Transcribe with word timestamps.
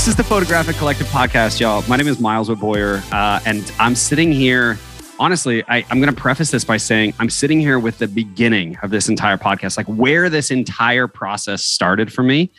This 0.00 0.08
is 0.08 0.16
the 0.16 0.24
Photographic 0.24 0.76
Collective 0.76 1.08
podcast, 1.08 1.60
y'all. 1.60 1.84
My 1.86 1.98
name 1.98 2.08
is 2.08 2.18
Miles 2.18 2.48
Boyer, 2.48 3.02
uh, 3.12 3.38
and 3.44 3.70
I'm 3.78 3.94
sitting 3.94 4.32
here. 4.32 4.78
Honestly, 5.18 5.62
I, 5.68 5.84
I'm 5.90 6.00
going 6.00 6.08
to 6.12 6.18
preface 6.18 6.50
this 6.50 6.64
by 6.64 6.78
saying 6.78 7.12
I'm 7.18 7.28
sitting 7.28 7.60
here 7.60 7.78
with 7.78 7.98
the 7.98 8.08
beginning 8.08 8.78
of 8.82 8.88
this 8.88 9.10
entire 9.10 9.36
podcast, 9.36 9.76
like 9.76 9.84
where 9.84 10.30
this 10.30 10.50
entire 10.50 11.06
process 11.06 11.62
started 11.62 12.10
for 12.10 12.22
me 12.22 12.50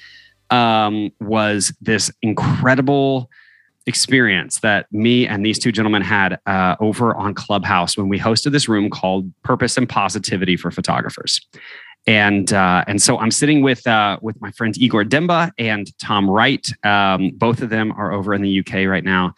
um, 0.51 1.11
was 1.19 1.73
this 1.81 2.11
incredible 2.21 3.27
experience 3.87 4.59
that 4.59 4.85
me 4.91 5.25
and 5.25 5.43
these 5.43 5.57
two 5.57 5.71
gentlemen 5.71 6.03
had 6.03 6.39
uh, 6.45 6.75
over 6.79 7.15
on 7.15 7.33
Clubhouse 7.33 7.97
when 7.97 8.07
we 8.07 8.19
hosted 8.19 8.51
this 8.51 8.69
room 8.69 8.87
called 8.87 9.33
Purpose 9.41 9.77
and 9.77 9.89
Positivity 9.89 10.57
for 10.57 10.69
Photographers 10.69 11.41
and 12.07 12.51
uh, 12.51 12.83
and 12.87 13.01
so 13.01 13.19
I'm 13.19 13.31
sitting 13.31 13.61
with 13.61 13.85
uh, 13.85 14.17
with 14.21 14.39
my 14.41 14.51
friends 14.51 14.79
Igor 14.79 15.03
Demba 15.03 15.53
and 15.57 15.97
Tom 15.99 16.29
Wright. 16.29 16.67
Um, 16.83 17.31
both 17.35 17.61
of 17.61 17.69
them 17.69 17.91
are 17.91 18.11
over 18.11 18.33
in 18.33 18.41
the 18.41 18.59
UK 18.59 18.87
right 18.87 19.03
now. 19.03 19.35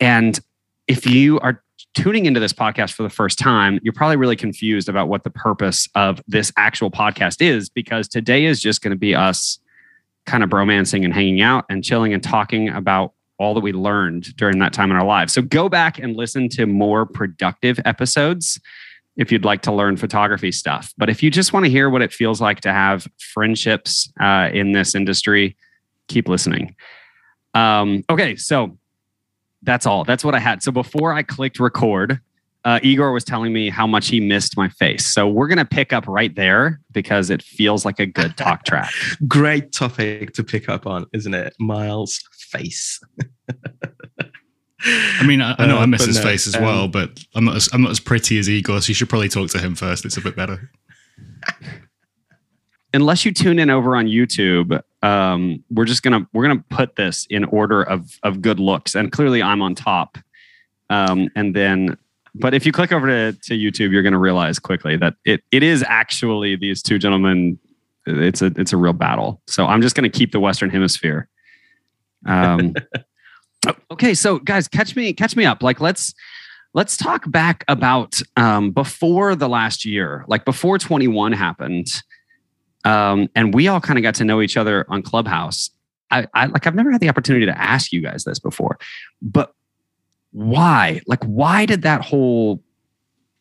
And 0.00 0.38
if 0.86 1.06
you 1.06 1.40
are 1.40 1.62
tuning 1.94 2.26
into 2.26 2.40
this 2.40 2.52
podcast 2.52 2.92
for 2.92 3.04
the 3.04 3.10
first 3.10 3.38
time, 3.38 3.78
you're 3.82 3.92
probably 3.92 4.16
really 4.16 4.36
confused 4.36 4.88
about 4.88 5.08
what 5.08 5.24
the 5.24 5.30
purpose 5.30 5.88
of 5.94 6.20
this 6.26 6.52
actual 6.56 6.90
podcast 6.90 7.40
is, 7.40 7.70
because 7.70 8.08
today 8.08 8.44
is 8.44 8.60
just 8.60 8.82
going 8.82 8.90
to 8.90 8.98
be 8.98 9.14
us 9.14 9.58
kind 10.26 10.42
of 10.42 10.50
bromancing 10.50 11.04
and 11.04 11.14
hanging 11.14 11.40
out 11.40 11.64
and 11.70 11.84
chilling 11.84 12.12
and 12.12 12.22
talking 12.22 12.68
about 12.68 13.12
all 13.38 13.54
that 13.54 13.60
we 13.60 13.72
learned 13.72 14.34
during 14.36 14.58
that 14.58 14.72
time 14.72 14.90
in 14.90 14.96
our 14.96 15.04
lives. 15.06 15.32
So 15.32 15.42
go 15.42 15.68
back 15.68 15.98
and 15.98 16.16
listen 16.16 16.48
to 16.50 16.66
more 16.66 17.04
productive 17.06 17.80
episodes 17.84 18.60
if 19.16 19.30
you'd 19.30 19.44
like 19.44 19.62
to 19.62 19.72
learn 19.72 19.96
photography 19.96 20.52
stuff. 20.52 20.92
But 20.96 21.08
if 21.08 21.22
you 21.22 21.30
just 21.30 21.52
want 21.52 21.64
to 21.66 21.70
hear 21.70 21.88
what 21.88 22.02
it 22.02 22.12
feels 22.12 22.40
like 22.40 22.60
to 22.62 22.72
have 22.72 23.06
friendships 23.18 24.12
uh, 24.20 24.50
in 24.52 24.72
this 24.72 24.94
industry, 24.94 25.56
keep 26.08 26.28
listening. 26.28 26.74
Um, 27.54 28.04
okay, 28.10 28.36
so 28.36 28.76
that's 29.62 29.86
all. 29.86 30.04
That's 30.04 30.24
what 30.24 30.34
I 30.34 30.40
had. 30.40 30.62
So 30.62 30.72
before 30.72 31.12
I 31.12 31.22
clicked 31.22 31.60
record, 31.60 32.20
uh, 32.64 32.80
Igor 32.82 33.12
was 33.12 33.24
telling 33.24 33.52
me 33.52 33.68
how 33.68 33.86
much 33.86 34.08
he 34.08 34.20
missed 34.20 34.56
my 34.56 34.68
face. 34.68 35.06
So 35.06 35.28
we're 35.28 35.48
going 35.48 35.58
to 35.58 35.64
pick 35.64 35.92
up 35.92 36.06
right 36.08 36.34
there 36.34 36.80
because 36.92 37.30
it 37.30 37.42
feels 37.42 37.84
like 37.84 38.00
a 38.00 38.06
good 38.06 38.36
talk 38.36 38.64
track. 38.66 38.92
Great 39.28 39.72
topic 39.72 40.32
to 40.34 40.42
pick 40.44 40.68
up 40.68 40.86
on, 40.86 41.06
isn't 41.12 41.34
it? 41.34 41.54
Miles' 41.60 42.22
face. 42.32 43.00
I 44.84 45.24
mean, 45.26 45.40
I, 45.40 45.54
I 45.58 45.66
know 45.66 45.78
uh, 45.78 45.82
I 45.82 45.86
miss 45.86 46.04
his 46.04 46.16
no, 46.16 46.22
face 46.22 46.46
as 46.46 46.54
um, 46.56 46.62
well, 46.62 46.88
but 46.88 47.24
I'm 47.34 47.44
not 47.44 47.56
as 47.56 47.68
I'm 47.72 47.82
not 47.82 47.90
as 47.90 48.00
pretty 48.00 48.38
as 48.38 48.48
Igor, 48.48 48.80
so 48.80 48.88
you 48.88 48.94
should 48.94 49.08
probably 49.08 49.28
talk 49.28 49.50
to 49.50 49.58
him 49.58 49.74
first. 49.74 50.04
It's 50.04 50.16
a 50.16 50.20
bit 50.20 50.36
better. 50.36 50.70
Unless 52.92 53.24
you 53.24 53.32
tune 53.32 53.58
in 53.58 53.70
over 53.70 53.96
on 53.96 54.06
YouTube, 54.06 54.80
um, 55.02 55.64
we're 55.70 55.86
just 55.86 56.02
gonna 56.02 56.28
we're 56.32 56.46
gonna 56.46 56.64
put 56.68 56.96
this 56.96 57.26
in 57.30 57.44
order 57.44 57.82
of 57.82 58.18
of 58.22 58.42
good 58.42 58.60
looks, 58.60 58.94
and 58.94 59.10
clearly 59.10 59.42
I'm 59.42 59.62
on 59.62 59.74
top. 59.74 60.18
Um, 60.90 61.28
and 61.34 61.56
then, 61.56 61.96
but 62.34 62.52
if 62.52 62.66
you 62.66 62.72
click 62.72 62.92
over 62.92 63.06
to, 63.06 63.32
to 63.32 63.54
YouTube, 63.54 63.90
you're 63.90 64.02
gonna 64.02 64.18
realize 64.18 64.58
quickly 64.58 64.96
that 64.98 65.14
it 65.24 65.42
it 65.50 65.62
is 65.62 65.82
actually 65.86 66.56
these 66.56 66.82
two 66.82 66.98
gentlemen. 66.98 67.58
It's 68.06 68.42
a 68.42 68.52
it's 68.56 68.74
a 68.74 68.76
real 68.76 68.92
battle. 68.92 69.40
So 69.46 69.66
I'm 69.66 69.80
just 69.80 69.96
gonna 69.96 70.10
keep 70.10 70.32
the 70.32 70.40
Western 70.40 70.68
Hemisphere. 70.68 71.28
Um, 72.26 72.74
okay, 73.90 74.14
so 74.14 74.38
guys, 74.38 74.68
catch 74.68 74.96
me 74.96 75.12
catch 75.12 75.36
me 75.36 75.44
up. 75.44 75.62
Like 75.62 75.80
let's 75.80 76.14
let's 76.74 76.96
talk 76.96 77.30
back 77.30 77.64
about 77.68 78.20
um, 78.36 78.70
before 78.70 79.34
the 79.34 79.48
last 79.48 79.84
year, 79.84 80.24
like 80.28 80.44
before 80.44 80.78
21 80.78 81.32
happened, 81.32 81.88
um, 82.84 83.28
and 83.34 83.54
we 83.54 83.68
all 83.68 83.80
kind 83.80 83.98
of 83.98 84.02
got 84.02 84.14
to 84.16 84.24
know 84.24 84.40
each 84.42 84.56
other 84.56 84.86
on 84.88 85.02
Clubhouse. 85.02 85.70
I, 86.10 86.26
I 86.34 86.46
like 86.46 86.66
I've 86.66 86.74
never 86.74 86.92
had 86.92 87.00
the 87.00 87.08
opportunity 87.08 87.46
to 87.46 87.58
ask 87.58 87.92
you 87.92 88.00
guys 88.00 88.24
this 88.24 88.38
before, 88.38 88.78
but 89.22 89.52
why? 90.34 91.00
Like, 91.06 91.22
why 91.24 91.64
did 91.64 91.82
that 91.82 92.04
whole 92.04 92.62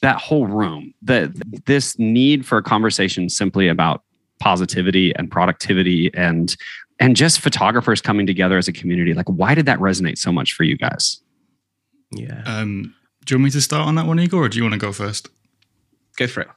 that 0.02 0.18
whole 0.18 0.46
room 0.48 0.94
that 1.02 1.32
this 1.66 1.98
need 1.98 2.46
for 2.46 2.58
a 2.58 2.64
conversation 2.64 3.30
simply 3.30 3.68
about 3.68 4.04
positivity 4.40 5.16
and 5.16 5.32
productivity 5.32 6.14
and 6.14 6.56
and 7.04 7.18
just 7.18 7.42
photographers 7.42 8.02
coming 8.02 8.26
together 8.26 8.58
as 8.58 8.68
a 8.70 8.74
community 8.74 9.14
like 9.14 9.28
why 9.28 9.54
did 9.54 9.66
that 9.66 9.78
resonate 9.80 10.18
so 10.18 10.32
much 10.32 10.54
for 10.54 10.64
you 10.64 10.78
guys 10.78 11.22
yeah 12.12 12.42
um 12.46 12.96
do 13.26 13.34
you 13.34 13.38
want 13.38 13.46
me 13.46 13.50
to 13.52 13.62
start 13.62 13.86
on 13.88 13.96
that 13.96 14.06
one 14.06 14.20
igor 14.20 14.46
or 14.46 14.50
do 14.50 14.58
you 14.58 14.64
want 14.64 14.74
to 14.74 14.80
go 14.80 14.94
first 14.94 15.28
go 16.18 16.28
for 16.28 16.42
it 16.42 16.48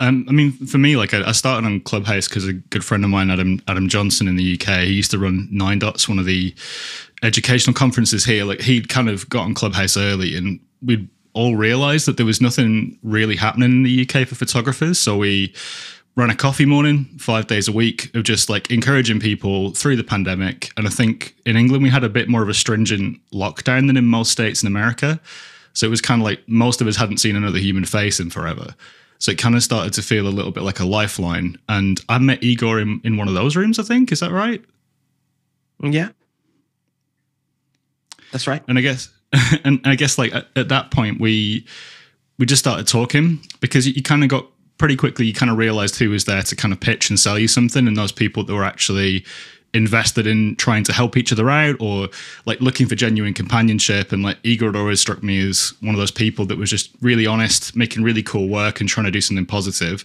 um, 0.00 0.26
I 0.28 0.32
mean, 0.32 0.52
for 0.52 0.78
me, 0.78 0.96
like 0.96 1.12
I, 1.12 1.28
I 1.28 1.32
started 1.32 1.66
on 1.66 1.80
Clubhouse 1.80 2.28
because 2.28 2.46
a 2.46 2.52
good 2.52 2.84
friend 2.84 3.02
of 3.02 3.10
mine, 3.10 3.30
Adam 3.30 3.60
Adam 3.66 3.88
Johnson 3.88 4.28
in 4.28 4.36
the 4.36 4.54
UK, 4.54 4.82
he 4.84 4.92
used 4.92 5.10
to 5.10 5.18
run 5.18 5.48
Nine 5.50 5.80
Dots, 5.80 6.08
one 6.08 6.20
of 6.20 6.24
the 6.24 6.54
educational 7.24 7.74
conferences 7.74 8.24
here. 8.24 8.44
Like 8.44 8.60
he'd 8.60 8.88
kind 8.88 9.08
of 9.08 9.28
got 9.28 9.42
on 9.42 9.54
Clubhouse 9.54 9.96
early, 9.96 10.36
and 10.36 10.60
we'd 10.82 11.08
all 11.32 11.56
realised 11.56 12.06
that 12.06 12.16
there 12.16 12.26
was 12.26 12.40
nothing 12.40 12.96
really 13.02 13.34
happening 13.34 13.70
in 13.70 13.82
the 13.82 14.08
UK 14.08 14.26
for 14.26 14.36
photographers. 14.36 15.00
So 15.00 15.16
we 15.16 15.52
ran 16.18 16.30
a 16.30 16.34
coffee 16.34 16.66
morning 16.66 17.04
five 17.16 17.46
days 17.46 17.68
a 17.68 17.72
week 17.72 18.12
of 18.16 18.24
just 18.24 18.50
like 18.50 18.72
encouraging 18.72 19.20
people 19.20 19.70
through 19.70 19.94
the 19.94 20.02
pandemic. 20.02 20.72
And 20.76 20.84
I 20.84 20.90
think 20.90 21.36
in 21.46 21.56
England, 21.56 21.84
we 21.84 21.90
had 21.90 22.02
a 22.02 22.08
bit 22.08 22.28
more 22.28 22.42
of 22.42 22.48
a 22.48 22.54
stringent 22.54 23.20
lockdown 23.32 23.86
than 23.86 23.96
in 23.96 24.04
most 24.04 24.32
states 24.32 24.60
in 24.60 24.66
America. 24.66 25.20
So 25.74 25.86
it 25.86 25.90
was 25.90 26.00
kind 26.00 26.20
of 26.20 26.24
like 26.24 26.40
most 26.48 26.80
of 26.80 26.88
us 26.88 26.96
hadn't 26.96 27.18
seen 27.18 27.36
another 27.36 27.60
human 27.60 27.84
face 27.84 28.18
in 28.18 28.30
forever. 28.30 28.74
So 29.20 29.30
it 29.30 29.38
kind 29.38 29.54
of 29.54 29.62
started 29.62 29.92
to 29.92 30.02
feel 30.02 30.26
a 30.26 30.30
little 30.30 30.50
bit 30.50 30.64
like 30.64 30.80
a 30.80 30.84
lifeline. 30.84 31.56
And 31.68 32.00
I 32.08 32.18
met 32.18 32.42
Igor 32.42 32.80
in, 32.80 33.00
in 33.04 33.16
one 33.16 33.28
of 33.28 33.34
those 33.34 33.54
rooms, 33.54 33.78
I 33.78 33.84
think. 33.84 34.10
Is 34.10 34.18
that 34.18 34.32
right? 34.32 34.60
Yeah. 35.80 36.08
That's 38.32 38.48
right. 38.48 38.62
And 38.66 38.76
I 38.76 38.80
guess, 38.80 39.08
and 39.64 39.80
I 39.84 39.94
guess 39.94 40.18
like 40.18 40.34
at, 40.34 40.48
at 40.56 40.68
that 40.70 40.90
point, 40.90 41.20
we, 41.20 41.64
we 42.40 42.46
just 42.46 42.58
started 42.58 42.88
talking 42.88 43.38
because 43.60 43.86
you, 43.86 43.92
you 43.92 44.02
kind 44.02 44.24
of 44.24 44.30
got 44.30 44.48
pretty 44.78 44.96
quickly 44.96 45.26
you 45.26 45.34
kind 45.34 45.50
of 45.50 45.58
realized 45.58 45.96
who 45.96 46.10
was 46.10 46.24
there 46.24 46.42
to 46.42 46.56
kind 46.56 46.72
of 46.72 46.80
pitch 46.80 47.10
and 47.10 47.18
sell 47.18 47.38
you 47.38 47.48
something 47.48 47.86
and 47.86 47.96
those 47.96 48.12
people 48.12 48.44
that 48.44 48.54
were 48.54 48.64
actually 48.64 49.24
invested 49.74 50.26
in 50.26 50.56
trying 50.56 50.82
to 50.82 50.92
help 50.92 51.16
each 51.16 51.30
other 51.30 51.50
out 51.50 51.76
or 51.78 52.08
like 52.46 52.60
looking 52.60 52.86
for 52.86 52.94
genuine 52.94 53.34
companionship 53.34 54.12
and 54.12 54.22
like 54.22 54.38
Igor 54.42 54.70
had 54.70 54.76
always 54.76 55.00
struck 55.00 55.22
me 55.22 55.46
as 55.46 55.74
one 55.80 55.94
of 55.94 55.98
those 55.98 56.10
people 56.10 56.46
that 56.46 56.56
was 56.56 56.70
just 56.70 56.90
really 57.02 57.26
honest 57.26 57.76
making 57.76 58.02
really 58.02 58.22
cool 58.22 58.48
work 58.48 58.80
and 58.80 58.88
trying 58.88 59.04
to 59.04 59.10
do 59.10 59.20
something 59.20 59.44
positive 59.44 60.04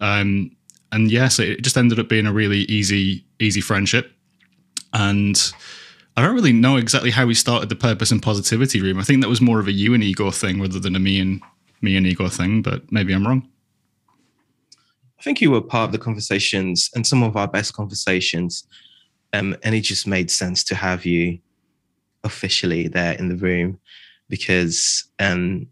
um, 0.00 0.54
and 0.92 1.10
yes 1.10 1.20
yeah, 1.20 1.28
so 1.28 1.42
it 1.42 1.62
just 1.62 1.76
ended 1.76 1.98
up 1.98 2.08
being 2.08 2.26
a 2.26 2.32
really 2.32 2.60
easy 2.60 3.24
easy 3.40 3.60
friendship 3.60 4.12
and 4.92 5.52
I 6.16 6.22
don't 6.22 6.34
really 6.34 6.52
know 6.52 6.76
exactly 6.76 7.10
how 7.10 7.26
we 7.26 7.34
started 7.34 7.68
the 7.68 7.76
purpose 7.76 8.10
and 8.10 8.22
positivity 8.22 8.82
room. 8.82 8.98
I 8.98 9.04
think 9.04 9.22
that 9.22 9.28
was 9.28 9.40
more 9.40 9.60
of 9.60 9.68
a 9.68 9.72
you 9.72 9.94
and 9.94 10.02
Igor 10.02 10.32
thing 10.32 10.60
rather 10.60 10.80
than 10.80 10.96
a 10.96 10.98
me 10.98 11.20
and 11.20 11.40
me 11.80 11.96
and 11.96 12.06
Igor 12.06 12.28
thing, 12.28 12.62
but 12.62 12.90
maybe 12.92 13.12
I'm 13.12 13.26
wrong. 13.26 13.48
I 15.20 15.22
think 15.22 15.42
you 15.42 15.50
were 15.50 15.60
part 15.60 15.88
of 15.88 15.92
the 15.92 15.98
conversations 15.98 16.88
and 16.94 17.06
some 17.06 17.22
of 17.22 17.36
our 17.36 17.46
best 17.46 17.74
conversations. 17.74 18.66
Um, 19.34 19.54
and 19.62 19.74
it 19.74 19.82
just 19.82 20.06
made 20.06 20.30
sense 20.30 20.64
to 20.64 20.74
have 20.74 21.04
you 21.04 21.38
officially 22.24 22.88
there 22.88 23.12
in 23.12 23.28
the 23.28 23.36
room 23.36 23.78
because 24.30 25.04
um, 25.18 25.66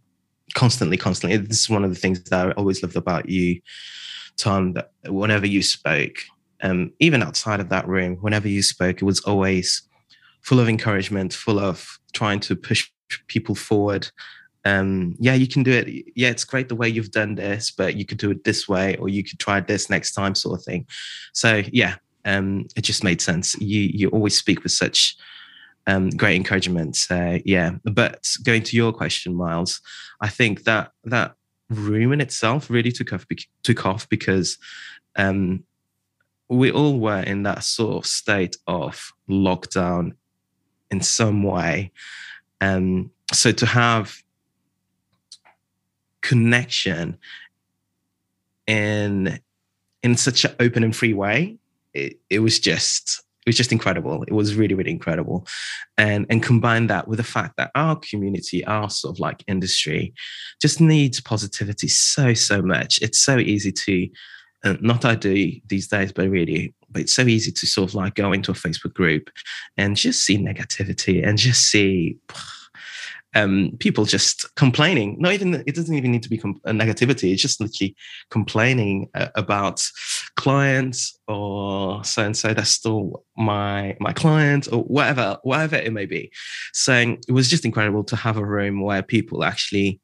constantly, 0.54 0.98
constantly, 0.98 1.38
this 1.38 1.60
is 1.60 1.70
one 1.70 1.82
of 1.82 1.88
the 1.88 1.98
things 1.98 2.22
that 2.24 2.48
I 2.48 2.50
always 2.52 2.82
loved 2.82 2.96
about 2.96 3.30
you, 3.30 3.62
Tom, 4.36 4.74
that 4.74 4.90
whenever 5.06 5.46
you 5.46 5.62
spoke, 5.62 6.16
um, 6.62 6.92
even 7.00 7.22
outside 7.22 7.60
of 7.60 7.70
that 7.70 7.88
room, 7.88 8.16
whenever 8.20 8.48
you 8.48 8.62
spoke, 8.62 9.00
it 9.00 9.04
was 9.04 9.20
always 9.20 9.82
full 10.42 10.60
of 10.60 10.68
encouragement, 10.68 11.32
full 11.32 11.58
of 11.58 11.98
trying 12.12 12.40
to 12.40 12.54
push 12.54 12.90
people 13.28 13.54
forward 13.54 14.10
um, 14.64 15.14
yeah, 15.18 15.34
you 15.34 15.46
can 15.46 15.62
do 15.62 15.72
it. 15.72 16.12
Yeah, 16.14 16.28
it's 16.28 16.44
great 16.44 16.68
the 16.68 16.74
way 16.74 16.88
you've 16.88 17.10
done 17.10 17.34
this, 17.34 17.70
but 17.70 17.96
you 17.96 18.04
could 18.04 18.18
do 18.18 18.30
it 18.30 18.44
this 18.44 18.68
way, 18.68 18.96
or 18.96 19.08
you 19.08 19.24
could 19.24 19.38
try 19.38 19.60
this 19.60 19.88
next 19.88 20.12
time, 20.12 20.34
sort 20.34 20.58
of 20.58 20.64
thing. 20.64 20.86
So 21.32 21.62
yeah, 21.72 21.96
um, 22.24 22.66
it 22.76 22.82
just 22.82 23.04
made 23.04 23.20
sense. 23.20 23.54
You 23.60 23.80
you 23.80 24.08
always 24.08 24.36
speak 24.36 24.62
with 24.62 24.72
such 24.72 25.16
um, 25.86 26.10
great 26.10 26.36
encouragement. 26.36 26.98
Uh, 27.10 27.38
yeah, 27.44 27.72
but 27.84 28.26
going 28.44 28.62
to 28.64 28.76
your 28.76 28.92
question, 28.92 29.34
Miles, 29.34 29.80
I 30.20 30.28
think 30.28 30.64
that 30.64 30.92
that 31.04 31.34
room 31.70 32.12
in 32.12 32.20
itself 32.20 32.70
really 32.70 32.92
took 32.92 33.12
off 33.12 33.26
took 33.62 33.86
off 33.86 34.08
because 34.08 34.58
um, 35.16 35.64
we 36.48 36.70
all 36.70 36.98
were 36.98 37.20
in 37.20 37.42
that 37.44 37.62
sort 37.62 37.96
of 37.96 38.06
state 38.06 38.56
of 38.66 39.12
lockdown 39.30 40.12
in 40.90 41.00
some 41.00 41.42
way. 41.42 41.92
Um, 42.60 43.10
so 43.32 43.52
to 43.52 43.66
have 43.66 44.22
connection 46.28 47.16
in 48.66 49.40
in 50.02 50.16
such 50.16 50.44
an 50.44 50.54
open 50.60 50.84
and 50.84 50.94
free 50.94 51.14
way 51.14 51.58
it, 51.94 52.18
it 52.30 52.38
was 52.40 52.58
just 52.58 53.22
it 53.46 53.48
was 53.48 53.56
just 53.56 53.72
incredible. 53.72 54.24
It 54.24 54.32
was 54.32 54.56
really 54.56 54.74
really 54.74 54.90
incredible. 54.90 55.46
And 55.96 56.26
and 56.28 56.42
combine 56.42 56.86
that 56.88 57.08
with 57.08 57.16
the 57.16 57.24
fact 57.24 57.56
that 57.56 57.70
our 57.74 57.96
community 57.96 58.64
our 58.66 58.90
sort 58.90 59.16
of 59.16 59.20
like 59.20 59.42
industry 59.46 60.12
just 60.60 60.80
needs 60.80 61.20
positivity 61.20 61.88
so 61.88 62.34
so 62.34 62.60
much. 62.62 62.98
It's 63.00 63.18
so 63.18 63.38
easy 63.38 63.72
to 63.72 64.08
uh, 64.64 64.74
not 64.80 65.04
I 65.04 65.14
do 65.14 65.52
these 65.66 65.88
days, 65.88 66.12
but 66.12 66.28
really 66.28 66.74
but 66.90 67.02
it's 67.02 67.14
so 67.14 67.22
easy 67.22 67.52
to 67.52 67.66
sort 67.66 67.90
of 67.90 67.94
like 67.94 68.14
go 68.14 68.32
into 68.32 68.50
a 68.50 68.54
Facebook 68.54 68.94
group 68.94 69.30
and 69.76 69.96
just 69.96 70.24
see 70.24 70.38
negativity 70.38 71.26
and 71.26 71.38
just 71.38 71.70
see 71.70 72.16
um, 73.34 73.72
people 73.78 74.04
just 74.04 74.54
complaining. 74.56 75.16
Not 75.18 75.32
even 75.32 75.62
it 75.66 75.74
doesn't 75.74 75.94
even 75.94 76.12
need 76.12 76.22
to 76.22 76.30
be 76.30 76.38
com- 76.38 76.60
a 76.64 76.72
negativity. 76.72 77.32
It's 77.32 77.42
just 77.42 77.60
literally 77.60 77.94
complaining 78.30 79.08
uh, 79.14 79.28
about 79.34 79.82
clients 80.36 81.18
or 81.26 82.02
so 82.04 82.24
and 82.24 82.36
so 82.36 82.54
that's 82.54 82.70
still 82.70 83.24
my 83.36 83.96
my 84.00 84.12
client 84.12 84.68
or 84.72 84.82
whatever 84.84 85.36
whatever 85.42 85.76
it 85.76 85.92
may 85.92 86.06
be. 86.06 86.30
So 86.72 87.16
it 87.28 87.32
was 87.32 87.50
just 87.50 87.64
incredible 87.64 88.04
to 88.04 88.16
have 88.16 88.36
a 88.36 88.44
room 88.44 88.80
where 88.80 89.02
people 89.02 89.44
actually 89.44 90.00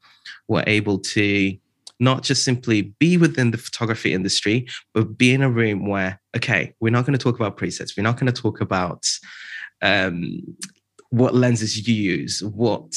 were 0.48 0.64
able 0.66 0.98
to 0.98 1.56
not 2.00 2.22
just 2.22 2.44
simply 2.44 2.94
be 2.98 3.16
within 3.16 3.50
the 3.52 3.58
photography 3.58 4.12
industry, 4.12 4.66
but 4.92 5.16
be 5.16 5.32
in 5.32 5.42
a 5.42 5.50
room 5.50 5.86
where, 5.86 6.20
okay, 6.36 6.74
we're 6.80 6.90
not 6.90 7.06
going 7.06 7.16
to 7.16 7.22
talk 7.22 7.36
about 7.36 7.56
presets. 7.56 7.96
We're 7.96 8.02
not 8.02 8.18
going 8.18 8.32
to 8.32 8.42
talk 8.42 8.60
about 8.60 9.06
um, 9.80 10.40
what 11.10 11.34
lenses 11.34 11.86
you 11.86 11.94
use, 11.94 12.42
what 12.42 12.92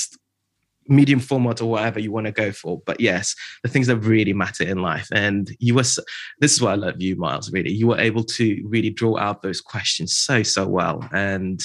medium 0.88 1.20
format 1.20 1.62
or 1.62 1.70
whatever 1.70 2.00
you 2.00 2.12
want 2.12 2.26
to 2.26 2.32
go 2.32 2.52
for. 2.52 2.82
But 2.86 3.00
yes, 3.00 3.36
the 3.64 3.70
things 3.70 3.88
that 3.88 3.98
really 3.98 4.34
matter 4.34 4.64
in 4.64 4.82
life. 4.82 5.08
And 5.12 5.50
you 5.60 5.76
were, 5.76 5.84
this 5.84 6.54
is 6.54 6.62
why 6.62 6.72
I 6.72 6.76
love 6.76 7.02
you, 7.02 7.16
Miles, 7.16 7.52
really. 7.52 7.72
You 7.72 7.88
were 7.88 8.00
able 8.00 8.24
to 8.24 8.64
really 8.66 8.90
draw 8.90 9.18
out 9.18 9.42
those 9.42 9.62
questions 9.62 10.16
so, 10.16 10.44
so 10.44 10.68
well. 10.68 11.08
And 11.12 11.62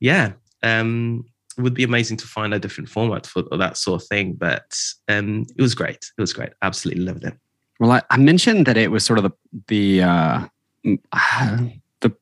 yeah, 0.00 0.32
um, 0.62 1.24
it 1.56 1.62
would 1.62 1.74
be 1.74 1.84
amazing 1.84 2.16
to 2.18 2.26
find 2.26 2.54
a 2.54 2.58
different 2.58 2.88
format 2.88 3.26
for 3.26 3.42
that 3.42 3.76
sort 3.76 4.02
of 4.02 4.08
thing. 4.08 4.34
But 4.34 4.78
um, 5.08 5.46
it 5.56 5.62
was 5.62 5.74
great. 5.74 6.10
It 6.16 6.20
was 6.20 6.32
great. 6.32 6.50
Absolutely 6.62 7.04
loved 7.04 7.24
it. 7.24 7.34
Well, 7.80 7.92
I, 7.92 8.02
I 8.10 8.16
mentioned 8.16 8.66
that 8.66 8.76
it 8.76 8.90
was 8.90 9.04
sort 9.04 9.18
of 9.18 9.24
the, 9.24 9.32
the, 9.68 10.02
uh, 10.02 10.46
the 12.00 12.12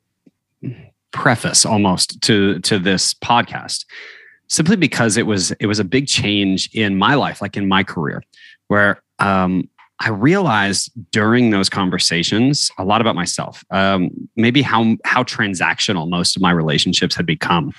preface 1.12 1.64
almost 1.64 2.20
to, 2.22 2.58
to 2.60 2.78
this 2.78 3.14
podcast 3.14 3.84
simply 4.48 4.76
because 4.76 5.16
it 5.16 5.26
was 5.26 5.52
it 5.52 5.66
was 5.66 5.78
a 5.78 5.84
big 5.84 6.06
change 6.06 6.70
in 6.72 6.96
my 6.96 7.14
life, 7.14 7.40
like 7.40 7.56
in 7.56 7.68
my 7.68 7.82
career, 7.82 8.22
where 8.68 9.02
um, 9.18 9.68
I 10.00 10.10
realized 10.10 10.90
during 11.10 11.50
those 11.50 11.68
conversations 11.68 12.70
a 12.78 12.84
lot 12.84 13.00
about 13.00 13.14
myself. 13.14 13.64
Um, 13.70 14.10
maybe 14.36 14.62
how 14.62 14.96
how 15.04 15.22
transactional 15.22 16.08
most 16.08 16.36
of 16.36 16.42
my 16.42 16.50
relationships 16.50 17.14
had 17.14 17.26
become. 17.26 17.72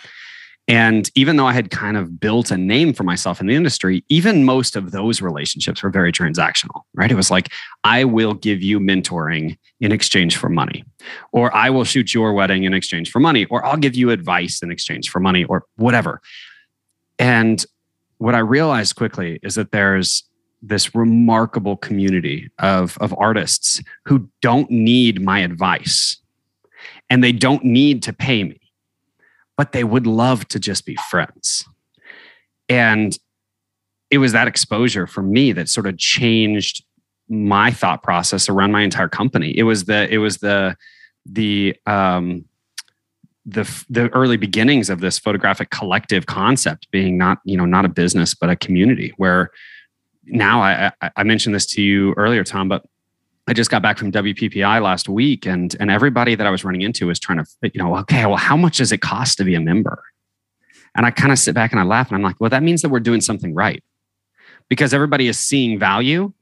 And 0.70 1.10
even 1.16 1.38
though 1.38 1.48
I 1.48 1.54
had 1.54 1.72
kind 1.72 1.96
of 1.96 2.20
built 2.20 2.52
a 2.52 2.58
name 2.58 2.92
for 2.92 3.04
myself 3.04 3.40
in 3.40 3.48
the 3.48 3.56
industry, 3.56 4.04
even 4.10 4.44
most 4.44 4.76
of 4.76 4.92
those 4.92 5.22
relationships 5.22 5.82
were 5.82 5.90
very 5.90 6.12
transactional, 6.12 6.82
right? 6.94 7.10
It 7.10 7.16
was 7.16 7.32
like, 7.32 7.54
I 7.86 8.04
will 8.04 8.34
give 8.34 8.62
you 8.62 8.82
mentoring 8.82 9.58
in 9.80 9.94
exchange 9.94 10.36
for 10.36 10.50
money, 10.50 10.84
or 11.32 11.56
I 11.56 11.70
will 11.70 11.86
shoot 11.86 12.14
your 12.14 12.34
wedding 12.34 12.66
in 12.66 12.74
exchange 12.74 13.12
for 13.12 13.22
money, 13.22 13.46
or 13.46 13.66
I'll 13.66 13.78
give 13.78 13.96
you 13.96 14.10
advice 14.10 14.62
in 14.62 14.70
exchange 14.70 15.10
for 15.10 15.22
money, 15.22 15.46
or 15.46 15.64
whatever. 15.78 16.20
And 17.20 17.64
what 18.18 18.36
I 18.36 18.40
realized 18.40 18.96
quickly 18.96 19.40
is 19.44 19.56
that 19.56 19.72
there's 19.72 20.24
this 20.62 20.96
remarkable 20.96 21.78
community 21.78 22.50
of, 22.60 22.98
of 23.00 23.14
artists 23.18 23.82
who 24.06 24.30
don't 24.42 24.70
need 24.72 25.22
my 25.22 25.40
advice 25.40 26.18
and 27.10 27.24
they 27.24 27.32
don't 27.32 27.64
need 27.64 28.04
to 28.04 28.14
pay 28.14 28.44
me, 28.44 28.60
but 29.56 29.72
they 29.72 29.84
would 29.84 30.08
love 30.08 30.48
to 30.50 30.60
just 30.60 30.86
be 30.86 30.96
friends. 31.10 31.66
And 32.70 33.18
it 34.10 34.18
was 34.18 34.32
that 34.32 34.48
exposure 34.48 35.06
for 35.06 35.22
me 35.22 35.52
that 35.52 35.70
sort 35.70 35.88
of 35.88 35.98
changed 35.98 36.84
my 37.30 37.72
thought 37.72 38.04
process 38.04 38.50
around 38.50 38.72
my 38.72 38.82
entire 38.82 39.10
company. 39.10 39.56
It 39.58 39.64
was 39.64 39.86
the, 39.86 40.12
it 40.12 40.18
was 40.18 40.38
the, 40.38 40.76
the, 41.26 41.76
um, 41.86 42.46
the 43.48 43.86
the 43.90 44.10
early 44.10 44.36
beginnings 44.36 44.90
of 44.90 45.00
this 45.00 45.18
photographic 45.18 45.70
collective 45.70 46.26
concept 46.26 46.92
being 46.92 47.18
not 47.18 47.40
you 47.46 47.56
know 47.56 47.66
not 47.66 47.86
a 47.86 47.90
business 47.90 48.36
but 48.36 48.50
a 48.50 48.56
community 48.58 49.14
where 49.16 49.50
now 50.26 50.62
I, 50.62 50.92
I 51.16 51.24
mentioned 51.24 51.56
this 51.56 51.66
to 51.68 51.82
you 51.82 52.14
earlier 52.18 52.44
tom 52.44 52.68
but 52.68 52.86
i 53.48 53.54
just 53.54 53.72
got 53.72 53.82
back 53.82 53.98
from 53.98 54.12
wppi 54.12 54.82
last 54.82 55.08
week 55.08 55.48
and 55.48 55.74
and 55.80 55.90
everybody 55.90 56.36
that 56.36 56.46
i 56.46 56.50
was 56.50 56.66
running 56.66 56.82
into 56.82 57.08
was 57.08 57.20
trying 57.20 57.44
to 57.44 57.46
you 57.74 57.82
know 57.82 57.96
okay 58.00 58.26
well 58.26 58.36
how 58.36 58.58
much 58.58 58.78
does 58.78 58.92
it 58.92 59.00
cost 59.00 59.38
to 59.38 59.46
be 59.46 59.56
a 59.56 59.62
member? 59.62 60.04
And 60.94 61.06
i 61.06 61.12
kind 61.12 61.32
of 61.32 61.40
sit 61.40 61.56
back 61.56 61.72
and 61.72 61.80
i 61.80 61.84
laugh 61.84 62.10
and 62.10 62.18
i'm 62.18 62.24
like 62.24 62.36
well 62.42 62.50
that 62.50 62.64
means 62.64 62.82
that 62.82 62.90
we're 62.90 63.00
doing 63.00 63.22
something 63.22 63.54
right. 63.54 63.84
Because 64.70 64.94
everybody 64.94 65.30
is 65.30 65.40
seeing 65.40 65.80
value 65.80 66.34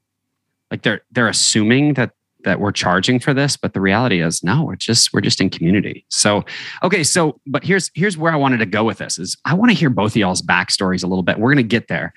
like 0.71 0.81
they're 0.81 1.01
they're 1.11 1.27
assuming 1.27 1.93
that 1.93 2.11
that 2.45 2.59
we're 2.59 2.71
charging 2.71 3.19
for 3.19 3.33
this 3.33 3.57
but 3.57 3.73
the 3.73 3.81
reality 3.81 4.21
is 4.21 4.43
no 4.43 4.63
we're 4.63 4.75
just 4.75 5.11
we're 5.13 5.21
just 5.21 5.41
in 5.41 5.49
community. 5.49 6.05
So 6.09 6.45
okay 6.81 7.03
so 7.03 7.39
but 7.45 7.63
here's 7.63 7.91
here's 7.93 8.17
where 8.17 8.31
i 8.31 8.37
wanted 8.37 8.57
to 8.57 8.65
go 8.65 8.83
with 8.83 8.99
this 8.99 9.19
is 9.19 9.35
i 9.43 9.53
want 9.53 9.71
to 9.71 9.75
hear 9.75 9.89
both 9.89 10.13
of 10.13 10.17
y'all's 10.17 10.41
backstories 10.41 11.03
a 11.03 11.07
little 11.07 11.23
bit. 11.23 11.37
We're 11.37 11.53
going 11.53 11.63
to 11.65 11.67
get 11.67 11.89
there. 11.89 12.13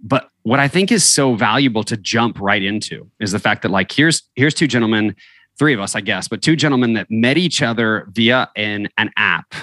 But 0.00 0.28
what 0.48 0.58
i 0.58 0.66
think 0.66 0.90
is 0.90 1.04
so 1.04 1.34
valuable 1.34 1.84
to 1.84 1.96
jump 1.96 2.40
right 2.40 2.62
into 2.62 3.10
is 3.20 3.32
the 3.32 3.38
fact 3.38 3.62
that 3.62 3.70
like 3.70 3.92
here's 3.92 4.22
here's 4.34 4.54
two 4.54 4.66
gentlemen 4.66 5.14
three 5.58 5.74
of 5.74 5.80
us 5.80 5.94
i 5.94 6.00
guess 6.00 6.26
but 6.26 6.40
two 6.40 6.56
gentlemen 6.56 6.94
that 6.94 7.06
met 7.10 7.36
each 7.36 7.62
other 7.62 8.08
via 8.12 8.48
an 8.56 8.88
an 8.96 9.10
app 9.16 9.54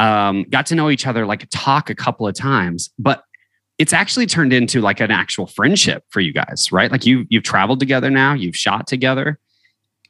um, 0.00 0.44
got 0.48 0.66
to 0.66 0.76
know 0.76 0.90
each 0.90 1.08
other 1.08 1.26
like 1.26 1.48
talk 1.50 1.90
a 1.90 1.94
couple 1.94 2.28
of 2.28 2.34
times 2.36 2.90
but 2.96 3.24
it's 3.78 3.92
actually 3.92 4.26
turned 4.26 4.52
into 4.52 4.80
like 4.80 5.00
an 5.00 5.10
actual 5.10 5.46
friendship 5.46 6.04
for 6.10 6.20
you 6.20 6.32
guys, 6.32 6.70
right? 6.72 6.90
Like 6.90 7.06
you 7.06 7.26
you've 7.30 7.44
traveled 7.44 7.80
together 7.80 8.10
now, 8.10 8.34
you've 8.34 8.56
shot 8.56 8.86
together. 8.86 9.38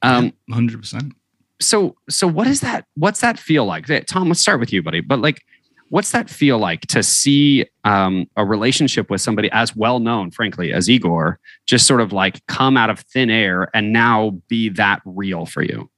Um, 0.03 0.33
hundred 0.51 0.81
percent. 0.81 1.13
So 1.61 1.97
so 2.09 2.27
what 2.27 2.47
is 2.47 2.61
that? 2.61 2.87
What's 2.95 3.21
that 3.21 3.39
feel 3.39 3.67
like? 3.67 3.87
Tom, 4.07 4.29
let's 4.29 4.41
start 4.41 4.59
with 4.59 4.73
you, 4.73 4.83
buddy. 4.83 5.01
But 5.01 5.21
like, 5.21 5.43
what's 5.91 6.13
that 6.13 6.31
feel 6.31 6.59
like 6.59 6.83
to 6.83 7.03
see 7.03 7.67
um, 7.85 8.27
a 8.37 8.45
relationship 8.45 9.11
with 9.11 9.21
somebody 9.21 9.51
as 9.53 9.77
well 9.77 9.99
known, 9.99 10.31
frankly, 10.31 10.73
as 10.73 10.89
Igor, 10.89 11.39
just 11.67 11.87
sort 11.87 12.01
of 12.01 12.13
like 12.13 12.45
come 12.47 12.77
out 12.77 12.91
of 12.91 13.01
thin 13.01 13.29
air 13.29 13.69
and 13.75 13.93
now 13.93 14.41
be 14.49 14.71
that 14.71 15.03
real 15.05 15.45
for 15.45 15.63
you? 15.63 15.91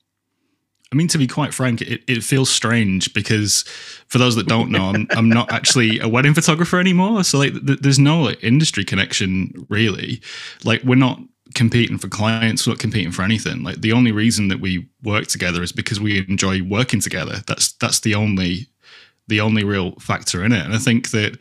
I 0.92 0.96
mean, 0.96 1.08
to 1.08 1.18
be 1.18 1.28
quite 1.28 1.54
frank, 1.54 1.82
it, 1.82 2.02
it 2.08 2.24
feels 2.24 2.50
strange 2.50 3.14
because 3.14 3.62
for 4.08 4.18
those 4.18 4.34
that 4.34 4.48
don't 4.48 4.70
know, 4.70 4.86
I'm, 4.86 5.06
I'm 5.10 5.28
not 5.28 5.52
actually 5.52 6.00
a 6.00 6.08
wedding 6.08 6.34
photographer 6.34 6.80
anymore. 6.80 7.22
So 7.22 7.38
like, 7.38 7.52
th- 7.64 7.78
there's 7.80 8.00
no 8.00 8.22
like, 8.22 8.42
industry 8.42 8.84
connection 8.84 9.66
really. 9.68 10.20
Like 10.64 10.82
we're 10.82 10.96
not 10.96 11.20
competing 11.54 11.98
for 11.98 12.08
clients, 12.08 12.66
we're 12.66 12.72
not 12.72 12.80
competing 12.80 13.12
for 13.12 13.22
anything. 13.22 13.62
Like 13.62 13.80
the 13.82 13.92
only 13.92 14.10
reason 14.10 14.48
that 14.48 14.60
we 14.60 14.88
work 15.02 15.28
together 15.28 15.62
is 15.62 15.72
because 15.72 16.00
we 16.00 16.18
enjoy 16.18 16.62
working 16.62 17.00
together. 17.00 17.42
That's 17.46 17.72
that's 17.74 18.00
the 18.00 18.14
only 18.16 18.66
the 19.28 19.40
only 19.40 19.62
real 19.62 19.92
factor 20.00 20.44
in 20.44 20.52
it. 20.52 20.64
And 20.64 20.74
I 20.74 20.78
think 20.78 21.10
that 21.10 21.38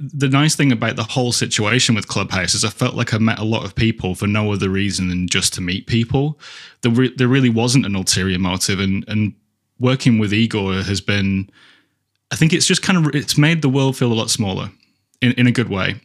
the 0.00 0.28
nice 0.28 0.54
thing 0.56 0.72
about 0.72 0.96
the 0.96 1.02
whole 1.04 1.32
situation 1.32 1.94
with 1.94 2.08
Clubhouse 2.08 2.54
is 2.54 2.64
I 2.64 2.70
felt 2.70 2.94
like 2.94 3.14
I 3.14 3.18
met 3.18 3.38
a 3.38 3.44
lot 3.44 3.64
of 3.64 3.74
people 3.74 4.14
for 4.14 4.26
no 4.26 4.52
other 4.52 4.68
reason 4.68 5.08
than 5.08 5.28
just 5.28 5.54
to 5.54 5.60
meet 5.60 5.86
people. 5.86 6.38
There, 6.82 6.92
re- 6.92 7.14
there 7.16 7.28
really 7.28 7.50
wasn't 7.50 7.86
an 7.86 7.94
ulterior 7.96 8.38
motive, 8.38 8.80
and 8.80 9.04
and 9.08 9.34
working 9.78 10.18
with 10.18 10.32
Igor 10.32 10.74
has 10.74 11.00
been, 11.00 11.50
I 12.30 12.36
think 12.36 12.52
it's 12.52 12.66
just 12.66 12.82
kind 12.82 12.98
of 12.98 13.14
it's 13.14 13.38
made 13.38 13.62
the 13.62 13.68
world 13.68 13.96
feel 13.96 14.12
a 14.12 14.14
lot 14.14 14.30
smaller, 14.30 14.70
in 15.20 15.32
in 15.32 15.46
a 15.46 15.52
good 15.52 15.68
way. 15.68 15.96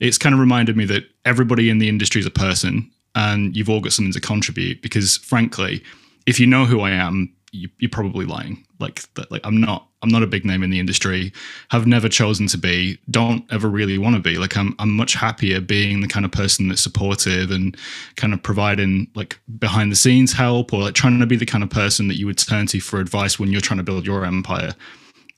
It's 0.00 0.18
kind 0.18 0.34
of 0.34 0.40
reminded 0.40 0.76
me 0.76 0.84
that 0.86 1.04
everybody 1.24 1.70
in 1.70 1.78
the 1.78 1.88
industry 1.88 2.20
is 2.20 2.26
a 2.26 2.30
person, 2.30 2.90
and 3.14 3.56
you've 3.56 3.70
all 3.70 3.80
got 3.80 3.92
something 3.92 4.12
to 4.12 4.20
contribute. 4.20 4.82
Because 4.82 5.18
frankly, 5.18 5.82
if 6.26 6.40
you 6.40 6.46
know 6.46 6.64
who 6.64 6.80
I 6.80 6.90
am, 6.90 7.34
you, 7.52 7.68
are 7.84 7.88
probably 7.88 8.26
lying. 8.26 8.64
Like, 8.82 9.02
like 9.30 9.40
I'm 9.44 9.60
not. 9.60 9.88
I'm 10.02 10.08
not 10.08 10.24
a 10.24 10.26
big 10.26 10.44
name 10.44 10.64
in 10.64 10.70
the 10.70 10.80
industry. 10.80 11.32
Have 11.70 11.86
never 11.86 12.08
chosen 12.08 12.48
to 12.48 12.58
be. 12.58 12.98
Don't 13.10 13.44
ever 13.52 13.68
really 13.68 13.98
want 13.98 14.16
to 14.16 14.20
be. 14.20 14.36
Like, 14.36 14.56
I'm. 14.56 14.74
I'm 14.78 14.90
much 14.94 15.14
happier 15.14 15.60
being 15.60 16.00
the 16.00 16.08
kind 16.08 16.26
of 16.26 16.32
person 16.32 16.68
that's 16.68 16.82
supportive 16.82 17.50
and 17.50 17.76
kind 18.16 18.34
of 18.34 18.42
providing 18.42 19.08
like 19.14 19.38
behind 19.58 19.92
the 19.92 19.96
scenes 19.96 20.32
help 20.32 20.72
or 20.72 20.80
like 20.82 20.94
trying 20.94 21.18
to 21.20 21.26
be 21.26 21.36
the 21.36 21.46
kind 21.46 21.64
of 21.64 21.70
person 21.70 22.08
that 22.08 22.18
you 22.18 22.26
would 22.26 22.38
turn 22.38 22.66
to 22.66 22.80
for 22.80 23.00
advice 23.00 23.38
when 23.38 23.50
you're 23.50 23.60
trying 23.60 23.78
to 23.78 23.84
build 23.84 24.04
your 24.04 24.24
empire. 24.24 24.74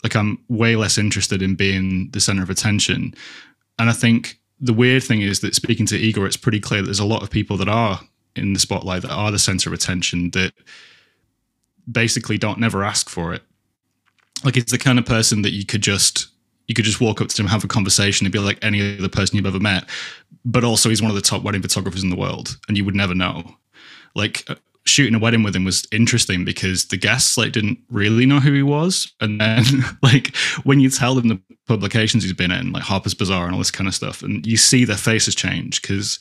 Like, 0.02 0.16
I'm 0.16 0.42
way 0.48 0.76
less 0.76 0.98
interested 0.98 1.42
in 1.42 1.54
being 1.54 2.10
the 2.10 2.20
center 2.20 2.42
of 2.42 2.50
attention. 2.50 3.14
And 3.78 3.90
I 3.90 3.92
think 3.92 4.38
the 4.60 4.72
weird 4.72 5.02
thing 5.02 5.20
is 5.20 5.40
that 5.40 5.54
speaking 5.54 5.86
to 5.86 5.96
Igor, 5.96 6.26
it's 6.26 6.36
pretty 6.36 6.60
clear 6.60 6.80
that 6.80 6.86
there's 6.86 6.98
a 6.98 7.04
lot 7.04 7.22
of 7.22 7.30
people 7.30 7.56
that 7.58 7.68
are 7.68 8.00
in 8.36 8.52
the 8.52 8.60
spotlight 8.60 9.02
that 9.02 9.10
are 9.10 9.30
the 9.30 9.38
center 9.38 9.68
of 9.68 9.74
attention 9.74 10.30
that 10.30 10.52
basically 11.90 12.38
don't 12.38 12.58
never 12.58 12.84
ask 12.84 13.08
for 13.08 13.34
it. 13.34 13.42
Like 14.44 14.56
it's 14.56 14.72
the 14.72 14.78
kind 14.78 14.98
of 14.98 15.06
person 15.06 15.42
that 15.42 15.52
you 15.52 15.64
could 15.64 15.82
just 15.82 16.28
you 16.66 16.74
could 16.74 16.84
just 16.84 17.00
walk 17.00 17.20
up 17.20 17.28
to 17.28 17.42
him, 17.42 17.48
have 17.48 17.64
a 17.64 17.68
conversation, 17.68 18.26
and 18.26 18.32
be 18.32 18.38
like 18.38 18.58
any 18.62 18.98
other 18.98 19.08
person 19.08 19.36
you've 19.36 19.46
ever 19.46 19.60
met. 19.60 19.84
But 20.44 20.64
also, 20.64 20.88
he's 20.88 21.02
one 21.02 21.10
of 21.10 21.14
the 21.14 21.22
top 21.22 21.42
wedding 21.42 21.62
photographers 21.62 22.02
in 22.02 22.10
the 22.10 22.16
world, 22.16 22.56
and 22.68 22.76
you 22.76 22.84
would 22.84 22.94
never 22.94 23.14
know. 23.14 23.56
Like 24.14 24.44
uh, 24.48 24.54
shooting 24.84 25.14
a 25.14 25.18
wedding 25.18 25.42
with 25.42 25.56
him 25.56 25.64
was 25.64 25.86
interesting 25.92 26.44
because 26.44 26.86
the 26.86 26.96
guests 26.96 27.36
like 27.36 27.52
didn't 27.52 27.78
really 27.90 28.26
know 28.26 28.40
who 28.40 28.52
he 28.52 28.62
was, 28.62 29.12
and 29.20 29.40
then 29.40 29.64
like 30.02 30.34
when 30.64 30.80
you 30.80 30.90
tell 30.90 31.14
them 31.14 31.28
the 31.28 31.40
publications 31.66 32.22
he's 32.22 32.32
been 32.32 32.52
in, 32.52 32.72
like 32.72 32.82
Harper's 32.82 33.14
Bazaar 33.14 33.44
and 33.44 33.54
all 33.54 33.60
this 33.60 33.70
kind 33.70 33.88
of 33.88 33.94
stuff, 33.94 34.22
and 34.22 34.46
you 34.46 34.56
see 34.56 34.84
their 34.84 34.96
faces 34.96 35.34
change 35.34 35.82
because 35.82 36.18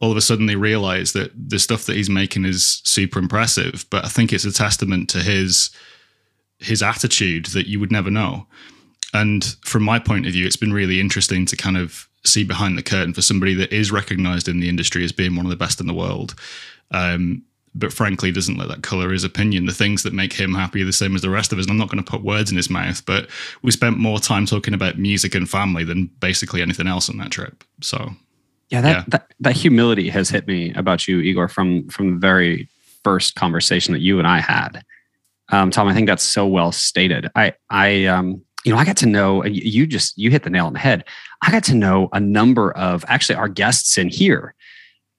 all 0.00 0.10
of 0.10 0.16
a 0.16 0.22
sudden 0.22 0.46
they 0.46 0.56
realize 0.56 1.12
that 1.12 1.30
the 1.36 1.58
stuff 1.58 1.84
that 1.84 1.96
he's 1.96 2.10
making 2.10 2.44
is 2.44 2.80
super 2.84 3.18
impressive. 3.18 3.84
But 3.90 4.04
I 4.04 4.08
think 4.08 4.32
it's 4.32 4.44
a 4.44 4.52
testament 4.52 5.08
to 5.10 5.18
his 5.18 5.70
his 6.58 6.82
attitude 6.82 7.46
that 7.46 7.68
you 7.68 7.80
would 7.80 7.92
never 7.92 8.10
know. 8.10 8.46
And 9.14 9.56
from 9.64 9.82
my 9.82 9.98
point 9.98 10.26
of 10.26 10.32
view, 10.32 10.46
it's 10.46 10.56
been 10.56 10.72
really 10.72 11.00
interesting 11.00 11.46
to 11.46 11.56
kind 11.56 11.76
of 11.76 12.08
see 12.24 12.44
behind 12.44 12.76
the 12.76 12.82
curtain 12.82 13.14
for 13.14 13.22
somebody 13.22 13.54
that 13.54 13.72
is 13.72 13.90
recognized 13.90 14.46
in 14.46 14.60
the 14.60 14.68
industry 14.68 15.02
as 15.04 15.12
being 15.12 15.36
one 15.36 15.46
of 15.46 15.50
the 15.50 15.56
best 15.56 15.80
in 15.80 15.86
the 15.86 15.94
world. 15.94 16.34
Um, 16.90 17.42
but 17.74 17.92
frankly, 17.92 18.32
doesn't 18.32 18.58
let 18.58 18.68
that 18.68 18.82
color 18.82 19.10
his 19.10 19.24
opinion. 19.24 19.66
The 19.66 19.72
things 19.72 20.02
that 20.02 20.12
make 20.12 20.32
him 20.32 20.54
happy 20.54 20.82
are 20.82 20.86
the 20.86 20.92
same 20.92 21.14
as 21.14 21.22
the 21.22 21.30
rest 21.30 21.52
of 21.52 21.58
us. 21.58 21.64
And 21.64 21.72
I'm 21.72 21.78
not 21.78 21.88
going 21.88 22.02
to 22.02 22.10
put 22.10 22.22
words 22.22 22.50
in 22.50 22.56
his 22.56 22.68
mouth, 22.68 23.04
but 23.06 23.28
we 23.62 23.70
spent 23.70 23.96
more 23.96 24.18
time 24.18 24.44
talking 24.44 24.74
about 24.74 24.98
music 24.98 25.34
and 25.34 25.48
family 25.48 25.84
than 25.84 26.10
basically 26.20 26.62
anything 26.62 26.88
else 26.88 27.08
on 27.08 27.18
that 27.18 27.30
trip. 27.30 27.62
So, 27.80 28.10
yeah, 28.70 28.80
that, 28.80 28.96
yeah. 28.96 29.04
that, 29.08 29.32
that 29.40 29.56
humility 29.56 30.08
has 30.08 30.30
hit 30.30 30.46
me 30.46 30.72
about 30.74 31.08
you, 31.08 31.20
Igor, 31.20 31.48
from 31.48 31.88
from 31.88 32.14
the 32.14 32.18
very 32.18 32.68
first 33.04 33.34
conversation 33.34 33.92
that 33.92 34.00
you 34.00 34.18
and 34.18 34.28
I 34.28 34.40
had. 34.40 34.82
Um, 35.50 35.70
Tom, 35.70 35.88
I 35.88 35.94
think 35.94 36.06
that's 36.06 36.22
so 36.22 36.46
well 36.46 36.70
stated. 36.70 37.28
I, 37.34 37.54
I, 37.70 38.04
um, 38.06 38.42
you 38.64 38.72
know, 38.72 38.78
I 38.78 38.84
got 38.84 38.96
to 38.98 39.06
know 39.06 39.44
you 39.44 39.86
just 39.86 40.16
you 40.16 40.30
hit 40.30 40.44
the 40.44 40.50
nail 40.50 40.66
on 40.66 40.74
the 40.74 40.78
head. 40.78 41.04
I 41.42 41.50
got 41.50 41.64
to 41.64 41.74
know 41.74 42.08
a 42.12 42.20
number 42.20 42.72
of 42.72 43.04
actually 43.08 43.36
our 43.36 43.48
guests 43.48 43.98
in 43.98 44.08
here 44.08 44.54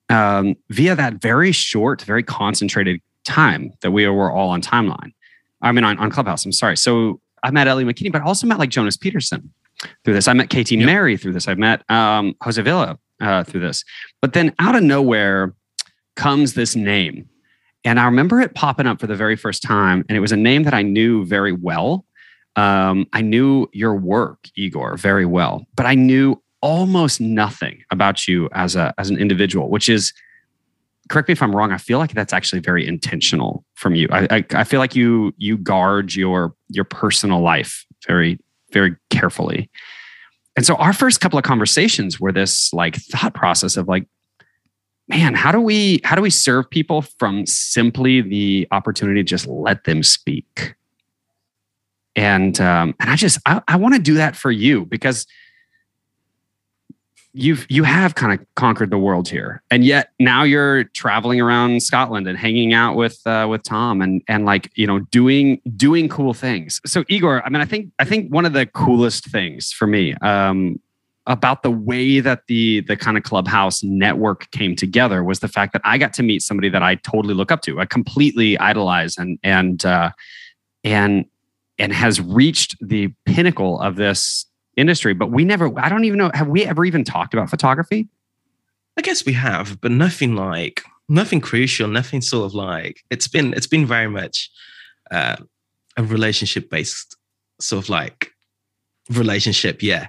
um, 0.09 0.55
via 0.69 0.95
that 0.95 1.15
very 1.15 1.51
short, 1.51 2.01
very 2.03 2.23
concentrated 2.23 3.01
time 3.25 3.73
that 3.81 3.91
we 3.91 4.07
were 4.07 4.31
all 4.31 4.49
on 4.49 4.61
timeline. 4.61 5.13
I 5.61 5.71
mean, 5.71 5.83
on, 5.83 5.97
on 5.99 6.09
Clubhouse. 6.09 6.45
I'm 6.45 6.51
sorry. 6.51 6.77
So 6.77 7.19
I 7.43 7.51
met 7.51 7.67
Ellie 7.67 7.83
McKinney, 7.83 8.11
but 8.11 8.21
I 8.21 8.25
also 8.25 8.47
met 8.47 8.59
like 8.59 8.69
Jonas 8.69 8.97
Peterson 8.97 9.51
through 10.03 10.13
this. 10.13 10.27
I 10.27 10.33
met 10.33 10.49
Katie 10.49 10.75
yep. 10.75 10.85
Mary 10.85 11.17
through 11.17 11.33
this. 11.33 11.47
I 11.47 11.55
met 11.55 11.89
um, 11.89 12.35
Jose 12.41 12.61
Villa 12.61 12.97
uh, 13.21 13.43
through 13.43 13.61
this. 13.61 13.83
But 14.21 14.33
then 14.33 14.53
out 14.59 14.75
of 14.75 14.83
nowhere 14.83 15.53
comes 16.15 16.53
this 16.53 16.75
name. 16.75 17.29
And 17.83 17.99
I 17.99 18.05
remember 18.05 18.41
it 18.41 18.53
popping 18.53 18.87
up 18.87 18.99
for 18.99 19.07
the 19.07 19.15
very 19.15 19.35
first 19.35 19.63
time. 19.63 20.05
And 20.07 20.15
it 20.15 20.19
was 20.19 20.31
a 20.31 20.37
name 20.37 20.63
that 20.63 20.73
I 20.73 20.81
knew 20.81 21.25
very 21.25 21.51
well. 21.51 22.05
Um, 22.55 23.07
I 23.13 23.21
knew 23.21 23.67
your 23.71 23.95
work, 23.95 24.49
Igor, 24.55 24.97
very 24.97 25.25
well, 25.25 25.65
but 25.75 25.85
I 25.85 25.95
knew 25.95 26.41
almost 26.61 27.19
nothing 27.21 27.83
about 27.91 28.27
you 28.27 28.49
as 28.53 28.75
a 28.75 28.93
as 28.97 29.09
an 29.09 29.17
individual, 29.17 29.69
which 29.69 29.89
is 29.89 30.13
correct 31.09 31.27
me 31.27 31.33
if 31.33 31.41
I'm 31.41 31.55
wrong. 31.55 31.71
I 31.71 31.77
feel 31.77 31.97
like 31.97 32.13
that's 32.13 32.33
actually 32.33 32.59
very 32.59 32.85
intentional 32.87 33.65
from 33.75 33.95
you. 33.95 34.07
I, 34.11 34.27
I, 34.29 34.45
I 34.53 34.63
feel 34.63 34.79
like 34.79 34.95
you 34.95 35.33
you 35.37 35.57
guard 35.57 36.13
your 36.13 36.53
your 36.69 36.83
personal 36.83 37.41
life 37.41 37.85
very 38.05 38.37
very 38.71 38.95
carefully. 39.09 39.69
And 40.55 40.65
so 40.65 40.75
our 40.75 40.93
first 40.93 41.21
couple 41.21 41.39
of 41.39 41.43
conversations 41.43 42.19
were 42.19 42.31
this 42.31 42.73
like 42.73 42.95
thought 42.95 43.33
process 43.33 43.77
of 43.77 43.87
like, 43.87 44.05
man, 45.07 45.33
how 45.33 45.51
do 45.51 45.59
we 45.59 46.01
how 46.03 46.15
do 46.15 46.21
we 46.21 46.29
serve 46.29 46.69
people 46.69 47.01
from 47.01 47.45
simply 47.45 48.21
the 48.21 48.67
opportunity 48.71 49.21
to 49.21 49.27
just 49.27 49.47
let 49.47 49.85
them 49.85 50.03
speak? 50.03 50.75
And 52.15 52.59
um, 52.59 52.95
and 52.99 53.09
I 53.09 53.15
just 53.15 53.39
I, 53.45 53.61
I 53.67 53.77
want 53.77 53.95
to 53.95 54.01
do 54.01 54.15
that 54.15 54.35
for 54.35 54.51
you 54.51 54.85
because 54.85 55.25
you've 57.33 57.65
you 57.69 57.83
have 57.83 58.15
kind 58.15 58.39
of 58.39 58.45
conquered 58.55 58.91
the 58.91 58.97
world 58.97 59.29
here. 59.29 59.61
And 59.71 59.83
yet 59.83 60.09
now 60.19 60.43
you're 60.43 60.85
traveling 60.85 61.39
around 61.39 61.81
scotland 61.81 62.27
and 62.27 62.37
hanging 62.37 62.73
out 62.73 62.95
with 62.95 63.19
uh, 63.25 63.47
with 63.49 63.63
tom 63.63 64.01
and 64.01 64.21
and 64.27 64.45
like 64.45 64.69
you 64.75 64.87
know 64.87 64.99
doing 64.99 65.61
doing 65.75 66.09
cool 66.09 66.33
things. 66.33 66.81
So 66.85 67.03
igor 67.07 67.43
i 67.45 67.49
mean 67.49 67.61
i 67.61 67.65
think 67.65 67.91
i 67.99 68.05
think 68.05 68.31
one 68.31 68.45
of 68.45 68.53
the 68.53 68.65
coolest 68.65 69.25
things 69.25 69.71
for 69.71 69.87
me 69.87 70.13
um, 70.15 70.79
about 71.27 71.63
the 71.63 71.71
way 71.71 72.19
that 72.19 72.43
the 72.47 72.81
the 72.81 72.97
kind 72.97 73.17
of 73.17 73.23
clubhouse 73.23 73.83
network 73.83 74.49
came 74.51 74.75
together 74.75 75.23
was 75.23 75.39
the 75.39 75.47
fact 75.47 75.71
that 75.73 75.81
i 75.85 75.97
got 75.97 76.13
to 76.13 76.23
meet 76.23 76.41
somebody 76.41 76.67
that 76.67 76.81
i 76.81 76.95
totally 76.95 77.33
look 77.33 77.51
up 77.51 77.61
to 77.61 77.79
i 77.79 77.85
completely 77.85 78.57
idolize 78.57 79.17
and 79.17 79.37
and 79.43 79.85
uh, 79.85 80.09
and 80.83 81.25
and 81.77 81.93
has 81.93 82.19
reached 82.19 82.75
the 82.81 83.13
pinnacle 83.25 83.79
of 83.81 83.95
this 83.95 84.45
industry, 84.81 85.13
but 85.13 85.31
we 85.31 85.45
never, 85.45 85.71
I 85.79 85.87
don't 85.87 86.03
even 86.03 86.17
know, 86.17 86.31
have 86.33 86.49
we 86.49 86.65
ever 86.65 86.83
even 86.83 87.05
talked 87.05 87.33
about 87.33 87.49
photography? 87.49 88.09
I 88.97 89.01
guess 89.01 89.25
we 89.25 89.33
have, 89.33 89.79
but 89.79 89.91
nothing 89.91 90.35
like, 90.35 90.83
nothing 91.07 91.39
crucial, 91.39 91.87
nothing 91.87 92.21
sort 92.21 92.45
of 92.45 92.53
like, 92.53 93.03
it's 93.09 93.27
been, 93.29 93.53
it's 93.53 93.67
been 93.67 93.85
very 93.85 94.09
much 94.09 94.49
uh, 95.11 95.37
a 95.95 96.03
relationship 96.03 96.69
based 96.69 97.15
sort 97.61 97.83
of 97.83 97.89
like 97.89 98.31
relationship, 99.09 99.81
yeah. 99.81 100.07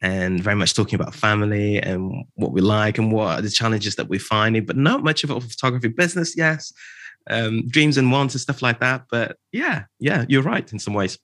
And 0.00 0.42
very 0.42 0.56
much 0.56 0.74
talking 0.74 0.96
about 1.00 1.14
family 1.14 1.78
and 1.78 2.24
what 2.34 2.52
we 2.52 2.60
like 2.60 2.98
and 2.98 3.12
what 3.12 3.38
are 3.38 3.42
the 3.42 3.50
challenges 3.50 3.96
that 3.96 4.08
we're 4.08 4.20
finding, 4.20 4.66
but 4.66 4.76
not 4.76 5.02
much 5.02 5.24
of 5.24 5.30
a 5.30 5.40
photography 5.40 5.88
business, 5.88 6.36
yes. 6.36 6.72
Um, 7.30 7.66
dreams 7.68 7.96
and 7.96 8.12
wants 8.12 8.34
and 8.34 8.40
stuff 8.40 8.60
like 8.60 8.80
that. 8.80 9.04
But 9.10 9.38
yeah, 9.50 9.84
yeah, 9.98 10.26
you're 10.28 10.42
right 10.42 10.70
in 10.72 10.78
some 10.78 10.92
ways. 10.92 11.18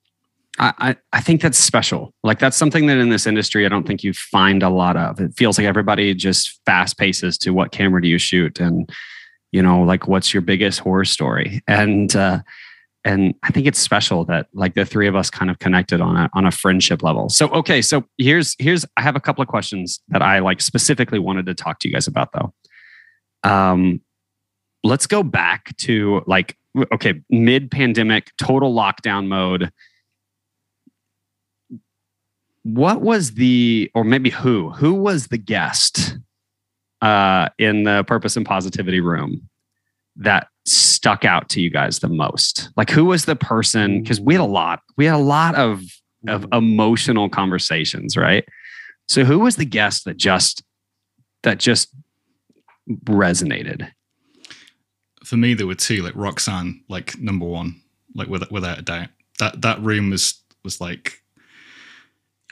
I, 0.59 0.97
I 1.13 1.21
think 1.21 1.41
that's 1.41 1.57
special. 1.57 2.13
Like 2.23 2.39
that's 2.39 2.57
something 2.57 2.87
that 2.87 2.99
in 2.99 3.09
this 3.09 3.27
industry, 3.27 3.65
I 3.65 3.69
don't 3.69 3.87
think 3.87 4.03
you 4.03 4.13
find 4.13 4.63
a 4.63 4.69
lot 4.69 4.97
of. 4.97 5.21
It 5.21 5.33
feels 5.37 5.57
like 5.57 5.67
everybody 5.67 6.13
just 6.15 6.61
fast 6.67 6.99
paces 6.99 7.39
to 7.39 7.51
what 7.51 7.73
camera 7.73 8.03
do 8.03 8.09
you 8.09 8.19
shoot, 8.19 8.61
and 8.61 8.91
you 9.53 9.63
know, 9.63 9.83
like 9.83 10.07
what's 10.07 10.35
your 10.35 10.43
biggest 10.43 10.81
horror 10.81 11.05
story, 11.05 11.63
and 11.67 12.15
uh, 12.15 12.41
and 13.05 13.35
I 13.43 13.53
think 13.53 13.67
it's 13.67 13.79
special 13.79 14.25
that 14.27 14.49
like 14.53 14.75
the 14.75 14.85
three 14.85 15.07
of 15.07 15.17
us 15.17 15.31
kind 15.31 15.51
of 15.51 15.59
connected 15.61 16.01
on 16.01 16.17
a 16.17 16.31
on 16.35 16.45
a 16.45 16.51
friendship 16.51 17.03
level. 17.03 17.29
So 17.29 17.49
okay, 17.51 17.81
so 17.81 18.05
here's 18.19 18.57
here's 18.59 18.85
I 18.97 19.03
have 19.03 19.17
a 19.17 19.21
couple 19.21 19.43
of 19.43 19.49
questions 19.49 20.01
that 20.09 20.21
I 20.21 20.41
like 20.41 20.61
specifically 20.61 21.21
wanted 21.21 21.47
to 21.47 21.55
talk 21.55 21.79
to 21.81 21.89
you 21.89 21.95
guys 21.95 22.07
about 22.07 22.33
though. 22.33 22.53
Um, 23.49 24.03
let's 24.85 25.07
go 25.07 25.23
back 25.23 25.75
to 25.79 26.23
like 26.27 26.59
okay, 26.93 27.23
mid 27.31 27.71
pandemic, 27.71 28.33
total 28.37 28.75
lockdown 28.75 29.29
mode 29.29 29.71
what 32.63 33.01
was 33.01 33.33
the 33.33 33.91
or 33.95 34.05
maybe 34.05 34.31
who 34.31 34.71
who 34.71 34.95
was 34.95 35.29
the 35.29 35.39
guest 35.39 36.17
uh, 37.01 37.49
in 37.59 37.85
the 37.85 38.05
purpose 38.05 38.37
and 38.37 38.45
positivity 38.45 39.01
room 39.01 39.49
that 40.17 40.49
stuck 40.67 41.25
out 41.25 41.49
to 41.51 41.61
you 41.61 41.71
guys 41.71 42.01
the 42.01 42.09
most? 42.09 42.71
Like 42.77 42.91
who 42.91 43.07
was 43.07 43.25
the 43.25 43.37
person? 43.37 44.03
Because 44.03 44.21
we 44.21 44.35
had 44.35 44.43
a 44.43 44.45
lot 44.45 44.81
we 44.97 45.07
had 45.07 45.15
a 45.15 45.19
lot 45.19 45.55
of 45.55 45.83
of 46.29 46.47
emotional 46.53 47.29
conversations 47.29 48.17
right? 48.17 48.45
So 49.09 49.25
who 49.25 49.41
was 49.41 49.57
the 49.57 49.65
guest 49.65 50.05
that 50.05 50.17
just 50.17 50.63
that 51.43 51.59
just 51.59 51.89
resonated? 53.05 53.91
For 55.25 55.37
me 55.37 55.55
there 55.55 55.67
were 55.67 55.75
two 55.75 56.03
like 56.03 56.15
roxanne 56.15 56.85
like 56.89 57.19
number 57.19 57.47
one 57.47 57.81
like 58.15 58.29
without, 58.29 58.53
without 58.53 58.79
a 58.79 58.83
doubt. 58.83 59.09
That 59.39 59.63
that 59.63 59.81
room 59.81 60.11
was 60.11 60.43
was 60.63 60.81
like 60.81 61.20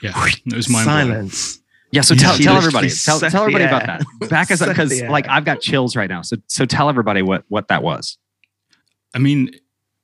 yeah, 0.01 0.13
it 0.45 0.55
was 0.55 0.69
my 0.69 0.83
silence. 0.83 1.59
Yeah, 1.91 2.01
so 2.01 2.13
tell, 2.13 2.37
tell 2.37 2.55
everybody, 2.55 2.89
tell, 3.03 3.19
tell 3.19 3.43
everybody 3.43 3.65
about 3.65 3.85
that. 3.87 4.29
Back 4.29 4.51
us 4.51 4.61
up 4.61 4.69
because 4.69 5.01
like 5.03 5.27
I've 5.27 5.45
got 5.45 5.59
chills 5.59 5.95
right 5.95 6.09
now. 6.09 6.21
So 6.21 6.37
so 6.47 6.65
tell 6.65 6.89
everybody 6.89 7.21
what 7.21 7.43
what 7.49 7.67
that 7.69 7.81
was. 7.83 8.17
I 9.15 9.19
mean, 9.19 9.51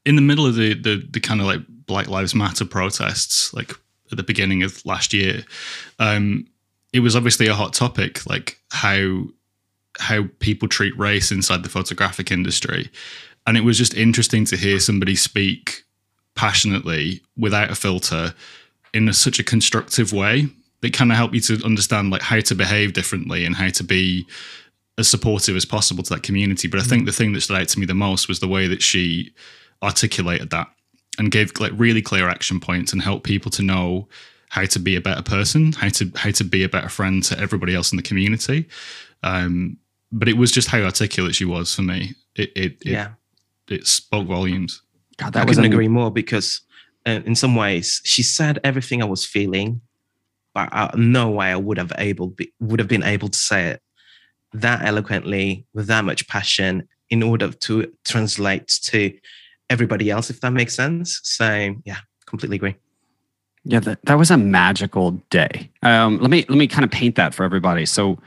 in 0.06 0.16
the 0.16 0.22
middle 0.22 0.46
of 0.46 0.56
the 0.56 0.74
the, 0.74 1.08
the 1.10 1.20
kind 1.20 1.42
of 1.42 1.48
like 1.48 1.62
Black 1.68 2.08
Lives 2.08 2.34
Matter 2.34 2.66
protests, 2.66 3.54
like 3.54 3.72
at 4.12 4.18
the 4.18 4.24
beginning 4.24 4.64
of 4.64 4.84
last 4.86 5.14
year, 5.14 5.44
um, 6.00 6.48
it 6.92 7.02
was 7.02 7.16
obviously 7.16 7.48
a 7.48 7.54
hot 7.54 7.74
topic, 7.74 8.26
like 8.26 8.60
how 8.72 9.26
how 10.00 10.26
people 10.40 10.68
treat 10.68 10.98
race 10.98 11.32
inside 11.32 11.64
the 11.64 11.70
photographic 11.70 12.32
industry, 12.32 12.90
and 13.46 13.58
it 13.58 13.64
was 13.64 13.78
just 13.78 13.94
interesting 13.94 14.46
to 14.46 14.58
hear 14.58 14.80
somebody 14.80 15.16
speak 15.16 15.84
passionately 16.34 17.22
without 17.38 17.72
a 17.72 17.76
filter 17.76 18.34
in 18.96 19.10
a, 19.10 19.14
such 19.14 19.40
a 19.40 19.44
constructive 19.44 20.14
way 20.14 20.48
that 20.82 20.94
kind 20.94 21.12
of 21.12 21.18
help 21.18 21.34
you 21.34 21.42
to 21.42 21.62
understand 21.66 22.12
like 22.12 22.22
how 22.22 22.40
to 22.40 22.56
behave 22.56 22.94
differently 22.94 23.46
and 23.46 23.56
how 23.56 23.70
to 23.70 23.84
be 23.84 24.26
as 24.98 25.08
supportive 25.08 25.56
as 25.56 25.66
possible 25.66 26.04
to 26.04 26.14
that 26.14 26.24
community. 26.24 26.68
But 26.68 26.80
I 26.80 26.84
think 26.84 27.04
mm. 27.04 27.08
the 27.08 27.12
thing 27.12 27.34
that 27.34 27.42
stood 27.42 27.58
out 27.58 27.68
to 27.70 27.80
me 27.80 27.86
the 27.86 27.94
most 27.94 28.28
was 28.28 28.40
the 28.40 28.48
way 28.48 28.68
that 28.68 28.82
she 28.82 29.34
articulated 29.84 30.50
that 30.52 30.68
and 31.20 31.32
gave 31.32 31.52
like 31.60 31.74
really 31.76 32.02
clear 32.02 32.30
action 32.30 32.60
points 32.60 32.94
and 32.94 33.02
helped 33.02 33.26
people 33.26 33.52
to 33.52 33.62
know 33.62 34.08
how 34.50 34.66
to 34.66 34.80
be 34.80 34.96
a 34.96 35.02
better 35.02 35.22
person, 35.22 35.74
how 35.74 35.90
to 35.90 36.12
how 36.16 36.32
to 36.32 36.44
be 36.44 36.64
a 36.64 36.70
better 36.70 36.90
friend 36.90 37.24
to 37.24 37.38
everybody 37.38 37.76
else 37.76 37.92
in 37.92 37.98
the 37.98 38.04
community. 38.04 38.68
Um, 39.24 39.78
but 40.12 40.30
it 40.30 40.38
was 40.38 40.52
just 40.52 40.70
how 40.70 40.82
articulate 40.82 41.36
she 41.36 41.46
was 41.46 41.76
for 41.76 41.82
me. 41.82 42.14
It 42.36 42.52
it, 42.56 42.72
it 42.72 42.86
yeah, 42.86 43.10
it 43.70 43.88
spoke 43.88 44.28
volumes. 44.28 44.82
God, 45.18 45.34
that 45.34 45.44
I 45.44 45.46
couldn't 45.46 45.66
agree 45.66 45.88
more 45.88 46.12
because 46.12 46.62
in 47.06 47.36
some 47.36 47.56
ways, 47.56 48.02
she 48.04 48.24
said 48.24 48.60
everything 48.64 49.02
I 49.02 49.06
was 49.06 49.26
feeling, 49.26 49.82
but 50.54 50.70
I, 50.72 50.90
no 50.96 51.30
way 51.30 51.52
I 51.52 51.56
would 51.56 51.78
have 51.78 51.94
able 51.98 52.30
be, 52.30 52.52
would 52.60 52.80
have 52.80 52.88
been 52.88 53.04
able 53.04 53.30
to 53.30 53.38
say 53.38 53.68
it 53.68 53.82
that 54.54 54.84
eloquently 54.84 55.66
with 55.74 55.88
that 55.88 56.06
much 56.06 56.28
passion 56.28 56.88
in 57.10 57.22
order 57.22 57.52
to 57.52 57.92
translate 58.06 58.68
to 58.84 59.14
everybody 59.70 60.10
else, 60.10 60.30
if 60.30 60.42
that 60.42 60.52
makes 60.52 60.74
sense. 60.74 61.20
So 61.24 61.76
yeah, 61.86 61.98
completely 62.26 62.56
agree. 62.56 62.76
Yeah, 63.66 63.80
that, 63.82 64.00
that 64.06 64.18
was 64.18 64.32
a 64.32 64.38
magical 64.38 65.12
day. 65.30 65.72
Um, 65.82 66.20
let 66.20 66.30
me 66.30 66.46
let 66.48 66.58
me 66.58 66.68
kind 66.68 66.86
of 66.86 66.92
paint 66.92 67.16
that 67.16 67.34
for 67.34 67.44
everybody. 67.44 67.86
So 67.86 68.20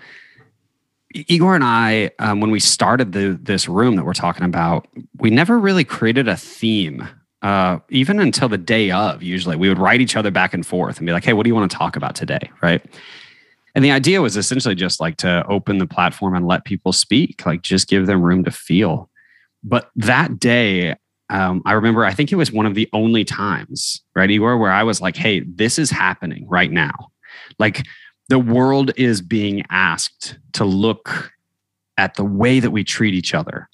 Igor 1.15 1.55
and 1.55 1.65
I, 1.65 2.11
um, 2.19 2.41
when 2.41 2.51
we 2.51 2.61
started 2.61 3.13
the, 3.13 3.39
this 3.41 3.69
room 3.69 3.97
that 3.97 4.05
we're 4.05 4.13
talking 4.13 4.45
about, 4.45 4.87
we 5.19 5.31
never 5.31 5.59
really 5.59 5.85
created 5.85 6.29
a 6.29 6.37
theme. 6.37 7.09
Uh, 7.43 7.79
even 7.89 8.19
until 8.19 8.49
the 8.49 8.59
day 8.59 8.91
of, 8.91 9.23
usually 9.23 9.55
we 9.55 9.69
would 9.69 9.79
write 9.79 10.01
each 10.01 10.17
other 10.17 10.31
back 10.31 10.53
and 10.55 10.67
forth 10.67 10.99
and 10.99 11.07
be 11.07 11.13
like, 11.13 11.25
"Hey, 11.25 11.33
what 11.33 11.45
do 11.45 11.51
you 11.51 11.55
want 11.55 11.71
to 11.71 11.77
talk 11.77 11.97
about 11.97 12.15
today?" 12.15 12.51
Right? 12.63 12.85
And 13.75 13.85
the 13.85 13.93
idea 13.93 14.21
was 14.21 14.37
essentially 14.37 14.75
just 14.75 14.99
like 14.99 15.17
to 15.19 15.45
open 15.47 15.79
the 15.79 15.87
platform 15.87 16.35
and 16.35 16.47
let 16.47 16.65
people 16.65 16.93
speak, 16.93 17.47
like 17.47 17.63
just 17.63 17.89
give 17.89 18.07
them 18.07 18.23
room 18.23 18.43
to 18.45 18.51
feel. 18.51 19.09
But 19.63 19.91
that 19.95 20.41
day, 20.41 20.97
um, 21.31 21.63
I 21.65 21.73
remember, 21.73 22.05
I 22.05 22.13
think 22.13 22.33
it 22.33 22.37
was 22.37 22.51
one 22.51 22.67
of 22.67 22.75
the 22.75 22.89
only 22.93 23.25
times, 23.25 24.03
right, 24.17 24.31
Igor, 24.31 24.57
where 24.59 24.73
I 24.73 24.83
was 24.83 25.01
like, 25.01 25.17
hey, 25.17 25.41
this 25.41 25.79
is 25.79 25.91
happening 25.91 26.47
right 26.49 26.73
now. 26.73 27.11
Like 27.59 27.87
the 28.29 28.39
world 28.39 28.93
is 28.97 29.21
being 29.21 29.65
asked 29.71 30.39
to 30.55 30.65
look 30.65 31.33
at 31.97 32.15
the 32.15 32.25
way 32.25 32.61
that 32.61 32.71
we 32.71 32.83
treat 32.85 33.15
each 33.15 33.35
other. 33.35 33.69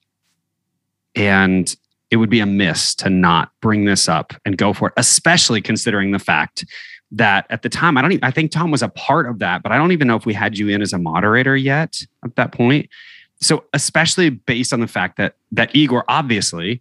And 1.15 1.75
it 2.15 2.19
would 2.19 2.31
be 2.31 2.39
amiss 2.39 2.95
to 2.95 3.11
not 3.11 3.51
bring 3.61 3.87
this 3.87 4.09
up 4.09 4.33
and 4.45 4.57
go 4.57 4.73
for 4.73 4.87
it, 4.87 4.95
especially 4.97 5.61
considering 5.61 6.13
the 6.13 6.21
fact 6.21 6.65
that 7.11 7.45
at 7.51 7.63
the 7.63 7.69
time, 7.69 7.99
I 7.99 8.03
don't 8.03 8.13
even, 8.13 8.23
I 8.23 8.31
think 8.31 8.53
Tom 8.53 8.71
was 8.71 8.83
a 8.83 8.89
part 8.89 9.29
of 9.29 9.41
that, 9.41 9.65
but 9.65 9.73
I 9.73 9.77
don't 9.77 9.91
even 9.91 10.07
know 10.07 10.15
if 10.15 10.25
we 10.25 10.33
had 10.33 10.57
you 10.57 10.69
in 10.69 10.81
as 10.81 10.93
a 10.93 10.99
moderator 10.99 11.57
yet 11.57 12.07
at 12.25 12.37
that 12.37 12.53
point. 12.53 12.89
So 13.41 13.65
especially 13.73 14.31
based 14.31 14.73
on 14.73 14.79
the 14.79 14.87
fact 14.87 15.17
that 15.17 15.35
that 15.51 15.75
Igor 15.75 16.05
obviously 16.07 16.81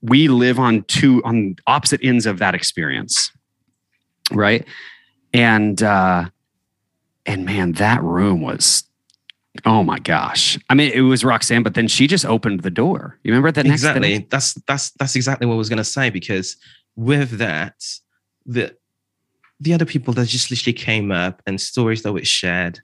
we 0.00 0.28
live 0.28 0.58
on 0.58 0.84
two 0.84 1.22
on 1.22 1.56
opposite 1.66 2.00
ends 2.02 2.24
of 2.24 2.38
that 2.38 2.54
experience 2.54 3.30
right 4.32 4.66
and 5.34 5.82
uh 5.82 6.24
and 7.26 7.44
man 7.44 7.72
that 7.72 8.02
room 8.02 8.40
was 8.40 8.84
oh 9.64 9.82
my 9.82 9.98
gosh 9.98 10.58
i 10.70 10.74
mean 10.74 10.90
it 10.92 11.00
was 11.00 11.24
roxanne 11.24 11.62
but 11.62 11.74
then 11.74 11.88
she 11.88 12.06
just 12.06 12.24
opened 12.26 12.60
the 12.60 12.70
door 12.70 13.18
you 13.22 13.32
remember 13.32 13.50
that 13.50 13.66
exactly 13.66 14.26
that's 14.30 14.54
that's 14.66 14.90
that's 14.92 15.16
exactly 15.16 15.46
what 15.46 15.54
i 15.54 15.56
was 15.56 15.68
going 15.68 15.76
to 15.76 15.84
say 15.84 16.10
because 16.10 16.56
with 16.96 17.38
that 17.38 17.74
the 18.44 18.74
the 19.60 19.72
other 19.72 19.86
people 19.86 20.12
that 20.14 20.26
just 20.26 20.50
literally 20.50 20.72
came 20.72 21.10
up 21.10 21.42
and 21.46 21.60
stories 21.60 22.02
that 22.02 22.12
were 22.12 22.24
shared 22.24 22.80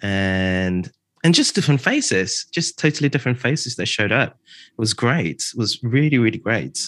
and 0.00 0.92
and 1.24 1.34
just 1.34 1.54
different 1.54 1.80
faces, 1.80 2.44
just 2.52 2.78
totally 2.78 3.08
different 3.08 3.40
faces 3.40 3.76
that 3.76 3.86
showed 3.86 4.12
up. 4.12 4.38
It 4.68 4.78
was 4.78 4.92
great. 4.92 5.42
It 5.54 5.58
was 5.58 5.82
really, 5.82 6.18
really 6.18 6.38
great. 6.38 6.78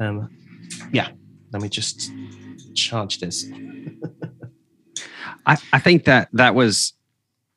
Um, 0.00 0.28
yeah, 0.92 1.08
let 1.52 1.62
me 1.62 1.68
just 1.68 2.10
charge 2.74 3.20
this. 3.20 3.46
I, 5.46 5.56
I 5.72 5.78
think 5.78 6.04
that 6.04 6.28
that 6.32 6.56
was 6.56 6.92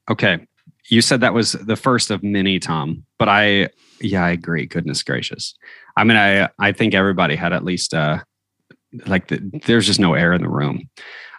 okay. 0.09 0.45
You 0.89 1.01
said 1.01 1.21
that 1.21 1.33
was 1.33 1.53
the 1.53 1.75
first 1.75 2.11
of 2.11 2.23
many, 2.23 2.59
Tom, 2.59 3.05
but 3.17 3.29
I, 3.29 3.69
yeah, 4.01 4.25
I 4.25 4.31
agree. 4.31 4.65
Goodness 4.65 5.01
gracious. 5.03 5.55
I 5.95 6.03
mean, 6.03 6.17
I, 6.17 6.49
I 6.59 6.71
think 6.71 6.93
everybody 6.93 7.35
had 7.35 7.53
at 7.53 7.63
least, 7.63 7.93
uh, 7.93 8.19
like 9.05 9.27
the, 9.29 9.61
there's 9.65 9.87
just 9.87 9.99
no 9.99 10.13
air 10.13 10.33
in 10.33 10.41
the 10.41 10.49
room. 10.49 10.89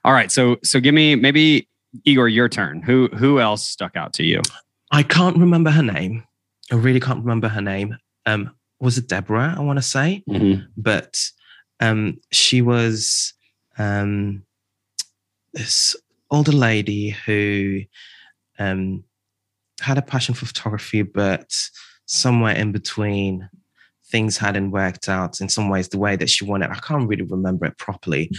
All 0.05 0.13
right. 0.13 0.33
So, 0.33 0.57
so 0.63 0.81
give 0.81 0.95
me 0.95 1.15
maybe 1.15 1.69
Igor, 2.05 2.29
your 2.29 2.49
turn. 2.49 2.83
Who 2.83 3.09
who 3.09 3.39
else 3.41 3.67
stuck 3.67 3.97
out 3.97 4.13
to 4.15 4.25
you? 4.25 4.43
I 4.91 5.03
can't 5.03 5.37
remember 5.37 5.71
her 5.71 5.83
name. 5.83 6.25
I 6.73 6.77
really 6.77 7.01
can't 7.01 7.21
remember 7.21 7.49
her 7.49 7.61
name. 7.61 7.97
Um, 8.27 8.51
was 8.81 8.99
it 8.99 9.09
Deborah? 9.09 9.55
I 9.57 9.61
want 9.61 9.79
to 9.79 9.83
say, 9.83 10.23
mm-hmm. 10.29 10.65
but 10.77 11.23
um, 11.81 12.19
she 12.33 12.63
was 12.63 13.35
um, 13.79 14.43
this 15.53 15.97
older 16.31 16.53
lady 16.53 17.11
who 17.11 17.83
um, 18.59 19.05
had 19.85 19.99
a 19.99 20.03
passion 20.03 20.35
for 20.35 20.47
photography, 20.47 21.03
but 21.03 21.53
somewhere 22.07 22.55
in 22.55 22.73
between, 22.73 23.49
things 24.07 24.37
hadn't 24.37 24.71
worked 24.71 25.09
out 25.09 25.41
in 25.41 25.49
some 25.49 25.69
ways 25.69 25.89
the 25.89 25.99
way 25.99 26.17
that 26.17 26.31
she 26.31 26.45
wanted. 26.45 26.71
I 26.71 26.79
can't 26.79 27.09
really 27.09 27.23
remember 27.23 27.67
it 27.67 27.79
properly. 27.79 28.31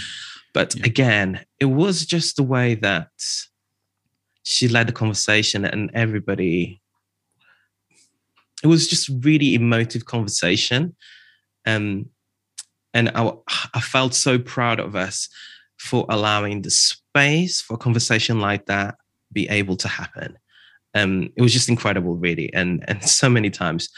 But 0.54 0.76
yeah. 0.76 0.86
again, 0.86 1.46
it 1.60 1.66
was 1.66 2.06
just 2.06 2.36
the 2.36 2.44
way 2.44 2.76
that 2.76 3.10
she 4.44 4.68
led 4.68 4.88
the 4.88 4.94
conversation 4.94 5.66
and 5.66 5.92
everybody, 5.94 6.82
it 8.64 8.68
was 8.68 8.88
just 8.88 9.10
really 9.22 9.56
emotive 9.56 10.06
conversation. 10.06 10.96
Um, 11.66 12.10
and 12.94 13.10
I, 13.10 13.32
I 13.74 13.82
felt 13.82 14.14
so 14.14 14.40
proud 14.40 14.80
of 14.80 14.96
us 14.96 15.28
for 15.78 16.06
allowing 16.10 16.62
the 16.62 16.72
space 16.72 17.60
for 17.60 17.74
a 17.74 17.78
conversation 17.78 18.40
like 18.40 18.68
that 18.68 18.96
be 19.34 19.50
able 19.50 19.76
to 19.78 19.88
happen. 19.88 20.38
Um, 20.96 21.30
it 21.36 21.42
was 21.42 21.54
just 21.54 21.70
incredible, 21.70 22.16
really. 22.16 22.52
And 22.54 22.84
and 22.88 23.04
so 23.08 23.30
many 23.30 23.50
times 23.50 23.90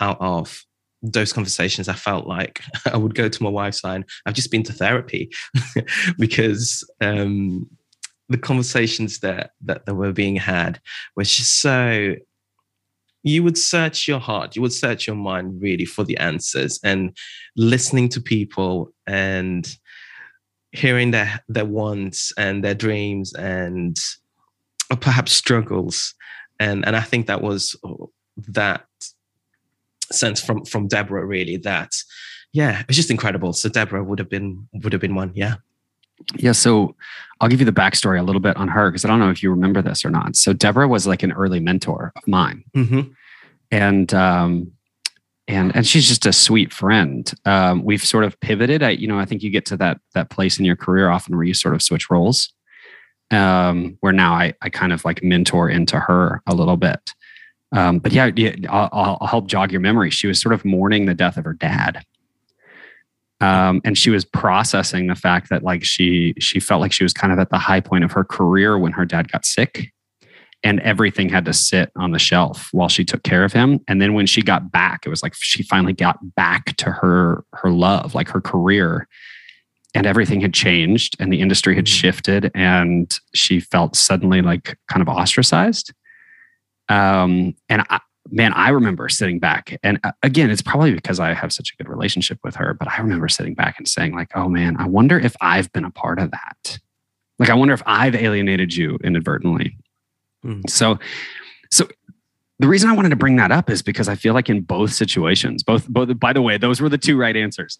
out 0.00 0.16
of 0.20 0.64
those 1.02 1.32
conversations, 1.32 1.88
I 1.88 1.92
felt 1.92 2.26
like 2.26 2.62
I 2.92 2.96
would 2.96 3.14
go 3.14 3.28
to 3.28 3.42
my 3.42 3.50
wife's 3.50 3.80
side. 3.80 4.04
I've 4.24 4.34
just 4.34 4.50
been 4.50 4.64
to 4.64 4.72
therapy 4.72 5.30
because 6.18 6.82
um, 7.00 7.68
the 8.28 8.38
conversations 8.38 9.20
that, 9.20 9.50
that 9.64 9.86
that 9.86 9.94
were 9.94 10.12
being 10.12 10.36
had 10.36 10.80
was 11.14 11.34
just 11.34 11.60
so. 11.60 12.14
You 13.22 13.42
would 13.42 13.58
search 13.58 14.06
your 14.06 14.20
heart, 14.20 14.54
you 14.54 14.62
would 14.62 14.72
search 14.72 15.08
your 15.08 15.16
mind 15.16 15.60
really 15.60 15.84
for 15.84 16.04
the 16.04 16.16
answers, 16.18 16.78
and 16.84 17.16
listening 17.56 18.08
to 18.10 18.20
people 18.20 18.92
and 19.06 19.68
hearing 20.70 21.10
their 21.10 21.40
their 21.48 21.64
wants 21.64 22.32
and 22.38 22.62
their 22.62 22.74
dreams 22.74 23.34
and 23.34 23.98
perhaps 24.94 25.32
struggles, 25.32 26.14
and 26.58 26.86
and 26.86 26.96
I 26.96 27.00
think 27.00 27.26
that 27.26 27.42
was 27.42 27.76
that 28.48 28.86
sense 30.10 30.40
from 30.40 30.64
from 30.64 30.88
Deborah 30.88 31.24
really 31.24 31.56
that 31.58 31.92
yeah 32.52 32.80
it 32.80 32.86
was 32.88 32.96
just 32.96 33.10
incredible. 33.10 33.52
So 33.52 33.68
Deborah 33.68 34.04
would 34.04 34.18
have 34.18 34.28
been 34.28 34.68
would 34.72 34.92
have 34.92 35.00
been 35.00 35.14
one 35.14 35.32
yeah. 35.34 35.56
Yeah 36.36 36.52
so 36.52 36.94
I'll 37.40 37.48
give 37.48 37.60
you 37.60 37.66
the 37.66 37.72
backstory 37.72 38.18
a 38.18 38.22
little 38.22 38.40
bit 38.40 38.56
on 38.56 38.68
her 38.68 38.90
because 38.90 39.04
I 39.04 39.08
don't 39.08 39.18
know 39.18 39.30
if 39.30 39.42
you 39.42 39.50
remember 39.50 39.82
this 39.82 40.04
or 40.04 40.10
not. 40.10 40.36
So 40.36 40.52
Deborah 40.52 40.88
was 40.88 41.06
like 41.06 41.22
an 41.22 41.32
early 41.32 41.60
mentor 41.60 42.12
of 42.16 42.26
mine. 42.26 42.64
Mm-hmm. 42.74 43.00
and 43.70 44.14
um 44.14 44.72
and 45.48 45.74
and 45.76 45.86
she's 45.86 46.08
just 46.08 46.26
a 46.26 46.32
sweet 46.32 46.72
friend. 46.72 47.32
Um 47.44 47.84
we've 47.84 48.04
sort 48.04 48.24
of 48.24 48.38
pivoted. 48.40 48.82
I 48.82 48.90
you 48.90 49.08
know 49.08 49.18
I 49.18 49.24
think 49.24 49.42
you 49.42 49.50
get 49.50 49.66
to 49.66 49.76
that 49.78 50.00
that 50.14 50.30
place 50.30 50.58
in 50.58 50.64
your 50.64 50.76
career. 50.76 51.10
Often 51.10 51.36
where 51.36 51.44
you 51.44 51.54
sort 51.54 51.74
of 51.74 51.82
switch 51.82 52.10
roles 52.10 52.52
um 53.30 53.96
where 54.00 54.12
now 54.12 54.34
I 54.34 54.54
I 54.62 54.68
kind 54.70 54.92
of 54.92 55.04
like 55.04 55.22
mentor 55.22 55.68
into 55.68 55.98
her 55.98 56.42
a 56.46 56.54
little 56.54 56.76
bit 56.76 57.00
um, 57.72 57.98
but 57.98 58.12
yeah, 58.12 58.30
yeah 58.36 58.54
I'll, 58.70 59.18
I'll, 59.20 59.26
help 59.26 59.48
jog 59.48 59.72
your 59.72 59.80
memory. 59.80 60.10
She 60.10 60.26
was 60.26 60.40
sort 60.40 60.54
of 60.54 60.64
mourning 60.64 61.06
the 61.06 61.14
death 61.14 61.36
of 61.36 61.44
her 61.44 61.52
dad. 61.52 62.04
Um, 63.40 63.82
and 63.84 63.98
she 63.98 64.10
was 64.10 64.24
processing 64.24 65.08
the 65.08 65.14
fact 65.14 65.50
that 65.50 65.62
like 65.62 65.84
she 65.84 66.32
she 66.38 66.58
felt 66.58 66.80
like 66.80 66.92
she 66.92 67.02
was 67.02 67.12
kind 67.12 67.32
of 67.32 67.38
at 67.38 67.50
the 67.50 67.58
high 67.58 67.80
point 67.80 68.04
of 68.04 68.12
her 68.12 68.24
career 68.24 68.78
when 68.78 68.92
her 68.92 69.04
dad 69.04 69.30
got 69.30 69.44
sick 69.44 69.92
and 70.62 70.80
everything 70.80 71.28
had 71.28 71.44
to 71.44 71.52
sit 71.52 71.92
on 71.96 72.12
the 72.12 72.18
shelf 72.18 72.70
while 72.72 72.88
she 72.88 73.04
took 73.04 73.22
care 73.24 73.44
of 73.44 73.52
him 73.52 73.78
and 73.88 74.00
then 74.00 74.14
when 74.14 74.24
she 74.24 74.40
got 74.40 74.72
back 74.72 75.02
it 75.04 75.10
was 75.10 75.22
like 75.22 75.34
she 75.34 75.62
finally 75.62 75.92
got 75.92 76.16
back 76.34 76.74
to 76.76 76.90
her 76.90 77.44
her 77.52 77.68
love 77.68 78.14
like 78.14 78.30
her 78.30 78.40
career 78.40 79.06
and 79.96 80.06
everything 80.06 80.40
had 80.40 80.54
changed 80.54 81.16
and 81.18 81.32
the 81.32 81.40
industry 81.40 81.74
had 81.74 81.86
mm-hmm. 81.86 81.92
shifted 81.92 82.50
and 82.54 83.18
she 83.34 83.60
felt 83.60 83.96
suddenly 83.96 84.42
like 84.42 84.78
kind 84.88 85.02
of 85.02 85.08
ostracized 85.08 85.92
um, 86.88 87.54
and 87.68 87.84
I, 87.90 88.00
man, 88.30 88.52
I 88.54 88.70
remember 88.70 89.08
sitting 89.08 89.38
back, 89.38 89.78
and 89.82 89.98
uh, 90.04 90.12
again, 90.22 90.50
it's 90.50 90.62
probably 90.62 90.94
because 90.94 91.20
I 91.20 91.34
have 91.34 91.52
such 91.52 91.72
a 91.72 91.76
good 91.76 91.88
relationship 91.88 92.38
with 92.44 92.56
her, 92.56 92.74
but 92.74 92.88
I 92.88 92.98
remember 92.98 93.28
sitting 93.28 93.54
back 93.54 93.76
and 93.78 93.88
saying, 93.88 94.14
like, 94.14 94.30
oh 94.34 94.48
man, 94.48 94.76
I 94.78 94.86
wonder 94.86 95.18
if 95.18 95.36
I've 95.40 95.72
been 95.72 95.84
a 95.84 95.90
part 95.90 96.18
of 96.18 96.30
that. 96.30 96.78
Like, 97.38 97.50
I 97.50 97.54
wonder 97.54 97.74
if 97.74 97.82
I've 97.86 98.14
alienated 98.14 98.74
you 98.74 98.98
inadvertently. 99.04 99.76
Mm. 100.44 100.68
So, 100.70 100.98
so 101.70 101.88
the 102.58 102.68
reason 102.68 102.88
I 102.88 102.94
wanted 102.94 103.10
to 103.10 103.16
bring 103.16 103.36
that 103.36 103.52
up 103.52 103.68
is 103.68 103.82
because 103.82 104.08
I 104.08 104.14
feel 104.14 104.32
like 104.32 104.48
in 104.48 104.62
both 104.62 104.92
situations, 104.92 105.62
both, 105.62 105.86
both, 105.88 106.18
by 106.18 106.32
the 106.32 106.40
way, 106.40 106.56
those 106.56 106.80
were 106.80 106.88
the 106.88 106.98
two 106.98 107.16
right 107.18 107.36
answers. 107.36 107.78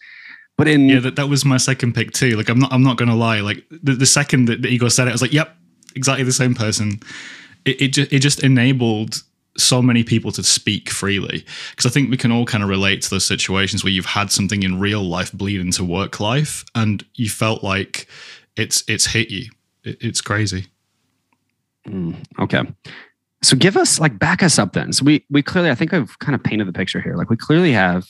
But 0.56 0.68
in 0.68 0.88
yeah, 0.88 1.00
that, 1.00 1.16
that 1.16 1.28
was 1.28 1.44
my 1.44 1.58
second 1.58 1.94
pick 1.94 2.12
too. 2.12 2.36
Like 2.36 2.48
I'm 2.48 2.58
not 2.58 2.72
I'm 2.72 2.82
not 2.82 2.96
gonna 2.96 3.16
lie. 3.16 3.40
Like 3.40 3.64
the, 3.70 3.92
the 3.92 4.06
second 4.06 4.46
that, 4.46 4.62
that 4.62 4.68
Igor 4.68 4.90
said 4.90 5.06
it, 5.06 5.10
I 5.10 5.12
was 5.12 5.22
like, 5.22 5.32
yep, 5.32 5.56
exactly 5.94 6.24
the 6.24 6.32
same 6.32 6.54
person 6.54 7.00
it, 7.66 7.82
it, 7.82 7.88
just, 7.88 8.12
it 8.12 8.18
just 8.20 8.42
enabled 8.42 9.22
so 9.58 9.82
many 9.82 10.04
people 10.04 10.30
to 10.32 10.42
speak 10.42 10.88
freely 10.88 11.44
because 11.70 11.86
I 11.86 11.90
think 11.90 12.10
we 12.10 12.16
can 12.16 12.30
all 12.30 12.44
kind 12.44 12.62
of 12.62 12.70
relate 12.70 13.02
to 13.02 13.10
those 13.10 13.26
situations 13.26 13.82
where 13.82 13.92
you've 13.92 14.06
had 14.06 14.30
something 14.30 14.62
in 14.62 14.78
real 14.78 15.02
life 15.02 15.32
bleed 15.32 15.60
into 15.60 15.84
work 15.84 16.20
life 16.20 16.64
and 16.74 17.04
you 17.14 17.28
felt 17.28 17.64
like 17.64 18.06
it's 18.56 18.84
it's 18.86 19.06
hit 19.06 19.30
you. 19.30 19.50
It, 19.82 19.98
it's 20.00 20.20
crazy. 20.20 20.66
Mm, 21.88 22.16
okay. 22.38 22.62
So 23.42 23.56
give 23.56 23.76
us 23.76 23.98
like 23.98 24.18
back 24.18 24.42
us 24.42 24.58
up 24.58 24.74
then. 24.74 24.92
So 24.92 25.04
we 25.04 25.24
we 25.30 25.42
clearly 25.42 25.70
I 25.70 25.74
think 25.74 25.94
I've 25.94 26.18
kind 26.18 26.34
of 26.34 26.42
painted 26.42 26.68
the 26.68 26.72
picture 26.72 27.00
here. 27.00 27.16
Like 27.16 27.30
we 27.30 27.36
clearly 27.36 27.72
have 27.72 28.06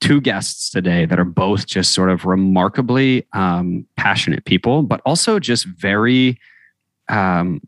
two 0.00 0.20
guests 0.20 0.70
today 0.70 1.06
that 1.06 1.18
are 1.18 1.24
both 1.24 1.66
just 1.66 1.92
sort 1.92 2.10
of 2.10 2.24
remarkably 2.24 3.26
um, 3.32 3.86
passionate 3.96 4.44
people, 4.44 4.82
but 4.82 5.00
also 5.04 5.38
just 5.38 5.66
very 5.66 6.38
um, 7.08 7.60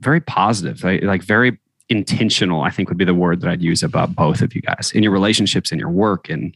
very 0.00 0.20
positive, 0.20 0.82
like, 0.82 1.02
like 1.02 1.22
very 1.22 1.58
intentional, 1.88 2.62
I 2.62 2.70
think 2.70 2.88
would 2.88 2.98
be 2.98 3.04
the 3.04 3.14
word 3.14 3.40
that 3.40 3.50
I'd 3.50 3.62
use 3.62 3.82
about 3.82 4.14
both 4.14 4.40
of 4.42 4.54
you 4.54 4.62
guys 4.62 4.92
in 4.94 5.02
your 5.02 5.12
relationships, 5.12 5.72
in 5.72 5.78
your 5.78 5.90
work, 5.90 6.28
and 6.28 6.54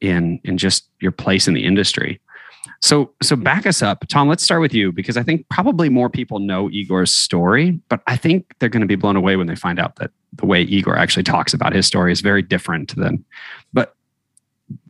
in 0.00 0.40
in 0.44 0.58
just 0.58 0.88
your 1.00 1.12
place 1.12 1.48
in 1.48 1.54
the 1.54 1.64
industry. 1.64 2.20
So 2.82 3.12
so 3.22 3.36
back 3.36 3.66
us 3.66 3.82
up, 3.82 4.06
Tom. 4.08 4.28
Let's 4.28 4.42
start 4.42 4.60
with 4.60 4.74
you 4.74 4.92
because 4.92 5.16
I 5.16 5.22
think 5.22 5.48
probably 5.48 5.88
more 5.88 6.10
people 6.10 6.38
know 6.38 6.68
Igor's 6.70 7.12
story, 7.12 7.80
but 7.88 8.02
I 8.06 8.16
think 8.16 8.54
they're 8.58 8.68
going 8.68 8.82
to 8.82 8.86
be 8.86 8.96
blown 8.96 9.16
away 9.16 9.36
when 9.36 9.46
they 9.46 9.56
find 9.56 9.78
out 9.78 9.96
that 9.96 10.10
the 10.34 10.46
way 10.46 10.62
Igor 10.62 10.96
actually 10.96 11.22
talks 11.22 11.54
about 11.54 11.72
his 11.72 11.86
story 11.86 12.12
is 12.12 12.20
very 12.20 12.42
different 12.42 12.94
than. 12.96 13.24
But 13.72 13.95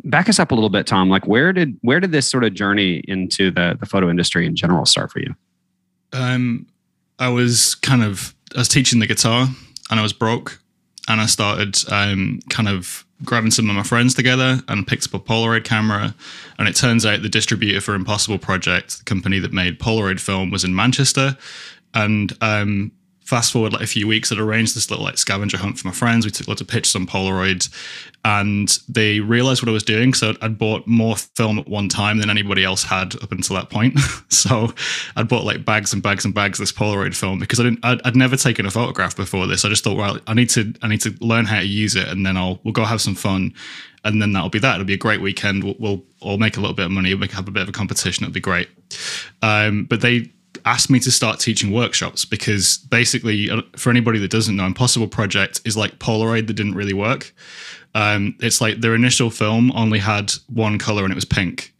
back 0.06 0.28
us 0.28 0.38
up 0.38 0.50
a 0.50 0.54
little 0.54 0.70
bit, 0.70 0.86
Tom. 0.86 1.08
Like 1.08 1.26
where 1.26 1.52
did 1.52 1.78
where 1.82 2.00
did 2.00 2.12
this 2.12 2.28
sort 2.28 2.44
of 2.44 2.54
journey 2.54 3.02
into 3.06 3.50
the 3.50 3.76
the 3.78 3.86
photo 3.86 4.08
industry 4.08 4.46
in 4.46 4.56
general 4.56 4.86
start 4.86 5.12
for 5.12 5.20
you? 5.20 5.34
Um, 6.12 6.66
I 7.18 7.28
was 7.28 7.74
kind 7.74 8.02
of 8.02 8.34
I 8.54 8.58
was 8.58 8.68
teaching 8.68 9.00
the 9.00 9.06
guitar 9.06 9.48
and 9.90 10.00
I 10.00 10.02
was 10.02 10.12
broke, 10.12 10.60
and 11.08 11.20
I 11.20 11.26
started 11.26 11.76
um, 11.90 12.40
kind 12.48 12.68
of 12.68 13.04
grabbing 13.24 13.50
some 13.50 13.68
of 13.70 13.76
my 13.76 13.82
friends 13.82 14.14
together 14.14 14.60
and 14.68 14.86
picked 14.86 15.06
up 15.06 15.14
a 15.14 15.18
Polaroid 15.18 15.64
camera. 15.64 16.14
And 16.58 16.68
it 16.68 16.76
turns 16.76 17.06
out 17.06 17.22
the 17.22 17.28
distributor 17.28 17.80
for 17.80 17.94
Impossible 17.94 18.38
Project, 18.38 18.98
the 18.98 19.04
company 19.04 19.38
that 19.38 19.52
made 19.52 19.78
Polaroid 19.78 20.20
film, 20.20 20.50
was 20.50 20.64
in 20.64 20.74
Manchester. 20.74 21.36
And 21.94 22.36
um, 22.42 22.92
fast 23.26 23.52
forward 23.52 23.72
like 23.72 23.82
a 23.82 23.86
few 23.88 24.06
weeks, 24.06 24.30
I'd 24.30 24.38
arranged 24.38 24.76
this 24.76 24.88
little 24.88 25.04
like 25.04 25.18
scavenger 25.18 25.58
hunt 25.58 25.78
for 25.78 25.88
my 25.88 25.92
friends. 25.92 26.24
We 26.24 26.30
took 26.30 26.46
lots 26.46 26.60
of 26.60 26.68
pictures 26.68 26.94
on 26.94 27.06
Polaroids, 27.06 27.68
and 28.24 28.68
they 28.88 29.18
realized 29.18 29.62
what 29.62 29.68
I 29.68 29.72
was 29.72 29.82
doing. 29.82 30.14
So 30.14 30.34
I'd 30.40 30.56
bought 30.56 30.86
more 30.86 31.16
film 31.16 31.58
at 31.58 31.68
one 31.68 31.88
time 31.88 32.18
than 32.18 32.30
anybody 32.30 32.64
else 32.64 32.84
had 32.84 33.20
up 33.22 33.32
until 33.32 33.56
that 33.56 33.68
point. 33.68 33.98
so 34.28 34.72
I'd 35.16 35.28
bought 35.28 35.44
like 35.44 35.64
bags 35.64 35.92
and 35.92 36.02
bags 36.02 36.24
and 36.24 36.32
bags 36.32 36.60
of 36.60 36.62
this 36.62 36.72
Polaroid 36.72 37.16
film 37.16 37.40
because 37.40 37.58
I 37.58 37.64
didn't. 37.64 37.84
I'd, 37.84 38.00
I'd, 38.04 38.16
never 38.16 38.36
taken 38.36 38.64
a 38.64 38.70
photograph 38.70 39.16
before 39.16 39.46
this. 39.48 39.64
I 39.64 39.68
just 39.68 39.82
thought, 39.82 39.96
well, 39.96 40.18
I 40.28 40.34
need 40.34 40.50
to. 40.50 40.72
I 40.82 40.88
need 40.88 41.00
to 41.00 41.14
learn 41.20 41.46
how 41.46 41.58
to 41.58 41.66
use 41.66 41.96
it, 41.96 42.06
and 42.08 42.24
then 42.24 42.36
I'll 42.36 42.60
we'll 42.62 42.72
go 42.72 42.84
have 42.84 43.00
some 43.00 43.16
fun. 43.16 43.52
And 44.04 44.22
then 44.22 44.32
that'll 44.32 44.50
be 44.50 44.60
that. 44.60 44.74
It'll 44.74 44.86
be 44.86 44.94
a 44.94 44.98
great 44.98 45.20
weekend. 45.20 45.64
We'll, 45.64 45.74
we'll 45.80 46.04
all 46.20 46.38
make 46.38 46.56
a 46.56 46.60
little 46.60 46.76
bit 46.76 46.86
of 46.86 46.92
money. 46.92 47.12
We'll 47.12 47.28
have 47.30 47.48
a 47.48 47.50
bit 47.50 47.64
of 47.64 47.68
a 47.68 47.72
competition. 47.72 48.22
It'll 48.22 48.32
be 48.32 48.38
great. 48.38 48.68
Um, 49.42 49.84
but 49.84 50.00
they 50.00 50.30
asked 50.66 50.90
me 50.90 50.98
to 51.00 51.10
start 51.10 51.38
teaching 51.38 51.72
workshops 51.72 52.24
because 52.24 52.78
basically, 52.78 53.48
uh, 53.48 53.62
for 53.76 53.90
anybody 53.90 54.18
that 54.18 54.30
doesn't 54.30 54.56
know, 54.56 54.66
Impossible 54.66 55.08
Project 55.08 55.60
is 55.64 55.76
like 55.76 55.98
Polaroid 55.98 56.48
that 56.48 56.54
didn't 56.54 56.74
really 56.74 56.92
work. 56.92 57.32
Um, 57.94 58.36
it's 58.40 58.60
like 58.60 58.80
their 58.80 58.94
initial 58.94 59.30
film 59.30 59.72
only 59.72 60.00
had 60.00 60.32
one 60.48 60.78
color 60.78 61.04
and 61.04 61.12
it 61.12 61.14
was 61.14 61.24
pink. 61.24 61.72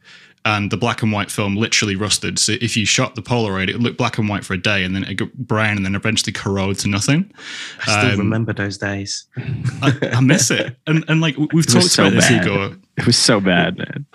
And 0.47 0.71
the 0.71 0.77
black 0.77 1.03
and 1.03 1.11
white 1.11 1.29
film 1.29 1.57
literally 1.57 1.97
rusted. 1.97 2.39
So 2.39 2.53
if 2.61 2.77
you 2.77 2.87
shot 2.87 3.17
the 3.17 3.21
Polaroid, 3.21 3.69
it 3.69 3.81
looked 3.81 3.99
black 3.99 4.17
and 4.17 4.29
white 4.29 4.45
for 4.45 4.55
a 4.55 4.63
day, 4.63 4.85
and 4.85 4.95
then 4.95 5.03
it 5.03 5.15
got 5.15 5.35
brown, 5.35 5.77
and 5.77 5.85
then 5.85 5.97
eventually 5.97 6.33
corroded 6.33 6.79
to 6.79 6.89
nothing. 6.89 7.33
I 7.85 7.99
still 7.99 8.13
um, 8.13 8.19
remember 8.21 8.53
those 8.53 8.79
days. 8.79 9.27
I, 9.83 9.99
I, 10.13 10.21
miss 10.21 10.53
it, 10.53 10.77
and 10.87 11.05
and 11.09 11.21
like 11.21 11.37
we've 11.53 11.67
talked 11.67 11.87
so 11.87 12.05
about 12.05 12.21
bad. 12.21 12.23
this, 12.23 12.47
Igor. 12.47 12.77
It 12.97 13.07
was 13.07 13.19
so 13.19 13.41
bad, 13.41 13.77
man. 13.77 14.07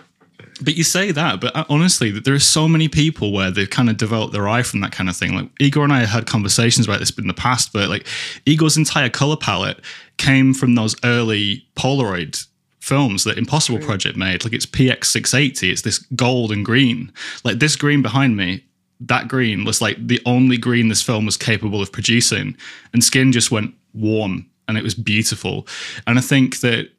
But 0.63 0.75
you 0.75 0.83
say 0.83 1.11
that, 1.11 1.41
but 1.41 1.55
uh, 1.55 1.65
honestly, 1.69 2.11
there 2.11 2.33
are 2.33 2.39
so 2.39 2.67
many 2.67 2.87
people 2.87 3.31
where 3.31 3.49
they've 3.49 3.69
kind 3.69 3.89
of 3.89 3.97
developed 3.97 4.33
their 4.33 4.47
eye 4.47 4.63
from 4.63 4.81
that 4.81 4.91
kind 4.91 5.09
of 5.09 5.17
thing. 5.17 5.35
Like 5.35 5.49
Igor 5.59 5.83
and 5.83 5.93
I 5.93 6.05
had 6.05 6.27
conversations 6.27 6.87
about 6.87 6.99
this 6.99 7.09
in 7.17 7.27
the 7.27 7.33
past, 7.33 7.73
but 7.73 7.89
like 7.89 8.07
Igor's 8.45 8.77
entire 8.77 9.09
color 9.09 9.37
palette 9.37 9.79
came 10.17 10.53
from 10.53 10.75
those 10.75 10.95
early 11.03 11.65
Polaroid 11.75 12.45
films 12.79 13.23
that 13.23 13.37
Impossible 13.37 13.79
Project 13.79 14.17
made. 14.17 14.43
Like 14.43 14.53
it's 14.53 14.65
PX680, 14.65 15.71
it's 15.71 15.81
this 15.81 15.99
gold 15.99 16.51
and 16.51 16.65
green. 16.65 17.11
Like 17.43 17.59
this 17.59 17.75
green 17.75 18.01
behind 18.01 18.37
me, 18.37 18.63
that 19.01 19.27
green 19.27 19.65
was 19.65 19.81
like 19.81 20.05
the 20.05 20.21
only 20.25 20.57
green 20.57 20.89
this 20.89 21.01
film 21.01 21.25
was 21.25 21.37
capable 21.37 21.81
of 21.81 21.91
producing. 21.91 22.55
And 22.93 23.03
skin 23.03 23.31
just 23.31 23.51
went 23.51 23.73
warm 23.93 24.49
and 24.67 24.77
it 24.77 24.83
was 24.83 24.95
beautiful. 24.95 25.67
And 26.07 26.17
I 26.17 26.21
think 26.21 26.59
that 26.59 26.89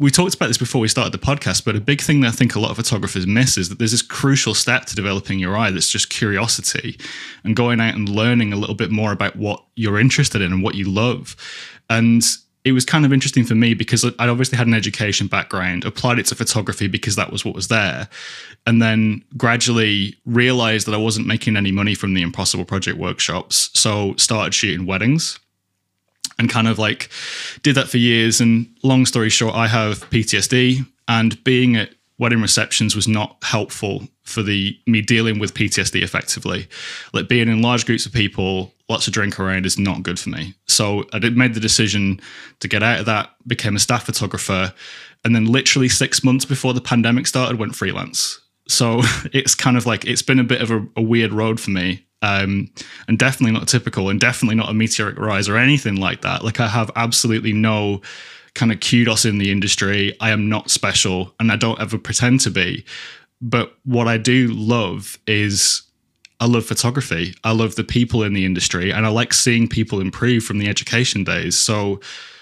we 0.00 0.10
talked 0.10 0.34
about 0.34 0.46
this 0.46 0.56
before 0.56 0.80
we 0.80 0.88
started 0.88 1.12
the 1.12 1.18
podcast, 1.24 1.62
but 1.62 1.76
a 1.76 1.80
big 1.80 2.00
thing 2.00 2.22
that 2.22 2.28
I 2.28 2.30
think 2.30 2.54
a 2.54 2.58
lot 2.58 2.70
of 2.70 2.78
photographers 2.78 3.26
miss 3.26 3.58
is 3.58 3.68
that 3.68 3.78
there's 3.78 3.90
this 3.90 4.00
crucial 4.00 4.54
step 4.54 4.86
to 4.86 4.96
developing 4.96 5.38
your 5.38 5.54
eye 5.58 5.70
that's 5.70 5.90
just 5.90 6.08
curiosity 6.08 6.98
and 7.44 7.54
going 7.54 7.80
out 7.80 7.94
and 7.94 8.08
learning 8.08 8.54
a 8.54 8.56
little 8.56 8.74
bit 8.74 8.90
more 8.90 9.12
about 9.12 9.36
what 9.36 9.62
you're 9.76 10.00
interested 10.00 10.40
in 10.40 10.54
and 10.54 10.62
what 10.62 10.74
you 10.74 10.90
love. 10.90 11.36
And 11.90 12.22
it 12.64 12.72
was 12.72 12.86
kind 12.86 13.04
of 13.04 13.12
interesting 13.12 13.44
for 13.44 13.54
me 13.54 13.74
because 13.74 14.02
I'd 14.02 14.28
obviously 14.30 14.56
had 14.56 14.66
an 14.66 14.72
education 14.72 15.26
background, 15.26 15.84
applied 15.84 16.18
it 16.18 16.24
to 16.26 16.34
photography 16.34 16.86
because 16.86 17.16
that 17.16 17.30
was 17.30 17.44
what 17.44 17.54
was 17.54 17.68
there, 17.68 18.08
and 18.66 18.80
then 18.80 19.22
gradually 19.36 20.16
realized 20.24 20.86
that 20.86 20.94
I 20.94 20.98
wasn't 20.98 21.26
making 21.26 21.58
any 21.58 21.72
money 21.72 21.94
from 21.94 22.14
the 22.14 22.22
Impossible 22.22 22.64
Project 22.64 22.96
workshops. 22.96 23.68
So 23.74 24.14
started 24.16 24.54
shooting 24.54 24.86
weddings 24.86 25.38
and 26.40 26.48
kind 26.48 26.66
of 26.66 26.78
like 26.78 27.10
did 27.62 27.76
that 27.76 27.88
for 27.88 27.98
years. 27.98 28.40
And 28.40 28.66
long 28.82 29.04
story 29.06 29.28
short, 29.28 29.54
I 29.54 29.68
have 29.68 30.00
PTSD, 30.10 30.84
and 31.06 31.42
being 31.44 31.76
at 31.76 31.90
wedding 32.18 32.40
receptions 32.40 32.96
was 32.96 33.06
not 33.06 33.36
helpful 33.42 34.08
for 34.24 34.42
the 34.42 34.76
me 34.86 35.02
dealing 35.02 35.38
with 35.38 35.54
PTSD 35.54 36.02
effectively. 36.02 36.66
Like 37.12 37.28
being 37.28 37.48
in 37.48 37.62
large 37.62 37.84
groups 37.84 38.06
of 38.06 38.12
people, 38.12 38.72
lots 38.88 39.06
of 39.06 39.12
drink 39.12 39.38
around 39.38 39.66
is 39.66 39.78
not 39.78 40.02
good 40.02 40.18
for 40.18 40.30
me. 40.30 40.54
So 40.66 41.04
I 41.12 41.18
did 41.18 41.36
made 41.36 41.54
the 41.54 41.60
decision 41.60 42.20
to 42.60 42.68
get 42.68 42.82
out 42.82 43.00
of 43.00 43.06
that, 43.06 43.30
became 43.46 43.76
a 43.76 43.78
staff 43.78 44.06
photographer, 44.06 44.72
and 45.24 45.34
then 45.34 45.44
literally 45.44 45.90
six 45.90 46.24
months 46.24 46.46
before 46.46 46.72
the 46.72 46.80
pandemic 46.80 47.26
started, 47.26 47.58
went 47.58 47.76
freelance. 47.76 48.40
So 48.66 49.00
it's 49.32 49.54
kind 49.54 49.76
of 49.76 49.84
like 49.84 50.06
it's 50.06 50.22
been 50.22 50.40
a 50.40 50.44
bit 50.44 50.62
of 50.62 50.70
a, 50.70 50.86
a 50.96 51.02
weird 51.02 51.34
road 51.34 51.60
for 51.60 51.70
me 51.70 52.06
um, 52.22 52.70
and 53.08 53.18
definitely 53.18 53.52
not 53.52 53.68
typical 53.68 54.08
and 54.08 54.20
definitely 54.20 54.56
not 54.56 54.70
a 54.70 54.74
meteoric 54.74 55.18
rise 55.18 55.48
or 55.48 55.56
anything 55.56 55.96
like 55.96 56.22
that. 56.22 56.44
Like 56.44 56.60
I 56.60 56.68
have 56.68 56.90
absolutely 56.96 57.52
no 57.52 58.02
kind 58.54 58.72
of 58.72 58.80
kudos 58.80 59.24
in 59.24 59.38
the 59.38 59.50
industry. 59.50 60.16
I 60.20 60.30
am 60.30 60.48
not 60.48 60.70
special 60.70 61.34
and 61.40 61.50
I 61.50 61.56
don't 61.56 61.80
ever 61.80 61.98
pretend 61.98 62.40
to 62.40 62.50
be. 62.50 62.84
But 63.40 63.74
what 63.84 64.06
I 64.06 64.18
do 64.18 64.48
love 64.48 65.18
is 65.26 65.82
I 66.40 66.46
love 66.46 66.66
photography. 66.66 67.34
I 67.44 67.52
love 67.52 67.76
the 67.76 67.84
people 67.84 68.22
in 68.22 68.34
the 68.34 68.44
industry 68.44 68.92
and 68.92 69.06
I 69.06 69.08
like 69.08 69.32
seeing 69.32 69.68
people 69.68 70.00
improve 70.00 70.44
from 70.44 70.58
the 70.58 70.68
education 70.68 71.24
days. 71.24 71.56
So 71.56 72.00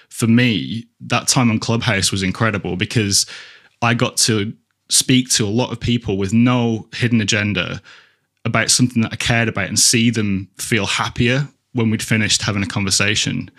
for 0.09 0.27
me, 0.27 0.87
that 1.01 1.29
time 1.29 1.51
on 1.51 1.61
Clubhouse 1.61 2.11
was 2.11 2.23
incredible 2.23 2.77
because 2.77 3.27
I 3.83 3.95
got 3.95 4.17
to 4.19 4.53
speak 4.89 5.29
to 5.31 5.45
a 5.45 5.51
lot 5.51 5.71
of 5.71 5.79
people 5.79 6.17
with 6.17 6.33
no 6.33 6.89
hidden 6.95 7.21
agenda 7.21 7.81
about 8.49 8.71
something 8.71 9.03
that 9.03 9.13
I 9.13 9.17
cared 9.17 9.49
about 9.49 9.69
and 9.69 9.79
see 9.79 10.11
them 10.11 10.49
feel 10.59 10.87
happier 10.87 11.47
when 11.73 11.91
we'd 11.91 12.03
finished 12.03 12.43
having 12.43 12.63
a 12.63 12.67
conversation. 12.67 13.51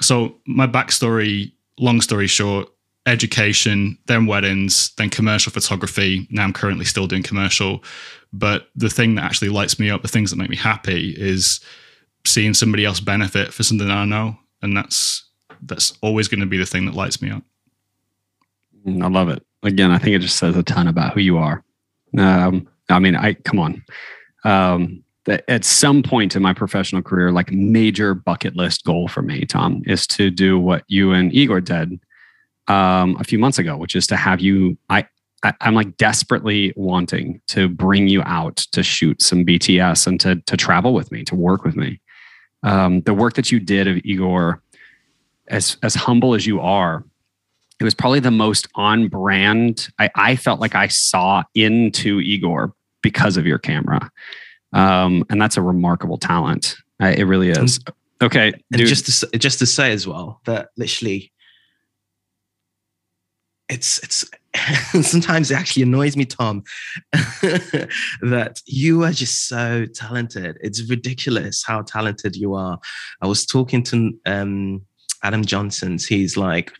So, 0.00 0.36
my 0.46 0.66
backstory, 0.66 1.52
long 1.78 2.00
story 2.00 2.26
short, 2.26 2.68
education, 3.06 3.98
then 4.06 4.26
weddings, 4.26 4.92
then 4.96 5.10
commercial 5.10 5.50
photography. 5.50 6.28
Now 6.30 6.44
I'm 6.44 6.52
currently 6.52 6.84
still 6.84 7.06
doing 7.06 7.22
commercial. 7.22 7.82
But 8.32 8.68
the 8.76 8.90
thing 8.90 9.14
that 9.14 9.24
actually 9.24 9.48
lights 9.48 9.78
me 9.80 9.90
up, 9.90 10.02
the 10.02 10.08
things 10.08 10.30
that 10.30 10.36
make 10.36 10.50
me 10.50 10.56
happy 10.56 11.14
is 11.16 11.60
seeing 12.26 12.54
somebody 12.54 12.84
else 12.84 13.00
benefit 13.00 13.52
for 13.52 13.62
something 13.62 13.88
that 13.88 13.96
I 13.96 14.04
know. 14.04 14.36
And 14.62 14.76
that's 14.76 15.24
that's 15.62 15.96
always 16.02 16.28
going 16.28 16.40
to 16.40 16.46
be 16.46 16.58
the 16.58 16.66
thing 16.66 16.84
that 16.86 16.94
lights 16.94 17.20
me 17.20 17.30
up. 17.30 17.42
I 18.86 19.08
love 19.08 19.28
it. 19.28 19.44
Again, 19.62 19.90
I 19.90 19.98
think 19.98 20.14
it 20.14 20.20
just 20.20 20.36
says 20.36 20.56
a 20.56 20.62
ton 20.62 20.86
about 20.86 21.14
who 21.14 21.20
you 21.20 21.38
are. 21.38 21.64
Um, 22.16 22.68
I 22.88 22.98
mean, 22.98 23.16
I 23.16 23.34
come 23.34 23.58
on. 23.58 23.84
Um, 24.44 25.04
at 25.48 25.64
some 25.64 26.02
point 26.02 26.34
in 26.36 26.42
my 26.42 26.54
professional 26.54 27.02
career, 27.02 27.32
like 27.32 27.52
major 27.52 28.14
bucket 28.14 28.56
list 28.56 28.84
goal 28.84 29.08
for 29.08 29.22
me, 29.22 29.44
Tom, 29.44 29.82
is 29.86 30.06
to 30.08 30.30
do 30.30 30.58
what 30.58 30.84
you 30.88 31.12
and 31.12 31.32
Igor 31.34 31.60
did 31.60 32.00
um, 32.66 33.16
a 33.20 33.24
few 33.24 33.38
months 33.38 33.58
ago, 33.58 33.76
which 33.76 33.94
is 33.94 34.06
to 34.08 34.16
have 34.16 34.40
you. 34.40 34.78
I, 34.88 35.06
I 35.42 35.54
am 35.60 35.74
like 35.74 35.96
desperately 35.96 36.72
wanting 36.76 37.40
to 37.48 37.68
bring 37.68 38.08
you 38.08 38.22
out 38.22 38.56
to 38.72 38.82
shoot 38.82 39.22
some 39.22 39.44
BTS 39.44 40.06
and 40.06 40.18
to 40.20 40.36
to 40.36 40.56
travel 40.56 40.94
with 40.94 41.12
me, 41.12 41.24
to 41.24 41.34
work 41.34 41.64
with 41.64 41.76
me. 41.76 42.00
Um, 42.62 43.02
the 43.02 43.14
work 43.14 43.34
that 43.34 43.52
you 43.52 43.60
did 43.60 43.86
of 43.86 43.98
Igor, 44.04 44.62
as 45.48 45.76
as 45.82 45.94
humble 45.94 46.34
as 46.34 46.46
you 46.46 46.60
are, 46.60 47.04
it 47.80 47.84
was 47.84 47.94
probably 47.94 48.20
the 48.20 48.30
most 48.30 48.66
on 48.74 49.08
brand. 49.08 49.88
I, 49.98 50.10
I 50.14 50.36
felt 50.36 50.60
like 50.60 50.74
I 50.74 50.88
saw 50.88 51.44
into 51.54 52.20
Igor 52.20 52.74
because 53.02 53.36
of 53.36 53.46
your 53.46 53.58
camera. 53.58 54.10
Um, 54.72 55.24
and 55.30 55.40
that's 55.40 55.56
a 55.56 55.62
remarkable 55.62 56.18
talent. 56.18 56.76
Uh, 57.00 57.14
it 57.16 57.24
really 57.24 57.50
is. 57.50 57.80
Okay. 58.22 58.52
And 58.72 58.82
just 58.82 59.20
to, 59.20 59.38
just 59.38 59.58
to 59.60 59.66
say 59.66 59.92
as 59.92 60.06
well 60.06 60.40
that 60.44 60.70
literally 60.76 61.32
it's 63.68 63.98
it's 64.02 64.24
sometimes 65.08 65.50
it 65.50 65.54
actually 65.54 65.82
annoys 65.82 66.16
me, 66.16 66.24
Tom, 66.24 66.64
that 67.12 68.60
you 68.66 69.04
are 69.04 69.12
just 69.12 69.46
so 69.46 69.86
talented. 69.94 70.56
It's 70.60 70.88
ridiculous 70.88 71.62
how 71.64 71.82
talented 71.82 72.34
you 72.34 72.54
are. 72.54 72.78
I 73.20 73.26
was 73.26 73.44
talking 73.46 73.82
to 73.84 74.12
um, 74.26 74.82
Adam 75.22 75.44
Johnson's. 75.44 76.06
He's 76.06 76.36
like 76.36 76.72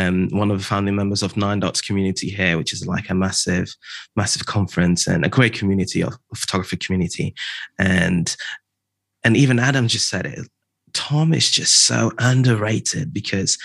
um, 0.00 0.28
one 0.30 0.50
of 0.50 0.58
the 0.58 0.64
founding 0.64 0.96
members 0.96 1.22
of 1.22 1.36
Nine 1.36 1.60
Dots 1.60 1.80
community 1.80 2.28
here, 2.28 2.56
which 2.56 2.72
is 2.72 2.86
like 2.86 3.10
a 3.10 3.14
massive, 3.14 3.74
massive 4.16 4.46
conference 4.46 5.06
and 5.06 5.24
a 5.24 5.28
great 5.28 5.54
community 5.54 6.02
of, 6.02 6.14
photography 6.34 6.76
community. 6.76 7.34
And 7.78 8.34
and 9.22 9.36
even 9.36 9.58
Adam 9.58 9.88
just 9.88 10.08
said 10.08 10.26
it. 10.26 10.48
Tom 10.92 11.34
is 11.34 11.50
just 11.50 11.84
so 11.86 12.10
underrated 12.18 13.12
because 13.12 13.58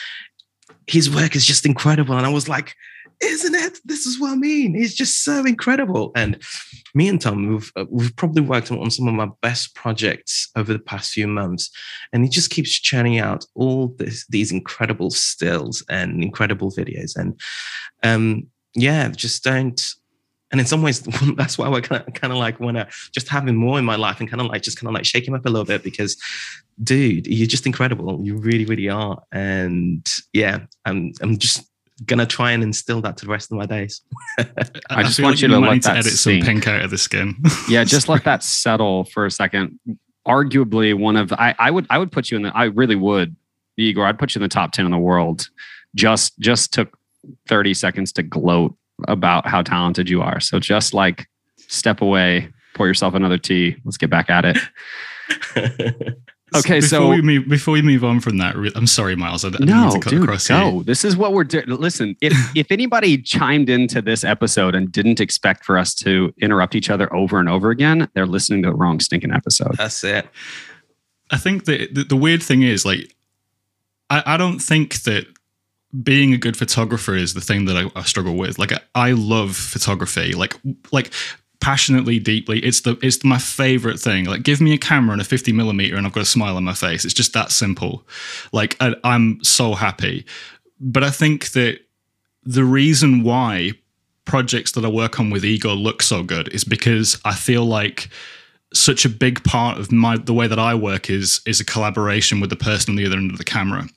his 0.88 1.14
work 1.14 1.36
is 1.36 1.46
just 1.46 1.66
incredible. 1.66 2.18
And 2.18 2.26
I 2.26 2.30
was 2.30 2.50
like, 2.50 2.76
isn't 3.22 3.56
it? 3.56 3.80
This 3.86 4.06
is 4.06 4.20
what 4.20 4.32
I 4.32 4.36
mean. 4.36 4.76
He's 4.76 4.96
just 4.96 5.24
so 5.24 5.46
incredible. 5.46 6.12
And 6.16 6.42
me 6.94 7.08
and 7.08 7.20
Tom, 7.20 7.48
we've, 7.48 7.72
uh, 7.76 7.86
we've 7.90 8.16
probably 8.16 8.42
worked 8.42 8.72
on, 8.72 8.80
on 8.80 8.92
some 8.92 9.08
of 9.08 9.14
my 9.14 9.30
best 9.42 9.76
projects 9.76 10.50
over 10.56 10.74
the 10.74 10.80
past 10.80 11.12
few 11.12 11.28
months. 11.28 11.70
And 12.14 12.24
he 12.24 12.30
just 12.30 12.50
keeps 12.50 12.72
churning 12.72 13.20
out 13.20 13.46
all 13.56 13.90
this, 13.98 14.26
these 14.28 14.52
incredible 14.52 15.10
stills 15.10 15.84
and 15.90 16.24
incredible 16.24 16.72
videos. 16.72 17.16
And 17.16 17.40
um, 18.04 18.48
yeah, 18.76 19.10
just 19.10 19.44
don't. 19.44 19.82
And 20.52 20.62
in 20.62 20.68
some 20.68 20.82
ways, 20.82 21.02
that's 21.36 21.58
why 21.58 21.70
I 21.70 21.82
kind 21.82 22.04
of, 22.08 22.14
kind 22.14 22.32
of 22.32 22.40
like 22.40 22.60
want 22.60 22.78
to 22.78 22.88
just 23.12 23.30
have 23.30 23.48
him 23.48 23.56
more 23.56 23.80
in 23.80 23.86
my 23.86 23.96
life 23.96 24.20
and 24.20 24.30
kind 24.30 24.42
of 24.42 24.48
like 24.48 24.62
just 24.62 24.80
kind 24.80 24.90
of 24.90 24.94
like 24.94 25.06
shake 25.06 25.28
him 25.28 25.34
up 25.34 25.46
a 25.46 25.50
little 25.50 25.66
bit 25.66 25.84
because, 25.84 26.18
dude, 26.84 27.28
you're 27.28 27.48
just 27.48 27.66
incredible. 27.66 28.20
You 28.24 28.38
really, 28.38 28.66
really 28.66 28.90
are. 28.90 29.22
And 29.32 30.08
yeah, 30.34 30.60
I'm, 30.86 31.14
I'm 31.22 31.38
just 31.38 31.68
gonna 32.06 32.26
try 32.26 32.52
and 32.52 32.62
instill 32.62 33.02
that 33.02 33.18
to 33.18 33.26
the 33.26 33.32
rest 33.32 33.52
of 33.52 33.58
my 33.58 33.66
days. 33.66 34.02
I 34.90 35.04
just 35.04 35.20
want 35.20 35.42
you 35.42 35.48
to 35.48 35.60
let 35.60 35.82
that 35.84 35.98
edit 35.98 36.12
sink. 36.12 36.44
some 36.44 36.54
pink 36.54 36.68
out 36.68 36.82
of 36.82 36.92
the 36.92 36.98
skin. 36.98 37.36
yeah, 37.70 37.84
just 37.84 38.10
let 38.10 38.24
that 38.26 38.44
settle 38.44 39.06
for 39.06 39.26
a 39.26 39.32
second. 39.32 39.80
Arguably, 40.28 40.94
one 40.94 41.16
of 41.16 41.32
I, 41.34 41.56
I 41.58 41.72
would 41.72 41.88
I 41.90 41.98
would 41.98 42.12
put 42.12 42.32
you 42.32 42.38
in 42.38 42.44
the 42.44 42.56
I 42.56 42.66
really 42.66 42.96
would 42.96 43.36
Igor. 43.78 44.06
I'd 44.06 44.20
put 44.20 44.36
you 44.36 44.40
in 44.40 44.44
the 44.44 44.50
top 44.50 44.72
ten 44.72 44.86
in 44.86 44.92
the 44.92 44.98
world. 44.98 45.50
Just 45.96 46.38
just 46.40 46.74
took 46.74 46.98
thirty 47.48 47.74
seconds 47.74 48.12
to 48.14 48.24
gloat 48.24 48.76
about 49.08 49.48
how 49.48 49.62
talented 49.62 50.10
you 50.10 50.22
are. 50.22 50.40
So 50.40 50.60
just 50.60 50.94
like 50.94 51.28
step 51.68 52.02
away, 52.02 52.50
pour 52.74 52.88
yourself 52.88 53.14
another 53.14 53.38
tea. 53.38 53.78
Let's 53.86 53.98
get 53.98 54.10
back 54.10 54.30
at 54.30 54.46
it. 54.46 56.18
Okay, 56.60 56.80
before 56.80 56.88
so 56.88 57.10
we 57.10 57.22
move, 57.22 57.48
before 57.48 57.74
we 57.74 57.82
move 57.82 58.04
on 58.04 58.20
from 58.20 58.38
that, 58.38 58.56
I'm 58.76 58.88
sorry, 58.88 59.16
Miles. 59.16 59.44
I, 59.44 59.50
I 59.50 59.52
didn't 59.52 59.68
no, 59.68 59.82
mean 59.82 59.92
to 59.92 60.00
cut 60.00 60.10
dude, 60.10 60.24
across 60.24 60.48
go. 60.48 60.78
you. 60.78 60.84
This 60.84 61.06
is 61.06 61.18
what 61.18 61.34
we're 61.34 61.44
doing. 61.44 61.66
Listen, 61.68 62.16
if 62.22 62.34
if 62.56 62.72
anybody 62.72 63.18
chimed 63.18 63.70
into 63.70 64.02
this 64.02 64.24
episode 64.24 64.76
and 64.76 64.92
didn't 64.92 65.20
expect 65.20 65.66
for 65.66 65.78
us 65.78 65.94
to 65.96 66.34
interrupt 66.42 66.76
each 66.76 66.90
other 66.90 67.14
over 67.16 67.40
and 67.40 67.50
over 67.50 67.70
again, 67.70 68.10
they're 68.14 68.26
listening 68.26 68.64
to 68.64 68.70
the 68.70 68.76
wrong 68.76 69.00
stinking 69.00 69.32
episode. 69.32 69.76
That's 69.78 70.04
it. 70.04 70.28
I 71.32 71.38
think 71.38 71.66
that 71.66 71.94
the, 71.94 72.04
the 72.04 72.16
weird 72.16 72.44
thing 72.44 72.62
is, 72.62 72.86
like, 72.86 73.16
I, 74.10 74.24
I 74.26 74.38
don't 74.38 74.60
think 74.60 75.02
that 75.04 75.26
being 76.04 76.34
a 76.34 76.38
good 76.38 76.58
photographer 76.58 77.16
is 77.16 77.34
the 77.34 77.42
thing 77.42 77.66
that 77.66 77.78
I, 77.78 78.00
I 78.00 78.04
struggle 78.04 78.36
with. 78.36 78.60
Like, 78.60 78.74
I, 78.74 78.80
I 78.94 79.12
love 79.12 79.56
photography. 79.56 80.34
Like, 80.34 80.56
like 80.92 81.12
passionately, 81.66 82.20
deeply. 82.20 82.60
It's 82.60 82.82
the 82.82 82.96
it's 83.02 83.24
my 83.24 83.40
favorite 83.40 84.00
thing. 84.00 84.26
Like, 84.26 84.44
give 84.44 84.62
me 84.62 84.72
a 84.76 84.78
camera 84.78 85.14
and 85.14 85.22
a 85.22 85.26
50 85.26 85.52
millimeter, 85.52 85.96
and 85.96 86.06
I've 86.06 86.14
got 86.14 86.22
a 86.22 86.26
smile 86.26 86.58
on 86.58 86.64
my 86.64 86.76
face. 86.76 87.04
It's 87.06 87.14
just 87.14 87.34
that 87.34 87.52
simple. 87.52 88.04
Like, 88.54 88.78
I, 88.80 88.94
I'm 89.04 89.44
so 89.44 89.74
happy. 89.74 90.28
But 90.80 91.04
I 91.04 91.10
think 91.10 91.54
that 91.54 91.80
the 92.44 92.64
reason 92.64 93.24
why 93.24 93.72
projects 94.26 94.74
that 94.74 94.86
I 94.86 94.90
work 94.90 95.20
on 95.20 95.32
with 95.32 95.44
Igor 95.44 95.74
look 95.74 96.04
so 96.04 96.22
good 96.22 96.50
is 96.50 96.64
because 96.64 97.20
I 97.26 97.34
feel 97.34 97.66
like 97.66 98.10
such 98.72 99.04
a 99.04 99.10
big 99.10 99.44
part 99.44 99.80
of 99.80 99.92
my 99.92 100.18
the 100.18 100.36
way 100.36 100.46
that 100.46 100.60
I 100.60 100.76
work 100.76 101.10
is 101.10 101.42
is 101.48 101.60
a 101.60 101.66
collaboration 101.66 102.40
with 102.42 102.52
the 102.52 102.56
person 102.56 102.92
on 102.92 102.96
the 102.96 103.08
other 103.08 103.18
end 103.18 103.32
of 103.32 103.40
the 103.40 103.44
camera. 103.44 103.88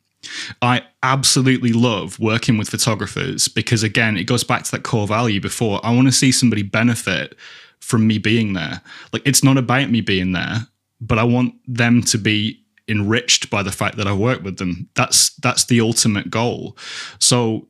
I 0.62 0.82
absolutely 1.02 1.72
love 1.72 2.18
working 2.18 2.58
with 2.58 2.70
photographers 2.70 3.48
because 3.48 3.82
again, 3.82 4.16
it 4.16 4.24
goes 4.24 4.44
back 4.44 4.64
to 4.64 4.70
that 4.72 4.82
core 4.82 5.06
value 5.06 5.40
before. 5.40 5.80
I 5.84 5.94
want 5.94 6.08
to 6.08 6.12
see 6.12 6.32
somebody 6.32 6.62
benefit 6.62 7.36
from 7.80 8.06
me 8.06 8.18
being 8.18 8.52
there. 8.54 8.80
Like 9.12 9.22
it's 9.24 9.44
not 9.44 9.56
about 9.56 9.90
me 9.90 10.00
being 10.00 10.32
there, 10.32 10.66
but 11.00 11.18
I 11.18 11.24
want 11.24 11.54
them 11.66 12.02
to 12.04 12.18
be 12.18 12.62
enriched 12.88 13.50
by 13.50 13.62
the 13.62 13.72
fact 13.72 13.96
that 13.96 14.06
I 14.06 14.12
work 14.12 14.42
with 14.42 14.58
them. 14.58 14.88
That's 14.94 15.30
that's 15.36 15.66
the 15.66 15.80
ultimate 15.80 16.30
goal. 16.30 16.76
So 17.18 17.68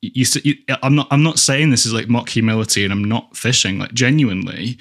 you, 0.00 0.24
you 0.42 0.54
I'm 0.82 0.94
not 0.94 1.06
I'm 1.10 1.22
not 1.22 1.38
saying 1.38 1.70
this 1.70 1.86
is 1.86 1.94
like 1.94 2.08
mock 2.08 2.28
humility 2.28 2.84
and 2.84 2.92
I'm 2.92 3.04
not 3.04 3.36
fishing 3.36 3.78
like 3.78 3.94
genuinely 3.94 4.78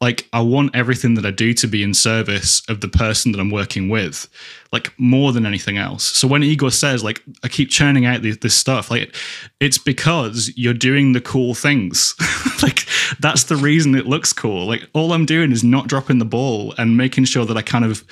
like 0.00 0.28
I 0.32 0.40
want 0.42 0.76
everything 0.76 1.14
that 1.14 1.24
I 1.24 1.30
do 1.30 1.54
to 1.54 1.66
be 1.66 1.82
in 1.82 1.94
service 1.94 2.62
of 2.68 2.82
the 2.82 2.88
person 2.88 3.32
that 3.32 3.40
I'm 3.40 3.50
working 3.50 3.88
with, 3.88 4.28
like 4.70 4.92
more 4.98 5.32
than 5.32 5.46
anything 5.46 5.78
else. 5.78 6.04
So 6.04 6.28
when 6.28 6.42
Igor 6.42 6.70
says 6.70 7.02
like 7.02 7.22
I 7.42 7.48
keep 7.48 7.70
churning 7.70 8.04
out 8.04 8.20
this, 8.20 8.36
this 8.38 8.54
stuff, 8.54 8.90
like 8.90 9.14
it's 9.58 9.78
because 9.78 10.52
you're 10.54 10.74
doing 10.74 11.12
the 11.12 11.20
cool 11.20 11.54
things. 11.54 12.14
like 12.62 12.86
that's 13.20 13.44
the 13.44 13.56
reason 13.56 13.94
it 13.94 14.06
looks 14.06 14.34
cool. 14.34 14.66
Like 14.66 14.86
all 14.92 15.12
I'm 15.14 15.24
doing 15.24 15.50
is 15.50 15.64
not 15.64 15.88
dropping 15.88 16.18
the 16.18 16.26
ball 16.26 16.74
and 16.76 16.96
making 16.96 17.24
sure 17.24 17.46
that 17.46 17.56
I 17.56 17.62
kind 17.62 17.84
of 17.84 18.04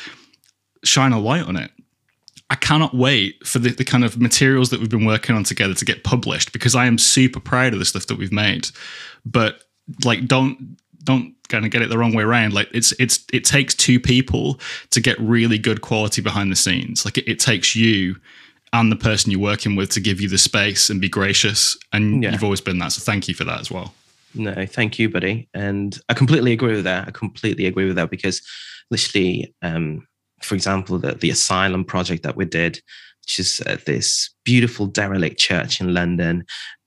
shine 0.85 1.13
a 1.13 1.21
light 1.21 1.47
on 1.47 1.57
it. 1.57 1.71
I 2.49 2.55
cannot 2.57 2.95
wait 2.95 3.47
for 3.47 3.59
the, 3.59 3.71
the 3.71 3.85
kind 3.85 4.05
of 4.05 4.19
materials 4.19 4.71
that 4.71 4.81
we've 4.81 4.89
been 4.89 5.07
working 5.07 5.35
on 5.35 5.45
together 5.45 5.75
to 5.75 5.85
get 5.85 6.05
published 6.05 6.53
because 6.53 6.75
I 6.75 6.87
am 6.87 6.99
super 6.99 7.41
proud 7.41 7.73
of 7.75 7.79
the 7.79 7.85
stuff 7.85 8.07
that 8.07 8.17
we've 8.17 8.33
made. 8.33 8.69
But 9.27 9.61
like 10.03 10.27
don't 10.27 10.79
don't 11.03 11.34
kind 11.49 11.65
of 11.65 11.71
get 11.71 11.83
it 11.83 11.89
the 11.91 11.99
wrong 11.99 12.15
way 12.15 12.23
around. 12.25 12.55
Like 12.55 12.69
it's 12.73 12.93
it's 12.99 13.25
it 13.33 13.45
takes 13.45 13.75
two 13.75 14.01
people 14.01 14.59
to 14.91 15.01
get 15.01 15.19
really 15.21 15.59
good 15.59 15.81
quality 15.81 16.23
behind 16.23 16.51
the 16.51 16.57
scenes. 16.57 17.05
Like 17.05 17.19
it, 17.19 17.29
it 17.31 17.39
takes 17.41 17.75
you 17.77 18.17
and 18.73 18.91
the 18.91 18.97
person 18.97 19.31
you're 19.31 19.41
working 19.41 19.77
with 19.77 19.91
to 19.91 20.01
give 20.01 20.21
you 20.21 20.29
the 20.29 20.39
space 20.39 20.91
and 20.91 21.01
be 21.01 21.09
gracious. 21.09 21.77
And 21.93 22.23
Yeah. 22.23 22.33
you've 22.33 22.43
always 22.43 22.61
been 22.61 22.79
that. 22.79 22.93
So 22.93 23.03
thank 23.03 23.29
you 23.29 23.35
for 23.35 23.45
that 23.45 23.61
as 23.61 23.71
well. 23.71 23.95
No, 24.35 24.67
thank 24.67 24.99
you, 24.99 25.09
buddy. 25.09 25.49
And 25.55 25.97
I 26.09 26.15
completely 26.15 26.53
agree 26.53 26.75
with 26.75 26.85
that. 26.85 27.07
I 27.07 27.13
completely 27.13 27.67
agree 27.67 27.87
with 27.87 27.95
that 27.97 28.11
because 28.11 28.43
literally, 28.91 29.55
um, 29.63 30.09
for 30.43 30.57
example, 30.57 30.99
the, 30.99 31.13
the 31.13 31.31
Asylum 31.31 31.85
project 31.85 32.25
that 32.25 32.35
we 32.37 32.47
did, 32.47 32.81
which 33.23 33.39
is 33.39 33.63
uh, 33.65 33.77
this 33.87 34.31
beautiful 34.45 34.87
derelict 34.87 35.39
church 35.39 35.81
in 35.81 35.95
London. 35.95 36.45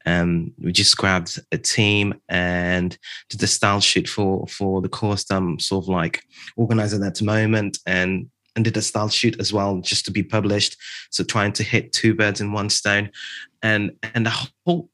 Um, 0.07 0.53
we 0.57 0.71
just 0.71 0.95
grabbed 0.95 1.37
a 1.51 1.57
team 1.57 2.13
and 2.29 2.97
did 3.29 3.41
the 3.41 3.47
style 3.47 3.81
shoot 3.81 4.07
for 4.07 4.47
for 4.47 4.81
the 4.81 4.87
course 4.87 5.25
I'm 5.29 5.59
sort 5.59 5.83
of 5.83 5.89
like 5.89 6.23
organizing 6.55 7.03
at 7.03 7.15
the 7.15 7.25
moment 7.25 7.79
and 7.85 8.29
and 8.55 8.63
did 8.63 8.77
a 8.77 8.81
style 8.81 9.09
shoot 9.09 9.39
as 9.39 9.51
well 9.51 9.81
just 9.81 10.05
to 10.05 10.11
be 10.11 10.23
published. 10.23 10.77
So 11.11 11.23
trying 11.25 11.51
to 11.53 11.63
hit 11.63 11.91
two 11.91 12.15
birds 12.15 12.39
in 12.39 12.53
one 12.53 12.69
stone. 12.69 13.11
And 13.61 13.91
and 14.15 14.25
the 14.25 14.47
whole 14.65 14.89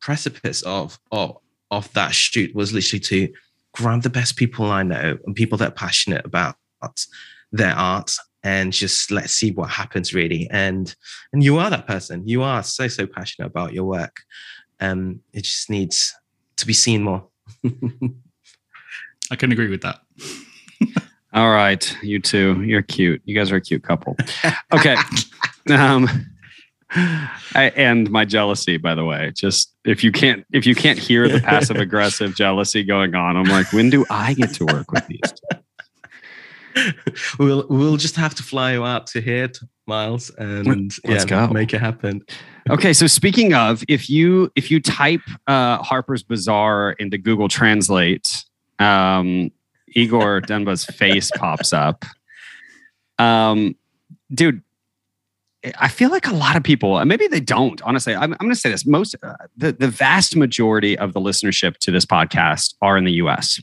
precipice 0.00 0.62
of 0.62 0.98
of 1.10 1.38
of 1.72 1.92
that 1.94 2.14
shoot 2.14 2.54
was 2.54 2.72
literally 2.72 3.00
to 3.00 3.32
grab 3.74 4.02
the 4.02 4.10
best 4.10 4.36
people 4.36 4.66
I 4.70 4.84
know 4.84 5.18
and 5.26 5.34
people 5.34 5.58
that 5.58 5.68
are 5.68 5.82
passionate 5.86 6.24
about 6.24 6.56
their 7.50 7.74
art 7.74 8.14
and 8.46 8.72
just 8.72 9.10
let's 9.10 9.32
see 9.32 9.50
what 9.50 9.70
happens 9.70 10.14
really 10.14 10.48
and 10.50 10.94
and 11.32 11.42
you 11.42 11.58
are 11.58 11.70
that 11.70 11.86
person 11.86 12.26
you 12.26 12.42
are 12.42 12.62
so 12.62 12.86
so 12.86 13.06
passionate 13.06 13.46
about 13.46 13.72
your 13.72 13.84
work 13.84 14.16
um 14.80 15.20
it 15.32 15.42
just 15.44 15.68
needs 15.68 16.14
to 16.56 16.66
be 16.66 16.72
seen 16.72 17.02
more 17.02 17.26
I 19.30 19.36
can 19.36 19.52
agree 19.52 19.68
with 19.68 19.82
that. 19.82 20.00
All 21.32 21.50
right, 21.50 21.96
you 22.02 22.20
two, 22.20 22.62
you're 22.62 22.82
cute. 22.82 23.20
You 23.24 23.36
guys 23.36 23.50
are 23.52 23.56
a 23.56 23.60
cute 23.60 23.82
couple. 23.82 24.16
Okay. 24.72 24.96
um, 25.70 26.08
I, 26.90 27.72
and 27.76 28.10
my 28.10 28.24
jealousy, 28.24 28.78
by 28.78 28.94
the 28.94 29.04
way, 29.04 29.32
just 29.34 29.74
if 29.84 30.02
you 30.02 30.12
can't 30.12 30.46
if 30.52 30.66
you 30.66 30.74
can't 30.74 30.98
hear 30.98 31.28
the 31.28 31.40
passive 31.40 31.76
aggressive 31.76 32.34
jealousy 32.34 32.84
going 32.84 33.14
on, 33.14 33.36
I'm 33.36 33.44
like, 33.44 33.72
when 33.72 33.90
do 33.90 34.06
I 34.08 34.34
get 34.34 34.54
to 34.54 34.64
work 34.66 34.92
with 34.92 35.06
these? 35.08 35.20
we'll 37.38 37.66
we'll 37.68 37.96
just 37.96 38.16
have 38.16 38.34
to 38.34 38.42
fly 38.42 38.72
you 38.72 38.84
out 38.84 39.06
to 39.08 39.20
here 39.20 39.50
miles 39.86 40.30
and 40.30 40.66
Let's 40.66 41.00
yeah 41.04 41.24
go. 41.24 41.46
make 41.48 41.72
it 41.72 41.80
happen 41.80 42.22
Okay, 42.68 42.92
so 42.92 43.06
speaking 43.06 43.54
of, 43.54 43.84
if 43.88 44.10
you 44.10 44.50
if 44.56 44.72
you 44.72 44.80
type 44.80 45.20
uh, 45.46 45.78
Harper's 45.78 46.24
Bazaar 46.24 46.92
into 46.92 47.16
Google 47.16 47.48
Translate, 47.48 48.44
um, 48.80 49.52
Igor 49.88 50.40
Demba's 50.46 50.84
face 50.84 51.30
pops 51.36 51.72
up. 51.72 52.04
Um, 53.20 53.76
dude, 54.34 54.62
I 55.78 55.86
feel 55.86 56.10
like 56.10 56.26
a 56.26 56.34
lot 56.34 56.56
of 56.56 56.64
people, 56.64 56.98
and 56.98 57.08
maybe 57.08 57.28
they 57.28 57.38
don't. 57.38 57.80
Honestly, 57.82 58.16
I'm, 58.16 58.32
I'm 58.32 58.38
going 58.38 58.50
to 58.50 58.56
say 58.56 58.70
this: 58.70 58.84
most, 58.84 59.14
uh, 59.22 59.34
the 59.56 59.70
the 59.70 59.88
vast 59.88 60.34
majority 60.34 60.98
of 60.98 61.12
the 61.12 61.20
listenership 61.20 61.76
to 61.78 61.92
this 61.92 62.04
podcast 62.04 62.74
are 62.82 62.96
in 62.96 63.04
the 63.04 63.12
U.S., 63.12 63.62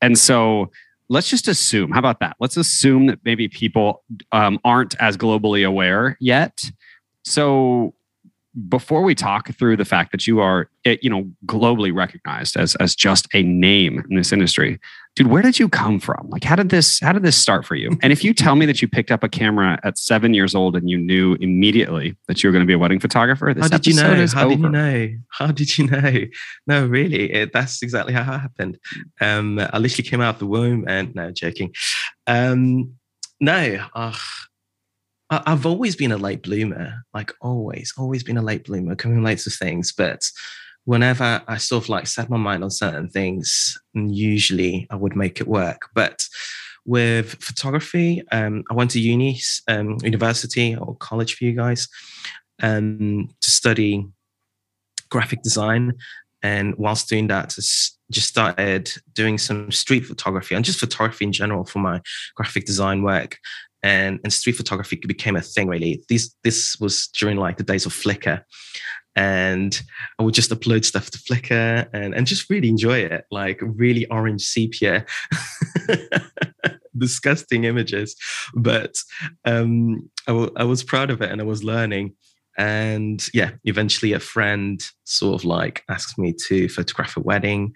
and 0.00 0.16
so 0.16 0.70
let's 1.08 1.28
just 1.28 1.48
assume. 1.48 1.90
How 1.90 1.98
about 1.98 2.20
that? 2.20 2.36
Let's 2.40 2.56
assume 2.56 3.06
that 3.06 3.20
maybe 3.24 3.48
people 3.48 4.04
um, 4.32 4.58
aren't 4.64 4.94
as 5.00 5.16
globally 5.16 5.66
aware 5.66 6.16
yet. 6.20 6.70
So 7.24 7.94
before 8.68 9.02
we 9.02 9.14
talk 9.14 9.50
through 9.54 9.76
the 9.76 9.84
fact 9.84 10.10
that 10.10 10.26
you 10.26 10.40
are 10.40 10.68
eh, 10.84 10.96
you 11.02 11.10
know 11.10 11.30
globally 11.46 11.94
recognized 11.94 12.56
as 12.56 12.74
as 12.76 12.94
just 12.94 13.28
a 13.34 13.42
name 13.42 14.04
in 14.10 14.16
this 14.16 14.32
industry 14.32 14.80
dude 15.18 15.26
where 15.26 15.42
did 15.42 15.58
you 15.58 15.68
come 15.68 15.98
from? 15.98 16.28
Like 16.30 16.44
how 16.44 16.56
did 16.56 16.70
this 16.70 17.00
how 17.00 17.12
did 17.12 17.22
this 17.22 17.36
start 17.36 17.66
for 17.66 17.74
you? 17.74 17.90
And 18.02 18.12
if 18.12 18.22
you 18.22 18.32
tell 18.32 18.54
me 18.54 18.66
that 18.66 18.80
you 18.80 18.88
picked 18.88 19.10
up 19.10 19.24
a 19.24 19.28
camera 19.28 19.78
at 19.82 19.98
seven 19.98 20.32
years 20.32 20.54
old 20.54 20.76
and 20.76 20.88
you 20.88 20.96
knew 20.96 21.34
immediately 21.40 22.16
that 22.28 22.42
you 22.42 22.48
were 22.48 22.52
going 22.52 22.62
to 22.62 22.66
be 22.66 22.72
a 22.72 22.78
wedding 22.78 23.00
photographer 23.00 23.52
this 23.52 23.62
how 23.62 23.68
did 23.68 23.86
you 23.86 23.94
know? 23.94 24.26
how 24.32 24.48
did 24.48 24.60
you 24.60 24.68
know? 24.68 25.08
How 25.30 25.46
did 25.48 25.78
you 25.78 25.86
know? 25.88 26.12
No 26.66 26.86
really 26.86 27.32
it, 27.32 27.52
that's 27.52 27.82
exactly 27.82 28.14
how 28.14 28.22
it 28.22 28.38
happened. 28.38 28.78
Um 29.20 29.58
i 29.58 29.78
literally 29.78 30.08
came 30.08 30.20
out 30.20 30.36
of 30.36 30.38
the 30.38 30.46
womb 30.46 30.84
and 30.86 31.14
no 31.14 31.30
joking. 31.32 31.74
Um 32.26 32.94
no, 33.40 33.86
uh, 33.94 34.16
I've 35.30 35.66
always 35.66 35.94
been 35.94 36.10
a 36.10 36.16
late 36.16 36.42
bloomer, 36.42 37.04
like 37.14 37.32
always, 37.40 37.92
always 37.96 38.24
been 38.24 38.38
a 38.38 38.42
late 38.42 38.64
bloomer, 38.64 38.96
coming 38.96 39.22
late 39.22 39.38
to 39.40 39.50
things. 39.50 39.92
But 39.92 40.28
whenever 40.88 41.42
I 41.46 41.58
sort 41.58 41.84
of 41.84 41.90
like 41.90 42.06
set 42.06 42.30
my 42.30 42.38
mind 42.38 42.64
on 42.64 42.70
certain 42.70 43.10
things, 43.10 43.78
usually 43.92 44.86
I 44.88 44.96
would 44.96 45.14
make 45.14 45.38
it 45.38 45.46
work. 45.46 45.90
But 45.94 46.26
with 46.86 47.34
photography, 47.42 48.22
um, 48.32 48.64
I 48.70 48.74
went 48.74 48.92
to 48.92 49.00
uni, 49.00 49.38
um, 49.68 49.98
university 50.02 50.74
or 50.74 50.96
college 50.96 51.34
for 51.34 51.44
you 51.44 51.52
guys, 51.52 51.88
um, 52.62 53.28
to 53.38 53.50
study 53.50 54.06
graphic 55.10 55.42
design. 55.42 55.92
And 56.42 56.74
whilst 56.78 57.10
doing 57.10 57.26
that, 57.26 57.52
I 57.58 57.60
just 58.10 58.28
started 58.28 58.90
doing 59.12 59.36
some 59.36 59.70
street 59.70 60.06
photography 60.06 60.54
and 60.54 60.64
just 60.64 60.80
photography 60.80 61.26
in 61.26 61.32
general 61.32 61.66
for 61.66 61.80
my 61.80 62.00
graphic 62.34 62.64
design 62.64 63.02
work 63.02 63.36
and 63.82 64.18
and 64.24 64.32
street 64.32 64.56
photography 64.56 64.96
became 64.96 65.36
a 65.36 65.40
thing 65.40 65.68
really 65.68 66.02
this 66.08 66.34
this 66.42 66.76
was 66.80 67.06
during 67.08 67.36
like 67.36 67.58
the 67.58 67.62
days 67.62 67.86
of 67.86 67.92
flickr 67.92 68.42
and 69.18 69.82
i 70.18 70.22
would 70.22 70.34
just 70.34 70.50
upload 70.50 70.84
stuff 70.84 71.10
to 71.10 71.18
flickr 71.18 71.88
and 71.92 72.14
and 72.14 72.26
just 72.26 72.48
really 72.48 72.68
enjoy 72.68 72.98
it 72.98 73.24
like 73.32 73.58
really 73.62 74.06
orange 74.06 74.42
sepia 74.42 75.04
disgusting 76.98 77.64
images. 77.64 78.16
But 78.54 78.94
um 79.44 80.10
I, 80.26 80.32
w- 80.32 80.52
I 80.56 80.64
was 80.64 80.84
proud 80.84 81.10
of 81.10 81.22
it 81.22 81.30
and 81.30 81.40
i 81.40 81.44
was 81.44 81.64
learning. 81.64 82.14
And 82.58 83.24
yeah 83.32 83.52
eventually 83.64 84.12
a 84.12 84.20
friend 84.20 84.82
sort 85.04 85.40
of 85.40 85.44
like 85.44 85.84
asked 85.88 86.18
me 86.18 86.34
to 86.48 86.68
photograph 86.68 87.16
a 87.16 87.20
wedding 87.20 87.72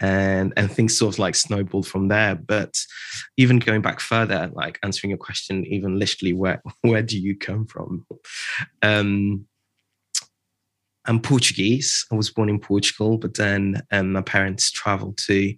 and 0.00 0.52
and 0.56 0.72
things 0.72 0.98
sort 0.98 1.14
of 1.14 1.18
like 1.20 1.34
snowballed 1.36 1.86
from 1.86 2.08
there. 2.08 2.34
But 2.34 2.74
even 3.36 3.58
going 3.60 3.82
back 3.82 4.00
further 4.00 4.50
like 4.52 4.78
answering 4.82 5.10
your 5.10 5.18
question 5.18 5.64
even 5.66 5.98
literally 5.98 6.32
where 6.32 6.62
where 6.82 7.02
do 7.02 7.18
you 7.18 7.38
come 7.38 7.66
from? 7.66 8.04
Um 8.82 9.46
i'm 11.10 11.20
portuguese 11.20 12.06
i 12.10 12.14
was 12.14 12.30
born 12.30 12.48
in 12.48 12.58
portugal 12.58 13.18
but 13.18 13.34
then 13.34 13.82
um, 13.90 14.12
my 14.12 14.22
parents 14.22 14.70
traveled 14.70 15.16
to 15.18 15.54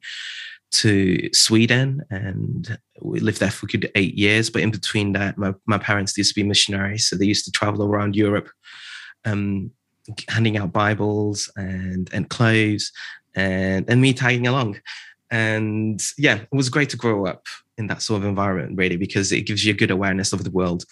to 0.71 1.29
sweden 1.33 2.03
and 2.11 2.79
we 3.03 3.21
lived 3.21 3.39
there 3.39 3.51
for 3.51 3.67
good 3.67 3.91
eight 3.95 4.15
years 4.15 4.51
but 4.51 4.63
in 4.63 4.71
between 4.71 5.13
that 5.13 5.37
my, 5.39 5.53
my 5.67 5.79
parents 5.79 6.17
used 6.17 6.35
to 6.35 6.41
be 6.41 6.49
missionaries 6.49 7.07
so 7.07 7.15
they 7.15 7.27
used 7.27 7.45
to 7.45 7.53
travel 7.53 7.85
around 7.85 8.17
europe 8.17 8.49
um 9.25 9.71
handing 10.29 10.57
out 10.57 10.73
bibles 10.73 11.51
and 11.57 12.11
and 12.13 12.29
clothes 12.29 12.93
and 13.35 13.89
and 13.89 14.01
me 14.01 14.13
tagging 14.13 14.47
along. 14.47 14.81
And 15.31 16.03
yeah, 16.19 16.37
it 16.37 16.53
was 16.53 16.69
great 16.69 16.91
to 16.91 16.97
grow 16.97 17.27
up 17.27 17.47
in 17.79 17.87
that 17.87 18.03
sort 18.03 18.23
of 18.23 18.29
environment, 18.29 18.77
really, 18.77 18.97
because 18.97 19.33
it 19.33 19.43
gives 19.43 19.65
you 19.65 19.73
a 19.73 19.77
good 19.77 19.91
awareness 19.91 20.33
of 20.33 20.45
the 20.45 20.51
world. 20.51 20.85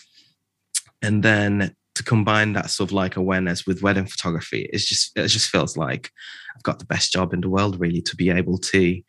And 1.02 1.22
then 1.22 1.76
to 1.94 2.02
combine 2.02 2.52
that 2.54 2.70
sort 2.70 2.90
of 2.90 2.92
like 2.92 3.16
awareness 3.16 3.66
with 3.66 3.82
wedding 3.82 4.06
photography, 4.06 4.68
it's 4.72 4.86
just 4.86 5.16
it 5.16 5.28
just 5.28 5.50
feels 5.50 5.76
like 5.76 6.10
I've 6.56 6.62
got 6.62 6.78
the 6.78 6.84
best 6.84 7.12
job 7.12 7.32
in 7.32 7.40
the 7.40 7.48
world, 7.50 7.80
really, 7.80 8.02
to 8.02 8.16
be 8.16 8.30
able 8.30 8.58
to 8.58 9.00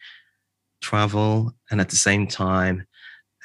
travel 0.82 1.54
and 1.70 1.80
at 1.80 1.89
the 1.89 1.96
same 1.96 2.28
time 2.28 2.86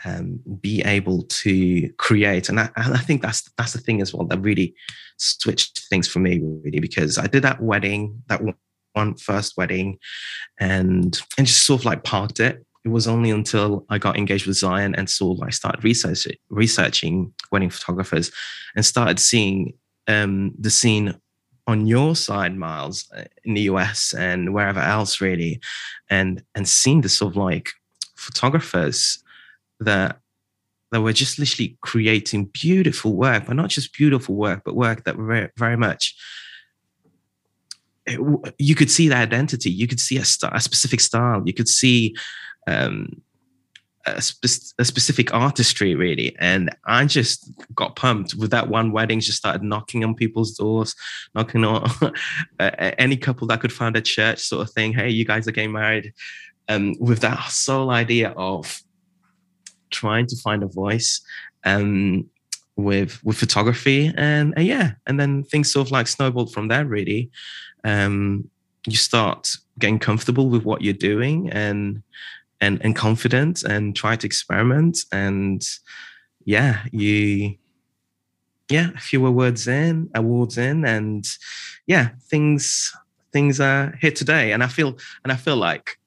um, 0.04 0.40
be 0.60 0.82
able 0.82 1.22
to 1.24 1.88
create. 1.98 2.48
And 2.48 2.60
I, 2.60 2.70
and 2.76 2.94
I 2.94 2.98
think 2.98 3.22
that's 3.22 3.48
that's 3.56 3.72
the 3.72 3.80
thing 3.80 4.00
as 4.00 4.12
well 4.12 4.26
that 4.26 4.40
really 4.40 4.74
switched 5.18 5.82
things 5.90 6.08
for 6.08 6.18
me, 6.18 6.40
really, 6.64 6.80
because 6.80 7.18
I 7.18 7.26
did 7.26 7.42
that 7.42 7.62
wedding, 7.62 8.22
that 8.28 8.42
one 8.92 9.14
first 9.14 9.56
wedding 9.56 9.98
and 10.58 11.20
and 11.38 11.46
just 11.46 11.66
sort 11.66 11.82
of 11.82 11.84
like 11.84 12.04
parked 12.04 12.40
it. 12.40 12.65
It 12.86 12.90
was 12.90 13.08
only 13.08 13.32
until 13.32 13.84
I 13.88 13.98
got 13.98 14.16
engaged 14.16 14.46
with 14.46 14.58
Zion 14.58 14.94
and 14.94 15.10
sort 15.10 15.40
I 15.42 15.50
started 15.50 15.82
research, 15.82 16.24
researching 16.50 17.32
wedding 17.50 17.68
photographers 17.68 18.30
and 18.76 18.86
started 18.86 19.18
seeing 19.18 19.72
um, 20.06 20.54
the 20.56 20.70
scene 20.70 21.20
on 21.66 21.88
your 21.88 22.14
side, 22.14 22.56
Miles, 22.56 23.12
in 23.44 23.54
the 23.54 23.62
US 23.62 24.14
and 24.14 24.54
wherever 24.54 24.78
else, 24.78 25.20
really, 25.20 25.60
and 26.10 26.44
and 26.54 26.68
seeing 26.68 27.00
the 27.00 27.08
sort 27.08 27.32
of 27.32 27.36
like 27.36 27.70
photographers 28.14 29.20
that 29.80 30.20
that 30.92 31.00
were 31.00 31.12
just 31.12 31.40
literally 31.40 31.76
creating 31.80 32.44
beautiful 32.52 33.16
work, 33.16 33.46
but 33.46 33.56
not 33.56 33.70
just 33.70 33.94
beautiful 33.94 34.36
work, 34.36 34.62
but 34.64 34.76
work 34.76 35.02
that 35.02 35.16
were 35.16 35.50
very, 35.56 35.76
much 35.76 36.14
you 38.58 38.76
could 38.76 38.92
see 38.92 39.08
the 39.08 39.16
identity. 39.16 39.68
You 39.68 39.88
could 39.88 39.98
see 39.98 40.18
a, 40.18 40.24
a 40.52 40.60
specific 40.60 41.00
style. 41.00 41.42
You 41.44 41.52
could 41.52 41.66
see 41.66 42.14
um, 42.66 43.22
a, 44.06 44.22
spe- 44.22 44.74
a, 44.78 44.84
specific 44.84 45.34
artistry, 45.34 45.94
really. 45.94 46.36
And 46.38 46.74
I 46.84 47.04
just 47.06 47.50
got 47.74 47.96
pumped 47.96 48.34
with 48.34 48.50
that 48.52 48.68
one 48.68 48.92
wedding. 48.92 49.20
Just 49.20 49.38
started 49.38 49.62
knocking 49.62 50.04
on 50.04 50.14
people's 50.14 50.52
doors, 50.52 50.94
knocking 51.34 51.64
on 51.64 51.90
any 52.60 53.16
couple 53.16 53.46
that 53.48 53.60
could 53.60 53.72
find 53.72 53.96
a 53.96 54.00
church, 54.00 54.40
sort 54.40 54.66
of 54.66 54.72
thing. 54.72 54.92
Hey, 54.92 55.10
you 55.10 55.24
guys 55.24 55.48
are 55.48 55.52
getting 55.52 55.72
married. 55.72 56.12
Um, 56.68 56.94
with 56.98 57.20
that 57.20 57.50
sole 57.50 57.90
idea 57.90 58.30
of 58.30 58.80
trying 59.90 60.26
to 60.26 60.36
find 60.36 60.62
a 60.62 60.68
voice. 60.68 61.20
Um, 61.64 62.30
with 62.76 63.24
with 63.24 63.38
photography 63.38 64.12
and, 64.18 64.52
and 64.54 64.66
yeah 64.66 64.92
and 65.06 65.18
then 65.18 65.42
things 65.42 65.72
sort 65.72 65.88
of 65.88 65.90
like 65.90 66.06
snowballed 66.06 66.52
from 66.52 66.68
there 66.68 66.84
really 66.84 67.30
um, 67.84 68.50
you 68.86 68.96
start 68.96 69.56
getting 69.78 69.98
comfortable 69.98 70.50
with 70.50 70.64
what 70.64 70.82
you're 70.82 70.92
doing 70.92 71.48
and 71.50 72.02
and 72.60 72.80
and 72.84 72.96
confident 72.96 73.62
and 73.62 73.94
try 73.94 74.16
to 74.16 74.26
experiment 74.26 74.98
and 75.12 75.62
yeah 76.44 76.82
you 76.92 77.54
yeah 78.70 78.90
a 78.94 79.00
few 79.00 79.24
awards 79.26 79.68
in 79.68 80.08
awards 80.14 80.58
in 80.58 80.84
and 80.84 81.26
yeah 81.86 82.10
things 82.30 82.94
things 83.32 83.60
are 83.60 83.94
here 84.00 84.10
today 84.10 84.52
and 84.52 84.62
i 84.62 84.66
feel 84.66 84.96
and 85.24 85.32
i 85.32 85.36
feel 85.36 85.56
like 85.56 85.98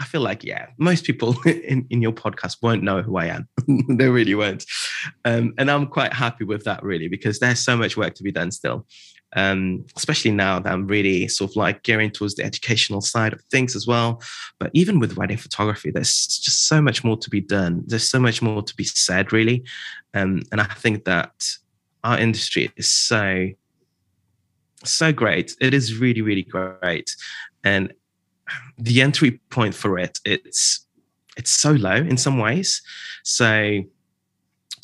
I 0.00 0.04
feel 0.04 0.20
like, 0.20 0.44
yeah, 0.44 0.66
most 0.78 1.04
people 1.04 1.36
in, 1.46 1.84
in 1.90 2.00
your 2.00 2.12
podcast 2.12 2.58
won't 2.62 2.84
know 2.84 3.02
who 3.02 3.16
I 3.16 3.26
am. 3.26 3.48
they 3.88 4.08
really 4.08 4.34
won't. 4.34 4.64
Um, 5.24 5.54
and 5.58 5.68
I'm 5.68 5.88
quite 5.88 6.12
happy 6.12 6.44
with 6.44 6.64
that, 6.64 6.84
really, 6.84 7.08
because 7.08 7.40
there's 7.40 7.58
so 7.58 7.76
much 7.76 7.96
work 7.96 8.14
to 8.14 8.22
be 8.22 8.30
done 8.30 8.52
still 8.52 8.86
um, 9.36 9.84
especially 9.96 10.30
now 10.30 10.58
that 10.58 10.72
I'm 10.72 10.86
really 10.86 11.28
sort 11.28 11.50
of 11.50 11.56
like 11.56 11.82
gearing 11.82 12.10
towards 12.10 12.34
the 12.36 12.44
educational 12.44 13.00
side 13.00 13.32
of 13.32 13.42
things 13.50 13.76
as 13.76 13.86
well. 13.86 14.22
But 14.58 14.70
even 14.74 14.98
with 14.98 15.16
wedding 15.16 15.36
photography, 15.36 15.90
there's 15.90 16.26
just 16.26 16.66
so 16.66 16.80
much 16.80 17.04
more 17.04 17.16
to 17.18 17.30
be 17.30 17.40
done. 17.40 17.84
There's 17.86 18.08
so 18.08 18.18
much 18.18 18.40
more 18.40 18.62
to 18.62 18.76
be 18.76 18.84
said, 18.84 19.32
really. 19.32 19.64
Um, 20.14 20.42
and 20.50 20.60
I 20.60 20.64
think 20.64 21.04
that 21.04 21.48
our 22.04 22.18
industry 22.18 22.70
is 22.76 22.90
so, 22.90 23.48
so 24.84 25.12
great. 25.12 25.54
It 25.60 25.74
is 25.74 25.98
really, 25.98 26.22
really 26.22 26.44
great. 26.44 27.14
And 27.64 27.92
the 28.78 29.02
entry 29.02 29.40
point 29.50 29.74
for 29.74 29.98
it, 29.98 30.18
it's 30.24 30.86
it's 31.36 31.50
so 31.50 31.72
low 31.72 31.94
in 31.94 32.16
some 32.16 32.38
ways. 32.38 32.82
So 33.22 33.82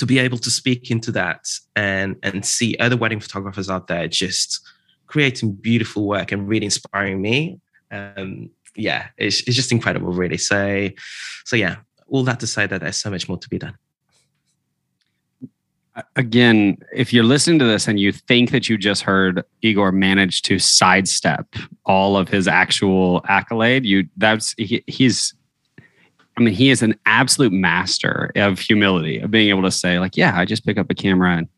to 0.05 0.07
be 0.07 0.19
able 0.19 0.37
to 0.37 0.51
speak 0.51 0.91
into 0.91 1.11
that 1.11 1.49
and 1.75 2.17
and 2.23 2.45
see 2.45 2.77
other 2.79 2.97
wedding 2.97 3.21
photographers 3.21 3.71
out 3.71 3.87
there 3.87 4.07
just 4.07 4.61
creating 5.07 5.53
beautiful 5.53 6.07
work 6.07 6.31
and 6.31 6.47
really 6.47 6.67
inspiring 6.67 7.23
me. 7.23 7.59
Um 7.91 8.51
yeah 8.77 9.09
it's, 9.17 9.41
it's 9.43 9.57
just 9.57 9.73
incredible 9.73 10.13
really. 10.13 10.37
So 10.37 10.91
so 11.45 11.57
yeah 11.57 11.77
all 12.07 12.23
that 12.25 12.41
to 12.41 12.47
say 12.47 12.67
that 12.67 12.83
there's 12.83 12.99
so 12.99 13.11
much 13.11 13.29
more 13.29 13.39
to 13.39 13.49
be 13.49 13.59
done. 13.59 13.77
Again 16.17 16.77
if 16.93 17.15
you're 17.15 17.25
listening 17.25 17.59
to 17.61 17.65
this 17.65 17.89
and 17.89 17.99
you 17.99 18.13
think 18.13 18.51
that 18.51 18.69
you 18.69 18.77
just 18.77 19.03
heard 19.03 19.43
igor 19.63 19.91
manage 19.91 20.43
to 20.43 20.59
sidestep 20.59 21.47
all 21.87 22.19
of 22.19 22.29
his 22.29 22.47
actual 22.47 23.23
accolade 23.29 23.87
you 23.87 24.05
that's 24.17 24.55
he, 24.59 24.83
he's 24.87 25.35
I 26.37 26.41
mean, 26.41 26.55
he 26.55 26.71
is 26.71 26.83
an 26.83 26.99
absolute 27.07 27.53
master 27.53 28.33
of 28.35 28.59
humility, 28.59 29.19
of 29.19 29.31
being 29.31 29.51
able 29.51 29.63
to 29.63 29.71
say, 29.71 30.01
like, 30.01 30.17
yeah, 30.17 30.37
I 30.37 30.45
just 30.45 30.67
pick 30.67 30.79
up 30.79 30.91
a 30.91 30.95
camera 30.95 31.37
and 31.37 31.49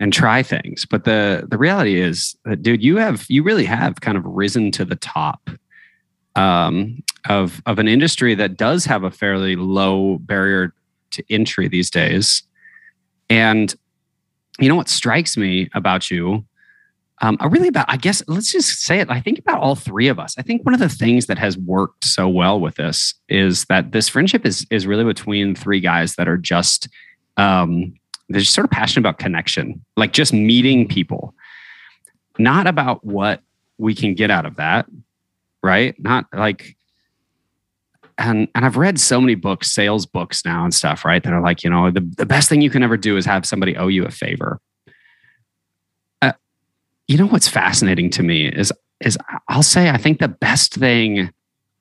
and 0.00 0.12
try 0.12 0.42
things. 0.42 0.86
But 0.86 1.04
the 1.04 1.46
the 1.48 1.58
reality 1.58 2.00
is 2.00 2.36
that, 2.44 2.62
dude, 2.62 2.82
you 2.82 2.96
have 2.96 3.26
you 3.28 3.42
really 3.42 3.66
have 3.66 4.00
kind 4.00 4.16
of 4.16 4.24
risen 4.24 4.70
to 4.72 4.84
the 4.84 4.96
top 4.96 5.50
um, 6.36 7.02
of 7.28 7.62
of 7.66 7.78
an 7.78 7.86
industry 7.86 8.34
that 8.34 8.56
does 8.56 8.84
have 8.86 9.04
a 9.04 9.10
fairly 9.10 9.56
low 9.56 10.18
barrier 10.18 10.74
to 11.12 11.24
entry 11.30 11.68
these 11.68 11.90
days. 11.90 12.42
And 13.28 13.74
you 14.58 14.68
know 14.68 14.76
what 14.76 14.88
strikes 14.88 15.36
me 15.36 15.68
about 15.74 16.10
you 16.10 16.44
um, 17.22 17.36
I 17.40 17.46
really 17.46 17.68
about, 17.68 17.86
I 17.88 17.96
guess, 17.96 18.22
let's 18.28 18.50
just 18.50 18.82
say 18.82 18.98
it. 19.00 19.10
I 19.10 19.20
think 19.20 19.38
about 19.38 19.60
all 19.60 19.74
three 19.74 20.08
of 20.08 20.18
us. 20.18 20.34
I 20.38 20.42
think 20.42 20.64
one 20.64 20.72
of 20.72 20.80
the 20.80 20.88
things 20.88 21.26
that 21.26 21.38
has 21.38 21.58
worked 21.58 22.04
so 22.04 22.28
well 22.28 22.58
with 22.58 22.76
this 22.76 23.14
is 23.28 23.66
that 23.66 23.92
this 23.92 24.08
friendship 24.08 24.46
is 24.46 24.66
is 24.70 24.86
really 24.86 25.04
between 25.04 25.54
three 25.54 25.80
guys 25.80 26.14
that 26.14 26.28
are 26.28 26.38
just 26.38 26.88
um, 27.36 27.94
they're 28.30 28.40
just 28.40 28.54
sort 28.54 28.64
of 28.64 28.70
passionate 28.70 29.02
about 29.02 29.18
connection, 29.18 29.84
like 29.96 30.12
just 30.12 30.32
meeting 30.32 30.88
people, 30.88 31.34
not 32.38 32.66
about 32.66 33.04
what 33.04 33.42
we 33.76 33.94
can 33.94 34.14
get 34.14 34.30
out 34.30 34.46
of 34.46 34.56
that, 34.56 34.86
right? 35.62 35.94
Not 35.98 36.26
like 36.32 36.76
and 38.16 38.48
and 38.54 38.64
I've 38.64 38.76
read 38.78 38.98
so 38.98 39.20
many 39.20 39.34
books, 39.34 39.70
sales 39.70 40.06
books 40.06 40.44
now 40.44 40.64
and 40.64 40.72
stuff, 40.72 41.04
right? 41.04 41.22
That 41.22 41.32
are 41.34 41.42
like, 41.42 41.64
you 41.64 41.70
know, 41.70 41.90
the, 41.90 42.00
the 42.16 42.26
best 42.26 42.48
thing 42.48 42.62
you 42.62 42.70
can 42.70 42.82
ever 42.82 42.96
do 42.96 43.18
is 43.18 43.26
have 43.26 43.44
somebody 43.44 43.76
owe 43.76 43.88
you 43.88 44.06
a 44.06 44.10
favor. 44.10 44.58
You 47.10 47.18
know 47.18 47.26
what's 47.26 47.48
fascinating 47.48 48.08
to 48.10 48.22
me 48.22 48.46
is 48.46 48.72
is 49.00 49.18
I'll 49.48 49.64
say 49.64 49.90
I 49.90 49.96
think 49.96 50.20
the 50.20 50.28
best 50.28 50.74
thing 50.74 51.32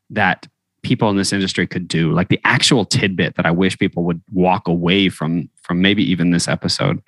that 0.09 0.47
people 0.82 1.07
in 1.11 1.17
this 1.17 1.32
industry 1.32 1.67
could 1.67 1.88
do, 1.88 2.11
like 2.13 2.30
the 2.30 2.39
actual 2.45 2.84
tidbit 2.84 3.36
that 3.36 3.45
I 3.45 3.51
wish 3.51 3.77
people 3.77 4.03
would 4.05 4.23
walk 4.32 4.67
away 4.67 5.07
from 5.09 5.47
from 5.61 5.82
maybe 5.84 6.03
even 6.09 6.32
this 6.32 6.47
episode 6.47 6.99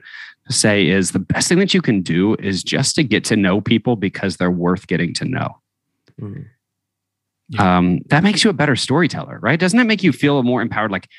to 0.45 0.53
say 0.53 0.87
is 0.87 1.13
the 1.13 1.19
best 1.19 1.49
thing 1.49 1.57
that 1.57 1.73
you 1.73 1.81
can 1.81 2.03
do 2.03 2.35
is 2.35 2.63
just 2.63 2.93
to 2.97 3.03
get 3.03 3.25
to 3.25 3.35
know 3.35 3.59
people 3.59 3.95
because 3.95 4.37
they're 4.37 4.51
worth 4.51 4.85
getting 4.85 5.15
to 5.15 5.25
know. 5.25 5.57
Mm. 6.21 6.45
Yeah. 7.49 7.77
Um, 7.77 8.01
that 8.09 8.21
makes 8.21 8.43
you 8.43 8.51
a 8.51 8.53
better 8.53 8.75
storyteller, 8.75 9.39
right? 9.41 9.59
Doesn't 9.59 9.79
that 9.79 9.87
make 9.87 10.03
you 10.03 10.11
feel 10.11 10.43
more 10.43 10.61
empowered? 10.61 10.91
Like, 10.91 11.09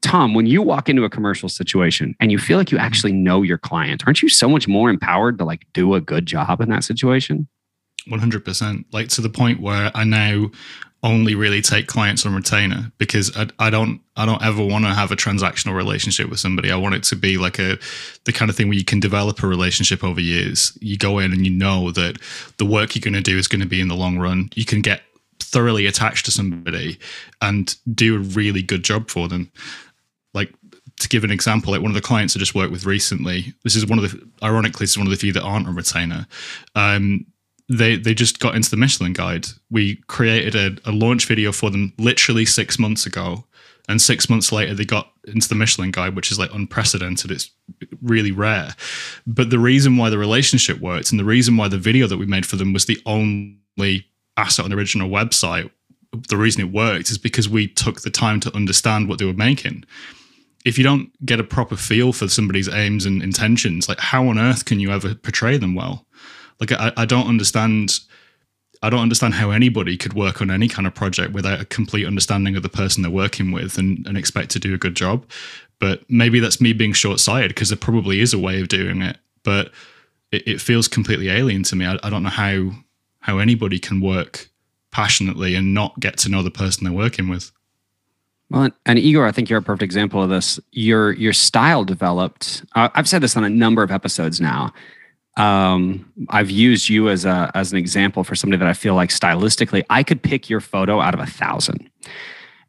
Tom, 0.00 0.34
when 0.34 0.46
you 0.46 0.62
walk 0.62 0.88
into 0.88 1.04
a 1.04 1.10
commercial 1.10 1.48
situation 1.48 2.14
and 2.20 2.30
you 2.30 2.38
feel 2.38 2.56
like 2.56 2.70
you 2.70 2.78
actually 2.78 3.12
know 3.12 3.42
your 3.42 3.58
client, 3.58 4.04
aren't 4.06 4.22
you 4.22 4.28
so 4.28 4.48
much 4.48 4.68
more 4.68 4.90
empowered 4.90 5.38
to 5.38 5.44
like 5.44 5.66
do 5.72 5.94
a 5.94 6.00
good 6.00 6.26
job 6.26 6.60
in 6.60 6.68
that 6.70 6.84
situation? 6.84 7.48
100%. 8.08 8.84
Like 8.92 9.08
to 9.08 9.20
the 9.20 9.28
point 9.28 9.60
where 9.60 9.90
I 9.94 10.04
now 10.04 10.50
only 11.02 11.34
really 11.34 11.62
take 11.62 11.86
clients 11.86 12.26
on 12.26 12.34
retainer 12.34 12.90
because 12.98 13.36
I, 13.36 13.48
I 13.58 13.70
don't 13.70 14.00
I 14.16 14.26
don't 14.26 14.42
ever 14.42 14.64
want 14.64 14.84
to 14.84 14.92
have 14.92 15.12
a 15.12 15.16
transactional 15.16 15.76
relationship 15.76 16.28
with 16.28 16.40
somebody. 16.40 16.72
I 16.72 16.76
want 16.76 16.96
it 16.96 17.04
to 17.04 17.16
be 17.16 17.38
like 17.38 17.58
a 17.60 17.78
the 18.24 18.32
kind 18.32 18.50
of 18.50 18.56
thing 18.56 18.68
where 18.68 18.78
you 18.78 18.84
can 18.84 18.98
develop 18.98 19.42
a 19.42 19.46
relationship 19.46 20.02
over 20.02 20.20
years. 20.20 20.76
You 20.80 20.98
go 20.98 21.20
in 21.20 21.32
and 21.32 21.46
you 21.46 21.52
know 21.52 21.92
that 21.92 22.18
the 22.56 22.66
work 22.66 22.96
you're 22.96 23.00
going 23.00 23.14
to 23.14 23.20
do 23.20 23.38
is 23.38 23.46
going 23.46 23.60
to 23.60 23.66
be 23.66 23.80
in 23.80 23.88
the 23.88 23.94
long 23.94 24.18
run. 24.18 24.50
You 24.54 24.64
can 24.64 24.80
get 24.80 25.02
thoroughly 25.40 25.86
attached 25.86 26.24
to 26.24 26.30
somebody 26.32 26.98
and 27.40 27.76
do 27.94 28.16
a 28.16 28.18
really 28.18 28.62
good 28.62 28.82
job 28.82 29.08
for 29.08 29.28
them. 29.28 29.52
To 30.98 31.08
give 31.08 31.24
an 31.24 31.30
example, 31.30 31.72
like 31.72 31.80
one 31.80 31.90
of 31.90 31.94
the 31.94 32.00
clients 32.00 32.34
I 32.34 32.40
just 32.40 32.54
worked 32.54 32.72
with 32.72 32.84
recently, 32.84 33.54
this 33.62 33.76
is 33.76 33.86
one 33.86 33.98
of 33.98 34.10
the 34.10 34.28
ironically, 34.42 34.84
this 34.84 34.90
is 34.90 34.98
one 34.98 35.06
of 35.06 35.10
the 35.10 35.16
few 35.16 35.32
that 35.32 35.42
aren't 35.42 35.68
a 35.68 35.72
retainer. 35.72 36.26
Um, 36.74 37.26
they 37.68 37.96
they 37.96 38.14
just 38.14 38.40
got 38.40 38.56
into 38.56 38.70
the 38.70 38.76
Michelin 38.76 39.12
Guide. 39.12 39.46
We 39.70 39.96
created 40.06 40.54
a, 40.54 40.90
a 40.90 40.92
launch 40.92 41.26
video 41.26 41.52
for 41.52 41.70
them 41.70 41.92
literally 41.98 42.46
six 42.46 42.78
months 42.78 43.06
ago, 43.06 43.44
and 43.88 44.00
six 44.00 44.28
months 44.28 44.52
later 44.52 44.74
they 44.74 44.84
got 44.84 45.12
into 45.26 45.48
the 45.48 45.54
Michelin 45.54 45.90
Guide, 45.90 46.16
which 46.16 46.30
is 46.30 46.38
like 46.38 46.52
unprecedented. 46.54 47.30
It's 47.30 47.50
really 48.02 48.32
rare. 48.32 48.74
But 49.26 49.50
the 49.50 49.58
reason 49.58 49.96
why 49.96 50.10
the 50.10 50.18
relationship 50.18 50.80
worked 50.80 51.10
and 51.10 51.20
the 51.20 51.24
reason 51.24 51.56
why 51.56 51.68
the 51.68 51.78
video 51.78 52.06
that 52.06 52.18
we 52.18 52.26
made 52.26 52.46
for 52.46 52.56
them 52.56 52.72
was 52.72 52.86
the 52.86 53.00
only 53.06 54.06
asset 54.36 54.64
on 54.64 54.70
the 54.70 54.76
original 54.76 55.08
website. 55.08 55.70
The 56.28 56.36
reason 56.36 56.62
it 56.62 56.72
worked 56.72 57.10
is 57.10 57.18
because 57.18 57.48
we 57.48 57.68
took 57.68 58.00
the 58.00 58.10
time 58.10 58.40
to 58.40 58.54
understand 58.54 59.08
what 59.08 59.18
they 59.18 59.26
were 59.26 59.34
making. 59.34 59.84
If 60.68 60.76
you 60.76 60.84
don't 60.84 61.10
get 61.24 61.40
a 61.40 61.44
proper 61.44 61.76
feel 61.76 62.12
for 62.12 62.28
somebody's 62.28 62.68
aims 62.68 63.06
and 63.06 63.22
intentions, 63.22 63.88
like 63.88 63.98
how 63.98 64.28
on 64.28 64.38
earth 64.38 64.66
can 64.66 64.80
you 64.80 64.90
ever 64.90 65.14
portray 65.14 65.56
them 65.56 65.74
well? 65.74 66.04
Like 66.60 66.72
I, 66.72 66.92
I 66.96 67.06
don't 67.06 67.26
understand 67.26 68.00
I 68.82 68.90
don't 68.90 69.00
understand 69.00 69.34
how 69.34 69.50
anybody 69.50 69.96
could 69.96 70.12
work 70.12 70.40
on 70.40 70.50
any 70.50 70.68
kind 70.68 70.86
of 70.86 70.94
project 70.94 71.32
without 71.32 71.60
a 71.60 71.64
complete 71.64 72.06
understanding 72.06 72.54
of 72.54 72.62
the 72.62 72.68
person 72.68 73.02
they're 73.02 73.10
working 73.10 73.50
with 73.50 73.78
and, 73.78 74.06
and 74.06 74.16
expect 74.16 74.50
to 74.50 74.60
do 74.60 74.74
a 74.74 74.78
good 74.78 74.94
job. 74.94 75.24
But 75.80 76.02
maybe 76.08 76.38
that's 76.38 76.60
me 76.60 76.72
being 76.72 76.92
short 76.92 77.18
sighted 77.18 77.48
because 77.48 77.70
there 77.70 77.78
probably 77.78 78.20
is 78.20 78.34
a 78.34 78.38
way 78.38 78.60
of 78.60 78.68
doing 78.68 79.02
it, 79.02 79.16
but 79.42 79.72
it, 80.32 80.46
it 80.46 80.60
feels 80.60 80.86
completely 80.86 81.28
alien 81.28 81.62
to 81.64 81.76
me. 81.76 81.86
I, 81.86 81.98
I, 82.02 82.10
don't 82.10 82.22
know 82.22 82.28
how 82.28 82.70
how 83.20 83.38
anybody 83.38 83.78
can 83.78 84.00
work 84.00 84.48
passionately 84.90 85.54
and 85.54 85.74
not 85.74 85.98
get 85.98 86.18
to 86.18 86.28
know 86.28 86.42
the 86.42 86.50
person 86.50 86.84
they're 86.84 86.92
working 86.92 87.28
with. 87.28 87.50
Well, 88.50 88.70
and 88.86 88.98
Igor, 88.98 89.26
I 89.26 89.32
think 89.32 89.50
you're 89.50 89.58
a 89.58 89.62
perfect 89.62 89.82
example 89.82 90.22
of 90.22 90.30
this. 90.30 90.58
Your 90.72 91.12
your 91.12 91.32
style 91.32 91.84
developed. 91.84 92.64
Uh, 92.74 92.88
I've 92.94 93.08
said 93.08 93.22
this 93.22 93.36
on 93.36 93.44
a 93.44 93.50
number 93.50 93.82
of 93.82 93.90
episodes 93.90 94.40
now 94.40 94.72
um, 95.38 96.12
I've 96.30 96.50
used 96.50 96.88
you 96.88 97.08
as 97.08 97.24
a 97.24 97.50
as 97.54 97.72
an 97.72 97.78
example 97.78 98.24
for 98.24 98.34
somebody 98.34 98.58
that 98.58 98.68
I 98.68 98.72
feel 98.74 98.94
like 98.94 99.10
stylistically 99.10 99.84
I 99.88 100.02
could 100.02 100.22
pick 100.22 100.50
your 100.50 100.60
photo 100.60 101.00
out 101.00 101.14
of 101.14 101.20
a 101.20 101.26
thousand. 101.26 101.88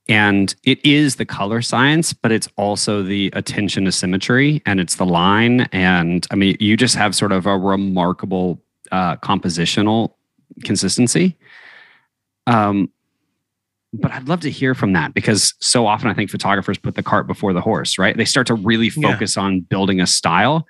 And 0.08 0.56
it 0.64 0.84
is 0.84 1.18
the 1.18 1.26
color 1.26 1.62
science, 1.62 2.14
but 2.14 2.32
it's 2.32 2.48
also 2.58 3.04
the 3.04 3.32
attention 3.34 3.86
to 3.86 3.92
symmetry 3.92 4.62
and 4.66 4.80
it's 4.80 4.96
the 4.96 5.06
line. 5.06 5.62
And 5.72 6.26
I 6.32 6.36
mean, 6.36 6.58
you 6.60 6.78
just 6.78 6.96
have 6.96 7.16
sort 7.16 7.32
of 7.32 7.46
a 7.46 7.56
remarkable 7.56 8.60
uh, 8.92 9.18
compositional 9.18 10.14
consistency. 10.64 11.38
Um, 12.48 12.92
but 13.92 14.12
I'd 14.12 14.28
love 14.28 14.42
to 14.42 14.52
hear 14.52 14.76
from 14.76 14.94
that 14.94 15.14
because 15.14 15.54
so 15.60 15.88
often 15.88 16.10
I 16.10 16.14
think 16.14 16.30
photographers 16.30 16.78
put 16.78 16.96
the 16.96 17.04
cart 17.04 17.28
before 17.28 17.54
the 17.54 17.62
horse, 17.62 17.98
right? 17.98 18.16
They 18.16 18.26
start 18.26 18.48
to 18.48 18.54
really 18.54 18.90
focus 18.90 19.36
yeah. 19.36 19.44
on 19.44 19.62
building 19.62 20.00
a 20.00 20.08
style 20.08 20.68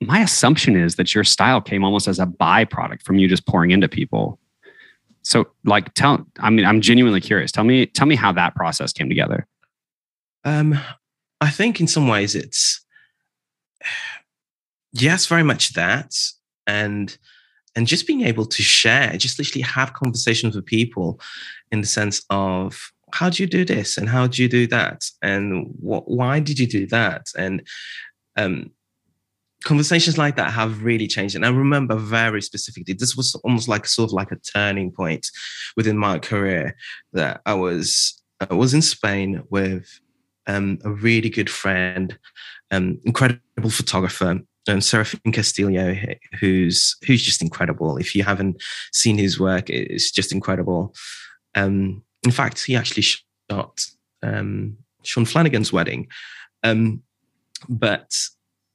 my 0.00 0.20
assumption 0.20 0.76
is 0.76 0.96
that 0.96 1.14
your 1.14 1.24
style 1.24 1.60
came 1.60 1.84
almost 1.84 2.08
as 2.08 2.18
a 2.18 2.26
byproduct 2.26 3.02
from 3.02 3.18
you 3.18 3.28
just 3.28 3.46
pouring 3.46 3.70
into 3.70 3.88
people. 3.88 4.38
So 5.22 5.48
like 5.64 5.94
tell 5.94 6.26
I 6.40 6.50
mean 6.50 6.64
I'm 6.64 6.80
genuinely 6.80 7.20
curious. 7.20 7.52
Tell 7.52 7.64
me 7.64 7.86
tell 7.86 8.06
me 8.06 8.16
how 8.16 8.32
that 8.32 8.54
process 8.54 8.92
came 8.92 9.08
together. 9.08 9.46
Um 10.44 10.78
I 11.40 11.50
think 11.50 11.80
in 11.80 11.86
some 11.86 12.08
ways 12.08 12.34
it's 12.34 12.84
yes, 14.92 15.26
very 15.26 15.44
much 15.44 15.74
that 15.74 16.14
and 16.66 17.16
and 17.74 17.86
just 17.86 18.06
being 18.06 18.22
able 18.22 18.44
to 18.44 18.62
share, 18.62 19.16
just 19.16 19.38
literally 19.38 19.62
have 19.62 19.94
conversations 19.94 20.54
with 20.54 20.66
people 20.66 21.18
in 21.72 21.80
the 21.80 21.86
sense 21.86 22.24
of 22.30 22.92
how 23.12 23.28
do 23.28 23.42
you 23.42 23.46
do 23.46 23.64
this 23.64 23.98
and 23.98 24.08
how 24.08 24.26
do 24.26 24.42
you 24.42 24.48
do 24.48 24.66
that 24.66 25.04
and 25.22 25.66
what 25.80 26.08
why 26.08 26.38
did 26.40 26.58
you 26.58 26.66
do 26.66 26.86
that 26.86 27.26
and 27.36 27.66
um 28.36 28.70
conversations 29.62 30.18
like 30.18 30.36
that 30.36 30.52
have 30.52 30.82
really 30.82 31.06
changed. 31.06 31.34
And 31.34 31.46
I 31.46 31.48
remember 31.48 31.96
very 31.96 32.42
specifically, 32.42 32.94
this 32.94 33.16
was 33.16 33.34
almost 33.44 33.68
like 33.68 33.86
sort 33.86 34.10
of 34.10 34.12
like 34.12 34.32
a 34.32 34.36
turning 34.36 34.90
point 34.90 35.28
within 35.76 35.96
my 35.96 36.18
career 36.18 36.76
that 37.12 37.40
I 37.46 37.54
was 37.54 38.20
I 38.40 38.54
was 38.54 38.74
in 38.74 38.82
Spain 38.82 39.42
with 39.50 39.86
um, 40.48 40.78
a 40.84 40.90
really 40.90 41.30
good 41.30 41.48
friend, 41.48 42.18
um, 42.72 42.98
incredible 43.04 43.70
photographer, 43.70 44.40
um, 44.68 44.80
Serafin 44.80 45.32
Castillo, 45.32 45.94
who's 46.40 46.96
who's 47.06 47.22
just 47.22 47.42
incredible. 47.42 47.98
If 47.98 48.14
you 48.14 48.24
haven't 48.24 48.60
seen 48.92 49.18
his 49.18 49.38
work, 49.38 49.70
it's 49.70 50.10
just 50.10 50.32
incredible. 50.32 50.94
Um, 51.54 52.02
in 52.22 52.30
fact, 52.30 52.64
he 52.64 52.76
actually 52.76 53.02
shot 53.02 53.86
um, 54.22 54.76
Sean 55.02 55.24
Flanagan's 55.24 55.72
wedding. 55.72 56.08
Um, 56.62 57.02
but 57.68 58.12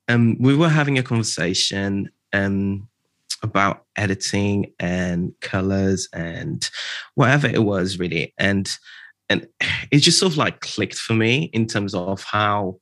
um, 0.07 0.37
we 0.39 0.55
were 0.55 0.69
having 0.69 0.97
a 0.97 1.03
conversation 1.03 2.09
um, 2.33 2.87
about 3.43 3.85
editing 3.95 4.73
and 4.79 5.33
colors 5.41 6.07
and 6.13 6.69
whatever 7.15 7.47
it 7.47 7.63
was 7.63 7.99
really, 7.99 8.33
and 8.37 8.69
and 9.29 9.47
it 9.91 9.99
just 9.99 10.19
sort 10.19 10.31
of 10.31 10.37
like 10.37 10.61
clicked 10.61 10.97
for 10.97 11.13
me 11.13 11.49
in 11.53 11.67
terms 11.67 11.93
of 11.93 12.23
how 12.23 12.79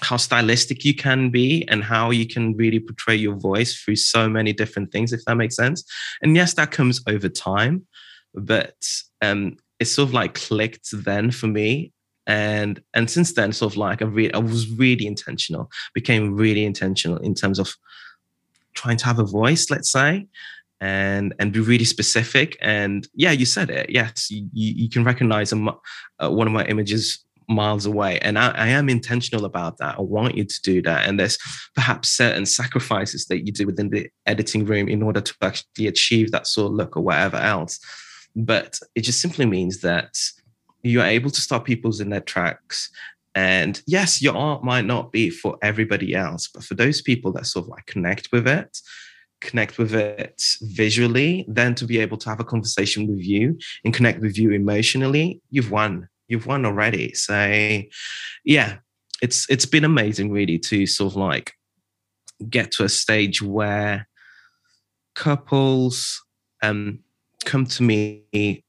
how 0.00 0.16
stylistic 0.16 0.84
you 0.84 0.94
can 0.94 1.30
be 1.30 1.66
and 1.68 1.82
how 1.82 2.10
you 2.10 2.26
can 2.26 2.54
really 2.56 2.78
portray 2.78 3.16
your 3.16 3.34
voice 3.34 3.80
through 3.80 3.96
so 3.96 4.28
many 4.28 4.52
different 4.52 4.92
things 4.92 5.10
if 5.10 5.24
that 5.24 5.36
makes 5.36 5.56
sense. 5.56 5.84
And 6.22 6.36
yes 6.36 6.54
that 6.54 6.70
comes 6.70 7.02
over 7.08 7.28
time 7.28 7.86
but 8.36 8.76
um 9.22 9.56
it 9.78 9.86
sort 9.86 10.08
of 10.08 10.14
like 10.14 10.34
clicked 10.34 10.88
then 10.92 11.30
for 11.30 11.46
me. 11.46 11.92
And 12.26 12.82
and 12.92 13.08
since 13.08 13.34
then 13.34 13.52
sort 13.52 13.72
of 13.72 13.76
like 13.76 14.02
I, 14.02 14.06
re- 14.06 14.32
I 14.32 14.38
was 14.38 14.68
really 14.70 15.06
intentional 15.06 15.70
became 15.94 16.34
really 16.34 16.64
intentional 16.64 17.18
in 17.18 17.34
terms 17.34 17.58
of 17.60 17.72
trying 18.74 18.96
to 18.96 19.06
have 19.06 19.20
a 19.20 19.24
voice 19.24 19.70
let's 19.70 19.92
say 19.92 20.26
and 20.80 21.34
and 21.38 21.52
be 21.52 21.60
really 21.60 21.84
specific. 21.84 22.56
And 22.60 23.06
yeah 23.14 23.30
you 23.30 23.46
said 23.46 23.70
it 23.70 23.90
yes 23.90 24.28
you, 24.30 24.48
you 24.52 24.90
can 24.90 25.04
recognize 25.04 25.52
a, 25.52 25.66
uh, 26.18 26.30
one 26.30 26.48
of 26.48 26.52
my 26.52 26.64
images 26.64 27.24
miles 27.48 27.86
away. 27.86 28.18
And 28.22 28.36
I, 28.40 28.50
I, 28.50 28.66
am 28.70 28.88
intentional 28.88 29.44
about 29.44 29.78
that. 29.78 29.96
I 29.96 30.02
want 30.02 30.36
you 30.36 30.44
to 30.44 30.60
do 30.62 30.82
that. 30.82 31.08
And 31.08 31.20
there's 31.20 31.38
perhaps 31.76 32.08
certain 32.08 32.44
sacrifices 32.44 33.26
that 33.26 33.46
you 33.46 33.52
do 33.52 33.66
within 33.66 33.90
the 33.90 34.08
editing 34.26 34.64
room 34.64 34.88
in 34.88 35.00
order 35.00 35.20
to 35.20 35.34
actually 35.42 35.86
achieve 35.86 36.32
that 36.32 36.48
sort 36.48 36.72
of 36.72 36.76
look 36.76 36.96
or 36.96 37.02
whatever 37.02 37.36
else 37.36 37.78
but 38.36 38.78
it 38.94 39.00
just 39.00 39.20
simply 39.20 39.46
means 39.46 39.80
that 39.80 40.16
you're 40.82 41.04
able 41.04 41.30
to 41.30 41.40
stop 41.40 41.64
people's 41.64 42.00
in 42.00 42.10
their 42.10 42.20
tracks. 42.20 42.90
And 43.34 43.82
yes, 43.86 44.22
your 44.22 44.36
art 44.36 44.62
might 44.62 44.84
not 44.84 45.10
be 45.10 45.30
for 45.30 45.58
everybody 45.62 46.14
else, 46.14 46.48
but 46.48 46.62
for 46.62 46.74
those 46.74 47.02
people 47.02 47.32
that 47.32 47.46
sort 47.46 47.64
of 47.64 47.68
like 47.70 47.86
connect 47.86 48.28
with 48.32 48.46
it, 48.46 48.78
connect 49.40 49.78
with 49.78 49.94
it 49.94 50.42
visually, 50.62 51.44
then 51.48 51.74
to 51.74 51.86
be 51.86 51.98
able 51.98 52.16
to 52.18 52.28
have 52.28 52.40
a 52.40 52.44
conversation 52.44 53.08
with 53.08 53.24
you 53.24 53.58
and 53.84 53.94
connect 53.94 54.20
with 54.20 54.38
you 54.38 54.52
emotionally, 54.52 55.40
you've 55.50 55.70
won. 55.70 56.08
You've 56.28 56.46
won 56.46 56.64
already. 56.66 57.14
So 57.14 57.82
yeah, 58.44 58.76
it's 59.22 59.48
it's 59.48 59.66
been 59.66 59.84
amazing 59.84 60.30
really 60.30 60.58
to 60.58 60.86
sort 60.86 61.12
of 61.12 61.16
like 61.16 61.52
get 62.50 62.70
to 62.72 62.84
a 62.84 62.88
stage 62.88 63.40
where 63.40 64.08
couples 65.14 66.22
um 66.62 66.98
come 67.46 67.64
to 67.64 67.82
me 67.82 68.64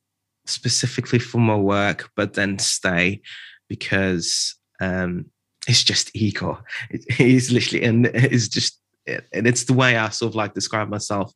specifically 0.46 1.20
for 1.20 1.40
my 1.40 1.56
work, 1.58 2.10
but 2.16 2.34
then 2.34 2.58
stay 2.60 3.22
because 3.68 4.56
um, 4.80 5.26
it's 5.68 5.84
just 5.84 6.16
ego. 6.16 6.64
It 6.90 7.52
literally, 7.52 7.84
and 7.84 8.06
it's 8.06 8.48
just, 8.48 8.80
and 9.06 9.48
it's 9.48 9.66
the 9.66 9.74
way 9.74 9.98
I 9.98 10.10
sort 10.10 10.32
of 10.32 10.36
like 10.36 10.54
describe 10.54 10.90
myself. 10.90 11.34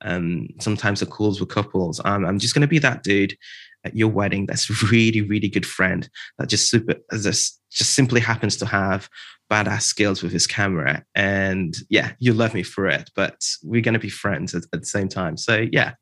Um, 0.00 0.48
sometimes 0.60 1.02
it 1.02 1.10
calls 1.10 1.38
with 1.38 1.48
couples. 1.48 2.00
I'm, 2.04 2.24
I'm 2.24 2.38
just 2.38 2.54
going 2.54 2.62
to 2.62 2.68
be 2.68 2.80
that 2.80 3.04
dude 3.04 3.36
at 3.84 3.96
your 3.96 4.08
wedding 4.08 4.46
that's 4.46 4.90
really, 4.90 5.22
really 5.22 5.48
good 5.48 5.66
friend 5.66 6.08
that 6.38 6.48
just 6.48 6.68
super, 6.68 6.94
just, 7.12 7.60
just 7.70 7.94
simply 7.94 8.20
happens 8.20 8.56
to 8.56 8.66
have 8.66 9.08
badass 9.50 9.82
skills 9.82 10.22
with 10.22 10.32
his 10.32 10.46
camera. 10.46 11.04
And 11.14 11.76
yeah, 11.88 12.12
you 12.18 12.32
love 12.32 12.54
me 12.54 12.62
for 12.62 12.86
it, 12.88 13.10
but 13.14 13.40
we're 13.62 13.82
going 13.82 13.94
to 13.94 14.00
be 14.00 14.08
friends 14.08 14.54
at, 14.54 14.64
at 14.72 14.80
the 14.80 14.86
same 14.86 15.08
time. 15.08 15.36
So 15.36 15.66
yeah. 15.70 15.94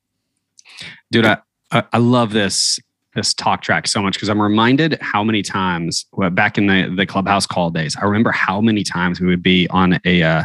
Dude, 1.11 1.27
I, 1.27 1.39
I 1.71 1.99
love 1.99 2.33
this 2.33 2.79
this 3.15 3.33
talk 3.33 3.63
track 3.63 3.89
so 3.89 4.03
much 4.03 4.13
because 4.15 4.29
I'm 4.29 4.41
reminded 4.41 4.99
how 5.01 5.25
many 5.25 5.43
times 5.43 6.05
back 6.33 6.59
in 6.59 6.67
the 6.67 6.93
the 6.95 7.07
clubhouse 7.07 7.47
call 7.47 7.71
days, 7.71 7.97
I 7.97 8.05
remember 8.05 8.31
how 8.31 8.61
many 8.61 8.85
times 8.85 9.21
we 9.21 9.27
would 9.27 9.43
be 9.43 9.67
on 9.69 9.99
a 10.05 10.23
uh, 10.23 10.45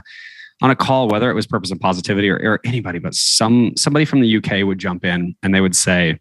on 0.62 0.70
a 0.70 0.76
call, 0.76 1.08
whether 1.08 1.30
it 1.30 1.34
was 1.34 1.48
purpose 1.48 1.72
of 1.72 1.80
positivity 1.80 2.30
or, 2.30 2.38
or 2.38 2.60
anybody, 2.66 3.00
but 3.00 3.14
some 3.14 3.74
somebody 3.76 4.06
from 4.06 4.22
the 4.22 4.38
UK 4.38 4.66
would 4.66 4.80
jump 4.80 5.04
in 5.04 5.36
and 5.44 5.54
they 5.54 5.62
would 5.62 5.76
say, 5.76 6.20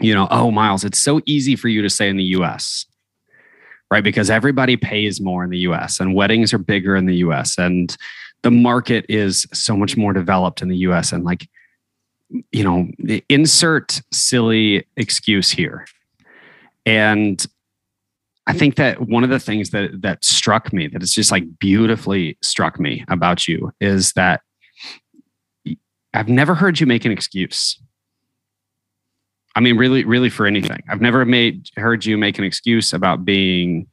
you 0.00 0.14
know, 0.14 0.26
oh 0.30 0.50
Miles, 0.50 0.84
it's 0.84 0.98
so 0.98 1.20
easy 1.26 1.54
for 1.54 1.68
you 1.68 1.82
to 1.82 1.90
say 1.90 2.08
in 2.08 2.16
the 2.16 2.24
US, 2.24 2.86
right? 3.90 4.04
Because 4.04 4.30
everybody 4.30 4.76
pays 4.76 5.20
more 5.20 5.44
in 5.44 5.50
the 5.50 5.58
US 5.58 6.00
and 6.00 6.14
weddings 6.14 6.52
are 6.52 6.58
bigger 6.58 6.96
in 6.96 7.06
the 7.06 7.16
US 7.16 7.58
and 7.58 7.96
the 8.42 8.50
market 8.50 9.04
is 9.08 9.46
so 9.52 9.76
much 9.76 9.96
more 9.96 10.12
developed 10.12 10.62
in 10.62 10.68
the 10.68 10.76
US 10.78 11.12
and 11.12 11.24
like 11.24 11.48
you 12.52 12.62
know, 12.62 12.88
insert 13.28 14.00
silly 14.12 14.86
excuse 14.96 15.50
here. 15.50 15.86
And 16.84 17.44
I 18.46 18.54
think 18.54 18.76
that 18.76 19.02
one 19.02 19.24
of 19.24 19.30
the 19.30 19.38
things 19.38 19.70
that 19.70 20.00
that 20.02 20.24
struck 20.24 20.72
me, 20.72 20.88
that 20.88 21.02
it's 21.02 21.14
just 21.14 21.30
like 21.30 21.58
beautifully 21.58 22.38
struck 22.42 22.80
me 22.80 23.04
about 23.08 23.46
you, 23.46 23.72
is 23.80 24.12
that 24.12 24.40
I've 26.14 26.28
never 26.28 26.54
heard 26.54 26.80
you 26.80 26.86
make 26.86 27.04
an 27.04 27.12
excuse. 27.12 27.78
I 29.54 29.60
mean, 29.60 29.76
really, 29.76 30.04
really 30.04 30.30
for 30.30 30.46
anything. 30.46 30.82
I've 30.88 31.00
never 31.00 31.24
made 31.24 31.68
heard 31.76 32.04
you 32.06 32.16
make 32.16 32.38
an 32.38 32.44
excuse 32.44 32.92
about 32.92 33.24
being, 33.24 33.86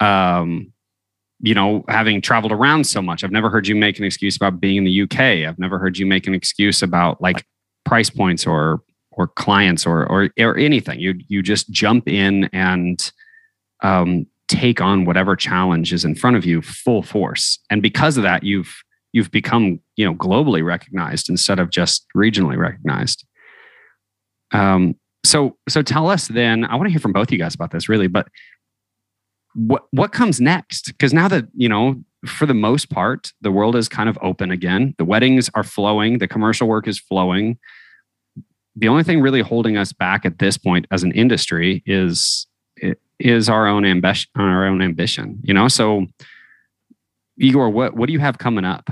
um, 0.00 0.72
you 1.40 1.54
know, 1.54 1.84
having 1.88 2.20
traveled 2.20 2.52
around 2.52 2.84
so 2.84 3.00
much. 3.00 3.22
I've 3.22 3.30
never 3.30 3.48
heard 3.48 3.68
you 3.68 3.76
make 3.76 3.98
an 3.98 4.04
excuse 4.04 4.36
about 4.36 4.60
being 4.60 4.78
in 4.78 4.84
the 4.84 5.02
UK. 5.02 5.48
I've 5.48 5.58
never 5.58 5.78
heard 5.78 5.96
you 5.96 6.06
make 6.06 6.26
an 6.26 6.34
excuse 6.34 6.82
about 6.82 7.22
like 7.22 7.46
price 7.86 8.10
points 8.10 8.46
or 8.46 8.82
or 9.12 9.28
clients 9.28 9.86
or 9.86 10.06
or 10.06 10.28
or 10.38 10.58
anything. 10.58 11.00
You 11.00 11.14
you 11.28 11.42
just 11.42 11.70
jump 11.70 12.08
in 12.08 12.50
and 12.52 13.10
um, 13.82 14.26
take 14.48 14.80
on 14.80 15.04
whatever 15.04 15.34
challenge 15.34 15.92
is 15.92 16.04
in 16.04 16.14
front 16.14 16.36
of 16.36 16.44
you 16.44 16.62
full 16.62 17.02
force. 17.02 17.58
And 17.70 17.80
because 17.80 18.16
of 18.16 18.22
that, 18.24 18.42
you've 18.42 18.82
you've 19.12 19.30
become 19.30 19.80
you 19.96 20.04
know 20.04 20.14
globally 20.14 20.64
recognized 20.64 21.30
instead 21.30 21.58
of 21.58 21.70
just 21.70 22.06
regionally 22.14 22.58
recognized. 22.58 23.24
Um, 24.52 24.96
so 25.24 25.56
so 25.68 25.82
tell 25.82 26.10
us 26.10 26.28
then. 26.28 26.64
I 26.64 26.76
want 26.76 26.86
to 26.86 26.90
hear 26.90 27.00
from 27.00 27.12
both 27.12 27.32
you 27.32 27.38
guys 27.38 27.54
about 27.54 27.70
this 27.70 27.88
really, 27.88 28.08
but 28.08 28.28
what 29.54 29.86
what 29.92 30.12
comes 30.12 30.40
next? 30.40 30.86
Because 30.86 31.14
now 31.14 31.28
that 31.28 31.46
you 31.54 31.68
know 31.68 32.02
for 32.26 32.44
the 32.44 32.54
most 32.54 32.90
part, 32.90 33.32
the 33.40 33.52
world 33.52 33.76
is 33.76 33.88
kind 33.88 34.08
of 34.08 34.18
open 34.20 34.50
again. 34.50 34.94
The 34.98 35.04
weddings 35.04 35.48
are 35.54 35.62
flowing, 35.62 36.18
the 36.18 36.28
commercial 36.28 36.68
work 36.68 36.86
is 36.86 36.98
flowing 36.98 37.58
the 38.76 38.88
only 38.88 39.02
thing 39.02 39.20
really 39.20 39.40
holding 39.40 39.76
us 39.76 39.92
back 39.92 40.24
at 40.26 40.38
this 40.38 40.58
point 40.58 40.86
as 40.90 41.02
an 41.02 41.12
industry 41.12 41.82
is 41.86 42.46
is 43.18 43.48
our 43.48 43.66
own 43.66 43.84
ambition 43.84 44.30
our 44.36 44.66
own 44.66 44.82
ambition 44.82 45.38
you 45.42 45.54
know? 45.54 45.68
So 45.68 46.06
igor 47.38 47.70
what 47.70 47.96
what 47.96 48.06
do 48.06 48.12
you 48.12 48.18
have 48.20 48.38
coming 48.38 48.64
up? 48.64 48.88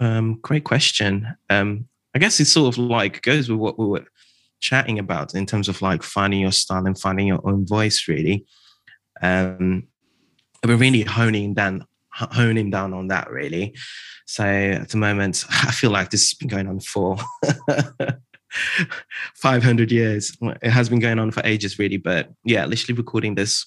Um 0.00 0.38
great 0.40 0.64
question. 0.64 1.28
Um 1.50 1.86
i 2.14 2.18
guess 2.18 2.40
it 2.40 2.46
sort 2.46 2.74
of 2.74 2.78
like 2.78 3.22
goes 3.22 3.48
with 3.48 3.58
what 3.58 3.78
we 3.78 3.86
were 3.86 4.04
chatting 4.60 4.98
about 4.98 5.34
in 5.34 5.44
terms 5.44 5.68
of 5.68 5.82
like 5.82 6.02
finding 6.02 6.40
your 6.40 6.52
style 6.52 6.86
and 6.86 6.98
finding 6.98 7.26
your 7.26 7.46
own 7.46 7.66
voice 7.66 8.08
really. 8.08 8.46
Um 9.20 9.88
i've 10.62 10.68
been 10.68 10.78
really 10.78 11.02
honing 11.02 11.54
down 11.54 11.86
honing 12.12 12.70
down 12.70 12.92
on 12.92 13.08
that 13.08 13.30
really 13.30 13.74
so 14.32 14.44
at 14.44 14.88
the 14.88 14.96
moment, 14.96 15.44
I 15.50 15.72
feel 15.72 15.90
like 15.90 16.08
this 16.08 16.30
has 16.30 16.34
been 16.38 16.48
going 16.48 16.66
on 16.66 16.80
for 16.80 17.18
500 19.34 19.92
years. 19.92 20.34
It 20.62 20.70
has 20.70 20.88
been 20.88 21.00
going 21.00 21.18
on 21.18 21.32
for 21.32 21.42
ages, 21.44 21.78
really. 21.78 21.98
But 21.98 22.30
yeah, 22.42 22.64
literally 22.64 22.96
recording 22.96 23.34
this 23.34 23.66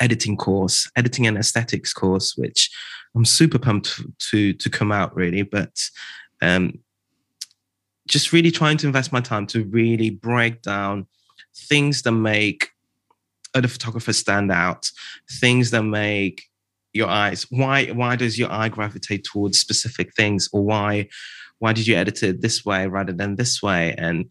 editing 0.00 0.36
course, 0.36 0.90
editing 0.96 1.26
and 1.26 1.38
aesthetics 1.38 1.94
course, 1.94 2.36
which 2.36 2.70
I'm 3.16 3.24
super 3.24 3.58
pumped 3.58 3.98
to 4.30 4.52
to 4.52 4.68
come 4.68 4.92
out 4.92 5.16
really. 5.16 5.44
But 5.44 5.72
um, 6.42 6.80
just 8.06 8.34
really 8.34 8.50
trying 8.50 8.76
to 8.76 8.86
invest 8.86 9.12
my 9.12 9.22
time 9.22 9.46
to 9.46 9.64
really 9.64 10.10
break 10.10 10.60
down 10.60 11.06
things 11.56 12.02
that 12.02 12.12
make 12.12 12.68
other 13.54 13.68
photographers 13.68 14.18
stand 14.18 14.52
out, 14.52 14.90
things 15.40 15.70
that 15.70 15.84
make 15.84 16.47
your 16.92 17.08
eyes? 17.08 17.46
Why 17.50 17.86
why 17.86 18.16
does 18.16 18.38
your 18.38 18.50
eye 18.50 18.68
gravitate 18.68 19.24
towards 19.24 19.58
specific 19.58 20.14
things? 20.14 20.48
Or 20.52 20.64
why 20.64 21.08
why 21.58 21.72
did 21.72 21.86
you 21.86 21.96
edit 21.96 22.22
it 22.22 22.40
this 22.40 22.64
way 22.64 22.86
rather 22.86 23.12
than 23.12 23.36
this 23.36 23.62
way? 23.62 23.94
And 23.98 24.26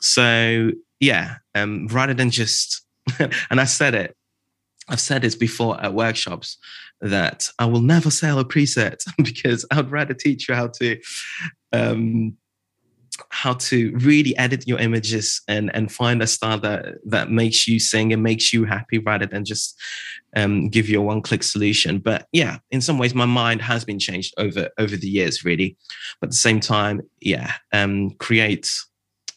so 0.00 0.70
yeah 1.00 1.36
um 1.54 1.86
rather 1.88 2.14
than 2.14 2.30
just 2.30 2.82
and 3.50 3.60
i 3.60 3.64
said 3.64 3.94
it 3.94 4.16
i've 4.88 5.00
said 5.00 5.22
this 5.22 5.34
before 5.34 5.80
at 5.82 5.94
workshops 5.94 6.58
that 7.00 7.48
i 7.58 7.64
will 7.64 7.80
never 7.80 8.10
sell 8.10 8.38
a 8.38 8.44
preset 8.44 8.96
because 9.22 9.64
i'd 9.72 9.90
rather 9.90 10.14
teach 10.14 10.48
you 10.48 10.54
how 10.54 10.66
to 10.66 10.98
um 11.72 12.36
how 13.30 13.54
to 13.54 13.96
really 13.98 14.36
edit 14.38 14.66
your 14.66 14.78
images 14.78 15.40
and 15.48 15.74
and 15.74 15.92
find 15.92 16.22
a 16.22 16.26
style 16.26 16.58
that 16.60 16.96
that 17.04 17.30
makes 17.30 17.66
you 17.66 17.78
sing 17.78 18.12
and 18.12 18.22
makes 18.22 18.52
you 18.52 18.64
happy 18.64 18.98
rather 18.98 19.26
than 19.26 19.44
just 19.44 19.78
um, 20.36 20.68
give 20.68 20.88
you 20.88 21.00
a 21.00 21.02
one 21.02 21.22
click 21.22 21.42
solution. 21.42 21.98
But 21.98 22.26
yeah 22.32 22.58
in 22.70 22.80
some 22.80 22.98
ways 22.98 23.14
my 23.14 23.26
mind 23.26 23.62
has 23.62 23.84
been 23.84 23.98
changed 23.98 24.34
over 24.38 24.68
over 24.78 24.96
the 24.96 25.08
years 25.08 25.44
really. 25.44 25.76
But 26.20 26.28
at 26.28 26.30
the 26.32 26.36
same 26.36 26.60
time 26.60 27.02
yeah 27.20 27.54
um, 27.72 28.10
create 28.18 28.70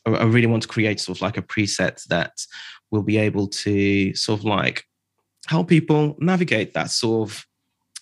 I 0.06 0.24
really 0.24 0.48
want 0.48 0.64
to 0.64 0.70
create 0.70 1.00
sort 1.00 1.18
of 1.18 1.22
like 1.22 1.38
a 1.38 1.44
preset 1.44 2.04
that 2.08 2.34
will 2.90 3.04
be 3.04 3.18
able 3.18 3.48
to 3.48 4.14
sort 4.16 4.40
of 4.40 4.46
like 4.46 4.84
help 5.48 5.68
people 5.68 6.16
navigate 6.20 6.74
that 6.74 6.90
sort 6.92 7.30
of 7.30 7.46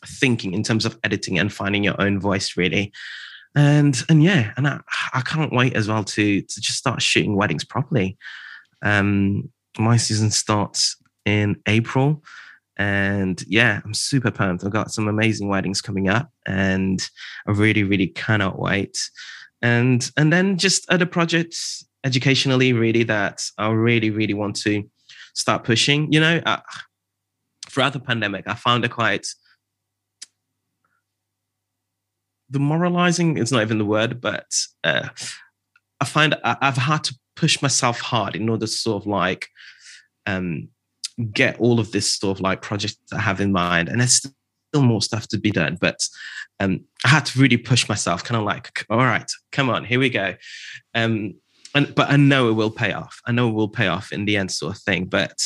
thinking 0.06 0.54
in 0.54 0.64
terms 0.64 0.86
of 0.86 0.98
editing 1.04 1.40
and 1.40 1.52
finding 1.52 1.84
your 1.84 2.00
own 2.02 2.20
voice 2.20 2.56
really 2.56 2.92
and 3.60 4.03
and 4.07 4.24
yeah, 4.24 4.53
and 4.55 4.68
I, 4.68 4.80
I 5.14 5.22
can't 5.22 5.51
wait 5.51 5.76
as 5.76 5.89
well 5.89 6.05
to 6.05 6.41
to 6.41 6.62
just 6.62 6.78
start 6.78 7.01
shooting 7.01 7.36
weddings 7.36 7.66
properly. 7.66 8.18
Um, 8.82 9.51
my 9.78 9.97
season 9.97 10.32
starts 10.32 10.95
in 11.26 11.57
April, 11.68 12.24
and 12.78 13.43
yeah, 13.47 13.82
I'm 13.84 13.93
super 13.93 14.32
pumped. 14.32 14.64
I've 14.64 14.72
got 14.72 14.91
some 14.91 15.10
amazing 15.10 15.49
weddings 15.49 15.82
coming 15.82 16.07
up, 16.07 16.30
and 16.45 17.05
I 17.47 17.51
really 17.51 17.84
really 17.84 18.07
cannot 18.07 18.57
wait. 18.57 18.97
And 19.62 20.10
and 20.16 20.32
then 20.32 20.57
just 20.57 20.89
other 20.89 21.05
projects 21.05 21.86
educationally, 22.05 22.72
really 22.72 23.03
that 23.03 23.43
I 23.57 23.70
really 23.72 24.10
really 24.10 24.34
want 24.34 24.55
to 24.62 24.84
start 25.34 25.66
pushing. 25.66 26.14
You 26.14 26.22
know, 26.22 26.41
uh, 26.45 26.62
throughout 27.68 27.91
the 27.91 27.99
pandemic, 27.99 28.47
I 28.47 28.53
found 28.53 28.86
it 28.86 28.91
quite 28.91 29.28
the 32.50 32.60
moralizing 32.60 33.38
is 33.38 33.52
not 33.52 33.62
even 33.62 33.78
the 33.78 33.86
word, 33.86 34.20
but 34.20 34.47
uh, 34.84 35.10
I 36.02 36.06
find 36.06 36.36
I, 36.43 36.58
have 36.62 36.78
had 36.78 37.04
to 37.06 37.16
push 37.36 37.62
myself 37.62 38.00
hard 38.00 38.36
in 38.36 38.50
order 38.50 38.66
to 38.66 38.72
sort 38.72 39.04
of 39.04 39.08
like 39.08 39.47
um, 40.26 40.70
get 41.32 41.60
all 41.60 41.80
of 41.80 41.91
this 41.91 42.14
sort 42.14 42.38
of 42.38 42.41
like 42.41 42.62
project 42.62 42.97
I 43.14 43.20
have 43.20 43.41
in 43.41 43.52
mind. 43.52 43.89
And 43.89 44.00
there's 44.00 44.16
still 44.16 44.82
more 44.82 45.02
stuff 45.02 45.28
to 45.30 45.39
be 45.39 45.52
done, 45.52 45.78
but 45.80 46.00
um, 46.60 46.82
I 47.06 47.10
had 47.10 47.26
to 47.28 47.39
really 47.39 47.58
push 47.58 47.88
myself, 47.88 48.24
kind 48.24 48.38
of 48.38 48.45
like, 48.45 48.86
all 48.89 48.97
right, 48.97 49.30
come 49.52 49.70
on, 49.70 49.86
here 49.86 50.00
we 50.00 50.10
go. 50.10 50.36
Um, 50.93 51.36
and 51.76 51.93
but 51.93 52.10
I 52.10 52.18
know 52.18 52.50
it 52.50 52.54
will 52.54 52.72
pay 52.72 52.93
off. 52.93 53.22
I 53.28 53.32
know 53.32 53.50
it 53.50 53.54
will 53.54 53.70
pay 53.70 53.88
off 53.88 54.12
in 54.12 54.26
the 54.26 54.38
end, 54.38 54.52
sort 54.52 54.76
of 54.76 54.82
thing. 54.82 55.06
But 55.06 55.38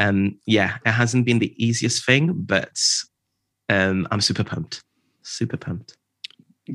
um, 0.00 0.38
yeah, 0.44 0.78
it 0.84 0.90
hasn't 0.90 1.24
been 1.24 1.38
the 1.38 1.54
easiest 1.64 2.04
thing, 2.04 2.32
but 2.34 2.76
um, 3.68 4.08
I'm 4.10 4.20
super 4.20 4.42
pumped. 4.42 4.82
Super 5.22 5.56
pumped 5.56 5.96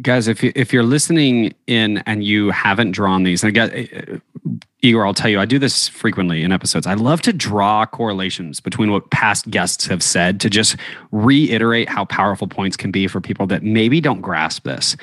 guys 0.01 0.27
if 0.27 0.43
you 0.43 0.51
if 0.55 0.73
you're 0.73 0.83
listening 0.83 1.53
in 1.65 1.99
and 1.99 2.23
you 2.23 2.49
haven't 2.51 2.91
drawn 2.91 3.23
these 3.23 3.41
and 3.41 3.49
again 3.49 4.21
igor 4.81 5.05
i'll 5.05 5.13
tell 5.13 5.29
you 5.29 5.39
i 5.39 5.45
do 5.45 5.57
this 5.57 5.87
frequently 5.87 6.43
in 6.43 6.51
episodes. 6.51 6.87
I 6.87 6.93
love 6.93 7.21
to 7.23 7.33
draw 7.33 7.85
correlations 7.85 8.59
between 8.59 8.91
what 8.91 9.09
past 9.11 9.49
guests 9.49 9.85
have 9.87 10.01
said 10.01 10.39
to 10.41 10.49
just 10.49 10.75
reiterate 11.11 11.89
how 11.89 12.05
powerful 12.05 12.47
points 12.47 12.77
can 12.77 12.91
be 12.91 13.07
for 13.07 13.21
people 13.21 13.45
that 13.47 13.63
maybe 13.63 14.01
don't 14.01 14.21
grasp 14.21 14.63
this. 14.63 14.95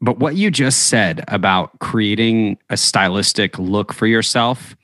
But 0.00 0.18
what 0.18 0.36
you 0.36 0.50
just 0.50 0.88
said 0.88 1.24
about 1.28 1.78
creating 1.78 2.58
a 2.70 2.76
stylistic 2.76 3.58
look 3.58 3.92
for 3.92 4.06
yourself 4.06 4.76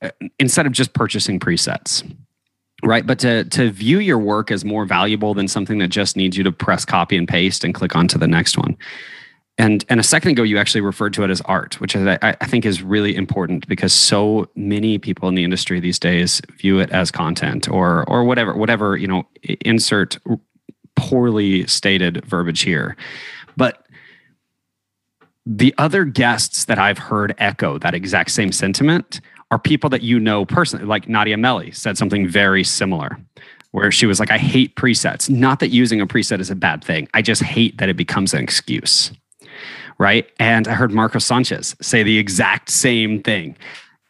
uh, 0.00 0.10
instead 0.38 0.66
of 0.66 0.72
just 0.72 0.94
purchasing 0.94 1.40
presets 1.40 2.02
right? 2.82 3.06
But 3.06 3.18
to 3.20 3.44
to 3.44 3.70
view 3.70 3.98
your 3.98 4.18
work 4.18 4.50
as 4.50 4.64
more 4.64 4.84
valuable 4.84 5.34
than 5.34 5.48
something 5.48 5.78
that 5.78 5.88
just 5.88 6.16
needs 6.16 6.36
you 6.36 6.44
to 6.44 6.52
press 6.52 6.84
copy 6.84 7.16
and 7.16 7.28
paste 7.28 7.64
and 7.64 7.74
click 7.74 7.94
on 7.94 8.08
to 8.08 8.18
the 8.18 8.28
next 8.28 8.58
one. 8.58 8.76
And 9.58 9.84
and 9.88 10.00
a 10.00 10.02
second 10.02 10.32
ago 10.32 10.42
you 10.42 10.58
actually 10.58 10.80
referred 10.80 11.12
to 11.14 11.24
it 11.24 11.30
as 11.30 11.40
art 11.42 11.80
which 11.80 11.94
I, 11.94 12.18
I 12.22 12.46
think 12.46 12.64
is 12.64 12.82
really 12.82 13.14
important 13.14 13.68
because 13.68 13.92
so 13.92 14.48
many 14.56 14.98
people 14.98 15.28
in 15.28 15.34
the 15.34 15.44
industry 15.44 15.78
these 15.78 15.98
days 15.98 16.40
view 16.58 16.78
it 16.78 16.90
as 16.90 17.10
content 17.10 17.68
or 17.68 18.08
or 18.08 18.24
whatever 18.24 18.54
whatever 18.54 18.96
you 18.96 19.06
know 19.06 19.24
insert 19.60 20.18
poorly 20.96 21.66
stated 21.66 22.24
verbiage 22.24 22.62
here. 22.62 22.96
But 23.56 23.86
the 25.44 25.74
other 25.76 26.04
guests 26.04 26.66
that 26.66 26.78
i've 26.78 26.98
heard 26.98 27.34
echo 27.38 27.76
that 27.76 27.94
exact 27.94 28.30
same 28.30 28.52
sentiment 28.52 29.20
are 29.52 29.58
people 29.58 29.88
that 29.88 30.02
you 30.02 30.18
know 30.18 30.44
personally 30.44 30.84
like 30.84 31.08
nadia 31.08 31.36
Meli 31.36 31.70
said 31.70 31.96
something 31.96 32.26
very 32.26 32.64
similar 32.64 33.16
where 33.70 33.92
she 33.92 34.06
was 34.06 34.18
like 34.18 34.32
i 34.32 34.38
hate 34.38 34.74
presets 34.74 35.30
not 35.30 35.60
that 35.60 35.68
using 35.68 36.00
a 36.00 36.06
preset 36.06 36.40
is 36.40 36.50
a 36.50 36.56
bad 36.56 36.82
thing 36.82 37.08
i 37.14 37.22
just 37.22 37.42
hate 37.42 37.78
that 37.78 37.88
it 37.88 37.96
becomes 37.96 38.34
an 38.34 38.42
excuse 38.42 39.12
right? 40.02 40.28
And 40.40 40.66
I 40.66 40.74
heard 40.74 40.92
Marco 40.92 41.20
Sanchez 41.20 41.76
say 41.80 42.02
the 42.02 42.18
exact 42.18 42.70
same 42.70 43.22
thing. 43.22 43.56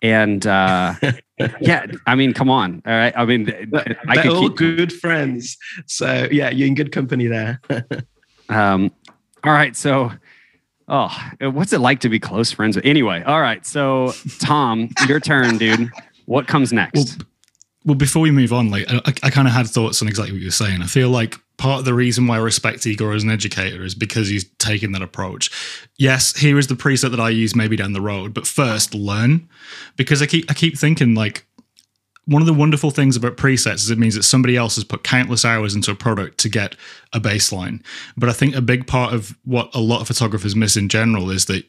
And 0.01 0.47
uh, 0.47 0.95
yeah, 1.61 1.87
I 2.07 2.15
mean, 2.15 2.33
come 2.33 2.49
on. 2.49 2.83
All 2.87 2.93
right. 2.93 3.13
I 3.17 3.25
mean, 3.25 3.45
They're 3.45 4.01
I 4.09 4.17
could 4.23 4.33
all 4.33 4.49
keep... 4.49 4.57
good 4.57 4.93
friends. 4.93 5.57
So 5.87 6.29
yeah, 6.31 6.49
you're 6.51 6.67
in 6.67 6.75
good 6.75 6.93
company 6.93 7.27
there. 7.27 7.61
um, 8.49 8.91
all 9.45 9.53
right. 9.53 9.77
So, 9.77 10.11
oh, 10.89 11.17
uh, 11.43 11.51
what's 11.51 11.73
it 11.73 11.81
like 11.81 12.01
to 12.01 12.09
be 12.09 12.19
close 12.19 12.53
friends 12.53 12.77
with? 12.77 12.85
Anyway, 12.85 13.23
all 13.25 13.41
right. 13.41 13.65
So, 13.67 14.13
Tom, 14.39 14.91
your 15.09 15.21
turn, 15.21 15.59
dude. 15.59 15.91
What 16.27 16.47
comes 16.47 16.73
next? 16.73 17.19
Well, 17.19 17.27
well, 17.85 17.95
before 17.97 18.23
we 18.23 18.31
move 18.31 18.53
on, 18.53 18.71
like 18.71 18.85
I, 18.89 19.01
I 19.25 19.31
kind 19.31 19.49
of 19.49 19.55
had 19.55 19.67
thoughts 19.67 20.01
on 20.03 20.09
exactly 20.09 20.33
what 20.33 20.41
you 20.41 20.47
were 20.47 20.53
saying. 20.53 20.83
I 20.83 20.87
feel 20.87 21.11
like 21.11 21.37
part 21.57 21.81
of 21.81 21.85
the 21.85 21.95
reason 21.95 22.27
why 22.27 22.37
I 22.37 22.41
respect 22.41 22.87
Igor 22.87 23.13
as 23.13 23.25
an 23.25 23.31
educator 23.31 23.85
is 23.85 23.95
because 23.95 24.29
he's 24.29 24.45
taken 24.59 24.93
that 24.93 25.03
approach. 25.03 25.51
Yes, 25.99 26.37
here 26.37 26.59
is 26.59 26.69
the 26.69 26.75
preset 26.75 27.11
that 27.11 27.21
I 27.21 27.31
use 27.31 27.57
maybe 27.57 27.77
down 27.77 27.93
the 27.93 28.01
road, 28.01 28.35
but 28.35 28.47
first 28.47 28.95
learn, 28.95 29.49
because 29.97 30.23
I 30.23 30.27
keep 30.27 30.51
I 30.51 30.55
keep 30.55 30.79
thinking 30.79 31.15
like 31.15 31.47
one 32.33 32.43
of 32.43 32.47
the 32.47 32.53
wonderful 32.53 32.91
things 32.91 33.17
about 33.17 33.37
presets 33.37 33.77
is 33.77 33.91
it 33.91 33.99
means 33.99 34.15
that 34.15 34.23
somebody 34.23 34.57
else 34.57 34.75
has 34.77 34.85
put 34.85 35.05
countless 35.05 35.45
hours 35.45 35.75
into 35.75 35.91
a 35.91 35.95
product 35.95 36.39
to 36.39 36.49
get 36.49 36.77
a 37.13 37.21
baseline. 37.21 37.83
But 38.17 38.29
I 38.29 38.33
think 38.33 38.55
a 38.55 38.63
big 38.63 38.87
part 38.87 39.13
of 39.13 39.37
what 39.45 39.75
a 39.75 39.81
lot 39.81 40.01
of 40.01 40.09
photographers 40.09 40.57
miss 40.57 40.77
in 40.77 40.89
general 40.89 41.31
is 41.31 41.47
that 41.47 41.65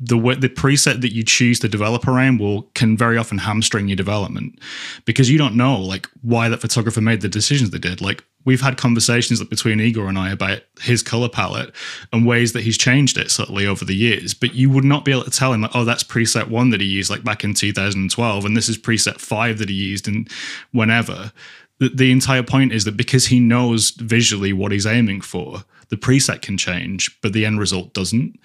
the 0.00 0.16
way, 0.16 0.34
the 0.34 0.48
preset 0.48 1.00
that 1.02 1.12
you 1.12 1.22
choose 1.22 1.58
to 1.60 1.68
develop 1.68 2.06
around 2.06 2.38
will 2.38 2.62
can 2.74 2.96
very 2.96 3.18
often 3.18 3.38
hamstring 3.38 3.88
your 3.88 3.96
development 3.96 4.58
because 5.04 5.30
you 5.30 5.38
don't 5.38 5.56
know 5.56 5.78
like 5.78 6.06
why 6.22 6.48
that 6.48 6.60
photographer 6.60 7.00
made 7.00 7.20
the 7.20 7.28
decisions 7.28 7.70
they 7.70 7.78
did. 7.78 8.00
Like 8.00 8.24
we've 8.44 8.60
had 8.60 8.76
conversations 8.76 9.42
between 9.44 9.80
Igor 9.80 10.08
and 10.08 10.18
I 10.18 10.30
about 10.30 10.62
his 10.80 11.02
color 11.02 11.28
palette 11.28 11.74
and 12.12 12.26
ways 12.26 12.52
that 12.52 12.62
he's 12.62 12.78
changed 12.78 13.18
it 13.18 13.30
subtly 13.30 13.66
over 13.66 13.84
the 13.84 13.94
years. 13.94 14.34
But 14.34 14.54
you 14.54 14.70
would 14.70 14.84
not 14.84 15.04
be 15.04 15.12
able 15.12 15.24
to 15.24 15.30
tell 15.30 15.52
him 15.52 15.62
like, 15.62 15.72
oh, 15.74 15.84
that's 15.84 16.04
preset 16.04 16.48
one 16.48 16.70
that 16.70 16.80
he 16.80 16.86
used 16.86 17.10
like 17.10 17.24
back 17.24 17.44
in 17.44 17.54
2012, 17.54 18.44
and 18.44 18.56
this 18.56 18.68
is 18.68 18.78
preset 18.78 19.20
five 19.20 19.58
that 19.58 19.68
he 19.68 19.74
used 19.74 20.08
in 20.08 20.26
whenever. 20.72 21.32
The, 21.78 21.88
the 21.88 22.12
entire 22.12 22.44
point 22.44 22.72
is 22.72 22.84
that 22.84 22.96
because 22.96 23.26
he 23.26 23.40
knows 23.40 23.90
visually 23.90 24.52
what 24.52 24.70
he's 24.70 24.86
aiming 24.86 25.22
for, 25.22 25.64
the 25.88 25.96
preset 25.96 26.40
can 26.40 26.56
change, 26.56 27.18
but 27.22 27.32
the 27.32 27.44
end 27.44 27.58
result 27.58 27.92
doesn't. 27.92 28.38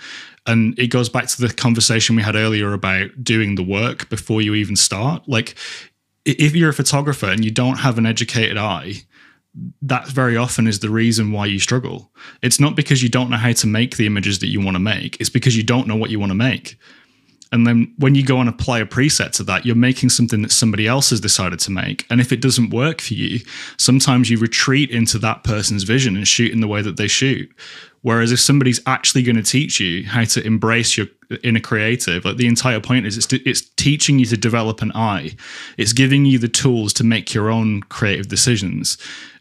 And 0.48 0.78
it 0.80 0.88
goes 0.88 1.08
back 1.08 1.28
to 1.28 1.41
the 1.41 1.54
conversation 1.54 2.16
we 2.16 2.24
had 2.24 2.36
earlier 2.36 2.74
about 2.74 3.24
doing 3.24 3.56
the 3.56 3.64
work 3.64 4.10
before 4.10 4.41
you 4.41 4.56
even 4.56 4.76
start. 4.76 5.28
Like, 5.28 5.56
if 6.26 6.56
you're 6.56 6.72
a 6.72 6.74
photographer 6.74 7.28
and 7.28 7.45
you 7.45 7.52
don't 7.52 7.78
have 7.78 7.98
an 7.98 8.06
educated 8.06 8.58
eye, 8.58 9.04
that 9.82 10.08
very 10.08 10.38
often 10.38 10.68
is 10.68 10.80
the 10.80 10.89
reason 10.89 11.32
why 11.32 11.45
you 11.45 11.60
struggle. 11.60 12.12
It's 12.41 12.60
not 12.60 12.76
because 12.76 13.01
you 13.01 13.10
don't 13.10 13.30
know 13.30 13.38
how 13.38 13.53
to 13.53 13.68
make 13.68 13.97
the 13.97 14.05
images 14.05 14.39
that 14.39 14.47
you 14.47 14.62
want 14.62 14.76
to 14.76 14.80
make, 14.80 15.20
it's 15.20 15.30
because 15.30 15.58
you 15.58 15.64
don't 15.64 15.88
know 15.88 15.95
what 15.95 16.10
you 16.10 16.20
want 16.20 16.32
to 16.32 16.36
make. 16.36 16.78
And 17.51 17.66
then 17.66 17.93
when 17.97 18.16
you 18.16 18.26
go 18.26 18.41
and 18.41 18.49
apply 18.49 18.80
a 18.80 18.86
preset 18.86 19.32
to 19.34 19.43
that, 19.43 19.66
you're 19.66 19.76
making 19.76 20.10
something 20.10 20.41
that 20.41 20.51
somebody 20.51 20.86
else 20.86 21.12
has 21.12 21.22
decided 21.22 21.60
to 21.62 21.72
make. 21.72 22.05
And 22.10 22.20
if 22.20 22.32
it 22.32 22.41
doesn't 22.41 22.72
work 22.72 22.99
for 22.99 23.14
you, 23.14 23.39
sometimes 23.78 24.30
you 24.30 24.38
retreat 24.38 24.91
into 24.91 25.18
that 25.20 25.43
person's 25.43 25.84
vision 25.84 26.18
and 26.18 26.28
shoot 26.28 26.51
in 26.51 26.60
the 26.60 26.68
way 26.68 26.82
that 26.82 26.97
they 26.97 27.08
shoot. 27.08 27.49
Whereas 28.01 28.32
if 28.32 28.39
somebody's 28.39 28.82
actually 28.86 29.24
going 29.24 29.38
to 29.38 29.43
teach 29.43 29.80
you 29.80 30.05
how 30.05 30.26
to 30.26 30.45
embrace 30.45 30.97
your 30.97 31.08
inner 31.43 31.60
creative, 31.60 32.26
like 32.26 32.38
the 32.38 32.47
entire 32.47 32.80
point 32.80 33.05
is 33.05 33.18
it's, 33.18 33.32
it's 33.32 33.62
teaching 33.76 34.20
you 34.20 34.26
to 34.26 34.38
develop 34.38 34.82
an 34.82 34.91
eye. 34.93 35.36
It's 35.78 35.93
giving 35.93 36.26
you 36.26 36.39
the 36.39 36.47
tools 36.47 36.93
to 36.93 37.03
make 37.03 37.34
your 37.34 37.49
own 37.49 37.82
creative 37.84 38.28
decisions. 38.28 38.97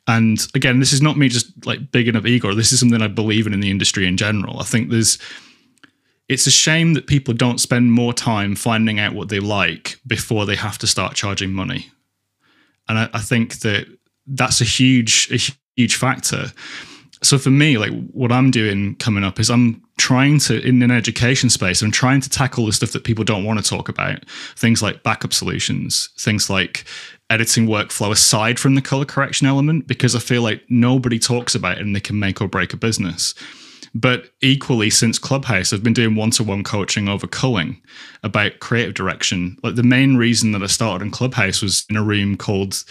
And 0.08 0.46
again, 0.54 0.78
this 0.78 0.92
is 0.92 1.02
not 1.02 1.16
me 1.16 1.28
just 1.28 1.66
like 1.66 1.90
bigging 1.90 2.16
up 2.16 2.26
Igor. 2.26 2.54
This 2.54 2.72
is 2.72 2.78
something 2.78 3.02
I 3.02 3.08
believe 3.08 3.46
in 3.46 3.52
in 3.52 3.60
the 3.60 3.70
industry 3.70 4.06
in 4.06 4.16
general. 4.16 4.60
I 4.60 4.64
think 4.64 4.90
there's 4.90 5.18
it's 6.28 6.46
a 6.46 6.50
shame 6.50 6.94
that 6.94 7.06
people 7.06 7.34
don't 7.34 7.60
spend 7.60 7.92
more 7.92 8.12
time 8.12 8.56
finding 8.56 8.98
out 8.98 9.14
what 9.14 9.28
they 9.28 9.38
like 9.38 10.00
before 10.06 10.44
they 10.44 10.56
have 10.56 10.78
to 10.78 10.86
start 10.86 11.14
charging 11.14 11.52
money. 11.52 11.90
And 12.88 12.98
I, 12.98 13.08
I 13.14 13.20
think 13.20 13.60
that 13.60 13.86
that's 14.26 14.60
a 14.60 14.64
huge, 14.64 15.28
a 15.30 15.54
huge 15.80 15.96
factor. 15.96 16.52
So 17.22 17.38
for 17.38 17.50
me, 17.50 17.78
like 17.78 17.92
what 18.08 18.32
I'm 18.32 18.50
doing 18.50 18.96
coming 18.96 19.24
up 19.24 19.38
is 19.38 19.50
I'm 19.50 19.82
trying 19.98 20.38
to, 20.40 20.60
in 20.66 20.82
an 20.82 20.90
education 20.90 21.48
space, 21.48 21.80
I'm 21.80 21.92
trying 21.92 22.20
to 22.20 22.28
tackle 22.28 22.66
the 22.66 22.72
stuff 22.72 22.92
that 22.92 23.04
people 23.04 23.24
don't 23.24 23.44
want 23.44 23.62
to 23.62 23.68
talk 23.68 23.88
about. 23.88 24.24
Things 24.56 24.82
like 24.82 25.02
backup 25.02 25.32
solutions, 25.32 26.10
things 26.18 26.50
like 26.50 26.84
editing 27.30 27.66
workflow 27.66 28.12
aside 28.12 28.58
from 28.58 28.74
the 28.74 28.82
color 28.82 29.04
correction 29.04 29.46
element, 29.46 29.86
because 29.86 30.14
I 30.14 30.20
feel 30.20 30.42
like 30.42 30.62
nobody 30.68 31.18
talks 31.18 31.54
about 31.54 31.78
it 31.78 31.82
and 31.82 31.94
they 31.94 32.00
can 32.00 32.18
make 32.18 32.40
or 32.40 32.48
break 32.48 32.72
a 32.72 32.76
business. 32.76 33.34
But 33.94 34.30
equally, 34.42 34.90
since 34.90 35.18
Clubhouse, 35.18 35.72
I've 35.72 35.82
been 35.82 35.94
doing 35.94 36.16
one 36.16 36.30
to 36.32 36.44
one 36.44 36.62
coaching 36.62 37.08
over 37.08 37.26
culling 37.26 37.80
about 38.22 38.60
creative 38.60 38.92
direction. 38.92 39.56
Like 39.62 39.74
the 39.74 39.82
main 39.82 40.16
reason 40.16 40.52
that 40.52 40.62
I 40.62 40.66
started 40.66 41.04
in 41.04 41.10
Clubhouse 41.10 41.62
was 41.62 41.86
in 41.88 41.96
a 41.96 42.02
room 42.02 42.36
called 42.36 42.84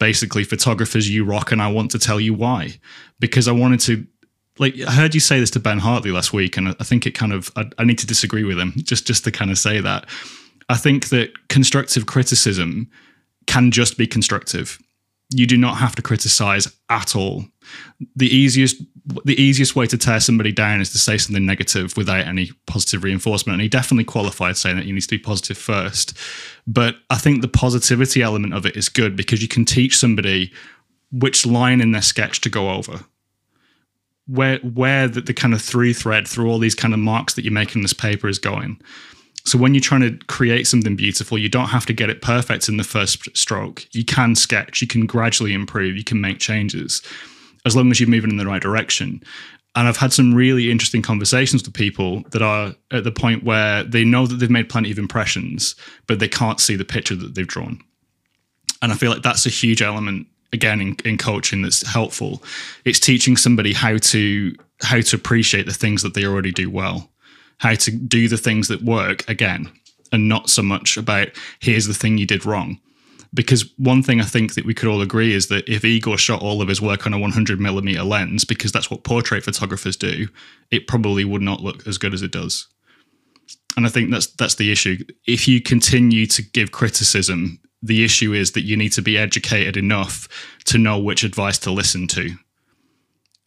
basically 0.00 0.42
Photographers 0.42 1.08
You 1.08 1.24
Rock, 1.24 1.52
and 1.52 1.62
I 1.62 1.70
want 1.70 1.92
to 1.92 1.98
tell 1.98 2.18
you 2.18 2.34
why. 2.34 2.80
Because 3.20 3.46
I 3.46 3.52
wanted 3.52 3.80
to 3.80 4.06
like 4.58 4.74
I 4.80 4.90
heard 4.90 5.14
you 5.14 5.20
say 5.20 5.38
this 5.38 5.50
to 5.52 5.60
Ben 5.60 5.78
Hartley 5.78 6.10
last 6.10 6.32
week, 6.32 6.56
and 6.56 6.68
I 6.68 6.84
think 6.84 7.06
it 7.06 7.12
kind 7.12 7.32
of 7.32 7.50
I, 7.54 7.70
I, 7.78 7.84
need 7.84 7.98
to 8.00 8.06
disagree 8.06 8.44
with 8.44 8.58
him 8.58 8.72
just 8.78 9.06
just 9.06 9.24
to 9.24 9.30
kind 9.30 9.50
of 9.50 9.58
say 9.58 9.80
that. 9.80 10.08
I 10.68 10.76
think 10.76 11.10
that 11.10 11.30
constructive 11.48 12.06
criticism 12.06 12.90
can 13.48 13.72
just 13.72 13.98
be 13.98 14.06
constructive 14.06 14.78
you 15.30 15.46
do 15.46 15.56
not 15.56 15.76
have 15.76 15.94
to 15.96 16.02
criticize 16.02 16.74
at 16.88 17.14
all. 17.14 17.44
The 18.16 18.34
easiest 18.34 18.82
the 19.24 19.40
easiest 19.40 19.74
way 19.74 19.86
to 19.86 19.96
tear 19.96 20.20
somebody 20.20 20.52
down 20.52 20.82
is 20.82 20.92
to 20.92 20.98
say 20.98 21.16
something 21.16 21.44
negative 21.44 21.96
without 21.96 22.26
any 22.26 22.50
positive 22.66 23.04
reinforcement. 23.04 23.54
And 23.54 23.62
he 23.62 23.68
definitely 23.68 24.04
qualified 24.04 24.58
saying 24.58 24.76
that 24.76 24.84
you 24.84 24.92
need 24.92 25.00
to 25.00 25.08
be 25.08 25.18
positive 25.18 25.56
first. 25.56 26.16
But 26.66 26.96
I 27.08 27.16
think 27.16 27.40
the 27.40 27.48
positivity 27.48 28.20
element 28.20 28.52
of 28.52 28.66
it 28.66 28.76
is 28.76 28.90
good 28.90 29.16
because 29.16 29.40
you 29.40 29.48
can 29.48 29.64
teach 29.64 29.96
somebody 29.96 30.52
which 31.10 31.46
line 31.46 31.80
in 31.80 31.92
their 31.92 32.02
sketch 32.02 32.42
to 32.42 32.50
go 32.50 32.70
over. 32.70 33.00
Where 34.26 34.58
where 34.58 35.08
the, 35.08 35.22
the 35.22 35.34
kind 35.34 35.54
of 35.54 35.62
through 35.62 35.94
thread 35.94 36.28
through 36.28 36.50
all 36.50 36.58
these 36.58 36.74
kind 36.74 36.92
of 36.92 37.00
marks 37.00 37.34
that 37.34 37.44
you're 37.44 37.52
making 37.52 37.80
in 37.80 37.82
this 37.82 37.94
paper 37.94 38.28
is 38.28 38.38
going. 38.38 38.80
So 39.48 39.56
when 39.56 39.72
you're 39.72 39.80
trying 39.80 40.02
to 40.02 40.18
create 40.26 40.66
something 40.66 40.94
beautiful, 40.94 41.38
you 41.38 41.48
don't 41.48 41.68
have 41.68 41.86
to 41.86 41.94
get 41.94 42.10
it 42.10 42.20
perfect 42.20 42.68
in 42.68 42.76
the 42.76 42.84
first 42.84 43.34
stroke. 43.34 43.86
You 43.92 44.04
can 44.04 44.34
sketch, 44.34 44.82
you 44.82 44.86
can 44.86 45.06
gradually 45.06 45.54
improve, 45.54 45.96
you 45.96 46.04
can 46.04 46.20
make 46.20 46.38
changes 46.38 47.00
as 47.64 47.74
long 47.74 47.90
as 47.90 47.98
you're 47.98 48.10
moving 48.10 48.30
in 48.30 48.36
the 48.36 48.46
right 48.46 48.60
direction. 48.60 49.22
And 49.74 49.88
I've 49.88 49.96
had 49.96 50.12
some 50.12 50.34
really 50.34 50.70
interesting 50.70 51.00
conversations 51.00 51.64
with 51.64 51.72
people 51.72 52.24
that 52.30 52.42
are 52.42 52.74
at 52.90 53.04
the 53.04 53.12
point 53.12 53.42
where 53.42 53.84
they 53.84 54.04
know 54.04 54.26
that 54.26 54.36
they've 54.36 54.50
made 54.50 54.68
plenty 54.68 54.90
of 54.90 54.98
impressions, 54.98 55.74
but 56.06 56.18
they 56.18 56.28
can't 56.28 56.60
see 56.60 56.76
the 56.76 56.84
picture 56.84 57.14
that 57.16 57.34
they've 57.34 57.46
drawn. 57.46 57.80
And 58.82 58.92
I 58.92 58.96
feel 58.96 59.10
like 59.10 59.22
that's 59.22 59.46
a 59.46 59.50
huge 59.50 59.80
element 59.80 60.26
again 60.52 60.80
in, 60.80 60.96
in 61.04 61.16
coaching 61.16 61.62
that's 61.62 61.86
helpful. 61.86 62.42
It's 62.84 63.00
teaching 63.00 63.36
somebody 63.36 63.72
how 63.72 63.96
to 63.96 64.54
how 64.82 65.00
to 65.00 65.16
appreciate 65.16 65.66
the 65.66 65.72
things 65.72 66.02
that 66.02 66.14
they 66.14 66.24
already 66.24 66.52
do 66.52 66.70
well 66.70 67.10
how 67.58 67.74
to 67.74 67.90
do 67.90 68.28
the 68.28 68.36
things 68.36 68.68
that 68.68 68.82
work 68.82 69.28
again 69.28 69.70
and 70.12 70.28
not 70.28 70.48
so 70.48 70.62
much 70.62 70.96
about 70.96 71.28
here's 71.60 71.86
the 71.86 71.94
thing 71.94 72.18
you 72.18 72.26
did 72.26 72.46
wrong 72.46 72.80
because 73.34 73.72
one 73.76 74.02
thing 74.02 74.20
I 74.20 74.24
think 74.24 74.54
that 74.54 74.64
we 74.64 74.74
could 74.74 74.88
all 74.88 75.02
agree 75.02 75.34
is 75.34 75.48
that 75.48 75.68
if 75.68 75.84
Igor 75.84 76.18
shot 76.18 76.42
all 76.42 76.62
of 76.62 76.68
his 76.68 76.80
work 76.80 77.06
on 77.06 77.12
a 77.12 77.18
100 77.18 77.60
millimeter 77.60 78.02
lens, 78.02 78.44
because 78.44 78.72
that's 78.72 78.90
what 78.90 79.04
portrait 79.04 79.44
photographers 79.44 79.96
do, 79.96 80.28
it 80.70 80.86
probably 80.86 81.24
would 81.24 81.42
not 81.42 81.60
look 81.60 81.86
as 81.86 81.98
good 81.98 82.14
as 82.14 82.22
it 82.22 82.32
does. 82.32 82.66
And 83.76 83.86
I 83.86 83.90
think 83.90 84.10
that's 84.10 84.26
that's 84.26 84.56
the 84.56 84.72
issue. 84.72 85.04
If 85.26 85.46
you 85.46 85.60
continue 85.60 86.26
to 86.26 86.42
give 86.42 86.72
criticism, 86.72 87.60
the 87.82 88.04
issue 88.04 88.32
is 88.32 88.52
that 88.52 88.62
you 88.62 88.76
need 88.76 88.92
to 88.92 89.02
be 89.02 89.18
educated 89.18 89.76
enough 89.76 90.28
to 90.64 90.78
know 90.78 90.98
which 90.98 91.22
advice 91.22 91.58
to 91.58 91.70
listen 91.70 92.06
to 92.08 92.34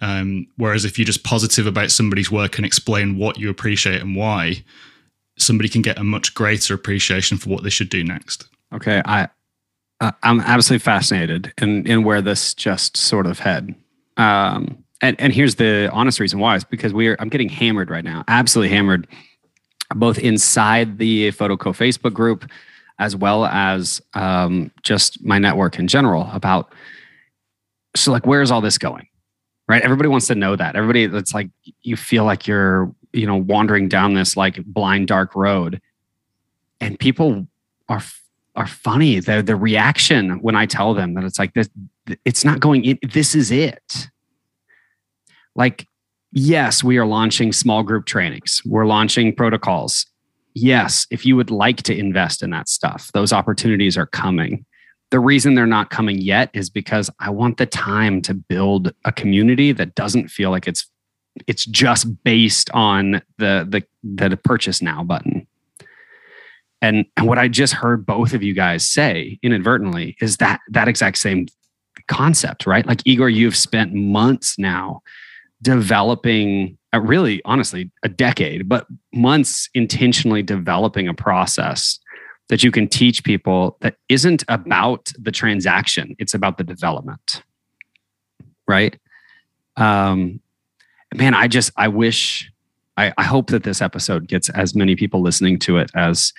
Um, 0.01 0.47
whereas 0.57 0.83
if 0.83 0.97
you're 0.97 1.05
just 1.05 1.23
positive 1.23 1.67
about 1.67 1.91
somebody's 1.91 2.31
work 2.31 2.57
and 2.57 2.65
explain 2.65 3.17
what 3.17 3.37
you 3.37 3.49
appreciate 3.49 4.01
and 4.01 4.15
why, 4.15 4.63
somebody 5.37 5.69
can 5.69 5.81
get 5.81 5.99
a 5.99 6.03
much 6.03 6.33
greater 6.33 6.73
appreciation 6.73 7.37
for 7.37 7.49
what 7.49 7.63
they 7.63 7.69
should 7.69 7.89
do 7.89 8.03
next. 8.03 8.47
Okay, 8.73 9.01
I 9.05 9.29
uh, 9.99 10.11
I'm 10.23 10.39
absolutely 10.39 10.83
fascinated 10.83 11.53
in 11.61 11.85
in 11.85 12.03
where 12.03 12.21
this 12.21 12.53
just 12.53 12.97
sort 12.97 13.27
of 13.27 13.39
head. 13.39 13.75
Um, 14.17 14.83
and 15.01 15.19
and 15.19 15.31
here's 15.31 15.55
the 15.55 15.89
honest 15.91 16.19
reason 16.19 16.39
why 16.39 16.55
is 16.55 16.63
because 16.63 16.93
we 16.93 17.07
are 17.07 17.15
I'm 17.19 17.29
getting 17.29 17.49
hammered 17.49 17.89
right 17.89 18.03
now, 18.03 18.23
absolutely 18.27 18.75
hammered, 18.75 19.07
both 19.93 20.17
inside 20.17 20.97
the 20.97 21.31
PhotoCo 21.31 21.75
Facebook 21.75 22.13
group 22.13 22.49
as 22.99 23.15
well 23.15 23.45
as 23.45 23.99
um, 24.13 24.71
just 24.83 25.23
my 25.23 25.39
network 25.39 25.79
in 25.79 25.87
general 25.87 26.29
about 26.33 26.71
so 27.95 28.11
like 28.11 28.25
where's 28.25 28.51
all 28.51 28.61
this 28.61 28.77
going 28.77 29.07
right? 29.71 29.81
Everybody 29.83 30.09
wants 30.09 30.27
to 30.27 30.35
know 30.35 30.57
that. 30.57 30.75
Everybody 30.75 31.07
that's 31.07 31.33
like 31.33 31.49
you 31.81 31.95
feel 31.95 32.25
like 32.25 32.45
you're 32.45 32.93
you 33.13 33.25
know 33.25 33.37
wandering 33.37 33.87
down 33.87 34.15
this 34.15 34.35
like 34.35 34.63
blind 34.65 35.07
dark 35.07 35.33
road. 35.33 35.81
And 36.81 36.99
people 36.99 37.47
are 37.87 38.01
are 38.57 38.67
funny. 38.67 39.21
The 39.21 39.41
the 39.41 39.55
reaction 39.55 40.41
when 40.41 40.57
i 40.57 40.65
tell 40.65 40.93
them 40.93 41.13
that 41.13 41.23
it's 41.23 41.39
like 41.39 41.53
this 41.53 41.69
it's 42.25 42.43
not 42.43 42.59
going 42.59 42.83
in, 42.83 42.99
this 43.13 43.33
is 43.33 43.49
it. 43.49 44.09
Like 45.55 45.87
yes 46.33 46.83
we 46.83 46.97
are 46.97 47.05
launching 47.05 47.53
small 47.53 47.81
group 47.81 48.05
trainings. 48.05 48.61
We're 48.65 48.85
launching 48.85 49.33
protocols. 49.33 50.05
Yes 50.53 51.07
if 51.09 51.25
you 51.25 51.37
would 51.37 51.49
like 51.49 51.77
to 51.83 51.97
invest 51.97 52.43
in 52.43 52.49
that 52.49 52.67
stuff 52.67 53.09
those 53.13 53.31
opportunities 53.31 53.97
are 53.97 54.07
coming 54.07 54.65
the 55.11 55.19
reason 55.19 55.53
they're 55.53 55.67
not 55.67 55.89
coming 55.89 56.19
yet 56.19 56.49
is 56.53 56.69
because 56.69 57.09
i 57.19 57.29
want 57.29 57.57
the 57.57 57.65
time 57.65 58.21
to 58.21 58.33
build 58.33 58.91
a 59.05 59.11
community 59.11 59.71
that 59.71 59.95
doesn't 59.95 60.29
feel 60.29 60.49
like 60.49 60.67
it's 60.67 60.91
it's 61.47 61.65
just 61.65 62.23
based 62.23 62.69
on 62.71 63.21
the 63.37 63.65
the 63.67 63.83
the 64.03 64.37
purchase 64.37 64.81
now 64.81 65.03
button. 65.03 65.47
And, 66.83 67.05
and 67.15 67.27
what 67.27 67.37
I 67.37 67.47
just 67.47 67.73
heard 67.73 68.07
both 68.07 68.33
of 68.33 68.41
you 68.41 68.53
guys 68.53 68.87
say 68.87 69.37
inadvertently 69.43 70.15
is 70.19 70.37
that 70.37 70.61
that 70.69 70.87
exact 70.87 71.19
same 71.19 71.47
concept, 72.07 72.65
right? 72.65 72.85
Like 72.85 73.01
Igor, 73.05 73.29
you've 73.29 73.55
spent 73.55 73.93
months 73.93 74.57
now 74.57 75.01
developing 75.61 76.77
really 76.93 77.39
honestly 77.45 77.89
a 78.03 78.09
decade 78.09 78.67
but 78.67 78.85
months 79.13 79.69
intentionally 79.73 80.43
developing 80.43 81.07
a 81.07 81.13
process 81.13 81.99
that 82.51 82.63
you 82.63 82.69
can 82.69 82.87
teach 82.87 83.23
people 83.23 83.77
that 83.81 83.95
isn't 84.07 84.43
about 84.47 85.11
the 85.17 85.31
transaction 85.31 86.15
it's 86.19 86.35
about 86.35 86.59
the 86.59 86.63
development 86.63 87.41
right 88.67 88.99
um, 89.77 90.41
man, 91.15 91.33
I 91.33 91.47
just 91.47 91.71
I 91.77 91.87
wish 91.87 92.51
I, 92.97 93.13
I 93.17 93.23
hope 93.23 93.47
that 93.47 93.63
this 93.63 93.81
episode 93.81 94.27
gets 94.27 94.49
as 94.49 94.75
many 94.75 94.95
people 94.95 95.21
listening 95.21 95.59
to 95.59 95.77
it 95.77 95.89
as 95.95 96.33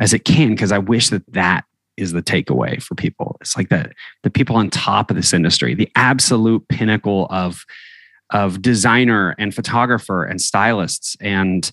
as 0.00 0.12
it 0.12 0.24
can 0.24 0.50
because 0.50 0.72
I 0.72 0.78
wish 0.78 1.08
that 1.10 1.22
that 1.32 1.64
is 1.96 2.12
the 2.12 2.22
takeaway 2.22 2.82
for 2.82 2.94
people. 2.94 3.36
It's 3.40 3.56
like 3.56 3.70
that 3.70 3.92
the 4.22 4.30
people 4.30 4.56
on 4.56 4.70
top 4.70 5.10
of 5.10 5.16
this 5.16 5.32
industry, 5.32 5.74
the 5.74 5.90
absolute 5.94 6.66
pinnacle 6.68 7.26
of 7.30 7.64
of 8.30 8.60
designer 8.60 9.34
and 9.38 9.54
photographer 9.54 10.24
and 10.24 10.40
stylists 10.40 11.16
and 11.20 11.70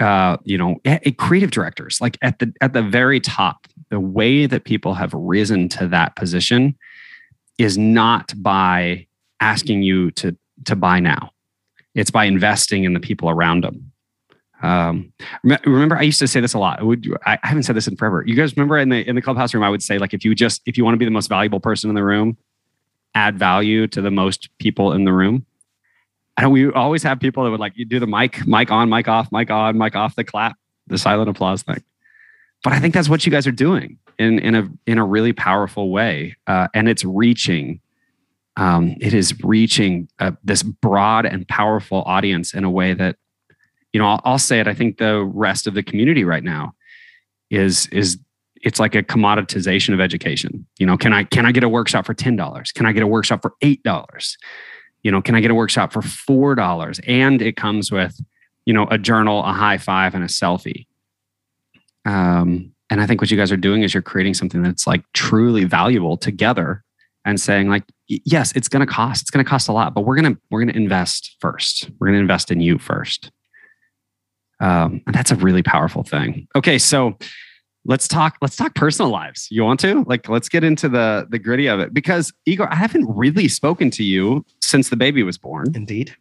uh, 0.00 0.36
you 0.44 0.58
know 0.58 0.76
creative 1.18 1.50
directors, 1.50 2.00
like 2.00 2.18
at 2.22 2.38
the 2.38 2.52
at 2.60 2.72
the 2.72 2.82
very 2.82 3.20
top, 3.20 3.66
the 3.90 4.00
way 4.00 4.46
that 4.46 4.64
people 4.64 4.94
have 4.94 5.12
risen 5.14 5.68
to 5.70 5.86
that 5.88 6.16
position 6.16 6.76
is 7.58 7.76
not 7.78 8.32
by 8.36 9.06
asking 9.40 9.82
you 9.82 10.10
to 10.12 10.36
to 10.64 10.74
buy 10.76 11.00
now 11.00 11.30
it's 11.94 12.10
by 12.10 12.24
investing 12.24 12.84
in 12.84 12.92
the 12.94 13.00
people 13.00 13.28
around 13.28 13.64
them. 13.64 13.92
Um, 14.62 15.12
remember, 15.42 15.96
I 15.96 16.02
used 16.02 16.18
to 16.18 16.28
say 16.28 16.40
this 16.40 16.52
a 16.52 16.58
lot. 16.58 16.84
Would, 16.84 17.06
I 17.24 17.38
haven't 17.42 17.62
said 17.62 17.76
this 17.76 17.88
in 17.88 17.96
forever. 17.96 18.22
You 18.26 18.34
guys 18.34 18.54
remember 18.56 18.76
in 18.76 18.90
the 18.90 19.08
in 19.08 19.16
the 19.16 19.22
clubhouse 19.22 19.54
room, 19.54 19.62
I 19.62 19.70
would 19.70 19.82
say 19.82 19.98
like 19.98 20.12
if 20.12 20.24
you 20.24 20.34
just 20.34 20.60
if 20.66 20.76
you 20.76 20.84
want 20.84 20.94
to 20.94 20.98
be 20.98 21.06
the 21.06 21.10
most 21.10 21.28
valuable 21.28 21.60
person 21.60 21.88
in 21.88 21.94
the 21.94 22.04
room, 22.04 22.36
add 23.14 23.38
value 23.38 23.86
to 23.88 24.02
the 24.02 24.10
most 24.10 24.50
people 24.58 24.92
in 24.92 25.04
the 25.04 25.12
room. 25.12 25.46
And 26.40 26.50
we 26.50 26.70
always 26.72 27.02
have 27.02 27.20
people 27.20 27.44
that 27.44 27.50
would 27.50 27.60
like 27.60 27.76
you 27.76 27.84
do 27.84 28.00
the 28.00 28.06
mic, 28.06 28.46
mic 28.46 28.70
on, 28.70 28.88
mic 28.88 29.08
off, 29.08 29.30
mic 29.30 29.50
on, 29.50 29.76
mic 29.76 29.94
off, 29.94 30.16
the 30.16 30.24
clap, 30.24 30.56
the 30.86 30.96
silent 30.96 31.28
applause 31.28 31.62
thing. 31.62 31.82
But 32.64 32.72
I 32.72 32.80
think 32.80 32.94
that's 32.94 33.10
what 33.10 33.26
you 33.26 33.32
guys 33.32 33.46
are 33.46 33.52
doing 33.52 33.98
in 34.18 34.38
in 34.38 34.54
a 34.54 34.68
in 34.86 34.98
a 34.98 35.04
really 35.04 35.32
powerful 35.32 35.90
way, 35.90 36.36
uh, 36.46 36.68
and 36.74 36.88
it's 36.88 37.04
reaching 37.04 37.80
um, 38.56 38.96
it 39.00 39.14
is 39.14 39.34
reaching 39.42 40.08
uh, 40.18 40.32
this 40.42 40.62
broad 40.62 41.24
and 41.24 41.46
powerful 41.46 42.02
audience 42.06 42.52
in 42.52 42.64
a 42.64 42.70
way 42.70 42.94
that 42.94 43.16
you 43.92 44.00
know 44.00 44.06
I'll, 44.06 44.20
I'll, 44.24 44.38
say 44.38 44.60
it 44.60 44.68
i 44.68 44.74
think 44.74 44.98
the 44.98 45.22
rest 45.22 45.66
of 45.66 45.74
the 45.74 45.82
community 45.82 46.24
right 46.24 46.44
now 46.44 46.72
is 47.50 47.86
is 47.88 48.18
it's 48.62 48.78
like 48.78 48.94
a 48.94 49.02
commoditization 49.02 49.94
of 49.94 50.00
education. 50.00 50.66
You 50.78 50.86
know 50.86 50.96
can 50.96 51.12
i 51.12 51.24
can 51.24 51.46
i 51.46 51.52
get 51.52 51.64
a 51.64 51.68
workshop 51.68 52.06
for 52.06 52.14
$10 52.14 52.74
can 52.74 52.86
i 52.86 52.92
get 52.92 53.02
a 53.02 53.06
workshop 53.06 53.42
for 53.42 53.54
$8 53.62 54.36
you 55.02 55.10
know 55.10 55.22
can 55.22 55.34
i 55.34 55.40
get 55.40 55.50
a 55.50 55.54
workshop 55.54 55.92
for 55.92 56.02
$4 56.02 57.00
and 57.06 57.42
it 57.42 57.56
comes 57.56 57.90
with 57.90 58.20
you 58.66 58.74
know 58.74 58.86
a 58.90 58.98
journal 58.98 59.40
a 59.44 59.52
high 59.52 59.78
five 59.78 60.14
and 60.14 60.24
a 60.24 60.28
selfie. 60.28 60.86
Um, 62.04 62.72
and 62.90 63.00
i 63.00 63.06
think 63.06 63.20
what 63.20 63.30
you 63.30 63.36
guys 63.36 63.52
are 63.52 63.56
doing 63.56 63.82
is 63.82 63.94
you're 63.94 64.02
creating 64.02 64.34
something 64.34 64.62
that's 64.62 64.86
like 64.86 65.02
truly 65.12 65.64
valuable 65.64 66.16
together 66.16 66.84
and 67.24 67.40
saying 67.40 67.68
like 67.68 67.84
yes 68.08 68.52
it's 68.56 68.68
to 68.80 68.86
cost 68.86 69.22
it's 69.22 69.30
to 69.44 69.48
cost 69.48 69.68
a 69.68 69.72
lot 69.72 69.94
but 69.94 70.02
we're 70.02 70.16
to 70.34 70.40
we're 70.50 70.64
to 70.64 70.76
invest 70.76 71.36
first. 71.40 71.90
We're 71.98 72.12
to 72.12 72.18
invest 72.18 72.50
in 72.50 72.60
you 72.60 72.78
first. 72.78 73.30
Um, 74.60 75.00
and 75.06 75.14
that's 75.14 75.30
a 75.30 75.36
really 75.36 75.62
powerful 75.62 76.02
thing. 76.02 76.46
Okay 76.54 76.78
so 76.78 77.16
let's 77.84 78.06
talk 78.06 78.36
let's 78.42 78.56
talk 78.56 78.74
personal 78.74 79.10
lives 79.10 79.48
you 79.50 79.64
want 79.64 79.80
to 79.80 80.04
like 80.06 80.28
let's 80.28 80.48
get 80.48 80.62
into 80.62 80.88
the 80.88 81.26
the 81.30 81.38
gritty 81.38 81.66
of 81.66 81.80
it 81.80 81.94
because 81.94 82.32
igor 82.46 82.70
i 82.72 82.74
haven't 82.74 83.06
really 83.08 83.48
spoken 83.48 83.90
to 83.90 84.04
you 84.04 84.44
since 84.60 84.90
the 84.90 84.96
baby 84.96 85.22
was 85.22 85.38
born 85.38 85.66
indeed 85.74 86.14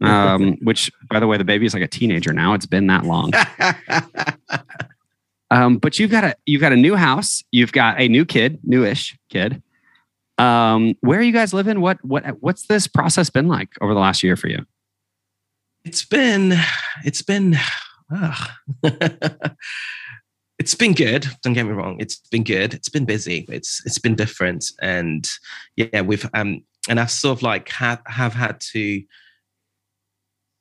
um, 0.00 0.58
which 0.60 0.90
by 1.08 1.18
the 1.18 1.26
way 1.26 1.38
the 1.38 1.44
baby 1.44 1.64
is 1.64 1.72
like 1.72 1.82
a 1.82 1.88
teenager 1.88 2.32
now 2.32 2.52
it's 2.52 2.66
been 2.66 2.88
that 2.88 3.04
long 3.04 3.30
Um, 5.54 5.78
but 5.78 5.98
you've 5.98 6.10
got 6.10 6.24
a 6.24 6.36
you've 6.46 6.60
got 6.60 6.72
a 6.72 6.76
new 6.76 6.96
house. 6.96 7.44
You've 7.52 7.70
got 7.70 8.00
a 8.00 8.08
new 8.08 8.24
kid, 8.24 8.58
newish 8.64 9.16
kid. 9.28 9.62
Um, 10.36 10.96
where 11.00 11.20
are 11.20 11.22
you 11.22 11.32
guys 11.32 11.54
living? 11.54 11.80
What 11.80 12.04
what 12.04 12.24
what's 12.40 12.66
this 12.66 12.88
process 12.88 13.30
been 13.30 13.46
like 13.46 13.68
over 13.80 13.94
the 13.94 14.00
last 14.00 14.24
year 14.24 14.36
for 14.36 14.48
you? 14.48 14.66
It's 15.84 16.04
been 16.04 16.54
it's 17.04 17.22
been 17.22 17.56
it's 20.58 20.74
been 20.74 20.92
good. 20.94 21.26
Don't 21.42 21.52
get 21.54 21.66
me 21.66 21.72
wrong. 21.72 21.96
It's 22.00 22.16
been 22.30 22.44
good. 22.44 22.74
It's 22.74 22.88
been 22.88 23.04
busy. 23.04 23.46
It's 23.48 23.82
it's 23.84 23.98
been 23.98 24.14
different, 24.14 24.66
and 24.80 25.28
yeah, 25.76 26.02
we've 26.02 26.28
um 26.34 26.62
and 26.88 27.00
I've 27.00 27.10
sort 27.10 27.38
of 27.38 27.42
like 27.42 27.68
have 27.70 28.02
have 28.06 28.34
had 28.34 28.60
to 28.72 29.02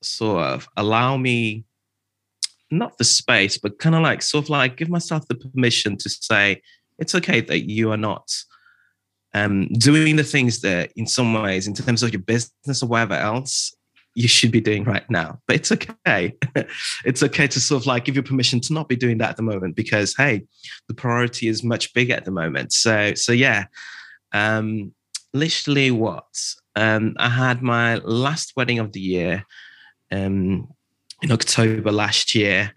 sort 0.01 0.45
of 0.45 0.67
allow 0.77 1.17
me 1.17 1.65
not 2.71 2.97
the 2.97 3.03
space, 3.03 3.57
but 3.57 3.79
kind 3.79 3.95
of 3.95 4.01
like 4.01 4.21
sort 4.21 4.45
of 4.45 4.49
like 4.49 4.77
give 4.77 4.89
myself 4.89 5.27
the 5.27 5.35
permission 5.35 5.97
to 5.97 6.09
say 6.09 6.61
it's 6.99 7.15
okay 7.15 7.41
that 7.41 7.69
you 7.69 7.91
are 7.91 7.97
not 7.97 8.31
um, 9.33 9.67
doing 9.67 10.15
the 10.15 10.23
things 10.23 10.61
that 10.61 10.91
in 10.95 11.07
some 11.07 11.33
ways, 11.33 11.67
in 11.67 11.73
terms 11.73 12.03
of 12.03 12.13
your 12.13 12.21
business 12.21 12.83
or 12.83 12.87
whatever 12.87 13.15
else, 13.15 13.75
you 14.15 14.27
should 14.27 14.51
be 14.51 14.61
doing 14.61 14.83
right 14.83 15.09
now. 15.09 15.39
But 15.47 15.55
it's 15.57 15.71
okay. 15.71 16.35
it's 17.05 17.23
okay 17.23 17.47
to 17.47 17.59
sort 17.59 17.81
of 17.81 17.87
like 17.87 18.05
give 18.05 18.15
you 18.15 18.23
permission 18.23 18.59
to 18.61 18.73
not 18.73 18.87
be 18.87 18.95
doing 18.95 19.17
that 19.19 19.31
at 19.31 19.37
the 19.37 19.43
moment 19.43 19.75
because 19.75 20.15
hey, 20.15 20.43
the 20.87 20.93
priority 20.93 21.47
is 21.47 21.63
much 21.63 21.93
bigger 21.93 22.13
at 22.13 22.25
the 22.25 22.31
moment. 22.31 22.73
So 22.73 23.13
so 23.15 23.31
yeah. 23.31 23.65
Um 24.31 24.93
literally 25.33 25.91
what? 25.91 26.25
Um 26.75 27.15
I 27.17 27.29
had 27.29 27.61
my 27.61 27.95
last 27.95 28.53
wedding 28.55 28.79
of 28.79 28.91
the 28.91 29.01
year. 29.01 29.45
Um 30.11 30.67
in 31.21 31.31
October 31.31 31.91
last 31.91 32.35
year 32.35 32.73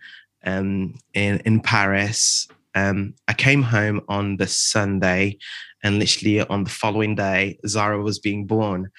um, 0.47 0.95
in 1.12 1.41
in 1.45 1.61
Paris. 1.61 2.49
Um, 2.74 3.14
I 3.26 3.32
came 3.32 3.62
home 3.62 4.03
on 4.09 4.37
the 4.37 4.47
Sunday, 4.47 5.39
and 5.82 5.99
literally 5.99 6.41
on 6.41 6.64
the 6.64 6.70
following 6.70 7.14
day, 7.14 7.59
Zara 7.66 8.01
was 8.01 8.18
being 8.18 8.47
born, 8.47 8.91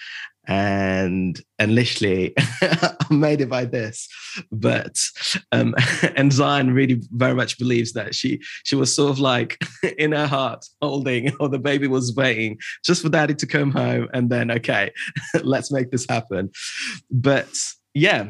and 0.47 1.41
and 1.59 1.75
literally 1.75 2.33
I 2.61 2.95
made 3.09 3.41
it 3.41 3.49
by 3.49 3.65
this. 3.65 4.07
But 4.51 4.97
um, 5.51 5.75
and 6.15 6.31
Zion 6.31 6.71
really 6.73 7.01
very 7.11 7.35
much 7.35 7.59
believes 7.59 7.93
that 7.93 8.15
she 8.15 8.39
she 8.63 8.75
was 8.75 8.93
sort 8.93 9.11
of 9.11 9.19
like 9.19 9.61
in 9.97 10.13
her 10.13 10.27
heart 10.27 10.65
holding, 10.81 11.35
or 11.39 11.49
the 11.49 11.59
baby 11.59 11.87
was 11.87 12.15
waiting 12.15 12.57
just 12.83 13.01
for 13.01 13.09
daddy 13.09 13.35
to 13.35 13.47
come 13.47 13.71
home, 13.71 14.07
and 14.13 14.29
then 14.29 14.49
okay, 14.51 14.91
let's 15.43 15.71
make 15.71 15.91
this 15.91 16.05
happen. 16.09 16.49
But 17.11 17.49
yeah, 17.93 18.29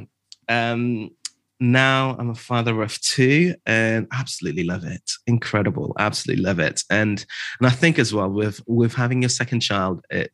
um, 0.49 1.11
now 1.59 2.15
I'm 2.17 2.29
a 2.29 2.35
father 2.35 2.81
of 2.81 2.99
two 3.01 3.55
and 3.65 4.07
absolutely 4.11 4.63
love 4.63 4.83
it. 4.83 5.11
Incredible, 5.25 5.95
absolutely 5.97 6.43
love 6.43 6.59
it. 6.59 6.83
And 6.89 7.23
and 7.59 7.67
I 7.67 7.71
think 7.71 7.99
as 7.99 8.13
well 8.13 8.29
with 8.29 8.61
with 8.67 8.93
having 8.93 9.21
your 9.21 9.29
second 9.29 9.61
child, 9.61 10.03
it 10.09 10.31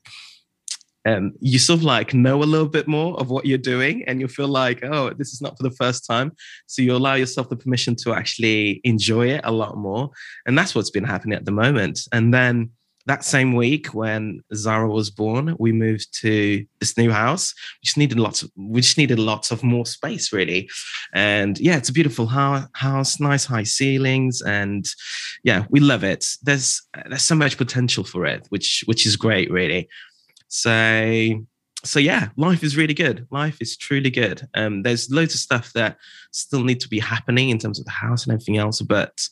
um, 1.06 1.34
you 1.40 1.60
sort 1.60 1.80
of 1.80 1.84
like 1.84 2.14
know 2.14 2.44
a 2.44 2.46
little 2.46 2.68
bit 2.68 2.88
more 2.88 3.20
of 3.20 3.30
what 3.30 3.46
you're 3.46 3.58
doing 3.58 4.04
and 4.06 4.20
you 4.20 4.28
feel 4.28 4.48
like, 4.48 4.84
oh, 4.84 5.12
this 5.12 5.34
is 5.34 5.42
not 5.42 5.58
for 5.58 5.64
the 5.64 5.76
first 5.76 6.06
time. 6.06 6.32
So 6.68 6.82
you 6.82 6.96
allow 6.96 7.16
yourself 7.16 7.50
the 7.50 7.58
permission 7.58 7.96
to 7.98 8.14
actually 8.14 8.82
enjoy 8.84 9.30
it 9.30 9.42
a 9.44 9.52
lot 9.52 9.78
more. 9.78 10.12
And 10.46 10.58
that's 10.58 10.76
what's 10.76 10.92
been 10.92 11.04
happening 11.04 11.38
at 11.38 11.46
the 11.46 11.52
moment. 11.52 12.02
And 12.12 12.34
then 12.34 12.72
that 13.06 13.24
same 13.26 13.54
week 13.54 13.88
when 13.88 14.42
Zara 14.54 14.90
was 14.90 15.10
born, 15.10 15.56
we 15.60 15.72
moved 15.74 16.18
to 16.22 16.66
this 16.80 16.98
new 16.98 17.12
house. 17.12 17.54
We 17.82 17.86
just 17.86 17.98
needed 17.98 18.18
lots 18.20 18.44
of 18.44 18.52
we 18.56 18.80
just 18.80 18.98
needed 18.98 19.20
lots 19.20 19.52
of 19.52 19.62
more 19.62 19.86
space, 19.86 20.32
really. 20.32 20.70
And 21.14 21.60
yeah, 21.60 21.76
it's 21.76 21.90
a 21.90 21.94
beautiful 21.94 22.28
house, 22.28 23.20
nice 23.20 23.46
high 23.46 23.64
ceilings, 23.64 24.42
and 24.42 24.86
yeah, 25.44 25.66
we 25.70 25.82
love 25.82 26.04
it. 26.04 26.26
There's 26.44 26.82
there's 27.08 27.24
so 27.24 27.36
much 27.36 27.58
potential 27.58 28.06
for 28.06 28.26
it, 28.26 28.46
which 28.50 28.84
which 28.86 29.06
is 29.06 29.18
great, 29.18 29.52
really. 29.52 29.90
So 30.54 31.46
so 31.84 32.00
yeah, 32.00 32.30
life 32.38 32.64
is 32.64 32.78
really 32.78 32.94
good. 32.94 33.28
Life 33.32 33.58
is 33.60 33.76
truly 33.76 34.12
good. 34.12 34.48
Um, 34.54 34.84
there's 34.84 35.10
loads 35.10 35.34
of 35.34 35.40
stuff 35.40 35.74
that 35.74 35.98
still 36.32 36.64
need 36.64 36.80
to 36.82 36.88
be 36.88 37.00
happening 37.00 37.50
in 37.50 37.58
terms 37.58 37.80
of 37.80 37.86
the 37.86 37.92
house 37.92 38.24
and 38.24 38.32
everything 38.32 38.58
else, 38.58 38.80
but 38.82 39.28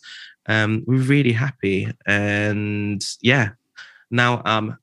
um, 0.47 0.83
we're 0.87 1.03
really 1.03 1.31
happy. 1.31 1.87
And 2.07 3.05
yeah, 3.21 3.49
now 4.09 4.41
I'm 4.45 4.79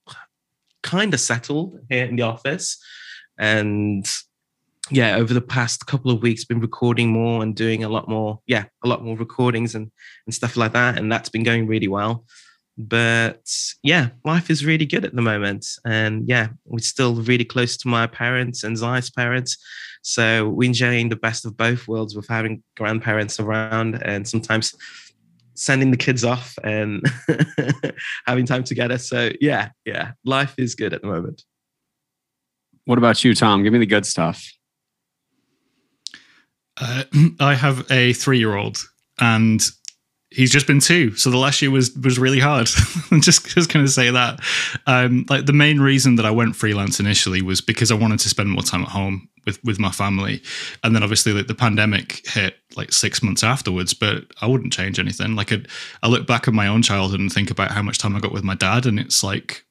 kind 0.83 1.13
of 1.13 1.21
settled 1.21 1.81
here 1.91 2.05
in 2.05 2.15
the 2.15 2.23
office, 2.23 2.79
and 3.37 4.09
yeah, 4.91 5.17
over 5.17 5.35
the 5.35 5.43
past 5.43 5.87
couple 5.87 6.13
of 6.13 6.23
weeks, 6.23 6.45
been 6.45 6.61
recording 6.61 7.09
more 7.09 7.43
and 7.43 7.55
doing 7.55 7.83
a 7.83 7.89
lot 7.89 8.09
more. 8.09 8.41
Yeah, 8.47 8.67
a 8.85 8.89
lot 8.89 9.05
more 9.05 9.17
recordings 9.17 9.75
and 9.75 9.91
and 10.25 10.35
stuff 10.35 10.57
like 10.57 10.73
that, 10.73 10.97
and 10.99 11.11
that's 11.11 11.31
been 11.31 11.43
going 11.43 11.67
really 11.67 11.89
well 11.89 12.25
but 12.79 13.43
yeah, 13.83 14.11
life 14.25 14.51
is 14.51 14.65
really 14.65 14.87
good 14.87 15.05
at 15.05 15.17
the 15.17 15.21
moment. 15.21 15.67
And 15.85 16.29
yeah, 16.29 16.49
we're 16.65 16.79
still 16.79 17.17
really 17.17 17.45
close 17.45 17.77
to 17.79 17.89
my 17.89 18.07
parents 18.07 18.63
and 18.63 18.77
Zai's 18.77 19.11
parents. 19.11 19.59
So 20.03 20.49
we're 20.49 20.69
enjoying 20.69 21.09
the 21.09 21.17
best 21.17 21.45
of 21.45 21.57
both 21.57 21.89
worlds 21.89 22.15
with 22.15 22.29
having 22.29 22.63
grandparents 22.77 23.41
around 23.41 24.01
and 24.05 24.29
sometimes 24.29 24.73
sending 25.55 25.91
the 25.91 25.97
kids 25.97 26.25
off 26.25 26.57
and 26.63 27.05
having 28.27 28.47
time 28.47 28.63
together. 28.63 28.97
So 28.97 29.31
yeah, 29.41 29.71
yeah, 29.85 30.13
life 30.25 30.55
is 30.57 30.77
good 30.77 30.95
at 30.95 31.03
the 31.03 31.09
moment. 31.09 31.43
What 32.85 32.97
about 32.97 33.25
you, 33.25 33.35
Tom? 33.35 33.65
Give 33.65 33.73
me 33.73 33.81
the 33.81 33.87
good 33.87 34.07
stuff. 34.07 34.49
Uh, 36.81 37.03
I 37.41 37.55
have 37.55 37.91
a 37.91 38.13
three 38.13 38.39
year 38.39 38.55
old 38.55 38.79
and 39.19 39.69
he's 40.31 40.51
just 40.51 40.67
been 40.67 40.81
two. 40.81 41.15
So 41.17 41.31
the 41.31 41.37
last 41.37 41.63
year 41.63 41.71
was 41.71 41.95
was 41.97 42.19
really 42.19 42.41
hard. 42.41 42.69
I'm 43.11 43.21
just 43.21 43.47
just 43.47 43.71
to 43.71 43.89
say 43.89 44.11
that. 44.11 44.41
Um 44.87 45.25
like 45.29 45.47
the 45.47 45.53
main 45.53 45.81
reason 45.81 46.17
that 46.17 46.27
i 46.27 46.31
went 46.31 46.57
freelance 46.57 47.01
initially 47.01 47.43
was 47.43 47.61
because 47.61 47.91
i 47.91 47.95
wanted 47.95 48.21
to 48.21 48.29
spend 48.29 48.51
more 48.51 48.63
time 48.63 48.83
at 48.83 48.89
home 48.89 49.29
with 49.47 49.63
with 49.65 49.79
my 49.79 49.91
family. 49.91 50.43
And 50.85 50.95
then 50.95 51.03
obviously 51.03 51.33
like 51.33 51.47
the 51.47 51.55
pandemic 51.55 52.27
hit 52.27 52.57
like 52.77 52.93
six 52.93 53.23
months 53.23 53.43
afterwards 53.43 53.95
but 53.95 54.25
i 54.41 54.47
wouldn't 54.47 54.73
change 54.73 54.99
anything. 54.99 55.35
Like 55.35 55.53
i 55.53 55.63
i 56.03 56.09
look 56.09 56.27
back 56.27 56.49
at 56.49 56.55
my 56.55 56.67
own 56.67 56.83
childhood 56.83 57.21
and 57.21 57.33
think 57.33 57.51
about 57.51 57.71
how 57.71 57.83
much 57.83 57.99
time 57.99 58.17
i 58.17 58.21
got 58.21 58.33
with 58.33 58.45
my 58.45 58.55
dad 58.55 58.87
and 58.87 58.99
it's 58.99 59.23
like 59.23 59.65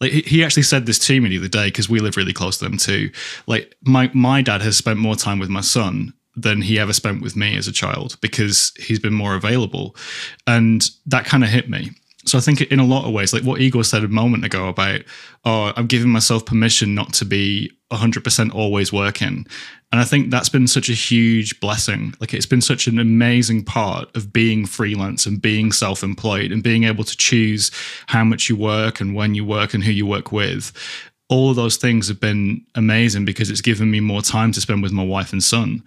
like 0.00 0.12
he 0.12 0.42
actually 0.42 0.62
said 0.62 0.86
this 0.86 0.98
to 0.98 1.20
me 1.20 1.28
the 1.28 1.38
other 1.38 1.48
day 1.48 1.66
because 1.66 1.90
we 1.90 2.00
live 2.00 2.16
really 2.16 2.32
close 2.32 2.56
to 2.56 2.64
them 2.64 2.78
too. 2.78 3.10
Like 3.46 3.76
my 3.82 4.10
my 4.14 4.40
dad 4.40 4.62
has 4.62 4.76
spent 4.76 4.98
more 4.98 5.14
time 5.14 5.38
with 5.38 5.50
my 5.50 5.60
son 5.60 6.14
than 6.36 6.62
he 6.62 6.78
ever 6.78 6.92
spent 6.92 7.22
with 7.22 7.36
me 7.36 7.56
as 7.56 7.66
a 7.66 7.72
child 7.72 8.16
because 8.20 8.72
he's 8.78 8.98
been 8.98 9.14
more 9.14 9.34
available. 9.34 9.96
And 10.46 10.88
that 11.06 11.24
kind 11.24 11.42
of 11.42 11.50
hit 11.50 11.68
me. 11.68 11.90
So 12.26 12.36
I 12.36 12.42
think 12.42 12.60
in 12.60 12.78
a 12.78 12.84
lot 12.84 13.06
of 13.06 13.12
ways, 13.12 13.32
like 13.32 13.44
what 13.44 13.60
Igor 13.60 13.82
said 13.82 14.04
a 14.04 14.08
moment 14.08 14.44
ago 14.44 14.68
about, 14.68 15.00
oh, 15.44 15.72
I'm 15.76 15.86
giving 15.86 16.10
myself 16.10 16.44
permission 16.44 16.94
not 16.94 17.14
to 17.14 17.24
be 17.24 17.72
100% 17.90 18.54
always 18.54 18.92
working. 18.92 19.46
And 19.90 20.00
I 20.00 20.04
think 20.04 20.30
that's 20.30 20.48
been 20.48 20.66
such 20.66 20.88
a 20.88 20.94
huge 20.94 21.58
blessing. 21.60 22.14
Like 22.20 22.34
it's 22.34 22.46
been 22.46 22.60
such 22.60 22.86
an 22.86 22.98
amazing 22.98 23.64
part 23.64 24.14
of 24.14 24.32
being 24.32 24.66
freelance 24.66 25.26
and 25.26 25.40
being 25.40 25.72
self 25.72 26.02
employed 26.02 26.52
and 26.52 26.62
being 26.62 26.84
able 26.84 27.04
to 27.04 27.16
choose 27.16 27.70
how 28.06 28.22
much 28.22 28.48
you 28.48 28.56
work 28.56 29.00
and 29.00 29.14
when 29.14 29.34
you 29.34 29.44
work 29.44 29.74
and 29.74 29.82
who 29.82 29.90
you 29.90 30.06
work 30.06 30.30
with. 30.30 30.72
All 31.28 31.50
of 31.50 31.56
those 31.56 31.76
things 31.76 32.06
have 32.08 32.20
been 32.20 32.64
amazing 32.74 33.24
because 33.24 33.50
it's 33.50 33.60
given 33.60 33.90
me 33.90 34.00
more 34.00 34.22
time 34.22 34.52
to 34.52 34.60
spend 34.60 34.82
with 34.82 34.92
my 34.92 35.04
wife 35.04 35.32
and 35.32 35.42
son. 35.42 35.82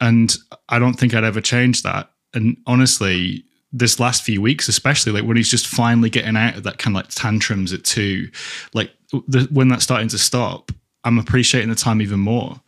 And 0.00 0.34
I 0.68 0.78
don't 0.78 0.94
think 0.94 1.14
I'd 1.14 1.24
ever 1.24 1.40
change 1.40 1.82
that. 1.82 2.10
And 2.34 2.56
honestly, 2.66 3.44
this 3.72 4.00
last 4.00 4.22
few 4.22 4.40
weeks, 4.40 4.68
especially 4.68 5.12
like 5.12 5.24
when 5.24 5.36
he's 5.36 5.50
just 5.50 5.66
finally 5.66 6.10
getting 6.10 6.36
out 6.36 6.56
of 6.56 6.62
that 6.64 6.78
kind 6.78 6.96
of 6.96 7.02
like 7.02 7.08
tantrums 7.14 7.72
at 7.72 7.84
two, 7.84 8.28
like 8.74 8.90
the, 9.10 9.48
when 9.50 9.68
that's 9.68 9.84
starting 9.84 10.08
to 10.08 10.18
stop, 10.18 10.72
I'm 11.04 11.18
appreciating 11.18 11.70
the 11.70 11.74
time 11.74 12.02
even 12.02 12.20
more 12.20 12.60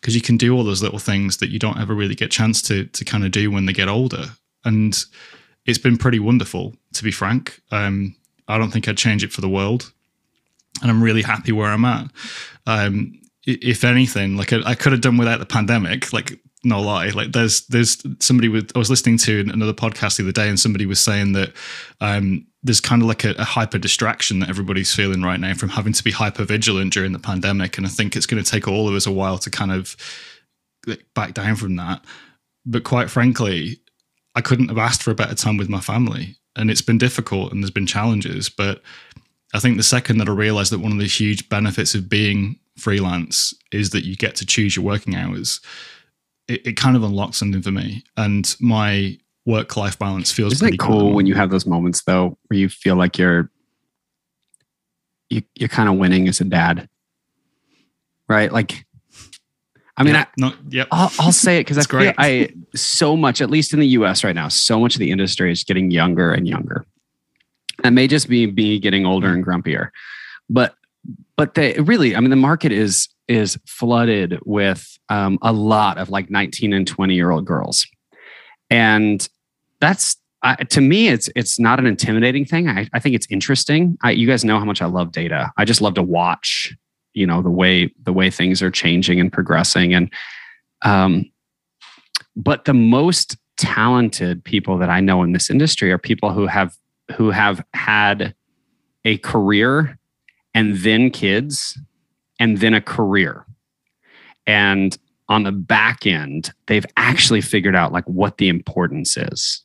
because 0.00 0.14
you 0.14 0.20
can 0.20 0.36
do 0.36 0.54
all 0.56 0.64
those 0.64 0.82
little 0.82 0.98
things 0.98 1.38
that 1.38 1.50
you 1.50 1.58
don't 1.58 1.78
ever 1.78 1.94
really 1.94 2.14
get 2.14 2.26
a 2.26 2.28
chance 2.28 2.62
to 2.62 2.86
to 2.86 3.04
kind 3.04 3.24
of 3.24 3.30
do 3.32 3.50
when 3.50 3.66
they 3.66 3.72
get 3.72 3.88
older. 3.88 4.26
And 4.64 4.96
it's 5.66 5.78
been 5.78 5.96
pretty 5.96 6.18
wonderful, 6.18 6.74
to 6.92 7.02
be 7.04 7.10
frank. 7.10 7.60
Um, 7.72 8.14
I 8.48 8.58
don't 8.58 8.70
think 8.70 8.88
I'd 8.88 8.96
change 8.96 9.24
it 9.24 9.32
for 9.32 9.40
the 9.40 9.48
world, 9.48 9.92
and 10.80 10.90
I'm 10.90 11.02
really 11.02 11.22
happy 11.22 11.52
where 11.52 11.70
I'm 11.70 11.84
at. 11.84 12.10
Um, 12.66 13.20
if 13.46 13.84
anything, 13.84 14.36
like 14.36 14.52
I, 14.52 14.60
I 14.64 14.74
could 14.74 14.92
have 14.92 15.00
done 15.00 15.16
without 15.16 15.38
the 15.38 15.46
pandemic. 15.46 16.12
Like 16.12 16.38
no 16.66 16.80
lie 16.80 17.08
like 17.10 17.32
there's 17.32 17.66
there's 17.68 18.02
somebody 18.18 18.48
with 18.48 18.70
i 18.74 18.78
was 18.78 18.90
listening 18.90 19.16
to 19.16 19.40
another 19.40 19.72
podcast 19.72 20.16
the 20.16 20.22
other 20.22 20.32
day 20.32 20.48
and 20.48 20.58
somebody 20.58 20.84
was 20.84 21.00
saying 21.00 21.32
that 21.32 21.52
um, 22.00 22.46
there's 22.66 22.80
kind 22.80 23.00
of 23.00 23.08
like 23.08 23.24
a, 23.24 23.30
a, 23.38 23.44
hyper 23.44 23.78
distraction 23.78 24.40
that 24.40 24.48
everybody's 24.48 24.92
feeling 24.92 25.22
right 25.22 25.38
now 25.38 25.54
from 25.54 25.68
having 25.68 25.92
to 25.92 26.02
be 26.02 26.10
hyper 26.10 26.44
vigilant 26.44 26.92
during 26.92 27.12
the 27.12 27.18
pandemic. 27.18 27.78
And 27.78 27.86
i 27.86 27.90
think 27.90 28.16
it's 28.16 28.26
going 28.26 28.42
to 28.42 28.50
take 28.50 28.66
all 28.66 28.88
of 28.88 28.94
us 28.94 29.06
a 29.06 29.12
while 29.12 29.38
to 29.38 29.50
kind 29.50 29.72
of 29.72 29.96
back 31.14 31.34
down 31.34 31.56
from 31.56 31.76
that. 31.76 32.04
But 32.64 32.84
quite 32.84 33.08
frankly 33.08 33.80
i 34.34 34.40
couldn't 34.40 34.68
have 34.68 34.78
asked 34.78 35.02
for 35.02 35.10
a 35.12 35.14
better 35.14 35.34
time 35.34 35.56
with 35.56 35.68
my 35.68 35.80
family. 35.80 36.36
And 36.56 36.70
it's 36.70 36.82
been 36.82 36.98
difficult 36.98 37.52
and 37.52 37.62
there's 37.62 37.70
been 37.70 37.86
challenges. 37.86 38.48
But 38.48 38.82
i 39.54 39.60
think 39.60 39.76
the 39.76 39.82
second 39.84 40.18
that 40.18 40.28
i 40.28 40.32
realized 40.32 40.72
that 40.72 40.80
one 40.80 40.92
of 40.92 40.98
the 40.98 41.06
huge 41.06 41.48
benefits 41.48 41.94
of 41.94 42.08
being 42.08 42.58
freelance 42.76 43.54
is 43.72 43.90
that 43.90 44.04
you 44.04 44.16
get 44.16 44.34
to 44.36 44.44
choose 44.44 44.76
your 44.76 44.84
working 44.84 45.14
hours 45.14 45.60
it, 46.48 46.66
it 46.66 46.76
kind 46.76 46.96
of 46.96 47.02
unlocks 47.02 47.38
something 47.38 47.62
for 47.62 47.72
me. 47.72 48.04
And 48.16 48.54
my 48.60 49.18
work 49.44 49.76
life 49.76 49.98
balance 49.98 50.32
feels 50.32 50.54
Isn't 50.54 50.74
it 50.74 50.78
cool 50.78 51.12
when 51.12 51.26
you 51.26 51.34
have 51.34 51.50
those 51.50 51.66
moments 51.66 52.02
though 52.02 52.36
where 52.48 52.58
you 52.58 52.68
feel 52.68 52.96
like 52.96 53.16
you're 53.16 53.50
you, 55.28 55.42
you're 55.54 55.68
kind 55.68 55.88
of 55.88 55.96
winning 55.96 56.28
as 56.28 56.40
a 56.40 56.44
dad? 56.44 56.88
Right? 58.28 58.52
Like 58.52 58.84
i 59.98 60.02
mean 60.02 60.14
yeah, 60.14 60.22
I, 60.22 60.26
not 60.36 60.56
yep. 60.68 60.88
I'll, 60.90 61.10
I'll 61.18 61.32
say 61.32 61.56
it 61.56 61.60
because 61.60 61.78
i 61.78 61.82
feel 61.82 62.12
i 62.18 62.50
so 62.74 63.16
much 63.16 63.40
at 63.40 63.48
least 63.48 63.72
in 63.72 63.80
the 63.80 63.86
us 63.86 64.24
right 64.24 64.34
now 64.34 64.48
so 64.48 64.78
much 64.78 64.94
of 64.94 64.98
the 64.98 65.10
industry 65.10 65.50
is 65.50 65.64
getting 65.64 65.90
younger 65.90 66.32
and 66.32 66.46
younger. 66.46 66.84
And 67.82 67.94
may 67.94 68.06
just 68.06 68.28
be 68.28 68.46
me 68.46 68.78
getting 68.78 69.06
older 69.06 69.32
and 69.32 69.44
grumpier 69.44 69.88
but 70.50 70.74
but 71.36 71.54
they 71.54 71.74
really 71.74 72.14
i 72.14 72.20
mean 72.20 72.30
the 72.30 72.36
market 72.36 72.72
is 72.72 73.08
is 73.28 73.58
flooded 73.66 74.38
with 74.44 74.98
um, 75.08 75.38
a 75.42 75.52
lot 75.52 75.98
of 75.98 76.10
like 76.10 76.30
19 76.30 76.72
and 76.72 76.86
20 76.86 77.14
year 77.14 77.30
old 77.30 77.44
girls. 77.44 77.86
And 78.70 79.26
that's 79.80 80.16
to 80.68 80.80
me 80.80 81.08
it's 81.08 81.28
it's 81.34 81.58
not 81.58 81.78
an 81.78 81.86
intimidating 81.86 82.44
thing. 82.44 82.68
I, 82.68 82.88
I 82.92 83.00
think 83.00 83.14
it's 83.14 83.26
interesting. 83.30 83.98
I, 84.02 84.12
you 84.12 84.26
guys 84.26 84.44
know 84.44 84.58
how 84.58 84.64
much 84.64 84.82
i 84.82 84.86
love 84.86 85.12
data. 85.12 85.50
I 85.56 85.64
just 85.64 85.80
love 85.80 85.94
to 85.94 86.02
watch 86.02 86.74
you 87.14 87.26
know 87.26 87.42
the 87.42 87.50
way 87.50 87.92
the 88.02 88.12
way 88.12 88.30
things 88.30 88.62
are 88.62 88.70
changing 88.70 89.18
and 89.18 89.32
progressing. 89.32 89.94
And 89.94 90.12
um 90.82 91.30
but 92.36 92.66
the 92.66 92.74
most 92.74 93.36
talented 93.56 94.44
people 94.44 94.76
that 94.76 94.90
i 94.90 95.00
know 95.00 95.22
in 95.22 95.32
this 95.32 95.48
industry 95.48 95.90
are 95.90 95.96
people 95.96 96.30
who 96.30 96.46
have 96.46 96.76
who 97.16 97.30
have 97.30 97.64
had 97.72 98.34
a 99.06 99.16
career 99.18 99.98
and 100.52 100.76
then 100.78 101.10
kids 101.10 101.78
and 102.38 102.58
then 102.58 102.74
a 102.74 102.80
career. 102.80 103.46
And 104.46 104.96
on 105.28 105.42
the 105.42 105.52
back 105.52 106.06
end, 106.06 106.52
they've 106.66 106.86
actually 106.96 107.40
figured 107.40 107.74
out 107.74 107.92
like 107.92 108.04
what 108.04 108.38
the 108.38 108.48
importance 108.48 109.16
is. 109.16 109.62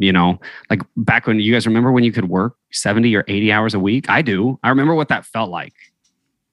You 0.00 0.12
know, 0.12 0.38
like 0.70 0.82
back 0.96 1.26
when 1.26 1.40
you 1.40 1.52
guys 1.52 1.66
remember 1.66 1.90
when 1.90 2.04
you 2.04 2.12
could 2.12 2.28
work 2.28 2.54
70 2.70 3.14
or 3.16 3.24
80 3.26 3.50
hours 3.50 3.74
a 3.74 3.80
week? 3.80 4.08
I 4.08 4.22
do. 4.22 4.58
I 4.62 4.68
remember 4.68 4.94
what 4.94 5.08
that 5.08 5.26
felt 5.26 5.50
like. 5.50 5.74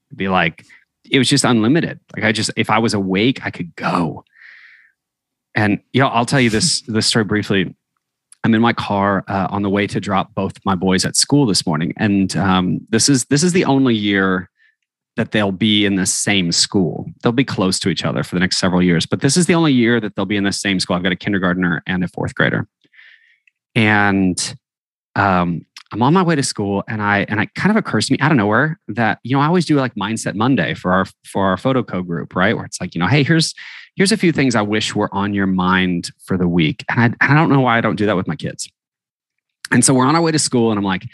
It'd 0.10 0.18
be 0.18 0.30
like, 0.30 0.66
it 1.12 1.20
was 1.20 1.30
just 1.30 1.44
unlimited. 1.44 2.00
Like 2.16 2.26
I 2.26 2.32
just, 2.32 2.50
if 2.56 2.72
I 2.72 2.80
was 2.80 2.96
awake, 2.96 3.46
I 3.46 3.52
could 3.52 3.76
go. 3.76 4.26
And 5.54 5.80
you 5.94 6.02
know, 6.02 6.08
I'll 6.08 6.26
tell 6.26 6.42
you 6.42 6.50
this 6.50 6.82
this 6.88 7.08
story 7.08 7.26
briefly. 7.26 7.74
I'm 8.44 8.54
in 8.54 8.62
my 8.62 8.74
car 8.74 9.24
uh, 9.28 9.48
on 9.50 9.64
the 9.64 9.72
way 9.72 9.88
to 9.88 10.00
drop 10.00 10.36
both 10.36 10.54
my 10.66 10.76
boys 10.76 11.04
at 11.04 11.16
school 11.16 11.48
this 11.48 11.66
morning, 11.66 11.94
and 11.98 12.36
um, 12.36 12.80
this 12.90 13.10
is 13.10 13.26
this 13.26 13.42
is 13.42 13.54
the 13.54 13.66
only 13.66 13.96
year 13.96 14.52
that 15.16 15.32
they'll 15.32 15.52
be 15.52 15.86
in 15.86 15.96
the 15.96 16.06
same 16.06 16.52
school. 16.52 17.06
They'll 17.22 17.32
be 17.32 17.46
close 17.46 17.80
to 17.80 17.90
each 17.90 18.04
other 18.04 18.24
for 18.24 18.36
the 18.36 18.40
next 18.40 18.58
several 18.58 18.82
years, 18.82 19.06
but 19.06 19.22
this 19.22 19.38
is 19.38 19.46
the 19.46 19.56
only 19.56 19.74
year 19.74 20.00
that 20.00 20.16
they'll 20.16 20.26
be 20.26 20.36
in 20.36 20.44
the 20.44 20.52
same 20.52 20.80
school. 20.80 20.96
I've 20.96 21.04
got 21.04 21.12
a 21.12 21.18
kindergartner 21.18 21.84
and 21.88 22.04
a 22.04 22.08
fourth 22.08 22.36
grader. 22.36 22.68
And 23.76 24.56
um, 25.16 25.66
I'm 25.92 26.02
on 26.02 26.14
my 26.14 26.24
way 26.24 26.36
to 26.36 26.44
school 26.44 26.84
and 26.88 27.02
I 27.02 27.26
and 27.30 27.40
it 27.40 27.54
kind 27.56 27.72
of 27.72 27.78
occurs 27.78 28.08
to 28.08 28.14
me 28.14 28.20
out 28.20 28.32
of 28.32 28.38
nowhere 28.38 28.80
that 28.90 29.20
you 29.24 29.36
know 29.36 29.42
I 29.42 29.46
always 29.46 29.66
do 29.66 29.76
like 29.76 29.96
mindset 29.96 30.36
Monday 30.36 30.74
for 30.74 30.92
our 30.92 31.06
for 31.26 31.46
our 31.46 31.58
photo 31.58 31.84
co 31.84 32.02
group, 32.02 32.36
right? 32.36 32.56
Where 32.56 32.66
it's 32.66 32.82
like, 32.82 32.96
you 32.96 33.00
know, 33.00 33.08
hey, 33.08 33.24
here's 33.24 33.54
here's 33.96 34.12
a 34.12 34.18
few 34.18 34.32
things 34.32 34.56
I 34.56 34.62
wish 34.62 34.96
were 34.96 35.14
on 35.14 35.34
your 35.34 35.48
mind 35.48 36.12
for 36.26 36.38
the 36.38 36.48
week. 36.48 36.84
And 36.90 37.16
I, 37.22 37.32
I 37.32 37.34
don't 37.34 37.50
know 37.50 37.62
why 37.62 37.78
I 37.78 37.82
don't 37.82 37.96
do 37.96 38.06
that 38.08 38.16
with 38.16 38.28
my 38.28 38.36
kids. 38.36 38.70
And 39.72 39.86
so 39.86 39.94
we're 39.94 40.06
on 40.06 40.16
our 40.16 40.22
way 40.22 40.32
to 40.32 40.40
school 40.40 40.72
and 40.72 40.78
I'm 40.78 40.84
like, 40.84 41.06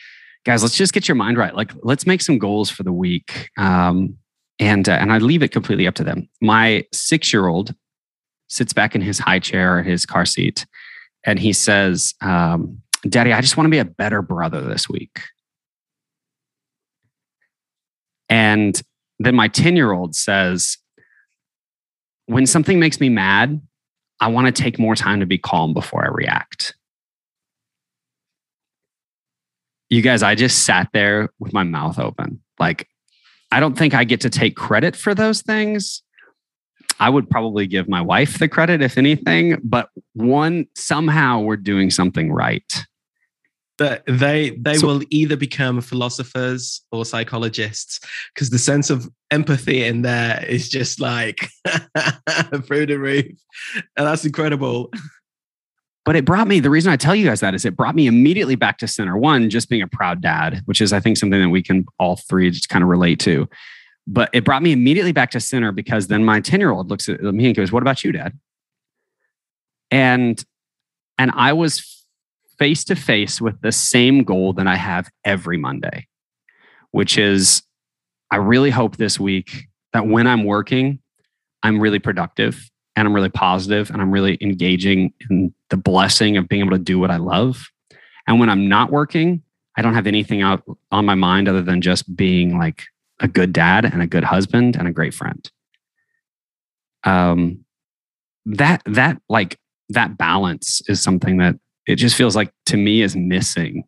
guys, 0.45 0.63
let's 0.63 0.75
just 0.75 0.93
get 0.93 1.07
your 1.07 1.15
mind 1.15 1.37
right. 1.37 1.55
Like, 1.55 1.71
let's 1.83 2.07
make 2.07 2.21
some 2.21 2.37
goals 2.37 2.69
for 2.69 2.83
the 2.83 2.91
week. 2.91 3.49
Um, 3.57 4.17
and 4.59 4.87
uh, 4.87 4.93
and 4.93 5.11
I 5.11 5.17
leave 5.17 5.43
it 5.43 5.51
completely 5.51 5.87
up 5.87 5.95
to 5.95 6.03
them. 6.03 6.29
My 6.39 6.85
six 6.93 7.33
year 7.33 7.47
old 7.47 7.73
sits 8.47 8.73
back 8.73 8.95
in 8.95 9.01
his 9.01 9.17
high 9.17 9.39
chair, 9.39 9.79
or 9.79 9.83
his 9.83 10.05
car 10.05 10.25
seat, 10.25 10.65
and 11.25 11.39
he 11.39 11.51
says, 11.51 12.13
um, 12.21 12.81
"Daddy, 13.09 13.33
I 13.33 13.41
just 13.41 13.57
want 13.57 13.65
to 13.65 13.71
be 13.71 13.79
a 13.79 13.85
better 13.85 14.21
brother 14.21 14.61
this 14.61 14.87
week." 14.87 15.19
And 18.29 18.79
then 19.19 19.35
my 19.35 19.47
ten 19.47 19.75
year 19.75 19.91
old 19.91 20.15
says, 20.15 20.77
"When 22.27 22.45
something 22.45 22.79
makes 22.79 22.99
me 22.99 23.09
mad, 23.09 23.59
I 24.19 24.27
want 24.27 24.45
to 24.45 24.61
take 24.61 24.77
more 24.77 24.95
time 24.95 25.21
to 25.21 25.25
be 25.25 25.39
calm 25.39 25.73
before 25.73 26.05
I 26.05 26.09
react." 26.09 26.75
You 29.91 30.01
guys, 30.01 30.23
I 30.23 30.35
just 30.35 30.63
sat 30.63 30.87
there 30.93 31.29
with 31.37 31.51
my 31.51 31.63
mouth 31.63 31.99
open, 31.99 32.41
like 32.57 32.87
I 33.51 33.59
don't 33.59 33.77
think 33.77 33.93
I 33.93 34.05
get 34.05 34.21
to 34.21 34.29
take 34.29 34.55
credit 34.55 34.95
for 34.95 35.13
those 35.13 35.41
things. 35.41 36.01
I 36.97 37.09
would 37.09 37.29
probably 37.29 37.67
give 37.67 37.89
my 37.89 37.99
wife 37.99 38.39
the 38.39 38.47
credit, 38.47 38.81
if 38.81 38.97
anything, 38.97 39.59
but 39.65 39.89
one, 40.13 40.67
somehow 40.75 41.41
we're 41.41 41.57
doing 41.57 41.89
something 41.89 42.31
right. 42.31 42.85
But 43.77 44.03
they 44.07 44.51
they 44.51 44.75
so, 44.75 44.87
will 44.87 45.01
either 45.09 45.35
become 45.35 45.81
philosophers 45.81 46.81
or 46.93 47.03
psychologists 47.03 47.99
because 48.33 48.49
the 48.49 48.59
sense 48.59 48.89
of 48.89 49.09
empathy 49.29 49.83
in 49.83 50.03
there 50.03 50.45
is 50.47 50.69
just 50.69 51.01
like 51.01 51.49
through 52.65 52.85
the 52.85 52.97
roof, 52.97 53.25
and 53.97 54.07
that's 54.07 54.23
incredible. 54.23 54.89
But 56.03 56.15
it 56.15 56.25
brought 56.25 56.47
me, 56.47 56.59
the 56.59 56.69
reason 56.69 56.91
I 56.91 56.95
tell 56.95 57.15
you 57.15 57.27
guys 57.27 57.41
that 57.41 57.53
is 57.53 57.63
it 57.63 57.75
brought 57.75 57.93
me 57.95 58.07
immediately 58.07 58.55
back 58.55 58.79
to 58.79 58.87
center 58.87 59.15
one, 59.17 59.49
just 59.49 59.69
being 59.69 59.83
a 59.83 59.87
proud 59.87 60.21
dad, 60.21 60.61
which 60.65 60.81
is, 60.81 60.93
I 60.93 60.99
think, 60.99 61.17
something 61.17 61.39
that 61.39 61.49
we 61.49 61.61
can 61.61 61.85
all 61.99 62.15
three 62.15 62.49
just 62.49 62.69
kind 62.69 62.81
of 62.83 62.89
relate 62.89 63.19
to. 63.21 63.47
But 64.07 64.29
it 64.33 64.43
brought 64.43 64.63
me 64.63 64.71
immediately 64.71 65.11
back 65.11 65.29
to 65.31 65.39
center 65.39 65.71
because 65.71 66.07
then 66.07 66.25
my 66.25 66.41
10 66.41 66.59
year 66.59 66.71
old 66.71 66.89
looks 66.89 67.07
at 67.07 67.21
me 67.21 67.45
and 67.45 67.55
goes, 67.55 67.71
What 67.71 67.83
about 67.83 68.03
you, 68.03 68.11
dad? 68.11 68.37
And 69.91 70.43
and 71.19 71.31
I 71.35 71.53
was 71.53 72.03
face 72.57 72.83
to 72.85 72.95
face 72.95 73.39
with 73.39 73.61
the 73.61 73.71
same 73.71 74.23
goal 74.23 74.53
that 74.53 74.65
I 74.65 74.75
have 74.75 75.09
every 75.23 75.57
Monday, 75.57 76.07
which 76.89 77.17
is 77.17 77.61
I 78.31 78.37
really 78.37 78.71
hope 78.71 78.97
this 78.97 79.19
week 79.19 79.67
that 79.93 80.07
when 80.07 80.25
I'm 80.25 80.45
working, 80.45 80.99
I'm 81.61 81.79
really 81.79 81.99
productive 81.99 82.71
and 83.01 83.07
I'm 83.07 83.15
really 83.15 83.29
positive 83.29 83.89
and 83.89 83.99
I'm 83.99 84.11
really 84.11 84.37
engaging 84.41 85.11
in 85.27 85.51
the 85.71 85.75
blessing 85.75 86.37
of 86.37 86.47
being 86.47 86.61
able 86.61 86.77
to 86.77 86.83
do 86.83 86.99
what 86.99 87.09
I 87.09 87.17
love. 87.17 87.67
And 88.27 88.39
when 88.39 88.47
I'm 88.47 88.69
not 88.69 88.91
working, 88.91 89.41
I 89.75 89.81
don't 89.81 89.95
have 89.95 90.05
anything 90.05 90.43
out 90.43 90.61
on 90.91 91.03
my 91.03 91.15
mind 91.15 91.49
other 91.49 91.63
than 91.63 91.81
just 91.81 92.15
being 92.15 92.59
like 92.59 92.83
a 93.19 93.27
good 93.27 93.53
dad 93.53 93.85
and 93.85 94.03
a 94.03 94.07
good 94.07 94.23
husband 94.23 94.75
and 94.75 94.87
a 94.87 94.91
great 94.91 95.15
friend. 95.15 95.49
Um, 97.03 97.65
that 98.45 98.83
that 98.85 99.19
like 99.27 99.57
that 99.89 100.15
balance 100.15 100.83
is 100.87 101.01
something 101.01 101.37
that 101.37 101.55
it 101.87 101.95
just 101.95 102.15
feels 102.15 102.35
like 102.35 102.53
to 102.67 102.77
me 102.77 103.01
is 103.01 103.15
missing 103.15 103.83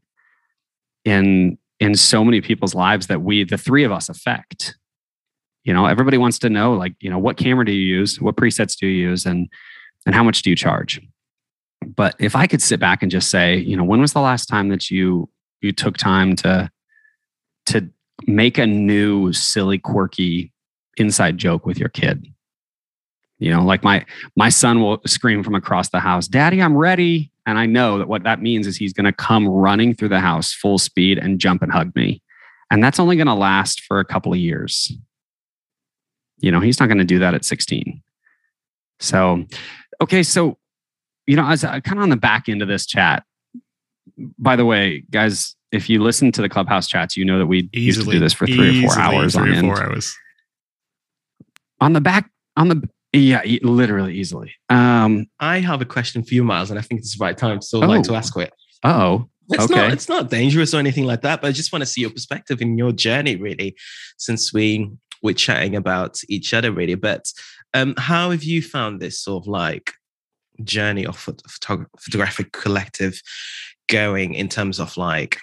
in 1.06 1.60
in 1.80 1.94
so 1.94 2.26
many 2.26 2.42
people's 2.42 2.74
lives 2.74 3.06
that 3.08 3.22
we 3.22 3.44
the 3.44 3.60
three 3.60 3.84
of 3.84 3.92
us 3.92 4.10
affect 4.10 4.76
you 5.64 5.74
know 5.74 5.86
everybody 5.86 6.18
wants 6.18 6.40
to 6.40 6.50
know 6.50 6.74
like 6.74 6.94
you 7.00 7.10
know 7.10 7.18
what 7.18 7.38
camera 7.38 7.66
do 7.66 7.72
you 7.72 7.86
use? 7.98 8.20
What 8.20 8.36
presets 8.36 8.78
do 8.78 8.88
you 8.88 9.10
use? 9.10 9.26
And 9.26 9.50
and 10.06 10.14
how 10.14 10.24
much 10.24 10.42
do 10.42 10.50
you 10.50 10.56
charge? 10.56 11.02
But 11.96 12.16
if 12.20 12.36
i 12.36 12.48
could 12.48 12.62
sit 12.62 12.80
back 12.80 13.02
and 13.02 13.12
just 13.12 13.30
say 13.30 13.58
you 13.58 13.76
know 13.78 13.84
when 13.84 14.02
was 14.02 14.14
the 14.14 14.22
last 14.22 14.48
time 14.48 14.70
that 14.70 14.92
you 14.92 15.30
you 15.62 15.72
took 15.72 15.98
time 15.98 16.36
to 16.38 16.70
to 17.68 17.90
make 18.28 18.58
a 18.58 18.68
new 18.68 19.32
silly 19.32 19.78
quirky 19.78 20.52
inside 20.98 21.38
joke 21.38 21.66
with 21.66 21.78
your 21.78 21.90
kid? 21.90 22.28
You 23.40 23.52
know 23.52 23.64
like 23.64 23.84
my 23.84 24.06
my 24.36 24.50
son 24.50 24.82
will 24.82 25.02
scream 25.06 25.44
from 25.44 25.56
across 25.56 25.90
the 25.90 26.00
house 26.00 26.28
daddy 26.28 26.62
i'm 26.62 26.78
ready. 26.78 27.32
And 27.46 27.58
i 27.58 27.66
know 27.66 27.98
that 27.98 28.08
what 28.08 28.24
that 28.24 28.42
means 28.42 28.68
is 28.68 28.78
he's 28.78 28.94
going 28.94 29.06
to 29.06 29.14
come 29.14 29.48
running 29.48 29.94
through 29.94 30.10
the 30.10 30.22
house 30.22 30.54
full 30.54 30.78
speed 30.78 31.18
and 31.18 31.40
jump 31.40 31.62
and 31.62 31.72
hug 31.72 31.94
me. 31.94 32.22
And 32.72 32.82
that's 32.82 33.00
only 33.00 33.18
going 33.18 33.28
to 33.28 33.34
last 33.34 33.82
for 33.82 34.00
a 34.00 34.06
couple 34.06 34.32
of 34.32 34.40
years 34.40 34.92
you 36.44 36.52
know, 36.52 36.60
he's 36.60 36.80
not 36.80 36.88
going 36.88 36.98
to 36.98 37.06
do 37.06 37.20
that 37.20 37.34
at 37.34 37.46
16. 37.46 38.04
So, 39.00 39.46
okay. 40.02 40.24
So, 40.24 40.58
you 41.26 41.38
know, 41.38 41.46
I 41.46 41.52
was 41.52 41.62
kind 41.62 41.94
of 41.94 42.00
on 42.00 42.10
the 42.10 42.18
back 42.18 42.50
end 42.50 42.62
of 42.62 42.68
this 42.68 42.86
chat. 42.86 43.24
By 44.38 44.58
the 44.58 44.66
way, 44.66 45.06
guys, 45.10 45.56
if 45.72 45.90
you 45.90 46.04
listen 46.04 46.34
to 46.34 46.42
the 46.42 46.50
clubhouse 46.50 46.88
chats, 46.88 47.16
you 47.16 47.24
know 47.24 47.40
that 47.40 47.48
we 47.48 47.70
easily, 47.72 47.86
used 47.86 48.02
to 48.02 48.12
do 48.12 48.20
this 48.20 48.34
for 48.34 48.46
three 48.46 48.86
or 48.86 48.90
four 48.90 49.00
hours 49.00 49.36
three 49.36 49.58
on 49.58 49.66
or 49.66 49.76
four 49.76 49.84
end. 49.84 49.92
hours. 49.94 50.16
On 51.80 51.94
the 51.94 52.02
back, 52.02 52.30
on 52.58 52.68
the 52.68 52.90
yeah, 53.14 53.42
literally 53.62 54.16
easily. 54.16 54.54
Um, 54.70 55.28
I 55.40 55.60
have 55.60 55.82
a 55.82 55.86
question 55.86 56.24
for 56.24 56.34
you, 56.34 56.44
Miles, 56.44 56.72
and 56.72 56.80
I 56.80 56.82
think 56.82 57.00
it's 57.00 57.18
the 57.18 57.24
right 57.24 57.38
time. 57.38 57.62
So, 57.62 57.82
oh, 57.82 57.88
like 57.88 58.04
to 58.04 58.16
ask 58.16 58.36
it. 58.38 58.52
Oh, 58.84 59.30
it's 59.50 59.66
okay. 59.66 59.76
not 59.76 59.92
it's 59.92 60.10
not 60.10 60.30
dangerous 60.30 60.74
or 60.74 60.78
anything 60.78 61.06
like 61.06 61.22
that, 61.22 61.42
but 61.42 61.48
I 61.48 61.52
just 61.52 61.72
want 61.72 61.82
to 61.82 61.86
see 61.86 62.02
your 62.02 62.10
perspective 62.10 62.62
in 62.62 62.78
your 62.78 62.92
journey, 62.92 63.36
really, 63.36 63.76
since 64.18 64.54
we 64.54 64.92
we're 65.24 65.34
chatting 65.34 65.76
about 65.76 66.22
each 66.30 66.54
other 66.54 66.72
really. 66.72 66.96
But 66.96 67.32
um, 67.74 67.96
how 67.98 68.30
have 68.32 68.44
you 68.44 68.62
found 68.62 69.00
this 69.00 69.20
sort 69.20 69.44
of 69.44 69.48
like 69.48 69.94
journey 70.64 71.06
of 71.06 71.18
photog- 71.18 71.88
photographic 72.00 72.52
collective 72.52 73.22
going 73.90 74.34
in 74.36 74.50
terms 74.50 74.80
of 74.80 74.96
like 74.98 75.40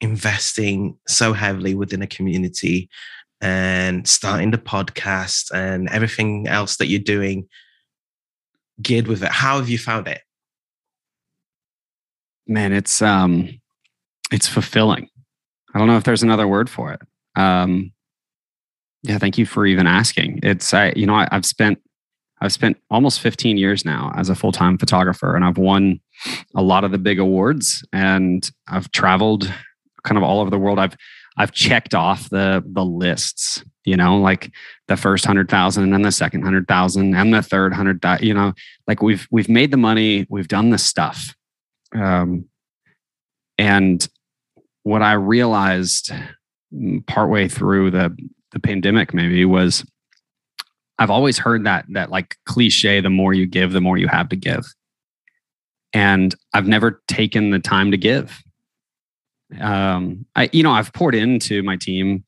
investing 0.00 0.96
so 1.08 1.32
heavily 1.32 1.74
within 1.74 2.02
a 2.02 2.06
community 2.06 2.88
and 3.40 4.06
starting 4.06 4.50
the 4.50 4.58
podcast 4.58 5.50
and 5.54 5.88
everything 5.90 6.46
else 6.46 6.76
that 6.76 6.88
you're 6.88 7.00
doing 7.00 7.48
geared 8.82 9.06
with 9.06 9.22
it? 9.22 9.30
How 9.30 9.56
have 9.56 9.68
you 9.68 9.78
found 9.78 10.08
it? 10.08 10.22
Man 12.46 12.72
it's 12.72 13.00
um 13.00 13.60
it's 14.32 14.48
fulfilling. 14.48 15.08
I 15.74 15.78
don't 15.78 15.86
know 15.86 15.96
if 15.96 16.04
there's 16.04 16.22
another 16.22 16.48
word 16.48 16.68
for 16.68 16.92
it. 16.92 17.00
Um 17.36 17.92
yeah, 19.02 19.18
thank 19.18 19.38
you 19.38 19.46
for 19.46 19.66
even 19.66 19.86
asking. 19.86 20.40
It's 20.42 20.74
I, 20.74 20.92
you 20.96 21.06
know, 21.06 21.14
I, 21.14 21.28
I've 21.30 21.46
spent 21.46 21.78
I've 22.42 22.52
spent 22.52 22.78
almost 22.90 23.20
15 23.20 23.58
years 23.58 23.84
now 23.84 24.12
as 24.16 24.30
a 24.30 24.34
full 24.34 24.52
time 24.52 24.78
photographer, 24.78 25.36
and 25.36 25.44
I've 25.44 25.58
won 25.58 26.00
a 26.54 26.62
lot 26.62 26.84
of 26.84 26.90
the 26.90 26.98
big 26.98 27.18
awards, 27.18 27.84
and 27.92 28.48
I've 28.68 28.90
traveled 28.92 29.52
kind 30.04 30.16
of 30.16 30.22
all 30.24 30.40
over 30.40 30.50
the 30.50 30.58
world. 30.58 30.78
I've 30.78 30.96
I've 31.36 31.52
checked 31.52 31.94
off 31.94 32.28
the 32.30 32.62
the 32.66 32.84
lists, 32.84 33.64
you 33.84 33.96
know, 33.96 34.18
like 34.18 34.50
the 34.88 34.96
first 34.96 35.24
hundred 35.24 35.50
thousand, 35.50 35.92
and 35.92 36.04
the 36.04 36.12
second 36.12 36.42
hundred 36.42 36.66
thousand, 36.66 37.14
and 37.14 37.32
the 37.32 37.42
third 37.42 37.72
hundred. 37.72 38.04
You 38.20 38.34
know, 38.34 38.52
like 38.86 39.02
we've 39.02 39.26
we've 39.30 39.48
made 39.48 39.70
the 39.70 39.76
money, 39.76 40.26
we've 40.28 40.48
done 40.48 40.70
the 40.70 40.78
stuff, 40.78 41.34
um, 41.94 42.46
and 43.58 44.06
what 44.82 45.02
I 45.02 45.12
realized 45.12 46.10
mm, 46.74 47.06
partway 47.06 47.48
through 47.48 47.90
the 47.90 48.16
the 48.52 48.60
pandemic 48.60 49.14
maybe 49.14 49.44
was 49.44 49.84
I've 50.98 51.10
always 51.10 51.38
heard 51.38 51.64
that 51.64 51.86
that 51.90 52.10
like 52.10 52.36
cliche 52.46 53.00
the 53.00 53.10
more 53.10 53.32
you 53.32 53.46
give 53.46 53.72
the 53.72 53.80
more 53.80 53.96
you 53.96 54.08
have 54.08 54.28
to 54.30 54.36
give. 54.36 54.64
And 55.92 56.34
I've 56.52 56.68
never 56.68 57.02
taken 57.08 57.50
the 57.50 57.58
time 57.58 57.90
to 57.90 57.96
give. 57.96 58.42
Um 59.60 60.26
I 60.36 60.50
you 60.52 60.62
know 60.62 60.72
I've 60.72 60.92
poured 60.92 61.14
into 61.14 61.62
my 61.62 61.76
team 61.76 62.24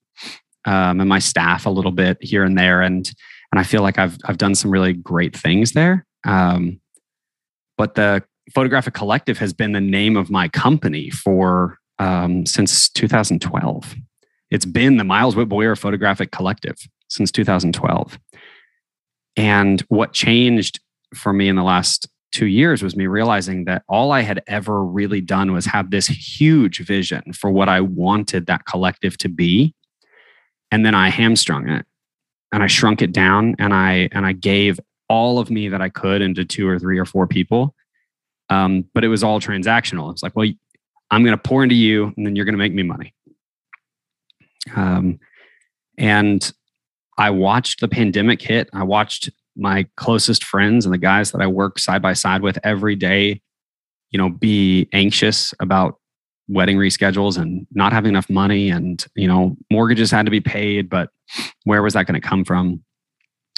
um 0.64 1.00
and 1.00 1.08
my 1.08 1.18
staff 1.18 1.66
a 1.66 1.70
little 1.70 1.92
bit 1.92 2.18
here 2.20 2.44
and 2.44 2.58
there 2.58 2.82
and 2.82 3.10
and 3.52 3.60
I 3.60 3.64
feel 3.64 3.82
like 3.82 3.98
I've 3.98 4.16
I've 4.24 4.38
done 4.38 4.54
some 4.54 4.70
really 4.70 4.92
great 4.92 5.36
things 5.36 5.72
there. 5.72 6.06
Um 6.24 6.80
but 7.76 7.94
the 7.94 8.22
photographic 8.54 8.94
collective 8.94 9.38
has 9.38 9.52
been 9.52 9.72
the 9.72 9.80
name 9.80 10.16
of 10.16 10.30
my 10.30 10.48
company 10.48 11.10
for 11.10 11.78
um, 11.98 12.44
since 12.46 12.88
2012 12.90 13.94
it's 14.52 14.66
been 14.66 14.98
the 14.98 15.04
Miles 15.04 15.34
Witt 15.34 15.48
Boyer 15.48 15.74
Photographic 15.74 16.30
Collective 16.30 16.76
since 17.08 17.32
2012. 17.32 18.18
And 19.34 19.80
what 19.88 20.12
changed 20.12 20.78
for 21.14 21.32
me 21.32 21.48
in 21.48 21.56
the 21.56 21.62
last 21.62 22.06
two 22.32 22.46
years 22.46 22.82
was 22.82 22.94
me 22.94 23.06
realizing 23.06 23.64
that 23.64 23.82
all 23.88 24.12
I 24.12 24.20
had 24.20 24.42
ever 24.46 24.84
really 24.84 25.22
done 25.22 25.52
was 25.52 25.64
have 25.64 25.90
this 25.90 26.06
huge 26.06 26.84
vision 26.84 27.32
for 27.32 27.50
what 27.50 27.70
I 27.70 27.80
wanted 27.80 28.44
that 28.46 28.66
collective 28.66 29.16
to 29.18 29.30
be. 29.30 29.74
And 30.70 30.84
then 30.84 30.94
I 30.94 31.08
hamstrung 31.08 31.70
it 31.70 31.86
and 32.52 32.62
I 32.62 32.66
shrunk 32.66 33.00
it 33.00 33.12
down 33.12 33.56
and 33.58 33.72
I 33.72 34.10
and 34.12 34.26
I 34.26 34.32
gave 34.32 34.78
all 35.08 35.38
of 35.38 35.50
me 35.50 35.70
that 35.70 35.80
I 35.80 35.88
could 35.88 36.20
into 36.20 36.44
two 36.44 36.68
or 36.68 36.78
three 36.78 36.98
or 36.98 37.06
four 37.06 37.26
people. 37.26 37.74
Um, 38.50 38.84
but 38.92 39.02
it 39.02 39.08
was 39.08 39.24
all 39.24 39.40
transactional. 39.40 40.12
It's 40.12 40.22
like, 40.22 40.36
well, 40.36 40.50
I'm 41.10 41.24
going 41.24 41.36
to 41.36 41.42
pour 41.42 41.62
into 41.62 41.74
you, 41.74 42.12
and 42.16 42.26
then 42.26 42.36
you're 42.36 42.44
going 42.44 42.54
to 42.54 42.58
make 42.58 42.72
me 42.74 42.82
money. 42.82 43.14
Um, 44.74 45.18
and 45.98 46.52
I 47.18 47.30
watched 47.30 47.80
the 47.80 47.88
pandemic 47.88 48.40
hit. 48.40 48.68
I 48.72 48.82
watched 48.82 49.30
my 49.56 49.86
closest 49.96 50.44
friends 50.44 50.84
and 50.84 50.94
the 50.94 50.98
guys 50.98 51.32
that 51.32 51.42
I 51.42 51.46
work 51.46 51.78
side 51.78 52.02
by 52.02 52.14
side 52.14 52.42
with 52.42 52.58
every 52.64 52.96
day, 52.96 53.40
you 54.10 54.18
know, 54.18 54.30
be 54.30 54.88
anxious 54.92 55.52
about 55.60 55.98
wedding 56.48 56.76
reschedules 56.76 57.38
and 57.38 57.66
not 57.72 57.92
having 57.92 58.10
enough 58.10 58.28
money 58.28 58.68
and 58.68 59.06
you 59.14 59.28
know 59.28 59.56
mortgages 59.70 60.10
had 60.10 60.26
to 60.26 60.30
be 60.30 60.40
paid 60.40 60.90
but 60.90 61.08
where 61.64 61.82
was 61.82 61.94
that 61.94 62.06
going 62.06 62.20
to 62.20 62.28
come 62.28 62.44
from? 62.44 62.82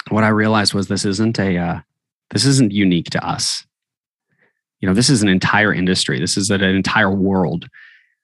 What 0.09 0.23
i 0.23 0.27
realized 0.27 0.73
was 0.73 0.87
this 0.87 1.03
isn't 1.03 1.39
a 1.39 1.57
uh, 1.57 1.79
this 2.31 2.45
isn't 2.45 2.71
unique 2.71 3.09
to 3.11 3.25
us. 3.25 3.65
You 4.79 4.87
know 4.87 4.93
this 4.93 5.09
is 5.09 5.23
an 5.23 5.29
entire 5.29 5.73
industry. 5.73 6.19
This 6.19 6.37
is 6.37 6.51
an 6.51 6.61
entire 6.61 7.11
world 7.11 7.67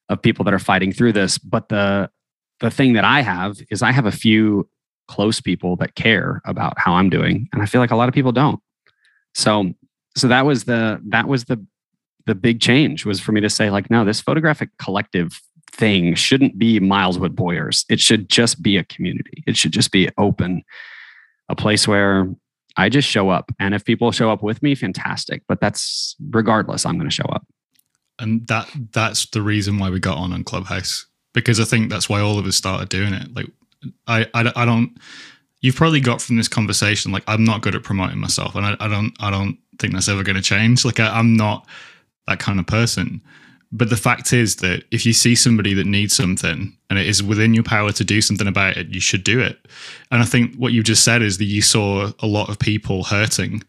of 0.10 0.22
people 0.22 0.46
that 0.46 0.54
are 0.54 0.60
fighting 0.60 0.92
through 0.92 1.14
this 1.14 1.38
but 1.38 1.70
the 1.70 2.10
the 2.62 2.72
thing 2.72 2.93
that 2.93 3.03
i 3.03 3.22
have 3.22 3.57
is 3.70 3.82
i 3.82 3.91
have 3.91 4.05
a 4.05 4.12
few 4.12 4.68
close 5.07 5.41
people 5.41 5.76
that 5.76 5.95
care 5.95 6.41
about 6.45 6.74
how 6.80 6.93
i'm 6.93 7.09
doing 7.09 7.49
and 7.51 7.62
i 7.62 7.66
feel 7.66 7.82
like 7.82 7.91
a 7.91 7.95
lot 7.95 8.07
of 8.07 8.16
people 8.16 8.32
don't. 8.32 8.62
So 9.34 9.74
so 10.16 10.28
that 10.28 10.45
was 10.45 10.66
the 10.66 11.01
that 11.09 11.28
was 11.28 11.45
the 11.45 11.64
the 12.26 12.36
big 12.36 12.59
change 12.59 13.05
was 13.05 13.20
for 13.20 13.32
me 13.32 13.41
to 13.41 13.49
say 13.49 13.70
like 13.70 13.89
no 13.89 14.05
this 14.05 14.22
photographic 14.22 14.70
collective 14.78 15.41
thing 15.72 16.16
shouldn't 16.16 16.57
be 16.57 16.80
Miles 16.80 17.18
Witt 17.18 17.36
Boyer's. 17.36 17.86
It 17.89 17.99
should 17.99 18.30
just 18.30 18.62
be 18.62 18.78
a 18.78 18.84
community. 18.84 19.43
It 19.47 19.55
should 19.55 19.72
just 19.72 19.91
be 19.91 20.09
open 20.18 20.64
a 21.49 21.55
place 21.55 21.88
where 21.88 22.30
i 22.78 22.88
just 22.88 23.07
show 23.07 23.30
up 23.30 23.51
and 23.59 23.76
if 23.76 23.84
people 23.84 24.14
show 24.14 24.32
up 24.32 24.41
with 24.41 24.64
me 24.64 24.74
fantastic 24.74 25.43
but 25.49 25.59
that's 25.59 26.16
regardless 26.30 26.86
i'm 26.86 26.95
going 26.95 27.09
to 27.09 27.14
show 27.14 27.28
up. 27.32 27.45
And 28.20 28.47
that 28.47 28.70
that's 28.91 29.26
the 29.26 29.41
reason 29.41 29.80
why 29.80 29.89
we 29.89 29.99
got 29.99 30.18
on 30.18 30.32
on 30.32 30.43
clubhouse 30.43 31.07
because 31.34 31.60
i 31.60 31.64
think 31.64 31.90
that's 31.90 32.10
why 32.10 32.20
all 32.20 32.40
of 32.40 32.46
us 32.46 32.56
started 32.56 32.90
doing 32.90 33.14
it 33.14 33.34
like 33.36 33.48
i 34.08 34.26
i, 34.34 34.52
I 34.56 34.66
don't 34.66 34.98
you've 35.62 35.76
probably 35.76 36.02
got 36.02 36.22
from 36.22 36.38
this 36.38 36.48
conversation 36.48 37.12
like 37.12 37.24
i'm 37.28 37.44
not 37.44 37.62
good 37.62 37.76
at 37.76 37.84
promoting 37.84 38.20
myself 38.20 38.56
and 38.56 38.66
i, 38.66 38.76
I 38.80 38.88
don't 38.88 39.14
i 39.20 39.30
don't 39.30 39.58
think 39.80 39.94
that's 39.94 40.10
ever 40.10 40.24
going 40.24 40.36
to 40.36 40.42
change 40.42 40.86
like 40.86 41.00
I, 41.00 41.08
i'm 41.18 41.36
not 41.36 41.68
that 42.28 42.40
kind 42.40 42.60
of 42.60 42.68
person. 42.68 43.22
But 43.74 43.89
the 43.89 43.97
fact 43.97 44.34
is 44.34 44.57
that 44.57 44.84
if 44.91 45.05
you 45.05 45.13
see 45.13 45.34
somebody 45.34 45.74
that 45.76 45.86
needs 45.86 46.13
something 46.13 46.78
and 46.89 46.99
it 46.99 47.07
is 47.07 47.24
within 47.24 47.53
your 47.53 47.63
power 47.63 47.93
to 47.93 48.03
do 48.03 48.22
something 48.22 48.47
about 48.47 48.76
it, 48.76 48.89
you 48.89 48.99
should 48.99 49.24
do 49.24 49.39
it. 49.39 49.65
And 50.11 50.22
I 50.22 50.26
think 50.26 50.55
what 50.55 50.74
you 50.74 50.84
just 50.84 51.05
said 51.05 51.22
is 51.22 51.38
that 51.38 51.45
you 51.45 51.61
saw 51.61 52.11
a 52.19 52.28
lot 52.28 52.49
of 52.49 52.59
people 52.59 53.05
hurting 53.05 53.63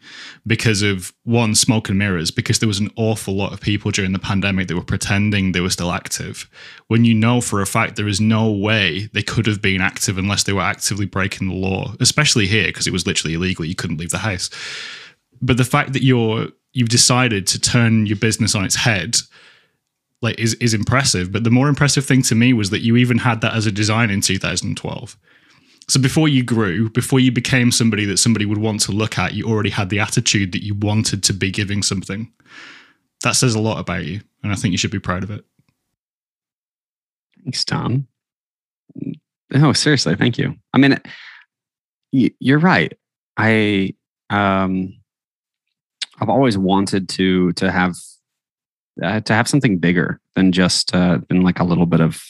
because 0.45 0.81
of 0.81 1.13
one, 1.23 1.55
smoke 1.55 1.87
and 1.87 1.97
mirrors, 1.97 2.31
because 2.31 2.59
there 2.59 2.67
was 2.67 2.79
an 2.79 2.91
awful 2.97 3.33
lot 3.33 3.53
of 3.53 3.61
people 3.61 3.91
during 3.91 4.11
the 4.11 4.19
pandemic 4.19 4.67
that 4.67 4.75
were 4.75 4.81
pretending 4.81 5.53
they 5.53 5.61
were 5.61 5.69
still 5.69 5.93
active. 5.93 6.49
When 6.87 7.05
you 7.05 7.13
know 7.13 7.39
for 7.39 7.61
a 7.61 7.65
fact 7.65 7.95
there 7.95 8.09
is 8.09 8.19
no 8.19 8.51
way 8.51 9.09
they 9.13 9.23
could 9.23 9.45
have 9.45 9.61
been 9.61 9.79
active 9.79 10.17
unless 10.17 10.43
they 10.43 10.53
were 10.53 10.61
actively 10.61 11.05
breaking 11.05 11.47
the 11.47 11.55
law, 11.55 11.93
especially 12.01 12.47
here, 12.47 12.67
because 12.67 12.87
it 12.87 12.93
was 12.93 13.07
literally 13.07 13.35
illegal. 13.35 13.63
You 13.63 13.75
couldn't 13.75 14.01
leave 14.01 14.11
the 14.11 14.17
house. 14.17 14.49
But 15.41 15.55
the 15.55 15.63
fact 15.63 15.93
that 15.93 16.03
you're 16.03 16.49
you've 16.73 16.89
decided 16.89 17.45
to 17.47 17.59
turn 17.59 18.05
your 18.05 18.17
business 18.17 18.55
on 18.55 18.65
its 18.65 18.75
head 18.75 19.15
like 20.23 20.39
is 20.39 20.55
is 20.55 20.73
impressive. 20.73 21.31
But 21.31 21.43
the 21.43 21.51
more 21.51 21.67
impressive 21.67 22.05
thing 22.05 22.23
to 22.23 22.35
me 22.35 22.53
was 22.53 22.71
that 22.71 22.79
you 22.79 22.97
even 22.97 23.19
had 23.19 23.41
that 23.41 23.53
as 23.53 23.67
a 23.67 23.71
design 23.71 24.09
in 24.09 24.21
2012 24.21 25.17
so 25.87 25.99
before 25.99 26.27
you 26.27 26.43
grew 26.43 26.89
before 26.89 27.19
you 27.19 27.31
became 27.31 27.71
somebody 27.71 28.05
that 28.05 28.17
somebody 28.17 28.45
would 28.45 28.57
want 28.57 28.81
to 28.81 28.91
look 28.91 29.17
at 29.17 29.33
you 29.33 29.45
already 29.45 29.69
had 29.69 29.89
the 29.89 29.99
attitude 29.99 30.51
that 30.53 30.63
you 30.63 30.75
wanted 30.75 31.23
to 31.23 31.33
be 31.33 31.51
giving 31.51 31.83
something. 31.83 32.31
That 33.23 33.35
says 33.35 33.55
a 33.55 33.59
lot 33.59 33.79
about 33.79 34.05
you 34.05 34.21
and 34.43 34.51
i 34.51 34.55
think 34.55 34.71
you 34.71 34.77
should 34.77 34.91
be 34.91 34.99
proud 34.99 35.23
of 35.23 35.31
it. 35.31 35.43
Thanks 37.43 37.65
tom. 37.65 38.07
No 39.51 39.73
seriously 39.73 40.15
thank 40.15 40.37
you. 40.37 40.55
I 40.73 40.77
mean 40.77 40.99
you're 42.11 42.59
right. 42.59 42.93
I 43.37 43.93
um 44.29 44.93
I've 46.19 46.29
always 46.29 46.57
wanted 46.57 47.09
to 47.09 47.51
to 47.53 47.71
have 47.71 47.95
uh, 49.01 49.19
to 49.21 49.33
have 49.33 49.47
something 49.47 49.77
bigger 49.77 50.19
than 50.35 50.51
just 50.51 50.93
uh, 50.93 51.19
than 51.29 51.41
like 51.41 51.59
a 51.59 51.63
little 51.63 51.85
bit 51.85 52.01
of 52.01 52.21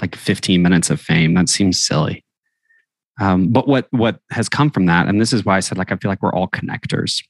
like 0.00 0.16
15 0.16 0.62
minutes 0.62 0.90
of 0.90 1.00
fame. 1.00 1.34
That 1.34 1.48
seems 1.48 1.82
silly. 1.82 2.24
Um, 3.20 3.48
but 3.48 3.68
what 3.68 3.86
what 3.90 4.20
has 4.30 4.48
come 4.48 4.70
from 4.70 4.86
that, 4.86 5.08
and 5.08 5.20
this 5.20 5.32
is 5.32 5.44
why 5.44 5.56
I 5.56 5.60
said 5.60 5.78
like 5.78 5.92
I 5.92 5.96
feel 5.96 6.10
like 6.10 6.22
we're 6.22 6.32
all 6.32 6.48
connectors. 6.48 7.22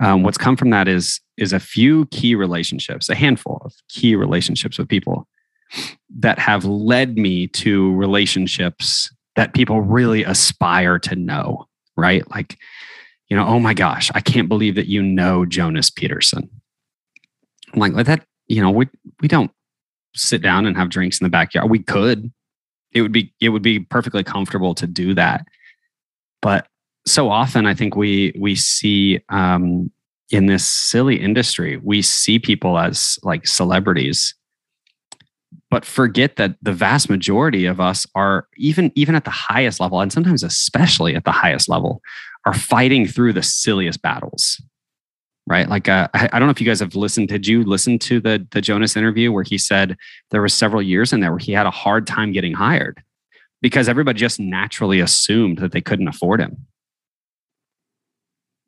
Um, 0.00 0.22
what's 0.22 0.38
come 0.38 0.56
from 0.56 0.70
that 0.70 0.88
is 0.88 1.20
is 1.36 1.52
a 1.52 1.60
few 1.60 2.06
key 2.06 2.34
relationships, 2.34 3.08
a 3.08 3.14
handful 3.14 3.60
of 3.64 3.74
key 3.88 4.14
relationships 4.14 4.78
with 4.78 4.88
people 4.88 5.26
that 6.18 6.38
have 6.38 6.64
led 6.64 7.16
me 7.16 7.48
to 7.48 7.92
relationships 7.94 9.12
that 9.34 9.54
people 9.54 9.80
really 9.80 10.22
aspire 10.22 10.98
to 11.00 11.16
know. 11.16 11.66
Right, 11.96 12.28
like 12.30 12.56
you 13.28 13.36
know, 13.36 13.46
oh 13.46 13.58
my 13.58 13.74
gosh, 13.74 14.10
I 14.14 14.20
can't 14.20 14.48
believe 14.48 14.76
that 14.76 14.86
you 14.86 15.02
know 15.02 15.44
Jonas 15.44 15.90
Peterson. 15.90 16.50
I'm 17.74 17.80
like, 17.80 17.92
like 17.92 18.06
that, 18.06 18.24
you 18.46 18.62
know, 18.62 18.70
we 18.70 18.88
we 19.20 19.28
don't 19.28 19.50
sit 20.14 20.42
down 20.42 20.66
and 20.66 20.76
have 20.76 20.90
drinks 20.90 21.20
in 21.20 21.24
the 21.24 21.30
backyard. 21.30 21.70
We 21.70 21.80
could. 21.80 22.32
It 22.92 23.02
would 23.02 23.12
be 23.12 23.34
it 23.40 23.50
would 23.50 23.62
be 23.62 23.80
perfectly 23.80 24.22
comfortable 24.22 24.74
to 24.76 24.86
do 24.86 25.14
that. 25.14 25.44
But 26.40 26.66
so 27.06 27.30
often 27.30 27.66
I 27.66 27.74
think 27.74 27.96
we 27.96 28.32
we 28.38 28.54
see 28.54 29.20
um 29.28 29.90
in 30.30 30.46
this 30.46 30.68
silly 30.68 31.20
industry, 31.20 31.76
we 31.76 32.00
see 32.00 32.38
people 32.38 32.78
as 32.78 33.18
like 33.22 33.46
celebrities 33.46 34.34
but 35.70 35.84
forget 35.84 36.36
that 36.36 36.56
the 36.62 36.72
vast 36.72 37.10
majority 37.10 37.66
of 37.66 37.80
us 37.80 38.06
are 38.14 38.46
even 38.56 38.92
even 38.94 39.14
at 39.14 39.24
the 39.24 39.30
highest 39.30 39.80
level 39.80 40.00
and 40.00 40.12
sometimes 40.12 40.42
especially 40.42 41.14
at 41.14 41.24
the 41.24 41.32
highest 41.32 41.68
level 41.68 42.00
are 42.46 42.54
fighting 42.54 43.06
through 43.06 43.32
the 43.32 43.42
silliest 43.42 44.00
battles 44.02 44.62
right? 45.46 45.68
Like 45.68 45.88
uh, 45.88 46.08
I, 46.14 46.28
I, 46.32 46.38
don't 46.38 46.48
know 46.48 46.52
if 46.52 46.60
you 46.60 46.66
guys 46.66 46.80
have 46.80 46.94
listened 46.94 47.28
did 47.28 47.46
you 47.46 47.64
listen 47.64 47.98
to 48.00 48.20
the 48.20 48.46
the 48.50 48.60
jonas 48.60 48.96
interview 48.96 49.32
where 49.32 49.44
he 49.44 49.58
said 49.58 49.96
there 50.30 50.40
were 50.40 50.48
several 50.48 50.82
years 50.82 51.12
in 51.12 51.20
there 51.20 51.30
where 51.30 51.38
he 51.38 51.52
had 51.52 51.66
a 51.66 51.70
hard 51.70 52.06
time 52.06 52.32
getting 52.32 52.54
hired 52.54 53.02
because 53.60 53.88
everybody 53.88 54.18
just 54.18 54.40
naturally 54.40 55.00
assumed 55.00 55.58
that 55.58 55.72
they 55.72 55.80
couldn't 55.80 56.08
afford 56.08 56.40
him 56.40 56.66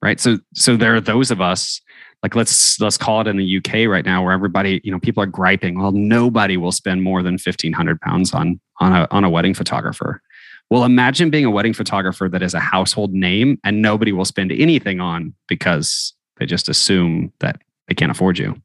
right? 0.02 0.20
So 0.20 0.38
so 0.54 0.76
there 0.76 0.94
are 0.94 1.00
those 1.00 1.30
of 1.30 1.40
us 1.40 1.80
like 2.22 2.34
let's 2.34 2.80
let's 2.80 2.96
call 2.96 3.20
it 3.20 3.26
in 3.26 3.36
the 3.36 3.56
uk 3.58 3.72
right 3.72 4.04
now 4.04 4.22
where 4.22 4.32
everybody 4.32 4.80
you 4.84 4.90
know 4.90 4.98
people 4.98 5.22
are 5.22 5.26
griping 5.26 5.78
well 5.78 5.92
nobody 5.92 6.56
will 6.56 6.72
spend 6.72 7.02
more 7.02 7.22
than 7.22 7.34
1500 7.34 8.00
pounds 8.00 8.32
on 8.32 8.60
on 8.80 8.92
a 8.92 9.08
on 9.10 9.24
a 9.24 9.30
wedding 9.30 9.54
photographer. 9.54 10.22
Well, 10.68 10.82
imagine 10.82 11.30
being 11.30 11.44
a 11.44 11.50
wedding 11.50 11.74
photographer 11.74 12.28
that 12.28 12.42
is 12.42 12.52
a 12.52 12.58
household 12.58 13.12
name 13.12 13.58
and 13.62 13.80
nobody 13.82 14.10
will 14.10 14.24
spend 14.24 14.50
anything 14.50 14.98
on 14.98 15.32
because 15.46 16.12
they 16.38 16.46
just 16.46 16.68
assume 16.68 17.32
that 17.40 17.60
they 17.88 17.94
can't 17.94 18.10
afford 18.10 18.38
you. 18.38 18.60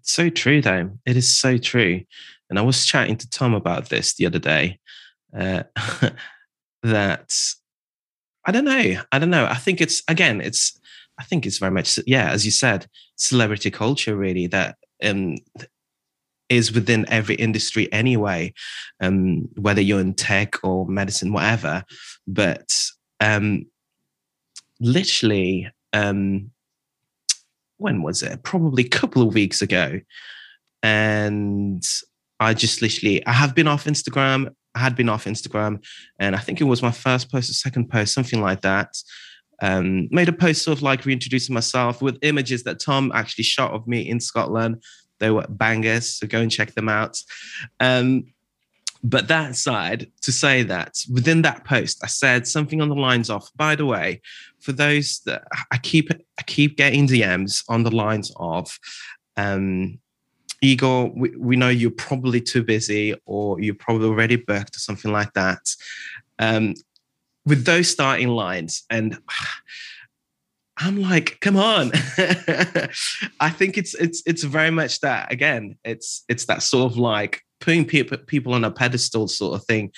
It's 0.00 0.12
so 0.12 0.28
true, 0.28 0.60
though. 0.60 0.90
It 1.04 1.16
is 1.16 1.32
so 1.32 1.58
true. 1.58 2.02
And 2.48 2.58
I 2.58 2.62
was 2.62 2.86
chatting 2.86 3.16
to 3.16 3.28
Tom 3.28 3.54
about 3.54 3.88
this 3.88 4.14
the 4.14 4.26
other 4.26 4.38
day. 4.38 4.78
Uh, 5.36 5.64
that 6.82 7.32
I 8.44 8.52
don't 8.52 8.64
know. 8.64 9.02
I 9.10 9.18
don't 9.18 9.30
know. 9.30 9.46
I 9.46 9.56
think 9.56 9.80
it's 9.80 10.02
again, 10.08 10.40
it's 10.40 10.78
I 11.18 11.24
think 11.24 11.46
it's 11.46 11.58
very 11.58 11.72
much 11.72 11.98
yeah, 12.06 12.30
as 12.30 12.44
you 12.44 12.52
said, 12.52 12.86
celebrity 13.16 13.70
culture 13.70 14.16
really 14.16 14.46
that 14.48 14.76
um 15.02 15.36
is 16.48 16.72
within 16.72 17.04
every 17.08 17.34
industry 17.34 17.92
anyway, 17.92 18.52
um, 19.00 19.48
whether 19.56 19.80
you're 19.80 20.00
in 20.00 20.14
tech 20.14 20.62
or 20.62 20.86
medicine, 20.86 21.32
whatever. 21.32 21.84
But 22.26 22.72
um, 23.20 23.66
literally, 24.80 25.70
um, 25.92 26.50
when 27.78 28.02
was 28.02 28.22
it? 28.22 28.42
Probably 28.42 28.84
a 28.84 28.88
couple 28.88 29.22
of 29.22 29.34
weeks 29.34 29.62
ago. 29.62 30.00
And 30.82 31.82
I 32.40 32.54
just 32.54 32.82
literally, 32.82 33.24
I 33.26 33.32
have 33.32 33.54
been 33.54 33.68
off 33.68 33.84
Instagram. 33.84 34.54
I 34.74 34.80
had 34.80 34.94
been 34.94 35.08
off 35.08 35.24
Instagram, 35.24 35.82
and 36.18 36.36
I 36.36 36.38
think 36.38 36.60
it 36.60 36.64
was 36.64 36.82
my 36.82 36.90
first 36.90 37.32
post 37.32 37.48
or 37.48 37.54
second 37.54 37.88
post, 37.88 38.12
something 38.12 38.42
like 38.42 38.60
that. 38.60 38.94
Um, 39.62 40.08
made 40.10 40.28
a 40.28 40.34
post 40.34 40.62
sort 40.62 40.76
of 40.76 40.82
like 40.82 41.06
reintroducing 41.06 41.54
myself 41.54 42.02
with 42.02 42.18
images 42.20 42.64
that 42.64 42.78
Tom 42.78 43.10
actually 43.14 43.44
shot 43.44 43.72
of 43.72 43.88
me 43.88 44.06
in 44.06 44.20
Scotland 44.20 44.82
they 45.18 45.30
were 45.30 45.46
bangers, 45.48 46.18
so 46.18 46.26
go 46.26 46.40
and 46.40 46.50
check 46.50 46.74
them 46.74 46.88
out. 46.88 47.18
Um, 47.80 48.24
but 49.02 49.28
that 49.28 49.50
aside, 49.50 50.10
to 50.22 50.32
say 50.32 50.62
that 50.64 50.98
within 51.12 51.42
that 51.42 51.64
post, 51.64 52.00
I 52.02 52.06
said 52.06 52.46
something 52.46 52.80
on 52.80 52.88
the 52.88 52.94
lines 52.94 53.30
of, 53.30 53.48
by 53.56 53.74
the 53.74 53.86
way, 53.86 54.20
for 54.60 54.72
those 54.72 55.20
that 55.26 55.46
I 55.70 55.78
keep 55.78 56.10
I 56.10 56.42
keep 56.42 56.76
getting 56.76 57.06
DMs 57.06 57.64
on 57.68 57.82
the 57.82 57.94
lines 57.94 58.32
of, 58.36 58.78
um, 59.36 59.98
Igor, 60.62 61.12
we, 61.14 61.36
we 61.36 61.56
know 61.56 61.68
you're 61.68 61.90
probably 61.90 62.40
too 62.40 62.62
busy 62.62 63.14
or 63.26 63.60
you're 63.60 63.74
probably 63.74 64.08
already 64.08 64.36
booked 64.36 64.76
or 64.76 64.80
something 64.80 65.12
like 65.12 65.32
that. 65.34 65.74
Um, 66.38 66.74
with 67.44 67.64
those 67.64 67.88
starting 67.88 68.28
lines, 68.28 68.84
and 68.90 69.18
I'm 70.78 71.00
like, 71.00 71.38
come 71.40 71.56
on. 71.56 71.90
I 73.40 73.50
think 73.50 73.78
it's 73.78 73.94
it's 73.94 74.22
it's 74.26 74.42
very 74.42 74.70
much 74.70 75.00
that 75.00 75.32
again. 75.32 75.78
It's 75.84 76.24
it's 76.28 76.46
that 76.46 76.62
sort 76.62 76.92
of 76.92 76.98
like 76.98 77.45
putting 77.66 77.84
people 77.84 78.54
on 78.54 78.62
a 78.62 78.70
pedestal 78.70 79.26
sort 79.26 79.60
of 79.60 79.66
thing 79.66 79.90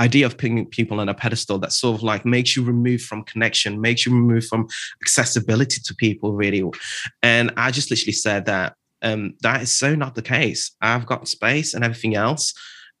idea 0.00 0.24
of 0.24 0.38
putting 0.38 0.64
people 0.64 0.98
on 1.00 1.08
a 1.10 1.14
pedestal 1.14 1.58
that 1.58 1.70
sort 1.70 1.94
of 1.94 2.02
like 2.02 2.24
makes 2.24 2.56
you 2.56 2.64
remove 2.64 3.02
from 3.02 3.22
connection 3.24 3.78
makes 3.78 4.06
you 4.06 4.12
remove 4.12 4.44
from 4.46 4.66
accessibility 5.02 5.80
to 5.84 5.94
people 5.94 6.32
really. 6.32 6.64
And 7.22 7.52
i 7.58 7.70
just 7.70 7.90
literally 7.90 8.14
said 8.14 8.46
that 8.46 8.74
um, 9.02 9.34
that 9.42 9.62
is 9.62 9.72
so 9.72 9.94
not 9.94 10.14
the 10.14 10.22
case. 10.22 10.72
I've 10.82 11.06
got 11.06 11.28
space 11.28 11.74
and 11.74 11.84
everything 11.84 12.16
else 12.16 12.54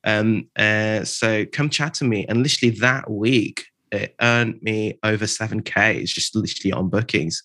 um, 0.04 0.48
uh, 0.56 1.04
so 1.04 1.44
come 1.46 1.68
chat 1.68 1.94
to 1.94 2.04
me. 2.04 2.26
And 2.26 2.42
literally 2.42 2.76
that 2.78 3.10
week 3.10 3.66
it 3.90 4.14
earned 4.20 4.62
me 4.62 4.98
over 5.02 5.24
7k 5.24 5.96
it's 5.96 6.12
just 6.12 6.36
literally 6.36 6.72
on 6.72 6.90
bookings. 6.90 7.42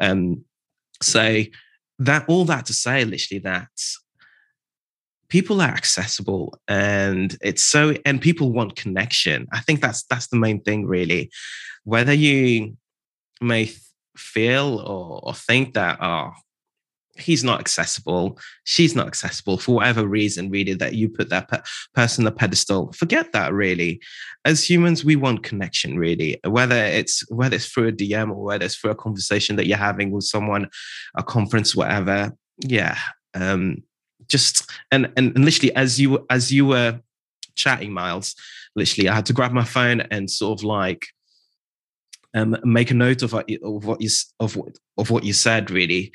Um, 0.00 0.44
so 1.00 1.44
that 2.00 2.24
all 2.28 2.44
that 2.46 2.66
to 2.66 2.72
say 2.72 3.04
literally 3.04 3.40
that 3.40 3.68
people 5.28 5.60
are 5.60 5.68
accessible 5.70 6.58
and 6.68 7.36
it's 7.42 7.64
so 7.64 7.94
and 8.04 8.20
people 8.20 8.52
want 8.52 8.76
connection. 8.76 9.46
I 9.52 9.60
think 9.60 9.80
that's 9.80 10.04
that's 10.04 10.28
the 10.28 10.38
main 10.38 10.60
thing 10.62 10.86
really. 10.86 11.30
Whether 11.84 12.12
you 12.12 12.76
may 13.40 13.70
feel 14.16 14.80
or, 14.80 15.20
or 15.22 15.34
think 15.34 15.74
that 15.74 15.98
oh 16.02 16.32
he's 17.16 17.42
not 17.42 17.58
accessible 17.58 18.38
she's 18.64 18.94
not 18.94 19.06
accessible 19.08 19.58
for 19.58 19.76
whatever 19.76 20.06
reason 20.06 20.50
really 20.50 20.74
that 20.74 20.94
you 20.94 21.08
put 21.08 21.28
that 21.28 21.48
pe- 21.48 21.60
person 21.92 22.22
on 22.22 22.32
the 22.32 22.36
pedestal 22.36 22.92
forget 22.92 23.32
that 23.32 23.52
really. 23.52 24.00
As 24.44 24.68
humans 24.68 25.04
we 25.04 25.16
want 25.16 25.42
connection 25.42 25.98
really. 25.98 26.40
Whether 26.46 26.76
it's 26.76 27.28
whether 27.30 27.56
it's 27.56 27.66
through 27.66 27.88
a 27.88 27.92
dm 27.92 28.30
or 28.30 28.42
whether 28.42 28.64
it's 28.64 28.76
through 28.76 28.92
a 28.92 28.96
conversation 28.96 29.56
that 29.56 29.66
you're 29.66 29.76
having 29.76 30.10
with 30.10 30.24
someone 30.24 30.68
a 31.16 31.22
conference 31.22 31.76
whatever 31.76 32.32
yeah 32.60 32.98
um 33.34 33.82
just 34.28 34.70
and, 34.90 35.10
and 35.16 35.34
and 35.34 35.44
literally 35.44 35.74
as 35.74 36.00
you 36.00 36.26
as 36.30 36.52
you 36.52 36.66
were 36.66 37.00
chatting, 37.54 37.92
Miles, 37.92 38.34
literally 38.76 39.08
I 39.08 39.14
had 39.14 39.26
to 39.26 39.32
grab 39.32 39.52
my 39.52 39.64
phone 39.64 40.00
and 40.00 40.30
sort 40.30 40.60
of 40.60 40.64
like 40.64 41.08
um, 42.34 42.56
make 42.64 42.90
a 42.90 42.94
note 42.94 43.22
of, 43.22 43.34
of 43.34 43.84
what 43.84 44.00
you 44.00 44.10
of 44.40 44.56
what 44.56 44.76
of 44.96 45.10
what 45.10 45.24
you 45.24 45.32
said. 45.32 45.70
Really, 45.70 46.12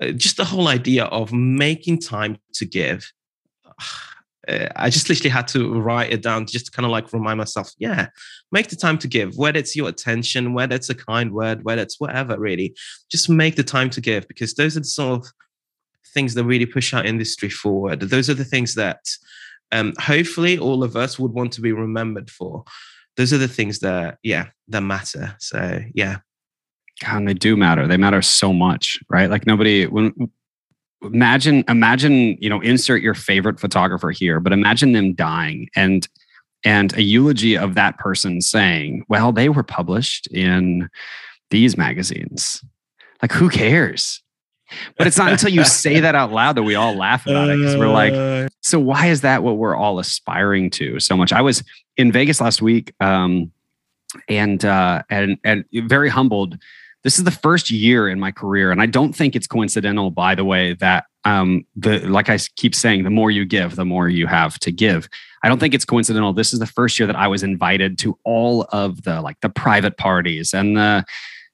uh, 0.00 0.12
just 0.12 0.36
the 0.36 0.44
whole 0.44 0.68
idea 0.68 1.04
of 1.04 1.32
making 1.32 2.00
time 2.00 2.38
to 2.54 2.66
give. 2.66 3.10
Uh, 4.46 4.68
I 4.76 4.90
just 4.90 5.08
literally 5.08 5.30
had 5.30 5.48
to 5.48 5.72
write 5.80 6.12
it 6.12 6.20
down, 6.20 6.44
just 6.44 6.66
to 6.66 6.70
kind 6.70 6.84
of 6.84 6.92
like 6.92 7.10
remind 7.14 7.38
myself, 7.38 7.72
yeah, 7.78 8.08
make 8.52 8.68
the 8.68 8.76
time 8.76 8.98
to 8.98 9.08
give, 9.08 9.38
whether 9.38 9.58
it's 9.58 9.74
your 9.74 9.88
attention, 9.88 10.52
whether 10.52 10.74
it's 10.74 10.90
a 10.90 10.94
kind 10.94 11.32
word, 11.32 11.64
whether 11.64 11.80
it's 11.80 11.98
whatever, 11.98 12.38
really, 12.38 12.76
just 13.10 13.30
make 13.30 13.56
the 13.56 13.64
time 13.64 13.88
to 13.88 14.02
give 14.02 14.28
because 14.28 14.52
those 14.52 14.76
are 14.76 14.80
the 14.80 14.84
sort 14.84 15.22
of 15.22 15.32
things 16.12 16.34
that 16.34 16.44
really 16.44 16.66
push 16.66 16.92
our 16.92 17.04
industry 17.04 17.48
forward. 17.48 18.00
Those 18.00 18.28
are 18.30 18.34
the 18.34 18.44
things 18.44 18.74
that 18.74 19.00
um, 19.72 19.94
hopefully 19.98 20.58
all 20.58 20.84
of 20.84 20.96
us 20.96 21.18
would 21.18 21.32
want 21.32 21.52
to 21.54 21.60
be 21.60 21.72
remembered 21.72 22.30
for. 22.30 22.64
Those 23.16 23.32
are 23.32 23.38
the 23.38 23.48
things 23.48 23.78
that, 23.80 24.18
yeah, 24.22 24.48
that 24.68 24.80
matter. 24.82 25.36
So, 25.38 25.80
yeah. 25.94 26.18
and 27.18 27.28
they 27.28 27.34
do 27.34 27.56
matter. 27.56 27.86
They 27.86 27.96
matter 27.96 28.22
so 28.22 28.52
much, 28.52 29.00
right? 29.08 29.30
Like 29.30 29.46
nobody, 29.46 29.86
when 29.86 30.30
imagine, 31.02 31.64
imagine, 31.68 32.36
you 32.40 32.48
know, 32.48 32.60
insert 32.60 33.02
your 33.02 33.14
favorite 33.14 33.60
photographer 33.60 34.10
here, 34.10 34.40
but 34.40 34.52
imagine 34.52 34.92
them 34.92 35.14
dying 35.14 35.68
and, 35.76 36.08
and 36.64 36.96
a 36.96 37.02
eulogy 37.02 37.56
of 37.56 37.74
that 37.74 37.98
person 37.98 38.40
saying, 38.40 39.04
well, 39.08 39.32
they 39.32 39.48
were 39.48 39.62
published 39.62 40.26
in 40.28 40.88
these 41.50 41.76
magazines. 41.76 42.64
Like, 43.22 43.32
who 43.32 43.48
cares? 43.48 44.22
But 44.96 45.06
it's 45.06 45.18
not 45.18 45.32
until 45.32 45.50
you 45.50 45.64
say 45.64 46.00
that 46.00 46.14
out 46.14 46.32
loud 46.32 46.56
that 46.56 46.62
we 46.62 46.74
all 46.74 46.94
laugh 46.94 47.26
about 47.26 47.50
it 47.50 47.58
because 47.58 47.76
we're 47.76 47.88
like, 47.88 48.12
uh. 48.12 48.48
so 48.60 48.78
why 48.78 49.06
is 49.06 49.22
that 49.22 49.42
what 49.42 49.56
we're 49.56 49.76
all 49.76 49.98
aspiring 49.98 50.70
to 50.70 51.00
so 51.00 51.16
much? 51.16 51.32
I 51.32 51.40
was 51.40 51.62
in 51.96 52.12
Vegas 52.12 52.40
last 52.40 52.62
week, 52.62 52.94
um, 53.00 53.52
and 54.28 54.64
uh, 54.64 55.02
and 55.10 55.38
and 55.44 55.64
very 55.72 56.08
humbled. 56.08 56.58
This 57.02 57.18
is 57.18 57.24
the 57.24 57.30
first 57.30 57.70
year 57.70 58.08
in 58.08 58.18
my 58.18 58.30
career, 58.30 58.70
and 58.70 58.80
I 58.80 58.86
don't 58.86 59.12
think 59.12 59.36
it's 59.36 59.46
coincidental. 59.46 60.10
By 60.10 60.34
the 60.34 60.44
way, 60.44 60.74
that 60.74 61.04
um, 61.24 61.66
the 61.76 62.00
like 62.08 62.28
I 62.28 62.38
keep 62.56 62.74
saying, 62.74 63.04
the 63.04 63.10
more 63.10 63.30
you 63.30 63.44
give, 63.44 63.76
the 63.76 63.84
more 63.84 64.08
you 64.08 64.26
have 64.26 64.58
to 64.60 64.72
give. 64.72 65.08
I 65.42 65.48
don't 65.48 65.58
think 65.58 65.74
it's 65.74 65.84
coincidental. 65.84 66.32
This 66.32 66.54
is 66.54 66.58
the 66.58 66.66
first 66.66 66.98
year 66.98 67.06
that 67.06 67.16
I 67.16 67.28
was 67.28 67.42
invited 67.42 67.98
to 67.98 68.18
all 68.24 68.66
of 68.70 69.02
the 69.02 69.20
like 69.20 69.40
the 69.40 69.50
private 69.50 69.98
parties 69.98 70.54
and 70.54 70.76
the 70.76 71.04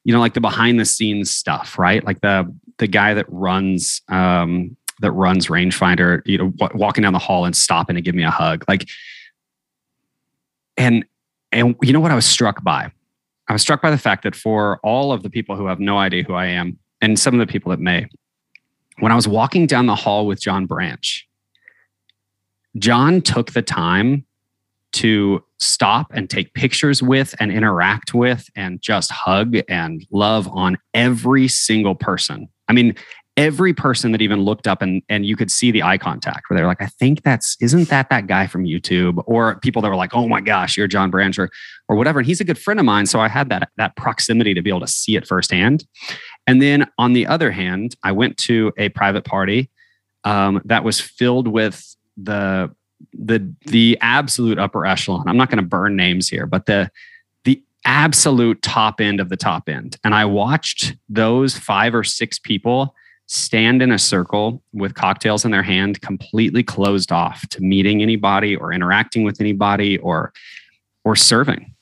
you 0.04 0.12
know 0.12 0.20
like 0.20 0.34
the 0.34 0.40
behind 0.40 0.78
the 0.78 0.84
scenes 0.84 1.30
stuff 1.30 1.78
right 1.78 2.04
like 2.04 2.20
the 2.20 2.52
the 2.80 2.88
guy 2.88 3.14
that 3.14 3.26
runs 3.28 4.02
um 4.08 4.76
that 5.00 5.12
runs 5.12 5.46
rangefinder 5.46 6.22
you 6.24 6.38
know 6.38 6.48
w- 6.48 6.78
walking 6.78 7.02
down 7.02 7.12
the 7.12 7.18
hall 7.18 7.44
and 7.44 7.54
stopping 7.54 7.94
to 7.94 8.02
give 8.02 8.14
me 8.14 8.24
a 8.24 8.30
hug 8.30 8.64
like 8.66 8.88
and 10.76 11.04
and 11.52 11.76
you 11.82 11.92
know 11.92 12.00
what 12.00 12.10
i 12.10 12.14
was 12.14 12.26
struck 12.26 12.64
by 12.64 12.90
i 13.48 13.52
was 13.52 13.62
struck 13.62 13.80
by 13.80 13.90
the 13.90 13.98
fact 13.98 14.24
that 14.24 14.34
for 14.34 14.80
all 14.82 15.12
of 15.12 15.22
the 15.22 15.30
people 15.30 15.56
who 15.56 15.66
have 15.66 15.78
no 15.78 15.98
idea 15.98 16.24
who 16.24 16.34
i 16.34 16.46
am 16.46 16.78
and 17.00 17.18
some 17.18 17.34
of 17.34 17.46
the 17.46 17.50
people 17.50 17.70
that 17.70 17.80
may 17.80 18.06
when 18.98 19.12
i 19.12 19.14
was 19.14 19.28
walking 19.28 19.66
down 19.66 19.86
the 19.86 19.94
hall 19.94 20.26
with 20.26 20.40
john 20.40 20.64
branch 20.64 21.28
john 22.78 23.20
took 23.20 23.52
the 23.52 23.62
time 23.62 24.24
to 24.92 25.44
stop 25.58 26.10
and 26.12 26.28
take 26.28 26.54
pictures 26.54 27.02
with 27.02 27.34
and 27.38 27.52
interact 27.52 28.14
with 28.14 28.48
and 28.56 28.80
just 28.80 29.12
hug 29.12 29.56
and 29.68 30.06
love 30.10 30.48
on 30.48 30.78
every 30.94 31.48
single 31.48 31.94
person. 31.94 32.48
I 32.70 32.72
mean, 32.72 32.94
every 33.36 33.72
person 33.74 34.12
that 34.12 34.22
even 34.22 34.40
looked 34.40 34.66
up 34.68 34.80
and 34.80 35.02
and 35.08 35.26
you 35.26 35.36
could 35.36 35.50
see 35.50 35.70
the 35.70 35.82
eye 35.82 35.98
contact 35.98 36.48
where 36.48 36.56
they're 36.56 36.66
like, 36.66 36.80
I 36.80 36.86
think 36.86 37.22
that's 37.22 37.56
isn't 37.60 37.88
that 37.88 38.08
that 38.10 38.26
guy 38.26 38.46
from 38.46 38.64
YouTube 38.64 39.22
or 39.26 39.58
people 39.60 39.82
that 39.82 39.88
were 39.88 39.96
like, 39.96 40.14
oh 40.14 40.28
my 40.28 40.40
gosh, 40.40 40.76
you're 40.76 40.86
John 40.86 41.10
Brancher 41.10 41.48
or 41.88 41.96
whatever. 41.96 42.20
And 42.20 42.26
he's 42.26 42.40
a 42.40 42.44
good 42.44 42.58
friend 42.58 42.78
of 42.78 42.86
mine, 42.86 43.06
so 43.06 43.20
I 43.20 43.28
had 43.28 43.48
that 43.48 43.70
that 43.76 43.96
proximity 43.96 44.54
to 44.54 44.62
be 44.62 44.70
able 44.70 44.80
to 44.80 44.86
see 44.86 45.16
it 45.16 45.26
firsthand. 45.26 45.84
And 46.46 46.62
then 46.62 46.86
on 46.96 47.12
the 47.12 47.26
other 47.26 47.50
hand, 47.50 47.96
I 48.04 48.12
went 48.12 48.36
to 48.38 48.72
a 48.78 48.88
private 48.90 49.24
party 49.24 49.68
um, 50.24 50.62
that 50.64 50.84
was 50.84 51.00
filled 51.00 51.48
with 51.48 51.96
the 52.16 52.70
the 53.12 53.52
the 53.66 53.98
absolute 54.00 54.58
upper 54.58 54.86
echelon. 54.86 55.28
I'm 55.28 55.36
not 55.36 55.50
going 55.50 55.62
to 55.62 55.68
burn 55.68 55.96
names 55.96 56.28
here, 56.28 56.46
but 56.46 56.66
the 56.66 56.90
absolute 57.84 58.60
top 58.62 59.00
end 59.00 59.20
of 59.20 59.28
the 59.28 59.36
top 59.36 59.68
end. 59.68 59.96
And 60.04 60.14
I 60.14 60.24
watched 60.24 60.94
those 61.08 61.56
five 61.56 61.94
or 61.94 62.04
six 62.04 62.38
people 62.38 62.94
stand 63.26 63.80
in 63.80 63.92
a 63.92 63.98
circle 63.98 64.60
with 64.72 64.94
cocktails 64.94 65.44
in 65.44 65.52
their 65.52 65.62
hand, 65.62 66.00
completely 66.00 66.64
closed 66.64 67.12
off 67.12 67.48
to 67.48 67.60
meeting 67.60 68.02
anybody 68.02 68.56
or 68.56 68.72
interacting 68.72 69.22
with 69.22 69.40
anybody 69.40 69.98
or 69.98 70.32
or 71.04 71.16
serving. 71.16 71.74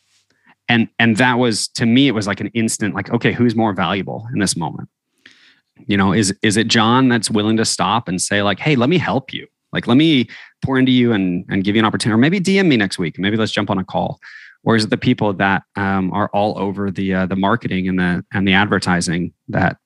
And 0.68 0.88
and 0.98 1.16
that 1.16 1.38
was 1.38 1.68
to 1.68 1.86
me, 1.86 2.06
it 2.06 2.12
was 2.12 2.26
like 2.26 2.40
an 2.40 2.48
instant, 2.48 2.94
like, 2.94 3.10
okay, 3.10 3.32
who's 3.32 3.56
more 3.56 3.72
valuable 3.72 4.28
in 4.32 4.40
this 4.40 4.56
moment? 4.56 4.90
You 5.86 5.96
know, 5.96 6.12
is 6.12 6.34
is 6.42 6.56
it 6.56 6.68
John 6.68 7.08
that's 7.08 7.30
willing 7.30 7.56
to 7.56 7.64
stop 7.64 8.08
and 8.08 8.20
say, 8.20 8.42
like, 8.42 8.58
hey, 8.58 8.76
let 8.76 8.90
me 8.90 8.98
help 8.98 9.32
you? 9.32 9.46
Like, 9.72 9.86
let 9.86 9.96
me 9.96 10.28
pour 10.62 10.78
into 10.78 10.92
you 10.92 11.12
and, 11.12 11.44
and 11.48 11.64
give 11.64 11.76
you 11.76 11.80
an 11.80 11.86
opportunity, 11.86 12.14
or 12.14 12.18
maybe 12.18 12.40
DM 12.40 12.66
me 12.66 12.76
next 12.76 12.98
week. 12.98 13.18
Maybe 13.18 13.36
let's 13.36 13.52
jump 13.52 13.70
on 13.70 13.78
a 13.78 13.84
call. 13.84 14.18
Or 14.64 14.76
is 14.76 14.84
it 14.84 14.90
the 14.90 14.98
people 14.98 15.32
that 15.34 15.62
um, 15.76 16.12
are 16.12 16.28
all 16.32 16.58
over 16.58 16.90
the 16.90 17.14
uh, 17.14 17.26
the 17.26 17.36
marketing 17.36 17.88
and 17.88 17.98
the 17.98 18.24
and 18.32 18.46
the 18.46 18.52
advertising 18.52 19.32
that 19.48 19.78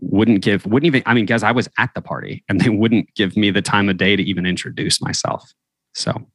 wouldn't 0.00 0.42
give 0.42 0.66
wouldn't 0.66 0.86
even 0.86 1.02
I 1.06 1.14
mean, 1.14 1.26
guys, 1.26 1.42
I 1.42 1.52
was 1.52 1.68
at 1.78 1.90
the 1.94 2.02
party 2.02 2.44
and 2.48 2.60
they 2.60 2.70
wouldn't 2.70 3.14
give 3.14 3.36
me 3.36 3.50
the 3.50 3.62
time 3.62 3.88
of 3.88 3.96
day 3.96 4.16
to 4.16 4.22
even 4.22 4.46
introduce 4.46 5.00
myself. 5.00 5.52
So 5.94 6.26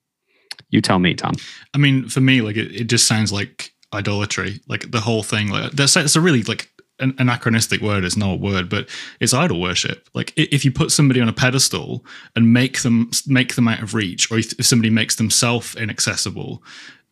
you 0.70 0.82
tell 0.82 1.00
me, 1.00 1.14
Tom. 1.14 1.36
I 1.74 1.78
mean, 1.78 2.08
for 2.08 2.22
me, 2.22 2.42
like 2.42 2.58
it, 2.58 2.74
it 2.74 2.84
just 2.86 3.08
sounds 3.08 3.32
like 3.32 3.72
idolatry. 3.94 4.62
Like 4.68 4.92
the 4.92 5.02
whole 5.02 5.24
thing. 5.24 5.50
Like 5.50 5.72
that's 5.72 5.96
it's 5.96 6.16
a 6.16 6.22
really 6.22 6.44
like 6.44 6.70
an 7.00 7.14
anachronistic 7.20 7.82
word 7.82 8.06
is 8.06 8.16
not 8.16 8.34
a 8.34 8.38
word, 8.38 8.70
but 8.70 8.90
it's 9.20 9.34
idol 9.34 9.60
worship. 9.60 10.08
Like 10.14 10.34
if 10.38 10.64
you 10.64 10.72
put 10.72 10.92
somebody 10.92 11.20
on 11.20 11.28
a 11.28 11.34
pedestal 11.34 12.06
and 12.36 12.54
make 12.54 12.82
them 12.82 13.12
make 13.28 13.56
them 13.56 13.68
out 13.68 13.82
of 13.82 13.94
reach, 13.94 14.32
or 14.32 14.38
if 14.38 14.66
somebody 14.66 14.90
makes 14.90 15.16
themselves 15.16 15.76
inaccessible, 15.76 16.64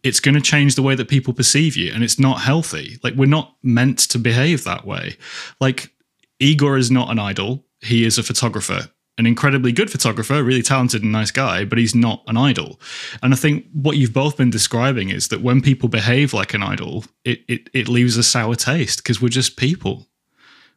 it's 0.04 0.20
going 0.20 0.36
to 0.36 0.42
change 0.42 0.76
the 0.76 0.82
way 0.82 0.96
that 0.96 1.08
people 1.08 1.34
perceive 1.34 1.76
you, 1.76 1.92
and 1.94 2.04
it's 2.04 2.20
not 2.20 2.42
healthy. 2.42 3.00
Like 3.04 3.16
we're 3.16 3.26
not 3.26 3.56
meant 3.64 4.00
to 4.00 4.20
behave 4.20 4.64
that 4.66 4.86
way. 4.86 5.18
Like 5.60 5.92
Igor 6.40 6.78
is 6.78 6.92
not 6.92 7.10
an 7.10 7.20
idol; 7.20 7.66
he 7.82 8.06
is 8.06 8.18
a 8.18 8.24
photographer, 8.24 8.90
an 9.18 9.26
incredibly 9.26 9.72
good 9.72 9.90
photographer, 9.90 10.44
really 10.44 10.62
talented 10.62 11.04
and 11.04 11.12
nice 11.12 11.32
guy, 11.32 11.64
but 11.64 11.78
he's 11.78 11.96
not 11.96 12.22
an 12.28 12.38
idol. 12.38 12.80
And 13.22 13.34
I 13.34 13.38
think 13.38 13.66
what 13.72 13.98
you've 13.98 14.14
both 14.14 14.38
been 14.38 14.50
describing 14.50 15.10
is 15.10 15.30
that 15.30 15.42
when 15.42 15.62
people 15.62 15.88
behave 15.90 16.34
like 16.34 16.54
an 16.54 16.64
idol, 16.64 17.06
it 17.24 17.42
it, 17.48 17.70
it 17.74 17.88
leaves 17.88 18.18
a 18.18 18.24
sour 18.24 18.56
taste 18.56 19.04
because 19.04 19.22
we're 19.22 19.30
just 19.30 19.58
people. 19.58 20.08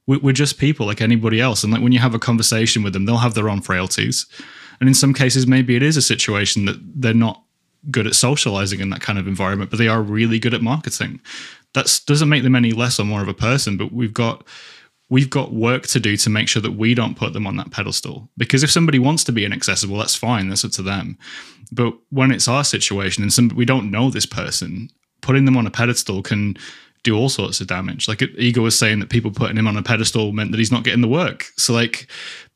We're 0.09 0.33
just 0.33 0.59
people 0.59 0.87
like 0.87 1.01
anybody 1.01 1.41
else. 1.41 1.65
And 1.65 1.73
like 1.73 1.83
when 1.83 1.91
you 1.91 1.99
have 1.99 2.15
a 2.15 2.21
conversation 2.21 2.85
with 2.85 2.93
them, 2.93 3.07
they'll 3.07 3.17
have 3.17 3.35
their 3.35 3.49
own 3.49 3.61
frailties. 3.61 4.27
And 4.79 4.89
in 4.89 4.95
some 4.95 5.13
cases, 5.13 5.49
maybe 5.49 5.75
it 5.75 5.83
is 5.83 5.97
a 5.97 6.03
situation 6.03 6.67
that 6.67 6.77
they're 6.95 7.13
not 7.13 7.43
good 7.91 8.07
at 8.07 8.15
socializing 8.15 8.81
in 8.81 8.91
that 8.91 9.01
kind 9.01 9.19
of 9.19 9.29
environment, 9.29 9.71
but 9.71 9.79
they 9.79 9.89
are 9.89 10.03
really 10.03 10.39
good 10.39 10.55
at 10.55 10.63
marketing 10.63 11.21
That 11.75 12.01
doesn't 12.07 12.29
make 12.29 12.43
them 12.43 12.57
any 12.57 12.73
less 12.73 12.99
or 12.99 13.05
more 13.05 13.23
of 13.23 13.29
a 13.29 13.35
person, 13.35 13.77
but 13.77 13.93
we've 13.93 14.15
got 14.15 14.47
we've 15.09 15.31
got 15.31 15.53
work 15.53 15.87
to 15.87 16.01
do 16.01 16.17
to 16.17 16.31
make 16.31 16.49
sure 16.49 16.63
that 16.63 16.73
we 16.73 16.95
don't 16.95 17.17
put 17.17 17.33
them 17.33 17.47
on 17.47 17.57
that 17.57 17.71
pedestal. 17.71 18.29
Because 18.37 18.65
if 18.65 18.71
somebody 18.71 18.99
wants 18.99 19.23
to 19.25 19.33
be 19.33 19.45
inaccessible, 19.45 19.97
that's 19.99 20.17
fine. 20.17 20.49
That's 20.49 20.65
up 20.65 20.73
to 20.73 20.83
them. 20.83 21.17
But 21.71 21.95
when 22.11 22.33
it's 22.33 22.49
our 22.49 22.65
situation 22.65 23.23
and 23.23 23.33
some 23.33 23.49
we 23.49 23.65
don't 23.65 23.91
know 23.91 24.11
this 24.11 24.27
person, 24.27 24.91
putting 25.21 25.45
them 25.45 25.57
on 25.57 25.67
a 25.67 25.71
pedestal 25.71 26.23
can 26.23 26.57
do 27.07 27.17
all 27.17 27.29
sorts 27.29 27.61
of 27.61 27.69
damage. 27.69 28.09
Like 28.09 28.21
Igor 28.21 28.65
was 28.65 28.79
saying 28.79 28.99
that 28.99 29.11
people 29.11 29.31
putting 29.31 29.57
him 29.57 29.69
on 29.69 29.77
a 29.77 29.83
pedestal 29.83 30.33
meant 30.33 30.51
that 30.51 30.59
he's 30.59 30.73
not 30.73 30.85
getting 30.85 31.01
the 31.01 31.09
work. 31.09 31.47
So 31.57 31.73
like 31.73 32.09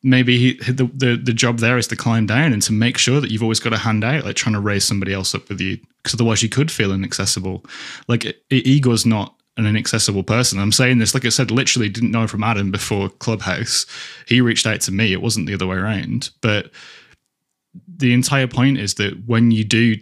maybe 0.03 0.37
he, 0.37 0.71
the, 0.71 0.91
the 0.93 1.15
the 1.15 1.33
job 1.33 1.59
there 1.59 1.77
is 1.77 1.87
to 1.87 1.95
climb 1.95 2.25
down 2.25 2.51
and 2.51 2.61
to 2.63 2.73
make 2.73 2.97
sure 2.97 3.21
that 3.21 3.31
you've 3.31 3.43
always 3.43 3.61
got 3.61 3.73
a 3.73 3.77
hand 3.77 4.03
out, 4.03 4.25
like 4.25 4.35
trying 4.35 4.53
to 4.53 4.59
raise 4.59 4.83
somebody 4.83 5.13
else 5.13 5.33
up 5.33 5.47
with 5.47 5.61
you, 5.61 5.77
because 5.97 6.13
otherwise 6.13 6.43
you 6.43 6.49
could 6.49 6.69
feel 6.69 6.91
inaccessible. 6.91 7.65
Like 8.07 8.25
Igor's 8.49 9.05
not 9.05 9.35
an 9.57 9.65
inaccessible 9.65 10.23
person. 10.23 10.59
I'm 10.59 10.71
saying 10.71 10.97
this, 10.97 11.13
like 11.13 11.25
I 11.25 11.29
said, 11.29 11.49
literally 11.49 11.89
didn't 11.89 12.11
know 12.11 12.27
from 12.27 12.43
Adam 12.43 12.71
before 12.71 13.09
Clubhouse. 13.09 13.85
He 14.27 14.41
reached 14.41 14.67
out 14.67 14.81
to 14.81 14.91
me. 14.91 15.13
It 15.13 15.21
wasn't 15.21 15.47
the 15.47 15.53
other 15.53 15.67
way 15.67 15.77
around. 15.77 16.29
But 16.41 16.71
the 17.87 18.13
entire 18.13 18.47
point 18.47 18.79
is 18.79 18.95
that 18.95 19.25
when 19.25 19.51
you 19.51 19.63
do 19.63 19.95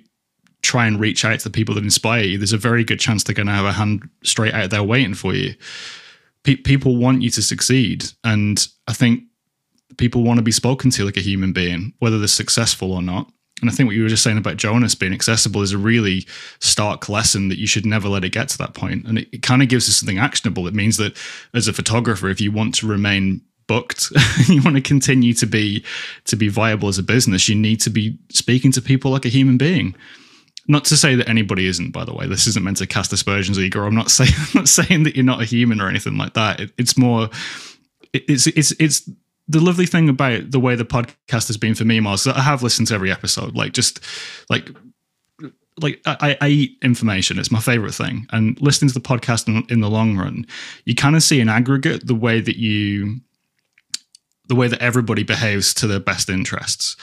try 0.62 0.86
and 0.86 1.00
reach 1.00 1.24
out 1.24 1.40
to 1.40 1.44
the 1.46 1.54
people 1.54 1.76
that 1.76 1.84
inspire 1.84 2.24
you, 2.24 2.38
there's 2.38 2.54
a 2.54 2.58
very 2.58 2.84
good 2.84 3.00
chance 3.00 3.24
they're 3.24 3.36
going 3.36 3.48
to 3.48 3.54
have 3.54 3.66
a 3.66 3.72
hand 3.72 4.08
straight 4.24 4.54
out 4.54 4.70
there 4.70 4.84
waiting 4.84 5.14
for 5.14 5.34
you. 5.34 5.56
Pe- 6.44 6.56
people 6.56 6.98
want 6.98 7.22
you 7.22 7.30
to 7.32 7.42
succeed. 7.42 8.06
And 8.24 8.68
I 8.88 8.94
think 8.94 9.24
people 9.98 10.24
want 10.24 10.38
to 10.38 10.44
be 10.44 10.52
spoken 10.52 10.92
to 10.92 11.06
like 11.06 11.18
a 11.18 11.22
human 11.22 11.54
being, 11.54 11.94
whether 12.00 12.20
they're 12.20 12.28
successful 12.28 12.92
or 12.92 13.02
not. 13.02 13.32
And 13.62 13.70
I 13.70 13.74
think 13.74 13.88
what 13.88 13.96
you 13.96 14.04
were 14.04 14.10
just 14.10 14.24
saying 14.24 14.38
about 14.38 14.58
Jonas 14.58 14.96
being 14.96 15.14
accessible 15.14 15.62
is 15.62 15.74
a 15.74 15.78
really 15.78 16.26
stark 16.60 17.10
lesson 17.10 17.50
that 17.50 17.60
you 17.60 17.68
should 17.68 17.86
never 17.86 18.08
let 18.08 18.24
it 18.24 18.32
get 18.32 18.48
to 18.50 18.58
that 18.60 18.74
point. 18.74 19.06
And 19.06 19.20
it, 19.20 19.28
it 19.34 19.42
kind 19.42 19.62
of 19.62 19.68
gives 19.68 19.90
us 19.90 19.98
something 19.98 20.18
actionable. 20.18 20.68
It 20.68 20.74
means 20.74 20.96
that 20.98 21.18
as 21.54 21.68
a 21.68 21.74
photographer, 21.74 22.30
if 22.30 22.40
you 22.40 22.52
want 22.52 22.76
to 22.76 22.88
remain 22.88 23.42
booked, 23.68 24.12
you 24.48 24.62
want 24.62 24.78
to 24.78 24.82
continue 24.82 25.34
to 25.34 25.46
be 25.46 25.84
to 26.26 26.36
be 26.36 26.50
viable 26.50 26.88
as 26.88 26.98
a 26.98 27.04
business, 27.04 27.48
you 27.50 27.56
need 27.56 27.82
to 27.82 27.90
be 27.90 28.18
speaking 28.30 28.72
to 28.74 28.82
people 28.82 29.12
like 29.12 29.26
a 29.26 29.30
human 29.30 29.58
being. 29.58 29.96
Not 30.70 30.86
to 30.86 30.96
say 30.96 31.16
that 31.16 31.28
anybody 31.28 31.66
isn't, 31.66 31.92
by 31.92 32.06
the 32.06 32.14
way. 32.14 32.28
This 32.28 32.46
isn't 32.46 32.64
meant 32.64 32.78
to 32.78 32.88
cast 32.88 33.12
aspersions, 33.12 33.60
Igor. 33.60 33.86
I'm 33.86 33.96
not 33.96 34.12
saying 34.18 34.32
I'm 34.38 34.62
not 34.62 34.70
saying 34.70 35.04
that 35.04 35.16
you're 35.16 35.26
not 35.26 35.42
a 35.42 35.46
human 35.46 35.82
or 35.82 35.90
anything 35.90 36.16
like 36.16 36.36
that. 36.36 36.62
It, 36.62 36.72
it's 36.78 36.98
more, 36.98 37.30
it, 38.14 38.24
it's 38.30 38.48
it's 38.48 38.72
it's 38.80 39.10
the 39.48 39.60
lovely 39.60 39.88
thing 39.88 40.08
about 40.08 40.52
the 40.52 40.60
way 40.60 40.76
the 40.76 40.86
podcast 40.86 41.48
has 41.48 41.58
been 41.58 41.74
for 41.74 41.84
me, 41.84 42.00
Mars, 42.00 42.28
I 42.28 42.40
have 42.40 42.62
listened 42.62 42.88
to 42.90 42.94
every 42.94 43.12
episode. 43.12 43.56
Like 43.56 43.74
just 43.74 44.00
like 44.48 44.70
like 45.82 46.02
I, 46.06 46.38
I, 46.42 46.48
eat 46.50 46.78
information. 46.82 47.40
It's 47.40 47.52
my 47.52 47.62
favorite 47.62 47.94
thing. 47.94 48.28
And 48.32 48.60
listening 48.62 48.90
to 48.90 48.94
the 48.94 49.00
podcast 49.00 49.48
in, 49.48 49.66
in 49.70 49.80
the 49.80 49.90
long 49.90 50.18
run, 50.18 50.46
you 50.84 50.94
kind 50.94 51.16
of 51.16 51.24
see 51.24 51.40
in 51.40 51.48
aggregate 51.48 52.06
the 52.06 52.16
way 52.16 52.42
that 52.42 52.58
you 52.58 53.22
the 54.48 54.56
way 54.56 54.68
that 54.68 54.82
everybody 54.82 55.24
behaves 55.24 55.74
to 55.76 55.88
their 55.88 56.00
best 56.00 56.30
interests. 56.30 56.98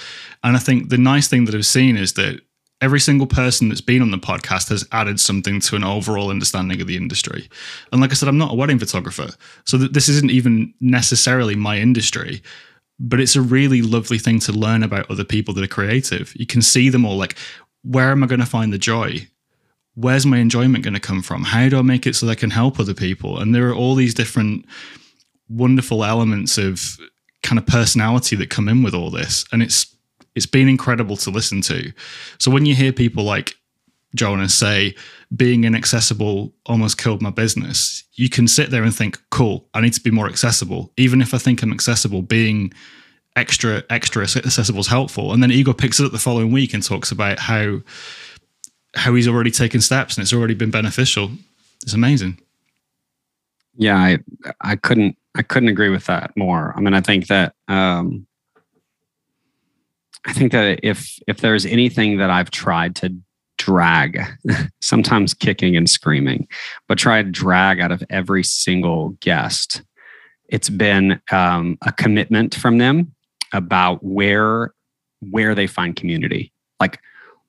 And 0.45 0.57
I 0.57 0.59
think 0.59 0.91
the 0.91 0.99
nice 0.99 1.29
thing 1.29 1.47
that 1.47 1.55
I've 1.55 1.65
seen 1.65 1.97
is 1.97 2.13
that 2.15 2.41
every 2.81 3.01
single 3.01 3.27
person 3.27 3.69
that's 3.69 3.81
been 3.81 4.03
on 4.03 4.11
the 4.11 4.19
podcast 4.19 4.69
has 4.69 4.87
added 4.93 5.19
something 5.19 5.61
to 5.61 5.77
an 5.77 5.85
overall 5.85 6.31
understanding 6.31 6.81
of 6.81 6.87
the 6.87 6.97
industry. 6.97 7.49
And 7.91 8.01
like 8.01 8.11
I 8.11 8.15
said, 8.15 8.29
I'm 8.29 8.39
not 8.39 8.53
a 8.53 8.57
wedding 8.57 8.79
photographer, 8.79 9.29
so 9.65 9.79
this 9.79 10.09
isn't 10.09 10.31
even 10.31 10.75
necessarily 10.81 11.55
my 11.55 11.79
industry. 11.79 12.43
But 12.99 13.21
it's 13.21 13.37
a 13.37 13.43
really 13.43 13.83
lovely 13.83 14.19
thing 14.19 14.41
to 14.41 14.53
learn 14.53 14.83
about 14.83 15.11
other 15.11 15.25
people 15.25 15.53
that 15.55 15.65
are 15.65 15.69
creative. 15.69 16.35
You 16.35 16.47
can 16.47 16.63
see 16.63 16.89
them 16.89 17.05
all 17.05 17.17
like, 17.17 17.37
where 17.83 18.11
am 18.11 18.23
I 18.23 18.27
going 18.27 18.41
to 18.41 18.47
find 18.47 18.73
the 18.73 18.79
joy? 18.79 19.29
Where's 19.95 20.27
my 20.27 20.39
enjoyment 20.39 20.85
going 20.85 20.95
to 20.95 21.01
come 21.01 21.23
from? 21.23 21.45
How 21.45 21.69
do 21.69 21.79
I 21.79 21.83
make 21.83 22.07
it 22.07 22.17
so 22.17 22.27
that 22.27 22.33
I 22.33 22.37
can 22.37 22.51
help 22.51 22.81
other 22.81 22.95
people? 22.95 23.39
And 23.39 23.55
there 23.55 23.69
are 23.69 23.75
all 23.75 23.95
these 23.95 24.15
different 24.15 24.67
wonderful 25.49 26.05
elements 26.05 26.59
of 26.59 26.99
kind 27.43 27.59
of 27.59 27.67
personality 27.67 28.35
that 28.37 28.51
come 28.51 28.69
in 28.69 28.83
with 28.83 28.95
all 28.95 29.11
this. 29.11 29.45
And 29.53 29.63
it's 29.63 29.96
it's 30.37 30.47
been 30.47 30.69
incredible 30.69 31.17
to 31.17 31.31
listen 31.31 31.63
to. 31.63 31.93
So 32.39 32.51
when 32.51 32.67
you 32.67 32.75
hear 32.75 32.93
people 32.93 33.25
like 33.25 33.57
Jonas 34.15 34.55
say, 34.55 34.95
being 35.35 35.65
inaccessible 35.65 36.53
almost 36.67 36.99
killed 36.99 37.23
my 37.23 37.31
business, 37.31 38.05
you 38.13 38.29
can 38.29 38.47
sit 38.47 38.71
there 38.71 38.85
and 38.85 38.95
think, 38.95 39.19
cool, 39.31 39.69
I 39.75 39.81
need 39.81 39.95
to 39.95 40.01
be 40.01 40.11
more 40.11 40.29
accessible. 40.29 40.93
Even 40.97 41.21
if 41.21 41.35
I 41.35 41.39
think 41.39 41.63
I'm 41.63 41.73
accessible, 41.73 42.23
being 42.23 42.73
extra, 43.35 43.83
extra 43.91 44.23
accessible 44.23 44.81
is 44.81 44.87
helpful. 44.87 45.33
And 45.33 45.43
then 45.43 45.51
Igor 45.51 45.75
picks 45.75 45.99
it 45.99 46.07
up 46.07 46.13
the 46.13 46.19
following 46.19 46.53
week 46.53 46.75
and 46.75 46.83
talks 46.83 47.11
about 47.11 47.41
how 47.41 47.81
how 48.95 49.15
he's 49.15 49.29
already 49.29 49.51
taken 49.51 49.81
steps 49.81 50.17
and 50.17 50.23
it's 50.23 50.33
already 50.33 50.55
been 50.55 50.71
beneficial. 50.71 51.31
It's 51.83 51.93
amazing. 51.93 52.41
Yeah, 53.77 53.97
I 53.97 54.19
I 54.61 54.77
couldn't 54.77 55.17
I 55.35 55.43
couldn't 55.43 55.69
agree 55.69 55.91
with 55.91 56.07
that 56.07 56.35
more. 56.37 56.73
I 56.77 56.81
mean, 56.81 56.95
I 56.95 57.01
think 57.01 57.27
that 57.27 57.55
um 57.69 58.26
I 60.27 60.33
think 60.33 60.53
that 60.53 60.81
if 60.83 61.19
if 61.27 61.39
there's 61.39 61.65
anything 61.65 62.19
that 62.19 62.31
I've 62.31 62.51
tried 62.51 62.97
to 62.97 63.15
drag, 63.59 64.21
sometimes 64.81 65.35
kicking 65.35 65.77
and 65.77 65.89
screaming, 65.89 66.49
but 66.89 66.99
try 66.99 67.23
to 67.23 67.31
drag 67.31 67.81
out 67.81 67.93
of 67.93 68.03
every 68.11 68.43
single 68.43 69.11
guest, 69.21 69.83
it's 70.49 70.69
been 70.69 71.21
um, 71.31 71.79
a 71.83 71.93
commitment 71.93 72.55
from 72.55 72.79
them 72.79 73.15
about 73.53 74.03
where 74.03 74.73
where 75.31 75.55
they 75.55 75.67
find 75.67 75.97
community. 75.97 76.53
Like, 76.81 77.01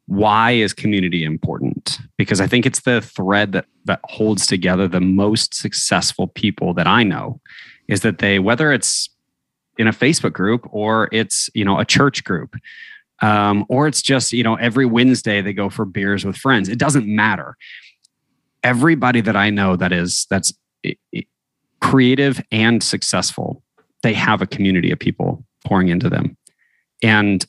why 0.06 0.52
is 0.52 0.74
community 0.74 1.24
important? 1.24 2.00
Because 2.18 2.40
I 2.40 2.48
think 2.48 2.66
it's 2.66 2.82
the 2.82 3.02
thread 3.02 3.52
that 3.54 3.66
that 3.86 4.02
holds 4.04 4.46
together 4.46 4.88
the 4.88 5.02
most 5.02 5.56
successful 5.56 6.28
people 6.28 6.74
that 6.76 6.88
I 6.88 7.04
know. 7.04 7.42
Is 7.88 8.02
that 8.02 8.20
they 8.20 8.38
whether 8.38 8.72
it's 8.72 9.10
in 9.78 9.88
a 9.88 9.92
Facebook 9.92 10.34
group 10.34 10.68
or 10.72 11.10
it's, 11.12 11.50
you 11.54 11.66
know, 11.66 11.80
a 11.80 11.86
church 11.86 12.24
group. 12.24 12.56
Um, 13.22 13.66
or 13.68 13.88
it's 13.88 14.02
just, 14.02 14.32
you 14.32 14.44
know, 14.44 14.56
every 14.56 14.86
Wednesday 14.86 15.42
they 15.42 15.54
go 15.54 15.70
for 15.70 15.86
beers 15.86 16.24
with 16.24 16.36
friends. 16.36 16.70
It 16.70 16.78
doesn't 16.78 17.08
matter. 17.08 17.58
Everybody 18.64 19.22
that 19.22 19.36
I 19.36 19.50
know 19.50 19.76
that 19.76 19.92
is 19.92 20.28
that's 20.30 20.54
creative 21.80 22.42
and 22.52 22.84
successful, 22.84 23.64
they 24.04 24.14
have 24.14 24.42
a 24.42 24.48
community 24.48 24.92
of 24.92 25.00
people 25.00 25.44
pouring 25.66 25.88
into 25.88 26.10
them. 26.10 26.38
And 27.02 27.46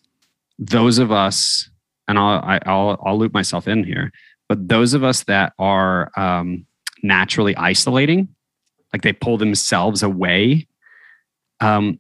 those 0.59 0.99
of 0.99 1.13
us, 1.13 1.69
and 2.07 2.19
I'll 2.19 2.41
I, 2.43 2.61
will 2.67 2.91
i 2.91 3.09
I'll 3.09 3.19
loop 3.19 3.33
myself 3.33 3.69
in 3.69 3.85
here, 3.85 4.13
but 4.49 4.69
those 4.69 4.95
of 4.95 5.05
us 5.05 5.25
that 5.25 5.53
are 5.59 6.11
um, 6.17 6.67
naturally 7.03 7.55
isolating, 7.57 8.29
like 8.93 9.03
they 9.03 9.13
pull 9.13 9.37
themselves 9.37 10.03
away, 10.03 10.67
um, 11.61 11.99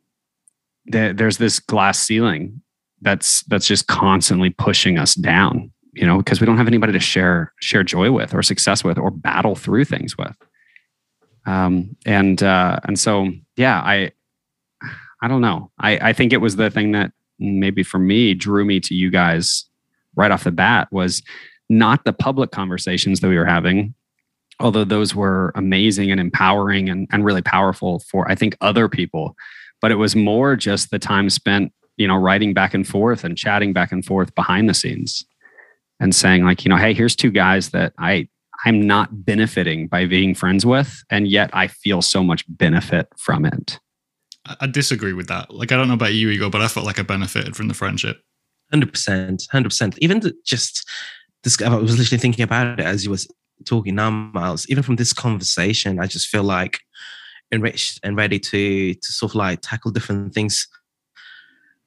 the, 0.89 1.13
there's 1.17 1.39
this 1.39 1.59
glass 1.59 1.99
ceiling 1.99 2.63
that's 3.01 3.43
that's 3.45 3.67
just 3.67 3.87
constantly 3.87 4.51
pushing 4.51 4.99
us 4.99 5.15
down 5.15 5.71
you 5.99 6.07
know 6.07 6.19
because 6.19 6.41
we 6.41 6.47
don't 6.47 6.57
have 6.57 6.67
anybody 6.69 6.93
to 6.93 7.01
share 7.01 7.53
share 7.61 7.83
joy 7.83 8.11
with 8.11 8.35
or 8.35 8.43
success 8.43 8.85
with 8.85 8.99
or 8.99 9.11
battle 9.11 9.55
through 9.55 9.85
things 9.85 10.17
with. 10.17 10.37
Um 11.47 11.97
and 12.07 12.43
uh 12.43 12.79
and 12.85 12.99
so 12.99 13.29
yeah 13.57 13.81
i 13.81 14.13
i 15.23 15.29
don't 15.29 15.41
know. 15.41 15.71
I 15.79 16.11
i 16.11 16.13
think 16.13 16.33
it 16.33 16.39
was 16.39 16.57
the 16.57 16.71
thing 16.71 16.93
that 16.93 17.13
maybe 17.39 17.83
for 17.83 17.99
me 17.99 18.35
drew 18.35 18.65
me 18.65 18.81
to 18.81 18.95
you 18.95 19.11
guys 19.11 19.65
right 20.17 20.31
off 20.31 20.45
the 20.45 20.53
bat 20.53 20.89
was 20.91 21.23
not 21.69 22.05
the 22.05 22.13
public 22.13 22.51
conversations 22.51 23.21
that 23.21 23.29
we 23.29 23.37
were 23.37 23.45
having 23.45 23.95
although 24.61 24.85
those 24.85 25.15
were 25.15 25.53
amazing 25.55 26.11
and 26.11 26.21
empowering 26.21 26.89
and, 26.89 27.07
and 27.13 27.25
really 27.25 27.43
powerful 27.43 28.01
for 28.01 28.29
i 28.29 28.35
think 28.35 28.57
other 28.61 28.89
people 28.89 29.37
but 29.81 29.91
it 29.91 29.97
was 29.97 30.17
more 30.17 30.57
just 30.57 30.91
the 30.91 30.99
time 30.99 31.31
spent 31.31 31.73
you 31.99 32.07
know 32.09 32.17
writing 32.17 32.55
back 32.55 32.73
and 32.73 32.87
forth 32.87 33.25
and 33.25 33.37
chatting 33.37 33.73
back 33.73 33.93
and 33.93 34.05
forth 34.05 34.35
behind 34.35 34.69
the 34.69 34.75
scenes 34.75 35.25
and 36.01 36.15
saying 36.15 36.45
like 36.45 36.65
you 36.65 36.69
know 36.71 36.77
hey 36.77 36.95
here's 36.95 37.17
two 37.17 37.31
guys 37.31 37.71
that 37.71 37.93
i 37.99 38.27
i'm 38.65 38.81
not 38.81 39.25
benefiting 39.25 39.87
by 39.87 40.07
being 40.07 40.35
friends 40.35 40.65
with 40.65 41.03
and 41.11 41.29
yet 41.29 41.51
i 41.53 41.67
feel 41.67 42.01
so 42.01 42.23
much 42.23 42.45
benefit 42.49 43.09
from 43.17 43.45
it. 43.45 43.79
I 44.61 44.67
disagree 44.67 45.13
with 45.13 45.29
that. 45.29 45.53
Like 45.53 45.73
i 45.73 45.77
don't 45.77 45.89
know 45.89 45.95
about 45.95 46.15
you 46.15 46.31
Igor 46.31 46.51
but 46.51 46.63
i 46.63 46.69
felt 46.69 46.87
like 46.87 46.99
i 46.99 47.03
benefited 47.03 47.55
from 47.55 47.69
the 47.69 47.75
friendship. 47.75 48.23
100% 48.73 49.49
100% 49.49 49.99
even 50.01 50.23
just 50.45 50.89
this 51.43 51.61
i 51.63 51.75
was 51.75 51.99
literally 51.99 52.21
thinking 52.21 52.43
about 52.43 52.79
it 52.79 52.85
as 52.85 53.05
you 53.05 53.11
was 53.11 53.27
talking 53.65 53.97
now 53.97 54.11
miles. 54.11 54.69
Even 54.69 54.83
from 54.83 54.97
this 54.97 55.13
conversation 55.13 55.99
i 55.99 56.07
just 56.07 56.29
feel 56.29 56.45
like 56.45 56.81
enriched 57.53 58.01
and 58.03 58.17
ready 58.17 58.39
to 58.39 58.95
to 58.95 59.13
sort 59.13 59.33
of 59.33 59.37
like 59.37 59.61
tackle 59.63 59.91
different 59.91 60.35
things 60.35 60.69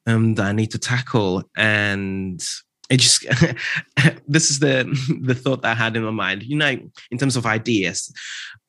um, 0.06 0.34
that 0.34 0.46
I 0.46 0.52
need 0.52 0.70
to 0.72 0.78
tackle. 0.78 1.44
And 1.56 2.42
it 2.90 3.00
just 3.00 3.22
this 4.28 4.50
is 4.50 4.58
the 4.58 4.84
the 5.22 5.34
thought 5.34 5.62
that 5.62 5.72
I 5.72 5.74
had 5.74 5.96
in 5.96 6.04
my 6.04 6.10
mind. 6.10 6.42
You 6.42 6.56
know, 6.56 6.76
in 7.10 7.18
terms 7.18 7.36
of 7.36 7.46
ideas, 7.46 8.12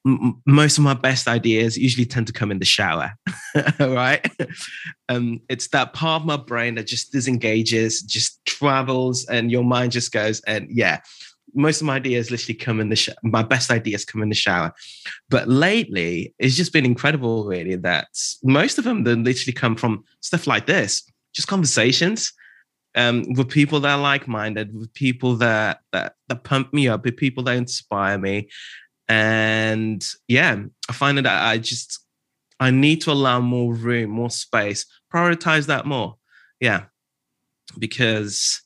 m- 0.05 0.41
most 0.45 0.77
of 0.77 0.83
my 0.83 0.93
best 0.93 1.27
ideas 1.27 1.77
usually 1.77 2.05
tend 2.05 2.27
to 2.27 2.33
come 2.33 2.51
in 2.51 2.59
the 2.59 2.65
shower, 2.65 3.13
right? 3.79 4.25
Um, 5.09 5.41
it's 5.49 5.67
that 5.69 5.93
part 5.93 6.21
of 6.21 6.27
my 6.27 6.37
brain 6.37 6.75
that 6.75 6.87
just 6.87 7.11
disengages, 7.11 8.01
just 8.01 8.43
travels, 8.45 9.25
and 9.25 9.51
your 9.51 9.63
mind 9.63 9.91
just 9.91 10.11
goes, 10.11 10.41
and 10.41 10.67
yeah, 10.69 11.01
most 11.53 11.81
of 11.81 11.87
my 11.87 11.95
ideas 11.95 12.31
literally 12.31 12.55
come 12.55 12.79
in 12.79 12.89
the 12.89 12.95
sh- 12.95 13.09
my 13.23 13.43
best 13.43 13.71
ideas 13.71 14.05
come 14.05 14.21
in 14.21 14.29
the 14.29 14.35
shower. 14.35 14.73
But 15.29 15.47
lately, 15.47 16.33
it's 16.39 16.55
just 16.55 16.73
been 16.73 16.85
incredible, 16.85 17.45
really. 17.45 17.75
That 17.75 18.07
most 18.43 18.77
of 18.77 18.83
them 18.83 19.03
then 19.03 19.23
literally 19.23 19.53
come 19.53 19.75
from 19.75 20.03
stuff 20.21 20.47
like 20.47 20.65
this, 20.65 21.03
just 21.33 21.47
conversations 21.47 22.33
um, 22.95 23.25
with 23.33 23.49
people 23.49 23.79
that 23.81 23.95
are 23.95 24.01
like-minded, 24.01 24.73
with 24.73 24.93
people 24.93 25.35
that 25.37 25.79
that 25.91 26.15
that 26.27 26.43
pump 26.43 26.73
me 26.73 26.87
up, 26.87 27.03
with 27.03 27.17
people 27.17 27.43
that 27.43 27.57
inspire 27.57 28.17
me, 28.17 28.49
and 29.07 30.05
yeah, 30.27 30.61
I 30.89 30.93
find 30.93 31.17
that 31.17 31.27
I 31.27 31.57
just 31.57 31.99
I 32.59 32.71
need 32.71 33.01
to 33.01 33.11
allow 33.11 33.39
more 33.39 33.73
room, 33.73 34.11
more 34.11 34.29
space, 34.29 34.85
prioritize 35.13 35.67
that 35.67 35.85
more. 35.85 36.17
Yeah, 36.59 36.85
because 37.77 38.61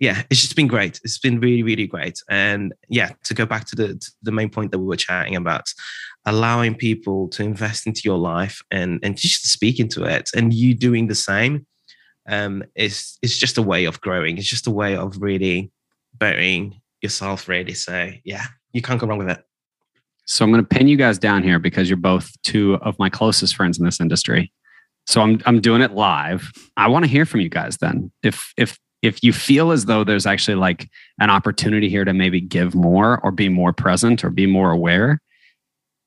yeah, 0.00 0.22
it's 0.30 0.40
just 0.40 0.54
been 0.54 0.68
great. 0.68 1.00
It's 1.02 1.18
been 1.18 1.40
really, 1.40 1.62
really 1.62 1.86
great. 1.86 2.22
And 2.30 2.72
yeah, 2.88 3.10
to 3.24 3.34
go 3.34 3.46
back 3.46 3.64
to 3.66 3.76
the 3.76 3.88
to 3.94 4.10
the 4.22 4.32
main 4.32 4.48
point 4.48 4.70
that 4.70 4.78
we 4.78 4.86
were 4.86 4.96
chatting 4.96 5.34
about, 5.34 5.66
allowing 6.24 6.74
people 6.76 7.28
to 7.30 7.42
invest 7.42 7.86
into 7.86 8.02
your 8.04 8.18
life 8.18 8.62
and 8.70 9.00
and 9.02 9.16
just 9.16 9.48
speak 9.48 9.80
into 9.80 10.04
it, 10.04 10.30
and 10.34 10.54
you 10.54 10.74
doing 10.74 11.08
the 11.08 11.14
same, 11.14 11.66
um, 12.28 12.62
is 12.76 13.18
it's 13.22 13.36
just 13.36 13.58
a 13.58 13.62
way 13.62 13.86
of 13.86 14.00
growing. 14.00 14.38
It's 14.38 14.48
just 14.48 14.68
a 14.68 14.72
way 14.72 14.96
of 14.96 15.20
really 15.20 15.72
bettering 16.14 16.80
yourself. 17.02 17.48
Really, 17.48 17.74
so 17.74 18.12
yeah, 18.24 18.44
you 18.72 18.82
can't 18.82 19.00
go 19.00 19.06
wrong 19.08 19.18
with 19.18 19.30
it. 19.30 19.44
So 20.26 20.44
I'm 20.44 20.52
going 20.52 20.62
to 20.62 20.68
pin 20.68 20.88
you 20.88 20.96
guys 20.96 21.18
down 21.18 21.42
here 21.42 21.58
because 21.58 21.88
you're 21.88 21.96
both 21.96 22.30
two 22.42 22.74
of 22.82 22.98
my 22.98 23.08
closest 23.08 23.56
friends 23.56 23.78
in 23.78 23.84
this 23.84 23.98
industry. 23.98 24.52
So 25.08 25.22
I'm 25.22 25.40
I'm 25.44 25.60
doing 25.60 25.82
it 25.82 25.92
live. 25.92 26.52
I 26.76 26.86
want 26.86 27.04
to 27.04 27.10
hear 27.10 27.26
from 27.26 27.40
you 27.40 27.48
guys 27.48 27.78
then. 27.78 28.12
If 28.22 28.52
if 28.56 28.78
if 29.02 29.22
you 29.22 29.32
feel 29.32 29.70
as 29.70 29.84
though 29.84 30.04
there's 30.04 30.26
actually 30.26 30.56
like 30.56 30.88
an 31.20 31.30
opportunity 31.30 31.88
here 31.88 32.04
to 32.04 32.12
maybe 32.12 32.40
give 32.40 32.74
more 32.74 33.20
or 33.22 33.30
be 33.30 33.48
more 33.48 33.72
present 33.72 34.24
or 34.24 34.30
be 34.30 34.46
more 34.46 34.70
aware, 34.70 35.20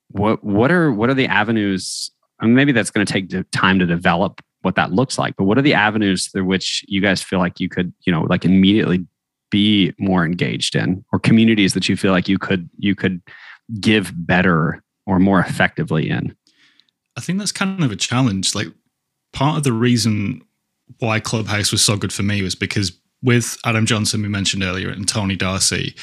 what 0.08 0.44
what 0.44 0.70
are 0.70 0.92
what 0.92 1.08
are 1.10 1.14
the 1.14 1.26
avenues? 1.26 2.10
I 2.40 2.46
mean, 2.46 2.54
maybe 2.54 2.72
that's 2.72 2.90
going 2.90 3.06
to 3.06 3.12
take 3.12 3.50
time 3.52 3.78
to 3.78 3.86
develop 3.86 4.42
what 4.62 4.74
that 4.76 4.92
looks 4.92 5.18
like. 5.18 5.36
But 5.36 5.44
what 5.44 5.58
are 5.58 5.62
the 5.62 5.74
avenues 5.74 6.28
through 6.28 6.44
which 6.44 6.84
you 6.88 7.00
guys 7.00 7.22
feel 7.22 7.38
like 7.38 7.60
you 7.60 7.68
could, 7.68 7.92
you 8.04 8.12
know, 8.12 8.22
like 8.22 8.44
immediately 8.44 9.06
be 9.50 9.92
more 9.98 10.24
engaged 10.24 10.74
in, 10.74 11.04
or 11.12 11.18
communities 11.18 11.74
that 11.74 11.88
you 11.88 11.96
feel 11.96 12.12
like 12.12 12.28
you 12.28 12.38
could 12.38 12.68
you 12.78 12.94
could 12.94 13.20
give 13.80 14.12
better 14.14 14.82
or 15.06 15.18
more 15.18 15.40
effectively 15.40 16.08
in? 16.08 16.36
I 17.16 17.20
think 17.20 17.38
that's 17.38 17.52
kind 17.52 17.82
of 17.82 17.90
a 17.90 17.96
challenge. 17.96 18.54
Like 18.54 18.68
part 19.32 19.58
of 19.58 19.64
the 19.64 19.72
reason 19.72 20.42
why 20.98 21.20
Clubhouse 21.20 21.72
was 21.72 21.82
so 21.82 21.96
good 21.96 22.12
for 22.12 22.22
me 22.22 22.42
was 22.42 22.54
because 22.54 22.92
with 23.22 23.56
Adam 23.64 23.86
Johnson, 23.86 24.22
we 24.22 24.28
mentioned 24.28 24.62
earlier, 24.62 24.90
and 24.90 25.08
Tony 25.08 25.36
Darcy, 25.36 25.94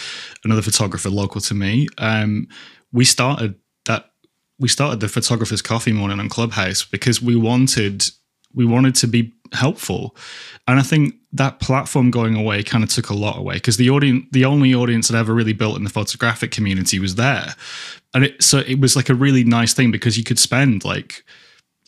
another 0.43 0.61
photographer 0.61 1.09
local 1.09 1.41
to 1.41 1.53
me, 1.53 1.87
um, 1.97 2.47
we 2.91 3.05
started 3.05 3.55
that 3.85 4.11
we 4.57 4.67
started 4.69 4.99
the 4.99 5.07
photographers 5.07 5.61
coffee 5.61 5.91
morning 5.91 6.19
on 6.19 6.29
Clubhouse 6.29 6.85
because 6.85 7.21
we 7.21 7.35
wanted 7.35 8.05
we 8.53 8.65
wanted 8.65 8.95
to 8.95 9.07
be 9.07 9.33
helpful, 9.53 10.15
and 10.67 10.79
I 10.79 10.83
think 10.83 11.15
that 11.33 11.59
platform 11.59 12.09
going 12.09 12.35
away 12.35 12.63
kind 12.63 12.83
of 12.83 12.89
took 12.89 13.09
a 13.09 13.13
lot 13.13 13.37
away 13.37 13.55
because 13.55 13.77
the 13.77 13.89
audience, 13.89 14.25
the 14.31 14.45
only 14.45 14.73
audience 14.73 15.09
that 15.09 15.17
ever 15.17 15.33
really 15.33 15.53
built 15.53 15.77
in 15.77 15.83
the 15.83 15.89
photographic 15.89 16.51
community 16.51 16.99
was 16.99 17.15
there, 17.15 17.53
and 18.13 18.23
it, 18.23 18.41
so 18.41 18.59
it 18.59 18.79
was 18.79 18.95
like 18.95 19.09
a 19.09 19.15
really 19.15 19.43
nice 19.43 19.73
thing 19.73 19.91
because 19.91 20.17
you 20.17 20.23
could 20.23 20.39
spend 20.39 20.85
like 20.85 21.25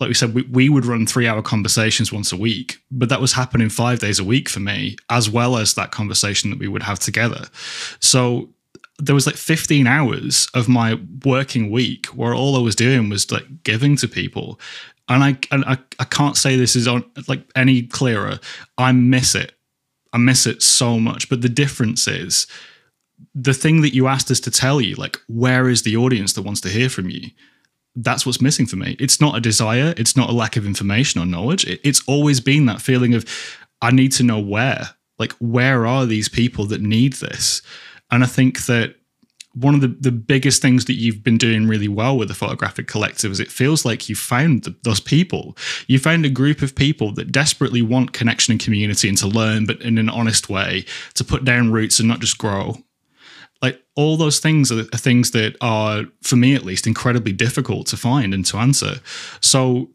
like 0.02 0.08
we 0.08 0.16
said, 0.16 0.34
we, 0.34 0.42
we 0.44 0.68
would 0.68 0.86
run 0.86 1.06
three 1.06 1.28
hour 1.28 1.44
conversations 1.44 2.12
once 2.12 2.32
a 2.32 2.38
week, 2.38 2.80
but 2.90 3.08
that 3.10 3.22
was 3.22 3.34
happening 3.34 3.70
five 3.70 4.00
days 4.00 4.18
a 4.18 4.24
week 4.24 4.50
for 4.50 4.60
me, 4.60 4.98
as 5.12 5.30
well 5.30 5.58
as 5.58 5.76
that 5.76 5.92
conversation 5.92 6.50
that 6.50 6.60
we 6.60 6.68
would 6.68 6.82
have 6.82 6.98
together. 7.00 7.46
So 8.00 8.50
there 8.98 9.14
was 9.14 9.28
like 9.28 9.36
15 9.36 9.86
hours 9.86 10.48
of 10.56 10.68
my 10.68 11.00
working 11.24 11.70
week 11.70 12.08
where 12.08 12.34
all 12.34 12.56
I 12.56 12.60
was 12.60 12.76
doing 12.76 13.10
was 13.10 13.32
like 13.32 13.46
giving 13.64 13.96
to 13.98 14.08
people. 14.08 14.60
And 15.08 15.24
I, 15.24 15.38
and 15.52 15.64
I, 15.66 15.78
I 16.00 16.06
can't 16.06 16.36
say 16.36 16.56
this 16.56 16.76
is 16.76 16.88
on 16.88 17.06
like 17.28 17.44
any 17.56 17.84
clearer. 17.84 18.40
I 18.80 18.92
miss 18.94 19.36
it. 19.36 19.54
I 20.14 20.18
miss 20.18 20.48
it 20.48 20.64
so 20.64 21.00
much. 21.00 21.30
But 21.30 21.42
the 21.42 21.50
difference 21.50 22.08
is 22.08 22.48
the 23.36 23.54
thing 23.54 23.82
that 23.82 23.94
you 23.94 24.08
asked 24.08 24.32
us 24.32 24.40
to 24.42 24.52
tell 24.52 24.82
you, 24.82 24.96
like, 24.96 25.20
where 25.28 25.70
is 25.70 25.84
the 25.84 25.96
audience 25.96 26.34
that 26.34 26.42
wants 26.42 26.62
to 26.62 26.70
hear 26.70 26.90
from 26.90 27.10
you? 27.10 27.30
That's 27.96 28.26
what's 28.26 28.42
missing 28.42 28.66
for 28.66 28.78
me. 28.78 28.96
It's 29.00 29.20
not 29.20 29.36
a 29.36 29.42
desire, 29.42 29.94
it's 29.98 30.16
not 30.16 30.30
a 30.30 30.34
lack 30.34 30.58
of 30.58 30.66
information 30.66 31.22
or 31.22 31.26
knowledge. 31.26 31.66
It, 31.66 31.82
it's 31.84 32.02
always 32.08 32.40
been 32.40 32.66
that 32.68 32.82
feeling 32.82 33.14
of, 33.14 33.26
I 33.82 33.92
need 33.92 34.12
to 34.14 34.24
know 34.24 34.40
where. 34.40 34.92
Like, 35.20 35.34
where 35.34 35.86
are 35.86 36.06
these 36.06 36.30
people 36.30 36.66
that 36.68 36.82
need 36.82 37.14
this? 37.14 37.62
And 38.10 38.24
I 38.24 38.28
think 38.28 38.66
that 38.66 38.96
one 39.54 39.76
of 39.76 39.82
the, 39.82 39.90
the 39.90 40.12
biggest 40.12 40.62
things 40.62 40.86
that 40.86 40.94
you've 40.94 41.24
been 41.24 41.38
doing 41.38 41.68
really 41.68 41.90
well 41.90 42.18
with 42.18 42.30
the 42.30 42.34
photographic 42.34 42.88
collective 42.88 43.32
is 43.32 43.40
it 43.40 43.52
feels 43.52 43.84
like 43.84 44.08
you 44.08 44.16
found 44.16 44.64
the, 44.64 44.76
those 44.84 45.02
people. 45.02 45.58
You 45.88 46.00
found 46.00 46.26
a 46.26 46.30
group 46.30 46.62
of 46.62 46.74
people 46.74 47.12
that 47.14 47.32
desperately 47.32 47.82
want 47.82 48.14
connection 48.14 48.54
and 48.54 48.62
community 48.62 49.10
and 49.10 49.18
to 49.18 49.28
learn, 49.28 49.66
but 49.66 49.82
in 49.82 49.98
an 49.98 50.10
honest 50.10 50.50
way, 50.50 50.86
to 51.16 51.26
put 51.26 51.44
down 51.44 51.72
roots 51.72 52.00
and 52.00 52.08
not 52.08 52.22
just 52.22 52.38
grow 52.38 52.78
like 53.62 53.82
all 53.96 54.18
those 54.18 54.40
things 54.40 54.72
are, 54.72 54.84
things 54.84 55.32
that 55.32 55.56
are 55.62 56.06
for 56.22 56.36
me 56.36 56.56
at 56.56 56.66
least 56.66 56.88
incredibly 56.88 57.32
difficult 57.32 57.88
to 57.88 57.98
find 57.98 58.34
and 58.34 58.46
to 58.48 58.58
answer. 58.58 58.96
So 59.42 59.90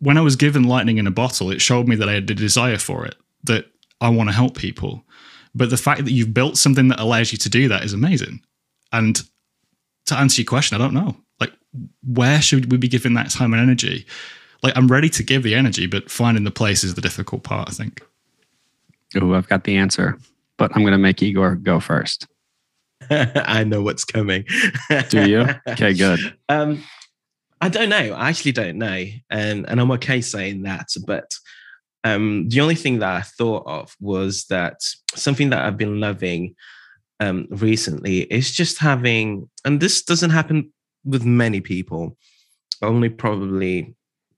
when 0.00 0.18
i 0.18 0.20
was 0.20 0.34
given 0.36 0.64
lightning 0.64 0.98
in 0.98 1.06
a 1.06 1.12
bottle 1.12 1.52
it 1.52 1.60
showed 1.60 1.86
me 1.86 1.94
that 1.94 2.08
i 2.08 2.14
had 2.14 2.28
a 2.28 2.34
desire 2.34 2.78
for 2.78 3.06
it 3.06 3.14
that 3.44 3.66
i 4.00 4.08
want 4.08 4.28
to 4.28 4.34
help 4.34 4.56
people. 4.56 5.04
But 5.54 5.70
the 5.70 5.76
fact 5.76 6.04
that 6.04 6.12
you've 6.12 6.34
built 6.34 6.56
something 6.56 6.88
that 6.88 7.00
allows 7.00 7.30
you 7.30 7.38
to 7.38 7.50
do 7.50 7.68
that 7.68 7.84
is 7.84 7.92
amazing. 7.92 8.40
And 8.90 9.20
to 10.06 10.18
answer 10.18 10.40
your 10.40 10.48
question 10.48 10.74
i 10.74 10.78
don't 10.78 10.94
know. 10.94 11.16
Like 11.40 11.52
where 12.02 12.42
should 12.42 12.70
we 12.70 12.78
be 12.78 12.88
giving 12.88 13.14
that 13.14 13.30
time 13.30 13.52
and 13.52 13.62
energy? 13.62 14.06
Like 14.62 14.76
i'm 14.76 14.88
ready 14.88 15.08
to 15.10 15.22
give 15.22 15.42
the 15.44 15.54
energy 15.54 15.86
but 15.86 16.10
finding 16.10 16.44
the 16.44 16.50
place 16.50 16.82
is 16.82 16.94
the 16.94 17.00
difficult 17.00 17.44
part 17.44 17.68
i 17.68 17.72
think. 17.72 18.02
Oh 19.14 19.34
i've 19.34 19.48
got 19.48 19.64
the 19.64 19.76
answer 19.76 20.18
but 20.56 20.72
i'm 20.74 20.82
going 20.82 20.92
to 20.92 20.98
make 20.98 21.22
igor 21.22 21.54
go 21.56 21.78
first 21.80 22.26
I 23.46 23.64
know 23.64 23.82
what's 23.82 24.04
coming. 24.04 24.44
Do 25.08 25.28
you? 25.28 25.46
Okay, 25.68 25.94
good. 25.94 26.36
Um, 26.48 26.82
I 27.60 27.68
don't 27.68 27.88
know. 27.88 28.12
I 28.12 28.28
actually 28.28 28.52
don't 28.52 28.78
know, 28.78 29.04
and 29.30 29.68
and 29.68 29.80
I'm 29.80 29.90
okay 29.92 30.20
saying 30.20 30.62
that. 30.62 30.88
But 31.06 31.34
um, 32.04 32.48
the 32.48 32.60
only 32.60 32.74
thing 32.74 32.98
that 32.98 33.14
I 33.14 33.22
thought 33.22 33.64
of 33.66 33.96
was 34.00 34.46
that 34.46 34.80
something 35.14 35.50
that 35.50 35.64
I've 35.64 35.76
been 35.76 36.00
loving 36.00 36.54
um, 37.20 37.46
recently 37.50 38.22
is 38.22 38.50
just 38.50 38.78
having, 38.78 39.48
and 39.64 39.80
this 39.80 40.02
doesn't 40.02 40.30
happen 40.30 40.72
with 41.04 41.24
many 41.24 41.60
people, 41.60 42.16
only 42.82 43.08
probably 43.08 43.94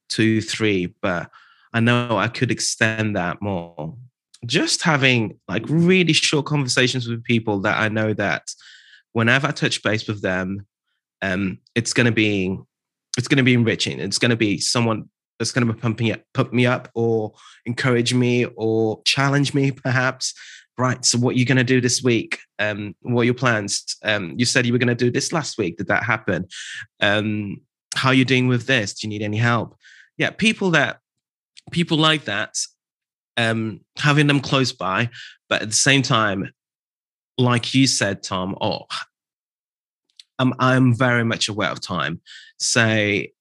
two, 0.09 0.41
three, 0.41 0.95
but 1.01 1.31
I 1.73 1.81
know 1.81 2.19
I 2.19 2.29
could 2.29 2.51
extend 2.51 3.17
that 3.17 3.41
more 3.41 3.97
just 4.47 4.83
having 4.83 5.39
like 5.49 5.65
really 5.69 6.13
short 6.13 6.47
conversations 6.47 7.09
with 7.09 7.25
people 7.25 7.61
that 7.61 7.79
I 7.79 7.89
know 7.89 8.13
that 8.15 8.43
whenever 9.13 9.49
I 9.49 9.51
touch 9.53 9.83
base 9.83 10.07
with 10.07 10.23
them, 10.23 10.67
um, 11.23 11.59
it's 11.75 11.93
going 11.93 12.07
to 12.07 12.13
be 12.13 12.59
it's 13.17 13.29
going 13.29 13.39
to 13.39 13.45
be 13.45 13.55
enriching. 13.55 14.01
It's 14.01 14.19
going 14.19 14.31
to 14.31 14.37
be 14.37 14.59
someone 14.59 15.09
that's 15.39 15.53
going 15.53 15.67
to 15.67 15.73
be 15.73 15.81
pumping 15.81 16.13
up, 16.13 16.21
pump 16.33 16.53
me 16.53 16.67
up, 16.67 16.91
or 16.95 17.33
encourage 17.65 18.15
me, 18.15 18.45
or 18.57 19.03
challenge 19.05 19.55
me, 19.55 19.71
perhaps. 19.71 20.35
Right. 20.77 21.05
So, 21.05 21.19
what 21.19 21.37
are 21.37 21.39
you 21.39 21.45
going 21.45 21.59
to 21.59 21.65
do 21.65 21.81
this 21.81 22.03
week? 22.03 22.39
Um, 22.59 22.97
what 23.03 23.23
are 23.23 23.27
your 23.27 23.35
plans? 23.35 23.97
Um, 24.03 24.35
you 24.37 24.45
said 24.45 24.67
you 24.67 24.73
were 24.73 24.79
going 24.79 24.89
to 24.89 24.95
do 24.95 25.11
this 25.11 25.33
last 25.33 25.57
week. 25.57 25.77
Did 25.77 25.87
that 25.87 26.03
happen? 26.03 26.49
Um, 27.01 27.61
how 27.95 28.09
are 28.09 28.15
you 28.15 28.25
doing 28.25 28.49
with 28.49 28.67
this? 28.67 28.95
Do 28.95 29.07
you 29.07 29.09
need 29.11 29.23
any 29.23 29.37
help? 29.37 29.77
Yeah, 30.19 30.31
people 30.31 30.73
that 30.73 30.99
people 31.71 31.97
like 31.97 32.25
that 32.25 32.57
um, 33.37 33.81
having 33.99 34.27
them 34.27 34.41
close 34.41 34.73
by, 34.73 35.11
but 35.49 35.63
at 35.63 35.69
the 35.69 35.75
same 35.75 36.03
time, 36.03 36.51
like 37.39 37.75
you 37.75 37.87
said, 37.87 38.23
Tom, 38.23 38.57
oh, 38.61 38.83
I'm, 40.39 40.53
I'm 40.59 40.97
very 40.97 41.25
much 41.25 41.49
aware 41.49 41.71
of 41.71 41.81
time. 41.81 42.21
Say, 42.59 43.33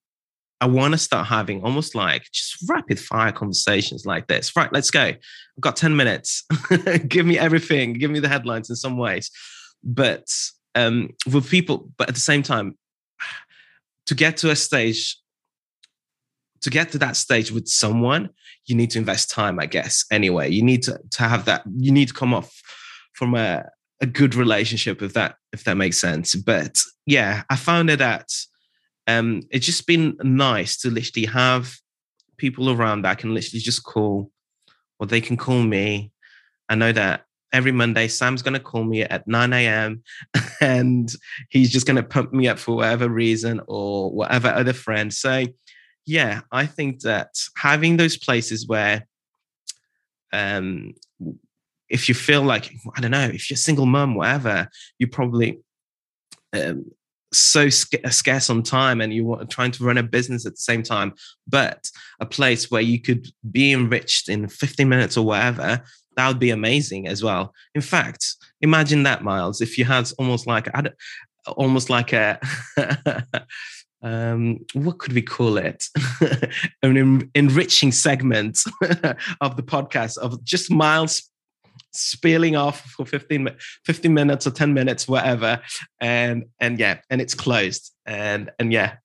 I 0.62 0.66
want 0.68 0.94
to 0.94 0.98
start 0.98 1.28
having 1.28 1.64
almost 1.64 1.96
like 1.96 2.32
just 2.32 2.70
rapid 2.70 3.00
fire 3.00 3.32
conversations 3.32 4.06
like 4.06 4.28
this. 4.28 4.56
Right, 4.56 4.72
let's 4.72 4.92
go. 4.92 5.02
I've 5.02 5.62
got 5.62 5.76
10 5.76 5.96
minutes. 5.96 6.46
give 7.08 7.26
me 7.26 7.38
everything. 7.38 7.94
Give 7.94 8.10
me 8.10 8.20
the 8.20 8.30
headlines 8.30 8.70
in 8.70 8.76
some 8.76 8.98
ways. 8.98 9.30
But 9.84 10.28
um, 10.76 11.10
with 11.32 11.50
people, 11.50 11.90
but 11.98 12.10
at 12.10 12.16
the 12.16 12.22
same 12.22 12.44
time, 12.44 12.78
to 14.06 14.16
get 14.16 14.38
to 14.38 14.52
a 14.52 14.56
stage 14.56 15.18
to 16.64 16.70
get 16.70 16.92
to 16.94 16.98
that 16.98 17.18
stage 17.18 17.52
with 17.52 17.68
someone, 17.68 18.30
you 18.66 18.76
need 18.76 18.92
to 18.92 19.00
invest 19.00 19.30
time, 19.30 19.60
I 19.60 19.66
guess. 19.66 20.06
Anyway, 20.12 20.50
you 20.50 20.62
need 20.62 20.84
to, 20.84 21.00
to 21.12 21.24
have 21.24 21.46
that, 21.46 21.64
you 21.78 21.92
need 21.92 22.10
to 22.10 22.14
come 22.14 22.34
off 22.34 22.52
from 23.14 23.36
a, 23.36 23.66
a 24.02 24.06
good 24.06 24.36
relationship 24.36 25.02
if 25.02 25.14
that 25.14 25.36
if 25.54 25.64
that 25.64 25.78
makes 25.78 25.98
sense. 25.98 26.36
But 26.36 26.78
yeah, 27.06 27.44
I 27.50 27.56
found 27.56 27.90
it 27.90 28.00
that 28.00 28.28
um 29.08 29.42
it's 29.52 29.66
just 29.66 29.88
been 29.88 30.18
nice 30.24 30.78
to 30.78 30.90
literally 30.90 31.28
have 31.28 31.76
people 32.38 32.70
around 32.70 33.04
that 33.04 33.12
I 33.12 33.16
can 33.16 33.34
literally 33.34 33.62
just 33.62 33.84
call 33.84 34.32
or 35.00 35.08
they 35.08 35.22
can 35.22 35.38
call 35.38 35.62
me. 35.62 36.12
I 36.70 36.76
know 36.76 36.92
that 36.92 37.26
every 37.54 37.72
Monday, 37.72 38.08
Sam's 38.08 38.42
going 38.42 38.56
to 38.56 38.60
call 38.60 38.84
me 38.84 39.04
at 39.04 39.28
9 39.28 39.54
a.m. 39.54 40.04
and 40.62 41.14
he's 41.50 41.70
just 41.70 41.86
going 41.86 41.96
to 41.96 42.04
pump 42.04 42.34
me 42.34 42.48
up 42.48 42.58
for 42.58 42.76
whatever 42.76 43.08
reason 43.08 43.62
or 43.68 44.12
whatever 44.12 44.48
other 44.50 44.74
friend. 44.74 45.14
So, 45.14 45.46
yeah, 46.06 46.42
I 46.52 46.66
think 46.66 47.02
that 47.02 47.30
having 47.56 47.98
those 47.98 48.18
places 48.18 48.68
where, 48.68 49.08
um, 50.32 50.96
if 51.90 52.10
you 52.10 52.16
feel 52.16 52.42
like, 52.42 52.74
I 52.96 53.02
don't 53.02 53.12
know, 53.12 53.30
if 53.34 53.50
you're 53.50 53.58
single 53.58 53.86
mom, 53.86 54.16
whatever, 54.16 54.68
you're 54.98 55.10
probably 55.10 55.60
um, 56.54 56.92
so 57.32 57.70
sc- 57.70 58.08
scarce 58.10 58.50
on 58.50 58.64
time 58.64 59.02
and 59.02 59.14
you 59.14 59.34
are 59.34 59.46
trying 59.46 59.72
to 59.72 59.84
run 59.84 59.98
a 59.98 60.04
business 60.04 60.46
at 60.46 60.54
the 60.54 60.58
same 60.58 60.84
time, 60.84 61.14
but 61.48 61.90
a 62.20 62.26
place 62.26 62.70
where 62.70 62.82
you 62.82 63.00
could 63.00 63.28
be 63.52 63.72
enriched 63.72 64.30
in 64.30 64.48
15 64.48 64.88
minutes 64.88 65.18
or 65.18 65.26
whatever, 65.26 65.84
that 66.16 66.28
would 66.28 66.40
be 66.40 66.52
amazing 66.52 67.08
as 67.08 67.24
well. 67.24 67.54
In 67.76 67.82
fact, 67.82 68.36
imagine 68.62 69.04
that, 69.04 69.24
Miles, 69.24 69.62
if 69.62 69.78
you 69.78 69.86
had 69.86 70.10
almost 70.18 70.48
like 70.48 70.68
almost 71.46 71.90
like 71.90 72.14
a 72.14 72.40
um, 74.04 74.60
what 74.74 75.00
could 75.00 75.14
we 75.14 75.22
call 75.22 75.58
it? 75.58 75.86
An 76.84 76.98
en- 76.98 77.32
enriching 77.34 77.92
segment 77.92 78.60
of 79.42 79.56
the 79.56 79.64
podcast 79.64 80.18
of 80.18 80.44
just 80.44 80.70
Miles 80.70 81.30
spilling 81.94 82.56
off 82.56 82.82
for 82.82 83.06
15, 83.06 83.50
15 83.86 84.14
minutes 84.14 84.46
or 84.46 84.52
10 84.52 84.74
minutes, 84.74 85.08
whatever. 85.08 85.62
And 86.00 86.46
and 86.60 86.78
yeah, 86.80 87.00
and 87.10 87.22
it's 87.22 87.34
closed. 87.34 87.92
And 88.06 88.52
and 88.60 88.74
yeah, 88.74 88.96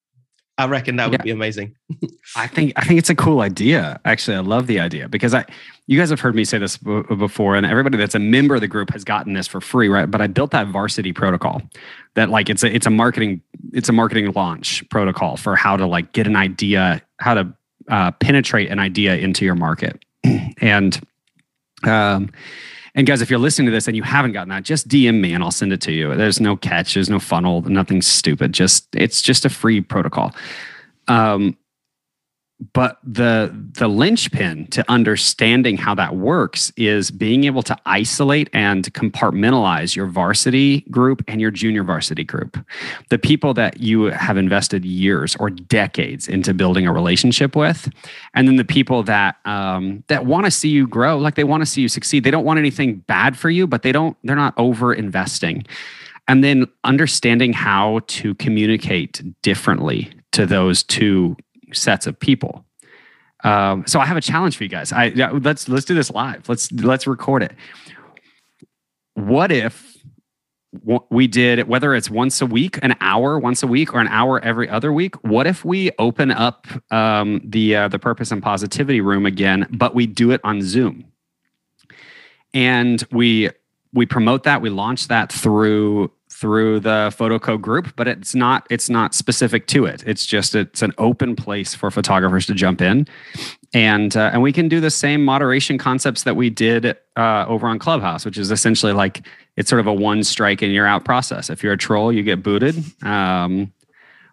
I 0.59 0.67
reckon 0.67 0.97
that 0.97 1.09
would 1.09 1.21
yeah. 1.21 1.25
be 1.25 1.31
amazing. 1.31 1.77
I 2.37 2.49
think 2.49 2.73
I 2.75 2.85
think 2.85 2.99
it's 2.99 3.09
a 3.09 3.15
cool 3.15 3.41
idea. 3.41 4.01
Actually, 4.05 4.37
I 4.37 4.41
love 4.41 4.67
the 4.67 4.81
idea 4.81 5.09
because 5.09 5.33
I 5.33 5.45
you 5.87 5.97
guys 5.97 6.11
have 6.11 6.21
heard 6.21 6.35
me 6.35 6.45
say 6.45 6.59
this 6.59 6.77
b- 6.77 7.03
before 7.17 7.55
and 7.55 7.65
everybody 7.65 7.97
that's 7.97 8.17
a 8.17 8.19
member 8.19 8.57
of 8.57 8.61
the 8.61 8.67
group 8.67 8.91
has 8.91 9.05
gotten 9.05 9.35
this 9.35 9.47
for 9.47 9.61
free, 9.61 9.89
right? 9.89 10.11
But 10.11 10.21
I 10.21 10.27
built 10.27 10.51
that 10.51 10.67
varsity 10.67 11.13
protocol 11.13 11.63
that 12.15 12.29
like 12.29 12.51
it's 12.51 12.65
a 12.65 12.75
it's 12.75 12.87
a 12.87 12.91
marketing 12.91 13.41
it's 13.73 13.89
a 13.89 13.93
marketing 13.93 14.33
launch 14.33 14.87
protocol 14.89 15.37
for 15.37 15.55
how 15.55 15.77
to 15.77 15.87
like 15.87 16.13
get 16.13 16.27
an 16.27 16.35
idea, 16.35 17.01
how 17.19 17.35
to 17.35 17.55
uh, 17.87 18.11
penetrate 18.11 18.71
an 18.71 18.81
idea 18.81 19.17
into 19.17 19.45
your 19.45 19.55
market. 19.55 20.05
and 20.61 21.01
um 21.85 22.31
and 22.99 23.07
guys, 23.07 23.23
if 23.23 23.31
you're 23.31 23.39
listening 23.39 23.67
to 23.67 23.71
this 23.71 23.87
and 23.87 23.97
you 23.97 24.03
haven't 24.03 24.33
gotten 24.33 24.49
that, 24.49 24.65
just 24.65 24.89
DM 24.89 25.21
me 25.21 25.33
and 25.33 25.45
I'll 25.45 25.53
send 25.53 25.73
it 25.73 25.81
to 25.83 25.93
you. 25.93 26.17
There's 26.17 26.41
no 26.41 26.57
catch, 26.57 26.95
there's 26.95 27.09
no 27.09 27.21
funnel, 27.21 27.63
nothing 27.63 28.03
stupid. 28.03 28.53
Just 28.53 28.89
it's 28.93 29.23
just 29.23 29.45
a 29.45 29.49
free 29.49 29.81
protocol. 29.81 30.35
Um, 31.07 31.57
but 32.73 32.99
the 33.05 33.55
the 33.73 33.87
linchpin 33.87 34.67
to 34.69 34.85
understanding 34.89 35.77
how 35.77 35.95
that 35.95 36.17
works 36.17 36.73
is 36.77 37.11
being 37.11 37.45
able 37.45 37.63
to 37.63 37.77
isolate 37.87 38.51
and 38.53 38.93
compartmentalize 38.95 39.95
your 39.95 40.07
varsity 40.07 40.81
group 40.91 41.23
and 41.29 41.41
your 41.41 41.53
junior 41.53 41.85
varsity 41.85 42.25
group. 42.25 42.59
The 43.11 43.19
people 43.19 43.55
that 43.55 43.81
you 43.81 44.05
have 44.05 44.37
invested 44.37 44.85
years 44.85 45.37
or 45.37 45.51
decades 45.51 46.27
into 46.27 46.53
building 46.53 46.87
a 46.87 46.93
relationship 46.93 47.55
with 47.55 47.89
and 48.35 48.49
then 48.49 48.57
the 48.57 48.65
people 48.65 49.05
that 49.05 49.37
um, 49.45 50.03
that 50.09 50.27
want 50.27 50.45
to 50.47 50.51
see 50.51 50.69
you 50.69 50.89
grow 50.89 51.17
like 51.17 51.37
they 51.37 51.45
want 51.45 51.61
to 51.61 51.67
see 51.67 51.81
you 51.81 51.89
succeed. 51.89 52.25
They 52.25 52.31
don't 52.33 52.45
want 52.45 52.59
anything 52.59 52.97
bad 53.07 53.39
for 53.39 53.51
you 53.51 53.69
but 53.69 53.83
they 53.83 53.93
don't 53.93 54.17
they're 54.25 54.35
not 54.35 54.55
over 54.57 54.93
investing 54.93 55.65
and 56.27 56.43
then 56.45 56.67
understanding 56.85 57.53
how 57.53 58.01
to 58.07 58.35
communicate 58.35 59.23
differently 59.43 60.11
to 60.33 60.45
those 60.47 60.83
two 60.83 61.37
sets 61.73 62.07
of 62.07 62.19
people. 62.19 62.65
Um, 63.45 63.85
so 63.87 64.01
I 64.01 64.07
have 64.07 64.17
a 64.17 64.21
challenge 64.21 64.57
for 64.57 64.65
you 64.65 64.71
guys. 64.71 64.93
I 64.93 65.09
let's 65.09 65.69
let's 65.69 65.85
do 65.85 65.95
this 65.95 66.11
live. 66.11 66.49
Let's 66.49 66.71
let's 66.73 67.07
record 67.07 67.43
it. 67.43 67.53
What 69.15 69.53
if 69.53 69.97
we 71.11 71.27
did 71.27 71.67
whether 71.69 71.95
it's 71.95 72.11
once 72.11 72.41
a 72.43 72.47
week, 72.47 72.79
an 72.83 72.97
hour 73.01 73.39
once 73.39 73.63
a 73.63 73.67
week, 73.67 73.95
or 73.95 74.01
an 74.01 74.09
hour 74.09 74.41
every 74.41 74.69
other 74.69 74.93
week? 74.93 75.15
What 75.25 75.47
if 75.47 75.65
we 75.65 75.91
open 75.99 76.31
up 76.31 76.67
um, 76.91 77.41
the 77.45 77.77
uh, 77.77 77.89
the 77.89 77.99
purpose 77.99 78.33
and 78.33 78.43
positivity 78.43 79.01
room 79.01 79.25
again, 79.25 79.67
but 79.71 79.95
we 79.95 80.07
do 80.07 80.33
it 80.33 80.41
on 80.43 80.61
Zoom, 80.61 81.05
and 82.53 83.03
we 83.13 83.51
we 83.93 84.05
promote 84.05 84.43
that, 84.45 84.61
we 84.61 84.71
launch 84.71 85.09
that 85.09 85.33
through 85.33 86.11
through 86.39 86.79
the 86.79 87.13
photoco 87.19 87.61
group 87.61 87.95
but 87.97 88.07
it's 88.07 88.33
not 88.33 88.65
it's 88.71 88.89
not 88.89 89.13
specific 89.13 89.67
to 89.67 89.87
it. 89.87 90.05
It's 90.07 90.25
just 90.25 90.55
it's 90.55 90.83
an 90.83 90.93
open 90.97 91.35
place 91.35 91.75
for 91.75 91.91
photographers 91.91 92.47
to 92.47 92.55
jump 92.55 92.81
in. 92.81 93.09
And 93.75 94.17
uh, 94.17 94.31
and 94.33 94.41
we 94.41 94.53
can 94.53 94.69
do 94.69 94.81
the 94.81 94.91
same 94.91 95.25
moderation 95.25 95.79
concepts 95.79 96.23
that 96.23 96.37
we 96.37 96.49
did 96.49 96.97
uh, 97.17 97.45
over 97.49 97.67
on 97.67 97.81
clubhouse 97.81 98.25
which 98.25 98.39
is 98.39 98.53
essentially 98.53 98.93
like 98.93 99.27
it's 99.57 99.69
sort 99.69 99.81
of 99.81 99.89
a 99.89 99.93
one 99.93 100.23
strike 100.23 100.63
and 100.63 100.73
you're 100.73 100.87
out 100.87 101.05
process. 101.05 101.51
If 101.51 101.65
you're 101.65 101.73
a 101.73 101.79
troll 101.79 102.13
you 102.13 102.23
get 102.23 102.43
booted. 102.43 102.77
Um, 103.05 103.73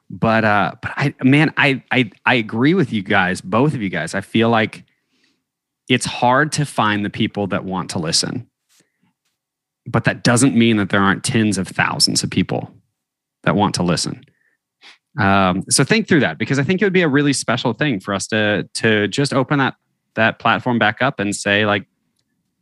but 0.07 0.45
uh 0.45 0.71
but 0.83 0.91
i 0.95 1.15
man 1.23 1.51
I, 1.57 1.81
I 1.89 2.11
i 2.27 2.35
agree 2.35 2.75
with 2.75 2.93
you 2.93 3.01
guys 3.01 3.41
both 3.41 3.73
of 3.73 3.81
you 3.81 3.89
guys. 3.89 4.13
I 4.13 4.21
feel 4.21 4.49
like 4.49 4.83
it's 5.89 6.05
hard 6.05 6.51
to 6.53 6.65
find 6.65 7.03
the 7.03 7.09
people 7.09 7.47
that 7.47 7.65
want 7.65 7.89
to 7.91 7.99
listen 7.99 8.47
but 9.85 10.03
that 10.05 10.23
doesn't 10.23 10.55
mean 10.55 10.77
that 10.77 10.89
there 10.89 11.01
aren't 11.01 11.23
tens 11.23 11.57
of 11.57 11.67
thousands 11.67 12.23
of 12.23 12.29
people 12.29 12.71
that 13.43 13.55
want 13.55 13.75
to 13.75 13.83
listen. 13.83 14.23
Um, 15.19 15.63
so 15.69 15.83
think 15.83 16.07
through 16.07 16.19
that 16.21 16.37
because 16.37 16.59
I 16.59 16.63
think 16.63 16.81
it 16.81 16.85
would 16.85 16.93
be 16.93 17.01
a 17.01 17.07
really 17.07 17.33
special 17.33 17.73
thing 17.73 17.99
for 17.99 18.13
us 18.13 18.27
to 18.27 18.67
to 18.75 19.07
just 19.07 19.33
open 19.33 19.59
that 19.59 19.75
that 20.15 20.39
platform 20.39 20.79
back 20.79 21.01
up 21.01 21.19
and 21.19 21.35
say 21.35 21.65
like, 21.65 21.85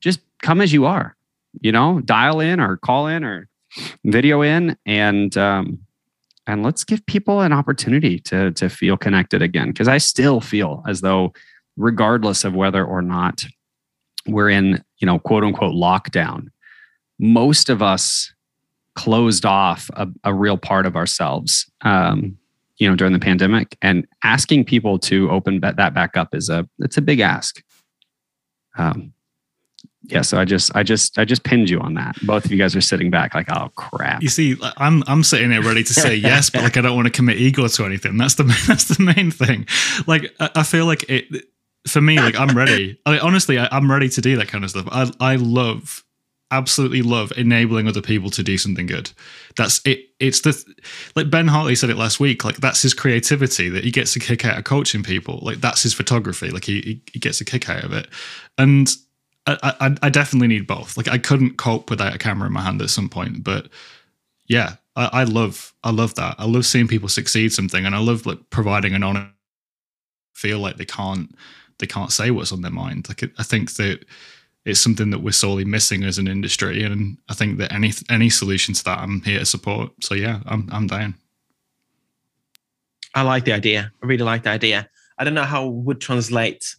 just 0.02 0.20
come 0.42 0.62
as 0.62 0.74
you 0.74 0.86
are, 0.86 1.16
you 1.62 1.72
know, 1.72 2.02
dial 2.02 2.40
in 2.40 2.60
or 2.60 2.78
call 2.78 3.08
in 3.08 3.24
or 3.24 3.48
video 4.06 4.42
in 4.42 4.78
and 4.86 5.36
um, 5.38 5.80
and 6.46 6.64
let's 6.64 6.84
give 6.84 7.06
people 7.06 7.42
an 7.42 7.54
opportunity 7.54 8.20
to 8.20 8.52
to 8.52 8.70
feel 8.70 8.98
connected 8.98 9.42
again 9.42 9.70
because 9.70 9.88
I 9.88 9.98
still 9.98 10.42
feel 10.42 10.84
as 10.88 11.02
though 11.02 11.34
regardless 11.76 12.44
of 12.44 12.54
whether 12.54 12.86
or 12.86 13.02
not 13.02 13.46
we're 14.28 14.50
in 14.50 14.84
you 15.00 15.08
know 15.08 15.18
quote 15.18 15.44
unquote 15.44 15.74
lockdown 15.74 16.50
most 17.20 17.70
of 17.70 17.82
us 17.82 18.34
closed 18.96 19.46
off 19.46 19.90
a, 19.94 20.08
a 20.24 20.34
real 20.34 20.58
part 20.58 20.86
of 20.86 20.96
ourselves 20.96 21.70
um, 21.82 22.38
you 22.78 22.90
know 22.90 22.96
during 22.96 23.14
the 23.14 23.20
pandemic. 23.20 23.78
And 23.82 24.08
asking 24.24 24.66
people 24.66 25.00
to 25.00 25.30
open 25.30 25.62
that 25.62 25.76
back 25.76 26.18
up 26.18 26.36
is 26.36 26.50
a 26.50 26.68
it's 26.80 26.98
a 26.98 27.02
big 27.02 27.20
ask. 27.20 27.64
Um, 28.78 29.14
yeah 30.08 30.22
so 30.22 30.38
i 30.38 30.44
just 30.44 30.76
i 30.76 30.84
just 30.84 31.18
i 31.18 31.24
just 31.24 31.44
pinned 31.44 31.70
you 31.70 31.80
on 31.80 31.94
that. 31.94 32.16
Both 32.24 32.44
of 32.46 32.52
you 32.52 32.58
guys 32.58 32.76
are 32.76 32.82
sitting 32.82 33.10
back 33.10 33.34
like 33.34 33.50
oh 33.50 33.72
crap. 33.76 34.22
You 34.22 34.30
see 34.30 34.58
i'm 34.78 35.04
i'm 35.08 35.24
sitting 35.24 35.50
there 35.50 35.62
ready 35.62 35.84
to 35.84 35.94
say 35.94 36.14
yes 36.16 36.50
but 36.50 36.62
like 36.62 36.76
i 36.76 36.82
don't 36.82 36.96
want 36.96 37.06
to 37.06 37.12
commit 37.12 37.38
Igor 37.38 37.70
to 37.70 37.86
anything. 37.86 38.18
That's 38.18 38.36
the 38.36 38.44
that's 38.68 38.86
the 38.86 39.02
main 39.02 39.32
thing. 39.32 39.66
Like 40.06 40.34
i, 40.40 40.64
feel 40.64 40.86
like 40.86 41.10
it 41.10 41.46
for 41.88 42.02
me 42.02 42.18
like 42.18 42.38
i'm 42.38 42.56
ready. 42.58 43.00
I, 43.06 43.20
honestly 43.20 43.58
I, 43.58 43.70
i'm 43.72 43.90
ready 43.90 44.10
to 44.10 44.22
do 44.22 44.36
that 44.38 44.50
kind 44.50 44.64
of 44.66 44.72
stuff. 44.72 44.88
I 44.92 45.10
i 45.22 45.36
love 45.38 46.04
absolutely 46.58 47.02
love 47.02 47.34
enabling 47.36 47.88
other 47.88 48.02
people 48.02 48.30
to 48.30 48.44
do 48.44 48.58
something 48.58 48.86
good. 48.86 49.12
That's 49.58 49.82
it. 49.86 50.10
It's 50.20 50.42
the 50.42 50.56
like 51.16 51.30
Ben 51.30 51.48
Hartley 51.48 51.76
said 51.76 51.90
it 51.90 51.98
last 51.98 52.20
week. 52.20 52.46
Like 52.46 52.58
that's 52.58 52.82
his 52.82 52.94
creativity 52.94 53.70
that 53.70 53.84
he 53.84 53.92
gets 53.92 54.16
a 54.16 54.20
kick 54.20 54.46
out 54.46 54.58
of 54.58 54.64
coaching 54.64 55.04
people. 55.04 55.40
Like 55.42 55.60
that's 55.62 55.84
his 55.84 55.94
photography. 55.94 56.50
Like 56.50 56.66
he 56.66 57.02
he 57.12 57.20
gets 57.20 57.42
a 57.42 57.46
kick 57.46 57.70
out 57.70 57.84
of 57.84 57.94
it. 57.94 58.08
And 58.58 58.90
I, 59.46 59.76
I, 59.82 59.96
I 60.04 60.10
definitely 60.10 60.48
need 60.48 60.68
both. 60.68 60.96
Like 60.96 61.10
I 61.10 61.18
couldn't 61.18 61.58
cope 61.58 61.90
without 61.90 62.16
a 62.16 62.18
camera 62.18 62.48
in 62.48 62.54
my 62.54 62.62
hand 62.62 62.82
at 62.82 62.90
some 62.90 63.10
point. 63.10 63.44
But 63.44 63.70
yeah, 64.48 64.76
I, 64.96 65.10
I 65.12 65.24
love 65.24 65.74
I 65.84 65.92
love 65.92 66.16
that. 66.16 66.36
I 66.38 66.46
love 66.46 66.66
seeing 66.66 66.88
people 66.88 67.10
succeed 67.10 67.52
something, 67.52 67.86
and 67.86 67.96
I 67.96 68.00
love 68.00 68.26
like 68.26 68.50
providing 68.50 68.94
an 68.94 69.04
honest 69.04 69.28
feel 70.34 70.60
like 70.60 70.78
they 70.78 70.86
can't 70.86 71.34
they 71.80 71.88
can't 71.88 72.12
say 72.12 72.32
what's 72.32 72.52
on 72.52 72.62
their 72.62 72.72
mind. 72.72 73.08
Like 73.10 73.32
I 73.38 73.44
think 73.44 73.74
that 73.76 74.06
it's 74.66 74.80
something 74.80 75.10
that 75.10 75.20
we're 75.20 75.32
sorely 75.32 75.66
missing 75.66 76.04
as 76.04 76.18
an 76.18 76.28
industry. 76.28 76.84
And 76.84 77.18
I 77.30 77.34
think 77.34 77.58
that 77.58 77.74
any 77.74 77.92
any 78.10 78.30
solution 78.30 78.74
to 78.74 78.84
that, 78.86 79.00
I'm 79.00 79.22
here 79.22 79.40
to 79.40 79.46
support. 79.46 79.92
So 80.02 80.16
yeah, 80.16 80.40
I'm 80.46 80.70
I'm 80.72 80.88
down. 80.88 81.16
I 83.16 83.22
like 83.22 83.46
the 83.46 83.54
idea. 83.54 83.92
I 84.02 84.06
really 84.06 84.24
like 84.24 84.44
the 84.44 84.50
idea. 84.50 84.90
I 85.18 85.24
don't 85.24 85.36
know 85.36 85.44
how 85.44 85.68
it 85.68 85.74
would 85.74 86.02
translate 86.02 86.76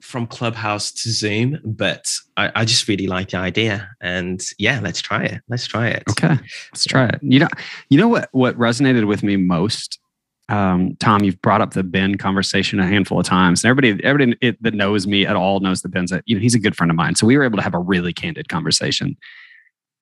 from 0.00 0.26
Clubhouse 0.26 0.92
to 0.92 1.10
Zoom, 1.10 1.58
but 1.64 2.06
I, 2.36 2.52
I, 2.54 2.64
just 2.64 2.86
really 2.86 3.08
like 3.08 3.30
the 3.30 3.38
idea. 3.38 3.90
And 4.00 4.40
yeah, 4.56 4.78
let's 4.80 5.00
try 5.00 5.24
it. 5.24 5.40
Let's 5.48 5.66
try 5.66 5.88
it. 5.88 6.04
Okay, 6.10 6.36
let's 6.72 6.84
try 6.84 7.06
it. 7.06 7.18
You 7.22 7.40
know, 7.40 7.48
you 7.88 7.98
know 7.98 8.06
what 8.06 8.28
what 8.32 8.56
resonated 8.56 9.06
with 9.06 9.22
me 9.22 9.36
most 9.36 9.98
um, 10.48 10.96
Tom, 11.00 11.24
you've 11.24 11.40
brought 11.42 11.60
up 11.60 11.72
the 11.72 11.82
Ben 11.82 12.16
conversation 12.16 12.78
a 12.78 12.86
handful 12.86 13.18
of 13.18 13.26
times, 13.26 13.64
and 13.64 13.70
everybody, 13.70 14.02
everybody 14.04 14.56
that 14.60 14.74
knows 14.74 15.06
me 15.06 15.26
at 15.26 15.34
all 15.34 15.60
knows 15.60 15.82
that 15.82 15.88
Ben's 15.88 16.12
a, 16.12 16.22
you 16.26 16.36
know 16.36 16.40
he's 16.40 16.54
a 16.54 16.60
good 16.60 16.76
friend 16.76 16.90
of 16.90 16.96
mine. 16.96 17.16
So 17.16 17.26
we 17.26 17.36
were 17.36 17.44
able 17.44 17.56
to 17.56 17.62
have 17.62 17.74
a 17.74 17.78
really 17.78 18.12
candid 18.12 18.48
conversation. 18.48 19.16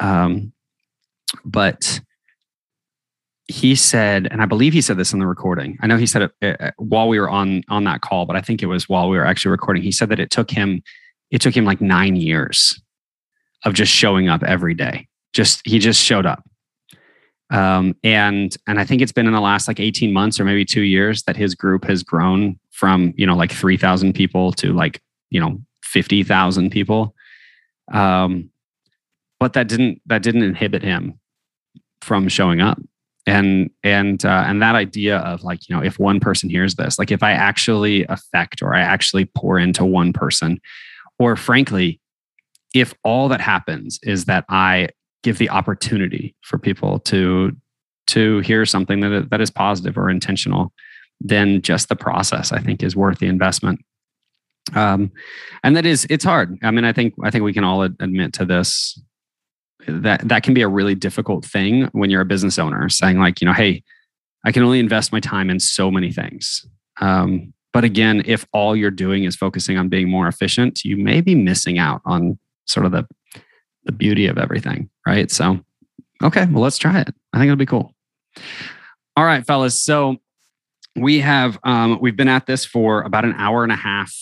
Um, 0.00 0.52
but 1.44 2.00
he 3.46 3.74
said, 3.74 4.28
and 4.30 4.42
I 4.42 4.46
believe 4.46 4.72
he 4.72 4.80
said 4.80 4.96
this 4.96 5.12
in 5.12 5.18
the 5.18 5.26
recording. 5.26 5.78
I 5.80 5.86
know 5.86 5.96
he 5.96 6.06
said 6.06 6.22
it 6.22 6.32
uh, 6.42 6.64
uh 6.64 6.70
while 6.76 7.08
we 7.08 7.18
were 7.18 7.30
on 7.30 7.62
on 7.68 7.84
that 7.84 8.02
call, 8.02 8.26
but 8.26 8.36
I 8.36 8.40
think 8.40 8.62
it 8.62 8.66
was 8.66 8.88
while 8.88 9.08
we 9.08 9.16
were 9.16 9.26
actually 9.26 9.50
recording. 9.50 9.82
He 9.82 9.92
said 9.92 10.10
that 10.10 10.20
it 10.20 10.30
took 10.30 10.50
him 10.50 10.82
it 11.30 11.40
took 11.40 11.56
him 11.56 11.64
like 11.64 11.80
nine 11.80 12.16
years 12.16 12.80
of 13.64 13.72
just 13.72 13.92
showing 13.92 14.28
up 14.28 14.42
every 14.42 14.74
day. 14.74 15.08
Just 15.32 15.62
he 15.64 15.78
just 15.78 16.02
showed 16.02 16.26
up. 16.26 16.44
Um, 17.50 17.94
and 18.02 18.56
and 18.66 18.80
I 18.80 18.84
think 18.84 19.02
it's 19.02 19.12
been 19.12 19.26
in 19.26 19.32
the 19.32 19.40
last 19.40 19.68
like 19.68 19.78
18 19.78 20.12
months 20.12 20.40
or 20.40 20.44
maybe 20.44 20.64
two 20.64 20.82
years 20.82 21.22
that 21.24 21.36
his 21.36 21.54
group 21.54 21.84
has 21.84 22.02
grown 22.02 22.58
from 22.70 23.12
you 23.16 23.26
know 23.26 23.36
like 23.36 23.52
3,000 23.52 24.14
people 24.14 24.52
to 24.52 24.72
like 24.72 25.02
you 25.30 25.40
know 25.40 25.60
50,000 25.82 26.70
people. 26.70 27.14
Um, 27.92 28.50
but 29.38 29.52
that 29.52 29.68
didn't 29.68 30.00
that 30.06 30.22
didn't 30.22 30.42
inhibit 30.42 30.82
him 30.82 31.18
from 32.00 32.28
showing 32.28 32.60
up 32.60 32.78
and 33.26 33.70
and 33.82 34.24
uh, 34.24 34.44
and 34.46 34.60
that 34.62 34.74
idea 34.74 35.18
of 35.18 35.42
like 35.42 35.68
you 35.68 35.74
know 35.74 35.82
if 35.82 35.98
one 35.98 36.20
person 36.20 36.50
hears 36.50 36.74
this 36.74 36.98
like 36.98 37.10
if 37.10 37.22
i 37.22 37.32
actually 37.32 38.04
affect 38.06 38.62
or 38.62 38.74
i 38.74 38.80
actually 38.80 39.24
pour 39.24 39.58
into 39.58 39.84
one 39.84 40.12
person 40.12 40.60
or 41.18 41.36
frankly 41.36 42.00
if 42.74 42.94
all 43.02 43.28
that 43.28 43.40
happens 43.40 43.98
is 44.02 44.26
that 44.26 44.44
i 44.48 44.88
give 45.24 45.38
the 45.38 45.50
opportunity 45.50 46.36
for 46.42 46.58
people 46.58 47.00
to 47.00 47.50
to 48.06 48.38
hear 48.40 48.64
something 48.64 49.00
that 49.00 49.30
that 49.30 49.40
is 49.40 49.50
positive 49.50 49.98
or 49.98 50.08
intentional 50.08 50.72
then 51.20 51.62
just 51.62 51.88
the 51.88 51.96
process 51.96 52.52
i 52.52 52.60
think 52.60 52.82
is 52.82 52.94
worth 52.94 53.18
the 53.18 53.26
investment. 53.26 53.80
Um 54.74 55.12
and 55.62 55.76
that 55.76 55.84
is 55.84 56.06
it's 56.08 56.24
hard. 56.24 56.56
I 56.62 56.70
mean 56.70 56.84
i 56.84 56.92
think 56.92 57.14
i 57.22 57.30
think 57.30 57.44
we 57.44 57.52
can 57.52 57.64
all 57.64 57.82
admit 57.82 58.32
to 58.34 58.44
this. 58.44 58.98
That 59.86 60.26
that 60.28 60.42
can 60.42 60.54
be 60.54 60.62
a 60.62 60.68
really 60.68 60.94
difficult 60.94 61.44
thing 61.44 61.90
when 61.92 62.08
you're 62.08 62.22
a 62.22 62.26
business 62.26 62.58
owner 62.58 62.88
saying 62.88 63.18
like 63.18 63.40
you 63.40 63.46
know 63.46 63.52
hey 63.52 63.82
i 64.44 64.52
can 64.52 64.62
only 64.62 64.80
invest 64.80 65.12
my 65.12 65.20
time 65.20 65.50
in 65.50 65.60
so 65.60 65.90
many 65.90 66.10
things. 66.12 66.66
Um, 67.00 67.52
but 67.72 67.84
again 67.84 68.22
if 68.24 68.46
all 68.52 68.74
you're 68.74 68.90
doing 68.90 69.24
is 69.24 69.36
focusing 69.36 69.76
on 69.76 69.88
being 69.88 70.08
more 70.08 70.28
efficient 70.28 70.84
you 70.84 70.96
may 70.96 71.20
be 71.20 71.34
missing 71.34 71.78
out 71.78 72.00
on 72.06 72.38
sort 72.66 72.86
of 72.86 72.92
the 72.92 73.06
the 73.84 73.92
beauty 73.92 74.26
of 74.26 74.38
everything 74.38 74.88
right 75.06 75.30
so 75.30 75.58
okay 76.22 76.46
well 76.46 76.62
let's 76.62 76.78
try 76.78 77.00
it 77.00 77.14
i 77.32 77.38
think 77.38 77.48
it'll 77.48 77.56
be 77.56 77.66
cool 77.66 77.94
all 79.16 79.24
right 79.24 79.46
fellas 79.46 79.80
so 79.80 80.16
we 80.96 81.20
have 81.20 81.58
um, 81.64 81.98
we've 82.00 82.16
been 82.16 82.28
at 82.28 82.46
this 82.46 82.64
for 82.64 83.02
about 83.02 83.24
an 83.24 83.34
hour 83.36 83.64
and 83.64 83.72
a 83.72 83.76
half 83.76 84.14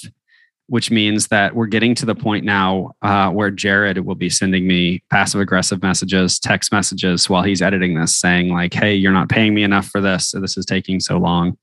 which 0.73 0.91
means 0.91 1.29
that 1.29 1.55
we're 1.55 1.67
getting 1.67 1.95
to 1.95 2.07
the 2.07 2.15
point 2.15 2.47
now 2.47 2.93
uh, 3.03 3.29
where 3.31 3.51
Jared 3.51 3.99
will 4.07 4.15
be 4.15 4.31
sending 4.31 4.67
me 4.67 5.03
passive 5.11 5.39
aggressive 5.39 5.83
messages, 5.83 6.39
text 6.39 6.73
messages 6.73 7.29
while 7.29 7.43
he's 7.43 7.61
editing 7.61 7.95
this, 7.95 8.17
saying 8.17 8.49
like, 8.49 8.73
"Hey, 8.73 8.95
you're 8.95 9.13
not 9.13 9.29
paying 9.29 9.53
me 9.53 9.65
enough 9.65 9.89
for 9.89 10.01
this. 10.01 10.31
So 10.31 10.41
this 10.41 10.57
is 10.57 10.65
taking 10.65 10.99
so 10.99 11.19
long." 11.19 11.59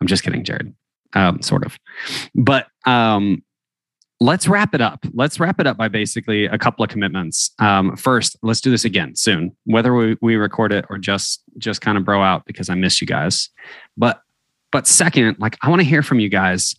I'm 0.00 0.06
just 0.06 0.22
kidding, 0.22 0.44
Jared. 0.44 0.74
Um, 1.14 1.40
sort 1.40 1.64
of, 1.64 1.78
but 2.34 2.66
um, 2.84 3.42
let's 4.20 4.46
wrap 4.46 4.74
it 4.74 4.80
up. 4.80 5.04
Let's 5.12 5.40
wrap 5.40 5.58
it 5.60 5.66
up 5.66 5.76
by 5.76 5.88
basically 5.88 6.44
a 6.44 6.58
couple 6.58 6.84
of 6.84 6.90
commitments. 6.90 7.50
Um, 7.58 7.96
first, 7.96 8.36
let's 8.42 8.60
do 8.60 8.70
this 8.70 8.84
again 8.84 9.16
soon, 9.16 9.56
whether 9.64 9.94
we, 9.94 10.16
we 10.20 10.36
record 10.36 10.72
it 10.72 10.84
or 10.90 10.98
just 10.98 11.42
just 11.58 11.80
kind 11.80 11.96
of 11.96 12.04
bro 12.04 12.22
out 12.22 12.44
because 12.44 12.68
I 12.68 12.74
miss 12.74 13.00
you 13.00 13.06
guys. 13.06 13.48
But 13.96 14.20
but 14.70 14.86
second, 14.86 15.38
like 15.38 15.56
I 15.62 15.70
want 15.70 15.80
to 15.80 15.86
hear 15.86 16.02
from 16.02 16.20
you 16.20 16.28
guys 16.28 16.74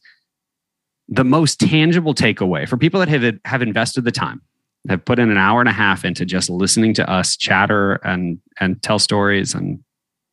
the 1.10 1.26
most 1.26 1.60
tangible 1.60 2.14
takeaway 2.14 2.68
for 2.70 2.78
people 2.78 3.00
that 3.00 3.10
have 3.10 3.40
have 3.46 3.62
invested 3.62 4.06
the 4.06 4.12
time 4.12 4.42
have 4.88 5.04
put 5.04 5.20
in 5.20 5.30
an 5.30 5.38
hour 5.38 5.60
and 5.60 5.70
a 5.70 5.74
half 5.74 6.06
into 6.06 6.26
just 6.26 6.50
listening 6.50 6.94
to 6.94 7.10
us 7.10 7.36
chatter 7.36 7.94
and 8.04 8.40
and 8.60 8.82
tell 8.82 8.98
stories 8.98 9.54
and 9.54 9.84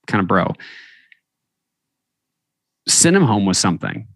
kind 0.06 0.20
of 0.20 0.28
bro 0.28 0.52
send 2.86 3.14
them 3.14 3.24
home 3.24 3.44
with 3.44 3.56
something 3.56 4.06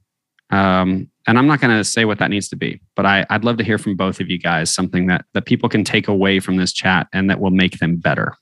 um, 0.50 1.10
and 1.26 1.38
i'm 1.38 1.46
not 1.46 1.60
going 1.60 1.76
to 1.76 1.84
say 1.84 2.04
what 2.04 2.18
that 2.18 2.30
needs 2.30 2.48
to 2.48 2.56
be 2.56 2.80
but 2.94 3.06
I, 3.06 3.26
i'd 3.30 3.44
love 3.44 3.56
to 3.58 3.64
hear 3.64 3.78
from 3.78 3.96
both 3.96 4.20
of 4.20 4.28
you 4.30 4.38
guys 4.38 4.72
something 4.72 5.06
that 5.06 5.24
that 5.34 5.46
people 5.46 5.68
can 5.68 5.84
take 5.84 6.08
away 6.08 6.40
from 6.40 6.56
this 6.56 6.72
chat 6.72 7.08
and 7.12 7.28
that 7.30 7.40
will 7.40 7.50
make 7.50 7.78
them 7.78 7.96
better 7.96 8.36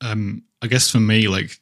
um, 0.00 0.42
i 0.62 0.66
guess 0.66 0.90
for 0.90 1.00
me 1.00 1.28
like 1.28 1.58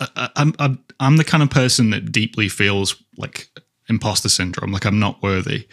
I, 0.00 0.30
I'm, 0.36 0.54
I'm 0.58 0.84
i'm 0.98 1.16
the 1.16 1.24
kind 1.24 1.42
of 1.42 1.50
person 1.50 1.90
that 1.90 2.12
deeply 2.12 2.48
feels 2.48 3.02
like 3.16 3.48
imposter 3.90 4.28
syndrome, 4.30 4.72
like 4.72 4.86
I'm 4.86 4.98
not 4.98 5.22
worthy. 5.22 5.66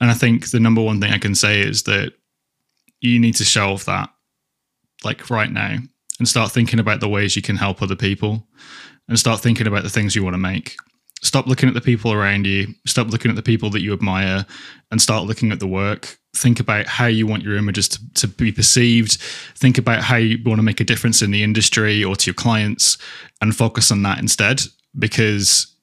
And 0.00 0.10
I 0.10 0.14
think 0.14 0.50
the 0.50 0.60
number 0.60 0.82
one 0.82 1.00
thing 1.00 1.12
I 1.12 1.18
can 1.18 1.34
say 1.34 1.60
is 1.60 1.82
that 1.84 2.12
you 3.00 3.18
need 3.18 3.34
to 3.36 3.44
shelve 3.44 3.84
that 3.86 4.10
like 5.02 5.28
right 5.30 5.50
now 5.50 5.78
and 6.18 6.28
start 6.28 6.52
thinking 6.52 6.78
about 6.78 7.00
the 7.00 7.08
ways 7.08 7.34
you 7.34 7.42
can 7.42 7.56
help 7.56 7.82
other 7.82 7.96
people 7.96 8.46
and 9.08 9.18
start 9.18 9.40
thinking 9.40 9.66
about 9.66 9.82
the 9.82 9.90
things 9.90 10.14
you 10.14 10.22
want 10.22 10.34
to 10.34 10.38
make. 10.38 10.76
Stop 11.24 11.46
looking 11.46 11.68
at 11.68 11.74
the 11.74 11.80
people 11.80 12.12
around 12.12 12.46
you, 12.46 12.68
stop 12.86 13.08
looking 13.08 13.30
at 13.30 13.36
the 13.36 13.42
people 13.42 13.70
that 13.70 13.80
you 13.80 13.92
admire, 13.92 14.46
and 14.90 15.00
start 15.00 15.24
looking 15.24 15.50
at 15.50 15.58
the 15.58 15.66
work. 15.66 16.18
Think 16.36 16.60
about 16.60 16.86
how 16.86 17.06
you 17.06 17.26
want 17.26 17.42
your 17.42 17.56
images 17.56 17.88
to, 17.88 18.12
to 18.14 18.28
be 18.28 18.52
perceived. 18.52 19.20
Think 19.56 19.78
about 19.78 20.02
how 20.02 20.16
you 20.16 20.38
want 20.44 20.58
to 20.58 20.62
make 20.62 20.80
a 20.80 20.84
difference 20.84 21.22
in 21.22 21.30
the 21.30 21.42
industry 21.42 22.04
or 22.04 22.14
to 22.14 22.26
your 22.26 22.34
clients 22.34 22.98
and 23.40 23.56
focus 23.56 23.90
on 23.90 24.02
that 24.02 24.18
instead. 24.18 24.60
Because 24.96 25.74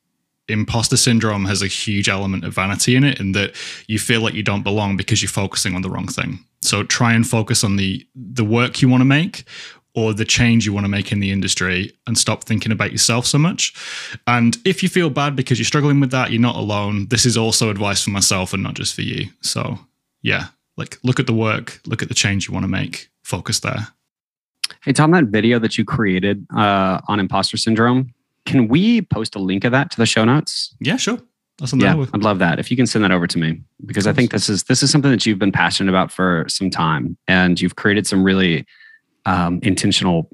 imposter 0.47 0.97
syndrome 0.97 1.45
has 1.45 1.61
a 1.61 1.67
huge 1.67 2.07
element 2.07 2.43
of 2.43 2.53
vanity 2.53 2.95
in 2.95 3.03
it 3.03 3.19
in 3.19 3.31
that 3.31 3.55
you 3.87 3.97
feel 3.97 4.21
like 4.21 4.33
you 4.33 4.43
don't 4.43 4.63
belong 4.63 4.97
because 4.97 5.21
you're 5.21 5.29
focusing 5.29 5.75
on 5.75 5.81
the 5.81 5.89
wrong 5.89 6.07
thing 6.07 6.43
so 6.61 6.83
try 6.83 7.13
and 7.13 7.27
focus 7.27 7.63
on 7.63 7.77
the 7.77 8.05
the 8.15 8.43
work 8.43 8.81
you 8.81 8.89
want 8.89 9.01
to 9.01 9.05
make 9.05 9.45
or 9.93 10.13
the 10.13 10.25
change 10.25 10.65
you 10.65 10.73
want 10.73 10.85
to 10.85 10.89
make 10.89 11.11
in 11.11 11.19
the 11.19 11.31
industry 11.31 11.91
and 12.07 12.17
stop 12.17 12.43
thinking 12.43 12.71
about 12.71 12.91
yourself 12.91 13.25
so 13.25 13.37
much 13.37 13.73
and 14.27 14.57
if 14.65 14.81
you 14.83 14.89
feel 14.89 15.09
bad 15.09 15.35
because 15.35 15.59
you're 15.59 15.65
struggling 15.65 15.99
with 15.99 16.11
that 16.11 16.31
you're 16.31 16.41
not 16.41 16.55
alone 16.55 17.07
this 17.07 17.25
is 17.25 17.37
also 17.37 17.69
advice 17.69 18.03
for 18.03 18.11
myself 18.11 18.53
and 18.53 18.63
not 18.63 18.73
just 18.73 18.93
for 18.93 19.01
you 19.01 19.27
so 19.41 19.77
yeah 20.21 20.47
like 20.77 20.97
look 21.03 21.19
at 21.19 21.27
the 21.27 21.33
work 21.33 21.79
look 21.85 22.01
at 22.01 22.07
the 22.07 22.13
change 22.13 22.47
you 22.47 22.53
want 22.53 22.63
to 22.63 22.69
make 22.69 23.09
focus 23.23 23.59
there 23.59 23.87
hey 24.83 24.93
tom 24.93 25.11
that 25.11 25.25
video 25.25 25.59
that 25.59 25.77
you 25.77 25.85
created 25.85 26.45
uh, 26.55 26.99
on 27.07 27.19
imposter 27.19 27.57
syndrome 27.57 28.13
can 28.45 28.67
we 28.67 29.01
post 29.01 29.35
a 29.35 29.39
link 29.39 29.63
of 29.63 29.71
that 29.71 29.91
to 29.91 29.97
the 29.97 30.05
show 30.05 30.25
notes? 30.25 30.75
Yeah, 30.79 30.97
sure. 30.97 31.19
yeah, 31.73 32.05
I'd 32.13 32.23
love 32.23 32.39
that. 32.39 32.59
If 32.59 32.71
you 32.71 32.77
can 32.77 32.87
send 32.87 33.03
that 33.03 33.11
over 33.11 33.27
to 33.27 33.37
me, 33.37 33.61
because 33.85 34.07
I 34.07 34.13
think 34.13 34.31
this 34.31 34.49
is 34.49 34.63
this 34.63 34.81
is 34.81 34.89
something 34.89 35.11
that 35.11 35.25
you've 35.25 35.37
been 35.37 35.51
passionate 35.51 35.91
about 35.91 36.11
for 36.11 36.45
some 36.47 36.69
time, 36.69 37.17
and 37.27 37.61
you've 37.61 37.75
created 37.75 38.07
some 38.07 38.23
really 38.23 38.65
um, 39.25 39.59
intentional, 39.63 40.29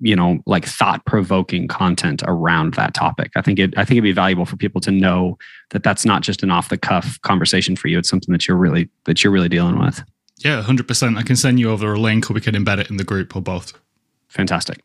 you 0.00 0.16
know, 0.16 0.38
like 0.46 0.64
thought 0.66 1.04
provoking 1.06 1.68
content 1.68 2.22
around 2.26 2.74
that 2.74 2.94
topic. 2.94 3.32
I 3.36 3.42
think 3.42 3.58
it 3.58 3.74
I 3.76 3.84
think 3.84 3.96
it'd 3.96 4.04
be 4.04 4.12
valuable 4.12 4.46
for 4.46 4.56
people 4.56 4.80
to 4.82 4.90
know 4.90 5.38
that 5.70 5.82
that's 5.82 6.04
not 6.04 6.22
just 6.22 6.42
an 6.42 6.50
off 6.50 6.68
the 6.68 6.78
cuff 6.78 7.20
conversation 7.22 7.76
for 7.76 7.88
you. 7.88 7.98
It's 7.98 8.08
something 8.08 8.32
that 8.32 8.46
you're 8.46 8.56
really 8.56 8.88
that 9.04 9.22
you're 9.22 9.32
really 9.32 9.48
dealing 9.48 9.78
with. 9.78 10.02
Yeah, 10.38 10.62
hundred 10.62 10.88
percent. 10.88 11.16
I 11.16 11.22
can 11.22 11.36
send 11.36 11.60
you 11.60 11.70
over 11.70 11.94
a 11.94 11.98
link, 11.98 12.30
or 12.30 12.34
we 12.34 12.40
can 12.40 12.54
embed 12.54 12.78
it 12.78 12.90
in 12.90 12.96
the 12.96 13.04
group, 13.04 13.34
or 13.36 13.40
both. 13.40 13.72
Fantastic. 14.28 14.80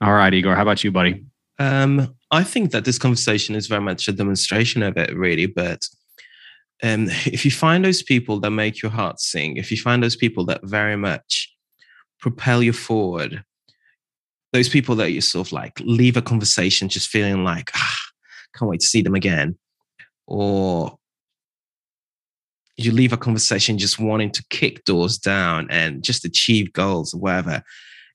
All 0.00 0.14
right, 0.14 0.32
Igor. 0.32 0.54
How 0.54 0.62
about 0.62 0.84
you, 0.84 0.90
buddy? 0.90 1.24
Um, 1.58 2.14
I 2.30 2.42
think 2.42 2.70
that 2.72 2.84
this 2.84 2.98
conversation 2.98 3.54
is 3.54 3.66
very 3.66 3.80
much 3.80 4.08
a 4.08 4.12
demonstration 4.12 4.82
of 4.82 4.96
it, 4.96 5.14
really. 5.16 5.46
But 5.46 5.86
um, 6.82 7.08
if 7.26 7.44
you 7.44 7.50
find 7.50 7.84
those 7.84 8.02
people 8.02 8.40
that 8.40 8.50
make 8.50 8.82
your 8.82 8.90
heart 8.90 9.20
sing, 9.20 9.56
if 9.56 9.70
you 9.70 9.76
find 9.76 10.02
those 10.02 10.16
people 10.16 10.44
that 10.46 10.60
very 10.64 10.96
much 10.96 11.52
propel 12.26 12.62
you 12.62 12.72
forward, 12.72 13.44
those 14.52 14.68
people 14.68 14.96
that 14.96 15.12
you 15.12 15.20
sort 15.20 15.46
of 15.46 15.52
like 15.52 15.80
leave 15.80 16.16
a 16.16 16.22
conversation 16.22 16.88
just 16.88 17.08
feeling 17.08 17.44
like, 17.44 17.70
ah, 17.74 17.98
can't 18.54 18.68
wait 18.68 18.80
to 18.80 18.86
see 18.86 19.00
them 19.02 19.14
again, 19.14 19.56
or 20.26 20.98
you 22.76 22.90
leave 22.90 23.12
a 23.12 23.16
conversation 23.16 23.78
just 23.78 23.98
wanting 23.98 24.30
to 24.30 24.44
kick 24.50 24.84
doors 24.84 25.18
down 25.18 25.66
and 25.70 26.02
just 26.02 26.24
achieve 26.24 26.72
goals 26.72 27.14
or 27.14 27.18
whatever. 27.18 27.62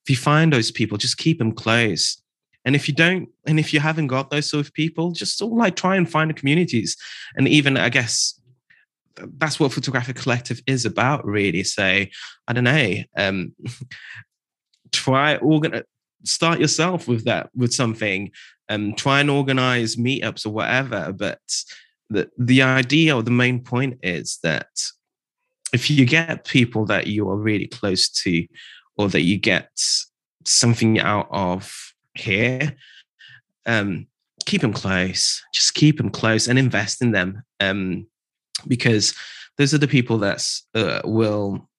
If 0.03 0.09
you 0.09 0.15
find 0.15 0.51
those 0.51 0.71
people, 0.71 0.97
just 0.97 1.17
keep 1.17 1.39
them 1.39 1.53
close 1.53 2.21
and 2.65 2.75
if 2.75 2.87
you 2.87 2.93
don't, 2.93 3.29
and 3.47 3.59
if 3.59 3.73
you 3.73 3.79
haven't 3.79 4.07
got 4.07 4.29
those 4.29 4.49
sort 4.49 4.65
of 4.65 4.73
people, 4.73 5.11
just 5.11 5.37
sort 5.37 5.51
of 5.51 5.57
like 5.57 5.75
try 5.75 5.95
and 5.95 6.09
find 6.09 6.29
the 6.29 6.35
communities. 6.35 6.95
And 7.35 7.47
even, 7.47 7.77
I 7.77 7.89
guess, 7.89 8.39
that's 9.37 9.59
what 9.59 9.73
Photographic 9.73 10.15
Collective 10.15 10.61
is 10.67 10.85
about, 10.85 11.25
really. 11.25 11.63
Say, 11.63 12.11
I 12.47 12.53
don't 12.53 12.63
know, 12.63 12.95
um, 13.17 13.53
try 14.91 15.37
organ, 15.37 15.83
start 16.23 16.59
yourself 16.59 17.07
with 17.07 17.25
that, 17.25 17.49
with 17.55 17.73
something, 17.73 18.31
um, 18.69 18.93
try 18.95 19.19
and 19.19 19.29
organize 19.29 19.95
meetups 19.95 20.45
or 20.45 20.49
whatever. 20.49 21.13
But 21.13 21.39
the 22.09 22.29
the 22.37 22.61
idea 22.61 23.15
or 23.15 23.23
the 23.23 23.31
main 23.31 23.61
point 23.61 23.99
is 24.03 24.39
that 24.43 24.69
if 25.73 25.89
you 25.89 26.05
get 26.05 26.45
people 26.45 26.85
that 26.85 27.07
you 27.07 27.29
are 27.29 27.37
really 27.37 27.67
close 27.67 28.09
to, 28.09 28.45
or 28.97 29.09
that 29.09 29.21
you 29.21 29.37
get 29.37 29.69
something 30.45 30.99
out 30.99 31.27
of 31.31 31.93
here. 32.13 32.75
Um, 33.65 34.07
keep 34.45 34.61
them 34.61 34.73
close. 34.73 35.41
Just 35.53 35.73
keep 35.73 35.97
them 35.97 36.09
close 36.09 36.47
and 36.47 36.57
invest 36.57 37.01
in 37.01 37.11
them. 37.11 37.43
Um, 37.59 38.07
because 38.67 39.13
those 39.57 39.73
are 39.73 39.79
the 39.79 39.87
people 39.87 40.17
that 40.19 40.47
uh, 40.75 41.01
will 41.03 41.69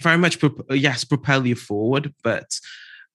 very 0.00 0.18
much, 0.18 0.38
pro- 0.38 0.74
yes, 0.74 1.04
propel 1.04 1.46
you 1.46 1.54
forward, 1.54 2.12
but 2.22 2.46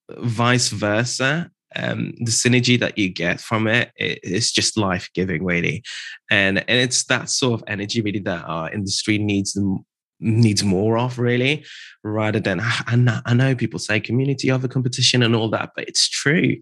vice 0.09 0.69
versa. 0.69 1.51
um, 1.75 2.13
the 2.19 2.31
synergy 2.31 2.79
that 2.79 2.97
you 2.97 3.09
get 3.09 3.39
from 3.39 3.67
it, 3.67 3.91
it 3.95 4.19
it's 4.23 4.51
just 4.51 4.77
life 4.77 5.09
giving, 5.13 5.43
really, 5.43 5.83
and 6.31 6.59
and 6.59 6.79
it's 6.79 7.03
that 7.05 7.29
sort 7.29 7.61
of 7.61 7.67
energy 7.67 8.01
really 8.01 8.19
that 8.19 8.43
our 8.45 8.71
industry 8.71 9.17
needs 9.17 9.53
them 9.53 9.85
needs 10.21 10.63
more 10.63 10.97
of 10.97 11.17
really 11.17 11.63
rather 12.03 12.41
than 12.41 12.59
I 12.87 12.95
know, 12.97 13.21
I 13.25 13.33
know 13.33 13.55
people 13.55 13.79
say 13.79 14.01
community 14.01 14.51
over 14.51 14.67
competition 14.67 15.23
and 15.23 15.33
all 15.33 15.49
that 15.51 15.71
but 15.77 15.87
it's 15.87 16.09
true 16.09 16.57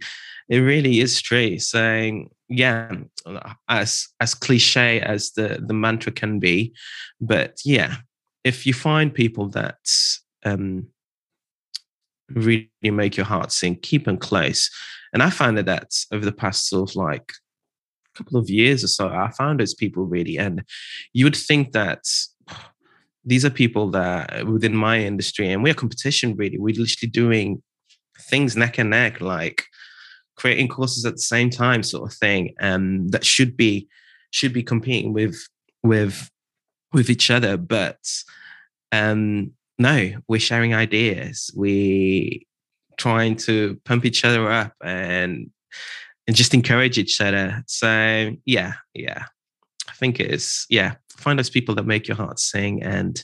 it 0.48 0.60
really 0.60 1.00
is 1.00 1.20
true 1.20 1.58
so 1.58 2.26
yeah 2.50 2.92
as 3.68 4.08
as 4.20 4.34
cliche 4.34 5.02
as 5.02 5.32
the 5.32 5.62
the 5.66 5.74
mantra 5.74 6.12
can 6.12 6.40
be 6.40 6.74
but 7.20 7.60
yeah 7.66 7.96
if 8.44 8.66
you 8.66 8.74
find 8.74 9.14
people 9.14 9.50
that 9.50 9.78
um 10.46 10.88
really 12.30 12.70
make 12.84 13.18
your 13.18 13.26
heart 13.26 13.52
sing 13.52 13.76
keep 13.76 14.06
them 14.06 14.18
close 14.18 14.70
and 15.14 15.24
I 15.24 15.30
found 15.30 15.58
that 15.58 15.66
that's 15.66 16.06
over 16.12 16.26
the 16.26 16.32
past 16.32 16.68
sort 16.68 16.90
of 16.90 16.96
like 16.96 17.32
a 18.14 18.18
couple 18.18 18.40
of 18.40 18.50
years 18.50 18.84
or 18.84 18.88
so, 18.88 19.08
I 19.08 19.32
found 19.32 19.60
those 19.60 19.74
people 19.74 20.06
really. 20.06 20.38
And 20.38 20.64
you 21.14 21.26
would 21.26 21.36
think 21.36 21.72
that 21.72 22.04
these 23.26 23.44
are 23.44 23.50
people 23.50 23.90
that 23.92 24.48
within 24.48 24.76
my 24.76 25.00
industry 25.00 25.50
and 25.52 25.64
we're 25.64 25.74
competition 25.74 26.36
really. 26.36 26.58
We're 26.58 26.76
literally 26.76 27.10
doing 27.10 27.62
things 28.30 28.56
neck 28.56 28.78
and 28.78 28.90
neck, 28.90 29.22
like 29.22 29.64
creating 30.38 30.68
courses 30.68 31.06
at 31.06 31.14
the 31.14 31.22
same 31.22 31.50
time, 31.50 31.84
sort 31.84 32.10
of 32.10 32.18
thing. 32.18 32.54
And 32.60 33.12
that 33.12 33.26
should 33.26 33.58
be 33.58 33.88
should 34.32 34.54
be 34.54 34.64
competing 34.64 35.14
with 35.14 35.38
with 35.84 36.30
with 36.94 37.10
each 37.10 37.30
other. 37.30 37.58
But 37.58 38.00
um 38.92 39.52
no, 39.80 40.12
we're 40.28 40.40
sharing 40.40 40.74
ideas. 40.74 41.52
We 41.56 42.48
trying 42.98 43.36
to 43.36 43.80
pump 43.86 44.06
each 44.06 44.26
other 44.26 44.52
up 44.52 44.74
and 44.84 45.50
and 46.28 46.36
just 46.36 46.54
encourage 46.54 46.98
each 46.98 47.22
other. 47.22 47.64
So 47.68 48.36
yeah, 48.46 48.74
yeah. 48.94 49.26
I 49.90 49.94
think 49.94 50.20
it 50.20 50.32
is, 50.32 50.66
yeah. 50.70 50.96
Find 51.10 51.40
those 51.40 51.50
people 51.50 51.74
that 51.76 51.86
make 51.86 52.08
your 52.08 52.18
heart 52.18 52.40
sing 52.40 52.84
and 52.84 53.24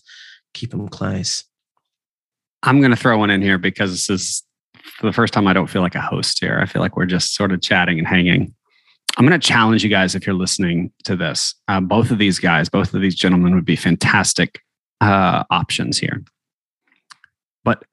keep 0.54 0.72
them 0.72 0.88
close. 0.88 1.44
I'm 2.64 2.82
gonna 2.82 2.96
throw 2.96 3.18
one 3.18 3.30
in 3.30 3.42
here 3.42 3.58
because 3.58 3.92
this 3.92 4.10
is 4.10 4.44
for 4.84 5.06
the 5.06 5.14
first 5.14 5.34
time 5.34 5.48
I 5.48 5.54
don't 5.54 5.70
feel 5.70 5.82
like 5.82 5.96
a 5.96 6.02
host 6.02 6.40
here. 6.40 6.60
I 6.62 6.66
feel 6.66 6.82
like 6.82 6.98
we're 6.98 7.06
just 7.06 7.36
sort 7.36 7.52
of 7.52 7.62
chatting 7.62 7.98
and 7.98 8.08
hanging. 8.08 8.54
I'm 9.18 9.28
going 9.28 9.40
to 9.40 9.48
challenge 9.48 9.84
you 9.84 9.90
guys 9.90 10.16
if 10.16 10.26
you're 10.26 10.36
listening 10.36 10.92
to 11.04 11.16
this. 11.16 11.56
Uh, 11.68 11.80
both 11.80 12.12
of 12.12 12.18
these 12.18 12.40
guys, 12.40 12.70
both 12.70 12.94
of 12.94 13.02
these 13.02 13.16
gentlemen 13.16 13.54
would 13.54 13.66
be 13.66 13.76
fantastic 13.76 14.60
uh, 15.02 15.44
options 15.52 15.98
here. 15.98 16.24
But 17.64 17.84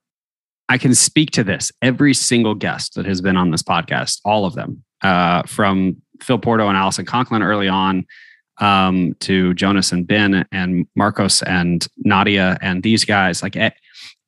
I 0.68 0.78
can 0.78 0.94
speak 0.94 1.30
to 1.32 1.44
this. 1.44 1.72
Every 1.82 2.14
single 2.14 2.54
guest 2.54 2.94
that 2.94 3.06
has 3.06 3.20
been 3.20 3.36
on 3.36 3.50
this 3.50 3.62
podcast, 3.62 4.20
all 4.24 4.46
of 4.46 4.54
them, 4.54 4.82
uh, 5.02 5.42
from 5.42 6.00
Phil 6.22 6.38
Porto 6.38 6.68
and 6.68 6.76
Allison 6.76 7.04
Conklin 7.04 7.42
early 7.42 7.68
on 7.68 8.06
um, 8.58 9.14
to 9.20 9.52
Jonas 9.54 9.92
and 9.92 10.06
Ben 10.06 10.46
and 10.52 10.86
Marcos 10.94 11.42
and 11.42 11.86
Nadia 11.98 12.58
and 12.62 12.82
these 12.82 13.04
guys, 13.04 13.42
like 13.42 13.56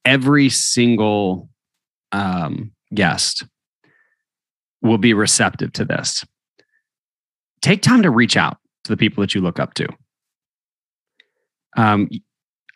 every 0.05 0.48
single 0.48 1.48
um, 2.12 2.72
guest 2.94 3.44
will 4.82 4.98
be 4.98 5.14
receptive 5.14 5.72
to 5.74 5.84
this. 5.84 6.24
Take 7.60 7.82
time 7.82 8.02
to 8.02 8.10
reach 8.10 8.36
out 8.36 8.59
to 8.84 8.93
the 8.93 8.97
people 8.97 9.20
that 9.22 9.34
you 9.34 9.40
look 9.40 9.59
up 9.59 9.74
to. 9.74 9.89
Um, 11.76 12.09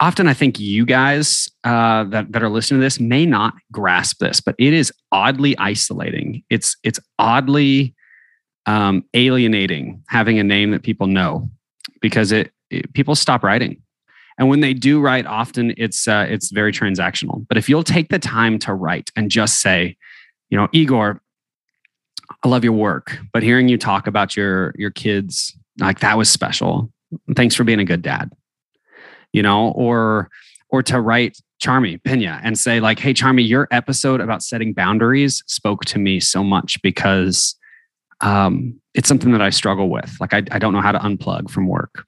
often 0.00 0.28
I 0.28 0.34
think 0.34 0.58
you 0.58 0.86
guys 0.86 1.50
uh, 1.64 2.04
that, 2.04 2.32
that 2.32 2.42
are 2.42 2.48
listening 2.48 2.80
to 2.80 2.84
this 2.84 3.00
may 3.00 3.26
not 3.26 3.54
grasp 3.72 4.18
this, 4.18 4.40
but 4.40 4.54
it 4.58 4.72
is 4.72 4.92
oddly 5.12 5.56
isolating. 5.58 6.44
It's 6.50 6.76
it's 6.82 7.00
oddly 7.18 7.94
um, 8.66 9.04
alienating 9.14 10.02
having 10.08 10.38
a 10.38 10.44
name 10.44 10.70
that 10.72 10.82
people 10.82 11.06
know 11.06 11.50
because 12.00 12.32
it, 12.32 12.52
it, 12.70 12.92
people 12.94 13.14
stop 13.14 13.42
writing, 13.42 13.80
and 14.38 14.48
when 14.48 14.60
they 14.60 14.74
do 14.74 15.00
write, 15.00 15.26
often 15.26 15.74
it's 15.76 16.06
uh, 16.06 16.26
it's 16.28 16.50
very 16.50 16.72
transactional. 16.72 17.46
But 17.48 17.56
if 17.56 17.68
you'll 17.68 17.84
take 17.84 18.08
the 18.08 18.18
time 18.18 18.58
to 18.60 18.74
write 18.74 19.10
and 19.16 19.30
just 19.30 19.60
say, 19.60 19.96
you 20.50 20.58
know, 20.58 20.68
Igor, 20.72 21.20
I 22.42 22.48
love 22.48 22.64
your 22.64 22.72
work, 22.74 23.18
but 23.32 23.42
hearing 23.42 23.68
you 23.68 23.78
talk 23.78 24.06
about 24.06 24.36
your 24.36 24.74
your 24.76 24.90
kids 24.90 25.56
like 25.78 26.00
that 26.00 26.18
was 26.18 26.28
special. 26.28 26.90
Thanks 27.34 27.54
for 27.54 27.64
being 27.64 27.80
a 27.80 27.84
good 27.84 28.02
dad 28.02 28.30
you 29.36 29.42
know, 29.42 29.68
or 29.72 30.30
or 30.70 30.82
to 30.82 30.98
write 30.98 31.38
Charmy 31.62 32.02
Pena 32.02 32.40
and 32.42 32.58
say 32.58 32.80
like, 32.80 32.98
"Hey, 32.98 33.12
Charmy, 33.12 33.46
your 33.46 33.68
episode 33.70 34.22
about 34.22 34.42
setting 34.42 34.72
boundaries 34.72 35.44
spoke 35.46 35.84
to 35.84 35.98
me 35.98 36.20
so 36.20 36.42
much 36.42 36.80
because 36.82 37.54
um, 38.22 38.80
it's 38.94 39.08
something 39.08 39.32
that 39.32 39.42
I 39.42 39.50
struggle 39.50 39.90
with. 39.90 40.16
Like, 40.20 40.32
I, 40.32 40.42
I 40.50 40.58
don't 40.58 40.72
know 40.72 40.80
how 40.80 40.92
to 40.92 40.98
unplug 40.98 41.50
from 41.50 41.68
work. 41.68 42.06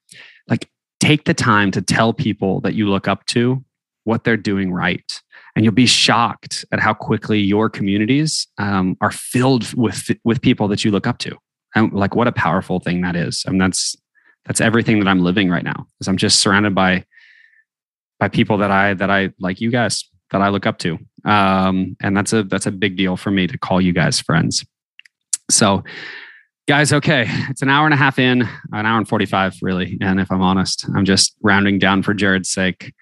Take 1.01 1.25
the 1.25 1.35
time 1.35 1.71
to 1.73 1.83
tell 1.83 2.13
people 2.13 2.61
that 2.63 2.75
you 2.75 2.89
look 2.89 3.07
up 3.09 3.25
to 3.27 3.65
what 4.05 4.25
they're 4.25 4.37
doing 4.37 4.73
right, 4.73 5.23
and 5.55 5.65
you'll 5.65 5.75
be 5.75 5.87
shocked 5.87 6.65
at 6.73 6.81
how 6.81 6.95
quickly 6.95 7.39
your 7.39 7.69
communities 7.69 8.47
um, 8.59 8.97
are 9.01 9.11
filled 9.11 9.73
with 9.75 10.11
with 10.25 10.41
people 10.41 10.69
that 10.69 10.85
you 10.85 10.91
look 10.91 11.07
up 11.07 11.19
to. 11.19 11.37
And 11.75 11.93
like, 11.93 12.17
what 12.17 12.27
a 12.27 12.33
powerful 12.33 12.81
thing 12.81 13.03
that 13.03 13.15
is. 13.15 13.45
I 13.47 13.51
mean, 13.51 13.59
that's 13.59 13.95
that's 14.45 14.61
everything 14.61 14.99
that 14.99 15.09
I'm 15.09 15.21
living 15.21 15.51
right 15.51 15.65
now. 15.65 15.87
Is 16.01 16.09
I'm 16.09 16.17
just 16.17 16.41
surrounded 16.41 16.75
by 16.75 17.05
by 18.19 18.29
people 18.29 18.59
that 18.59 18.71
I 18.71 18.95
that 18.95 19.11
I 19.11 19.31
like 19.39 19.61
you 19.61 19.71
guys 19.71 20.05
that 20.31 20.43
I 20.43 20.49
look 20.49 20.67
up 20.67 20.79
to. 20.79 20.99
Um, 21.25 21.97
and 22.01 22.17
that's 22.17 22.33
a 22.33 22.43
that's 22.43 22.67
a 22.67 22.73
big 22.73 22.97
deal 22.97 23.17
for 23.17 23.31
me 23.31 23.47
to 23.47 23.59
call 23.59 23.81
you 23.81 23.93
guys 23.93 24.21
friends. 24.21 24.65
So 25.51 25.85
guys, 26.69 26.93
okay, 26.93 27.25
it's 27.49 27.63
an 27.63 27.71
hour 27.71 27.87
and 27.87 27.95
a 27.95 27.97
half 27.97 28.19
in, 28.19 28.43
an 28.73 28.87
hour 28.87 28.99
and 28.99 29.09
45 29.09 29.57
really. 29.63 29.97
And 30.03 30.21
if 30.21 30.31
I'm 30.31 30.43
honest, 30.43 30.87
I'm 30.95 31.07
just 31.07 31.35
rounding 31.43 31.79
down 31.79 32.03
for 32.03 32.13
Jared's 32.13 32.51
sake. 32.51 32.93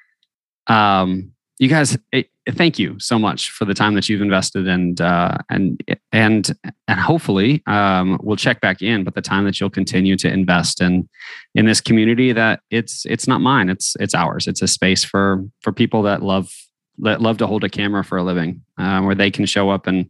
Um, 0.69 1.33
you 1.59 1.69
guys, 1.69 1.99
it, 2.13 2.31
thank 2.51 2.79
you 2.79 2.99
so 3.01 3.19
much 3.19 3.51
for 3.51 3.65
the 3.65 3.75
time 3.75 3.95
that 3.95 4.09
you've 4.09 4.23
invested 4.23 4.69
and 4.69 5.01
uh, 5.01 5.39
and 5.51 5.83
and 6.13 6.57
and 6.87 7.01
hopefully 7.01 7.63
um, 7.67 8.21
we'll 8.23 8.37
check 8.37 8.61
back 8.61 8.83
in 8.83 9.03
but 9.03 9.15
the 9.15 9.23
time 9.23 9.45
that 9.45 9.59
you'll 9.59 9.71
continue 9.71 10.17
to 10.17 10.31
invest 10.31 10.81
in 10.81 11.09
in 11.55 11.67
this 11.67 11.81
community 11.81 12.33
that 12.33 12.61
it's 12.71 13.05
it's 13.07 13.27
not 13.27 13.41
mine 13.41 13.69
it's 13.69 13.97
it's 13.99 14.15
ours 14.15 14.47
it's 14.47 14.63
a 14.63 14.69
space 14.69 15.03
for 15.05 15.45
for 15.63 15.73
people 15.73 16.03
that 16.03 16.23
love 16.23 16.53
that 16.99 17.21
love 17.21 17.39
to 17.39 17.47
hold 17.47 17.65
a 17.65 17.69
camera 17.69 18.05
for 18.05 18.19
a 18.19 18.23
living 18.23 18.63
uh, 18.79 19.01
where 19.01 19.15
they 19.15 19.31
can 19.31 19.47
show 19.47 19.71
up 19.71 19.87
and 19.87 20.09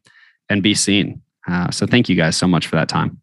and 0.51 0.63
be 0.63 0.75
seen 0.75 1.23
uh, 1.49 1.71
so 1.71 1.87
thank 1.87 2.09
you 2.09 2.17
guys 2.17 2.37
so 2.37 2.47
much 2.47 2.67
for 2.67 2.77
that 2.77 2.89
time 2.89 3.21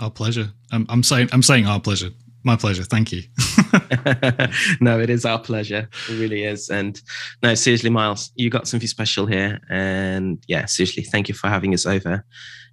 our 0.00 0.10
pleasure 0.10 0.50
I'm, 0.72 0.86
I'm 0.88 1.02
saying 1.02 1.28
i'm 1.32 1.42
saying 1.42 1.66
our 1.66 1.80
pleasure 1.80 2.10
my 2.46 2.54
pleasure. 2.54 2.84
Thank 2.84 3.10
you. 3.10 3.24
no, 4.80 5.00
it 5.00 5.10
is 5.10 5.24
our 5.24 5.40
pleasure. 5.40 5.88
It 6.08 6.12
really 6.12 6.44
is. 6.44 6.70
And 6.70 6.98
no, 7.42 7.56
seriously, 7.56 7.90
Miles, 7.90 8.30
you 8.36 8.50
got 8.50 8.68
something 8.68 8.86
special 8.86 9.26
here. 9.26 9.58
And 9.68 10.42
yeah, 10.46 10.66
seriously, 10.66 11.02
thank 11.02 11.28
you 11.28 11.34
for 11.34 11.48
having 11.48 11.74
us 11.74 11.86
over. 11.86 12.24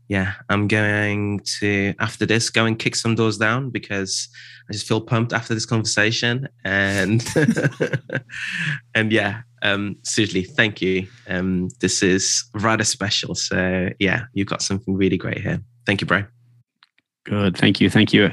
Yeah, 0.10 0.34
I'm 0.50 0.68
going 0.68 1.40
to, 1.60 1.96
after 2.00 2.28
this, 2.28 2.52
go 2.52 2.66
and 2.66 2.78
kick 2.78 2.96
some 2.96 3.16
doors 3.16 3.40
down 3.40 3.72
because 3.72 4.30
I 4.70 4.74
just 4.74 4.88
feel 4.88 5.02
pumped 5.02 5.34
after 5.34 5.56
this 5.56 5.66
conversation. 5.66 6.48
And, 6.64 7.26
and 8.96 9.12
yeah, 9.12 9.42
um, 9.64 9.96
seriously, 10.04 10.44
thank 10.44 10.84
you. 10.84 11.08
Um, 11.28 11.70
this 11.80 12.04
is 12.04 12.44
rather 12.54 12.84
special. 12.84 13.34
So 13.34 13.90
yeah, 13.98 14.26
you've 14.34 14.48
got 14.48 14.62
something 14.62 14.94
really 14.96 15.18
great 15.18 15.40
here. 15.40 15.62
Thank 15.88 16.02
you, 16.02 16.06
bro. 16.06 16.26
Good. 17.24 17.58
Thank 17.58 17.80
you. 17.80 17.90
Thank 17.90 18.14
you. 18.14 18.32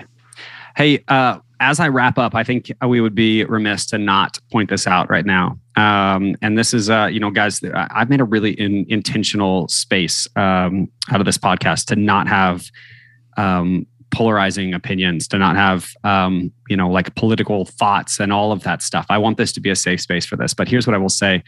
Hey, 0.76 1.04
uh, 1.08 1.38
as 1.60 1.78
I 1.78 1.88
wrap 1.88 2.16
up, 2.18 2.34
I 2.34 2.42
think 2.42 2.72
we 2.86 3.00
would 3.00 3.14
be 3.14 3.44
remiss 3.44 3.84
to 3.86 3.98
not 3.98 4.38
point 4.50 4.70
this 4.70 4.86
out 4.86 5.10
right 5.10 5.26
now. 5.26 5.58
Um, 5.76 6.34
and 6.40 6.56
this 6.56 6.72
is, 6.72 6.88
uh, 6.88 7.08
you 7.12 7.20
know, 7.20 7.30
guys, 7.30 7.60
I've 7.74 8.08
made 8.08 8.20
a 8.20 8.24
really 8.24 8.52
in, 8.52 8.86
intentional 8.88 9.68
space 9.68 10.26
um, 10.36 10.88
out 11.10 11.20
of 11.20 11.26
this 11.26 11.38
podcast 11.38 11.84
to 11.86 11.96
not 11.96 12.28
have 12.28 12.64
um, 13.36 13.86
polarizing 14.10 14.72
opinions, 14.72 15.28
to 15.28 15.38
not 15.38 15.54
have, 15.54 15.90
um, 16.02 16.50
you 16.68 16.76
know, 16.76 16.88
like 16.88 17.14
political 17.14 17.66
thoughts 17.66 18.18
and 18.18 18.32
all 18.32 18.52
of 18.52 18.62
that 18.62 18.82
stuff. 18.82 19.06
I 19.10 19.18
want 19.18 19.36
this 19.36 19.52
to 19.52 19.60
be 19.60 19.70
a 19.70 19.76
safe 19.76 20.00
space 20.00 20.24
for 20.24 20.36
this. 20.36 20.54
But 20.54 20.66
here's 20.66 20.86
what 20.86 20.94
I 20.94 20.98
will 20.98 21.08
say. 21.10 21.42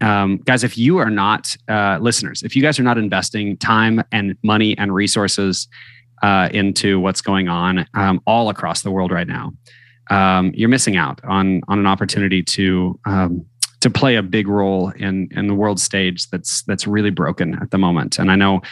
Um, 0.00 0.38
guys, 0.38 0.64
if 0.64 0.76
you 0.76 0.98
are 0.98 1.10
not 1.10 1.56
uh, 1.68 1.98
listeners, 2.00 2.42
if 2.42 2.56
you 2.56 2.62
guys 2.62 2.78
are 2.78 2.82
not 2.82 2.98
investing 2.98 3.56
time 3.58 4.02
and 4.10 4.36
money 4.42 4.76
and 4.78 4.94
resources 4.94 5.68
uh, 6.22 6.48
into 6.52 7.00
what's 7.00 7.20
going 7.20 7.48
on 7.48 7.86
um, 7.94 8.20
all 8.26 8.48
across 8.48 8.82
the 8.82 8.90
world 8.90 9.10
right 9.10 9.26
now, 9.26 9.52
um, 10.10 10.52
you're 10.54 10.68
missing 10.68 10.96
out 10.96 11.20
on 11.24 11.62
on 11.68 11.78
an 11.78 11.86
opportunity 11.86 12.42
to 12.42 12.98
um, 13.06 13.44
to 13.80 13.90
play 13.90 14.16
a 14.16 14.22
big 14.22 14.48
role 14.48 14.90
in 14.90 15.28
in 15.32 15.48
the 15.48 15.54
world 15.54 15.80
stage 15.80 16.28
that's 16.30 16.62
that's 16.62 16.86
really 16.86 17.10
broken 17.10 17.54
at 17.60 17.70
the 17.70 17.78
moment. 17.78 18.18
And 18.18 18.30
I 18.30 18.36
know, 18.36 18.62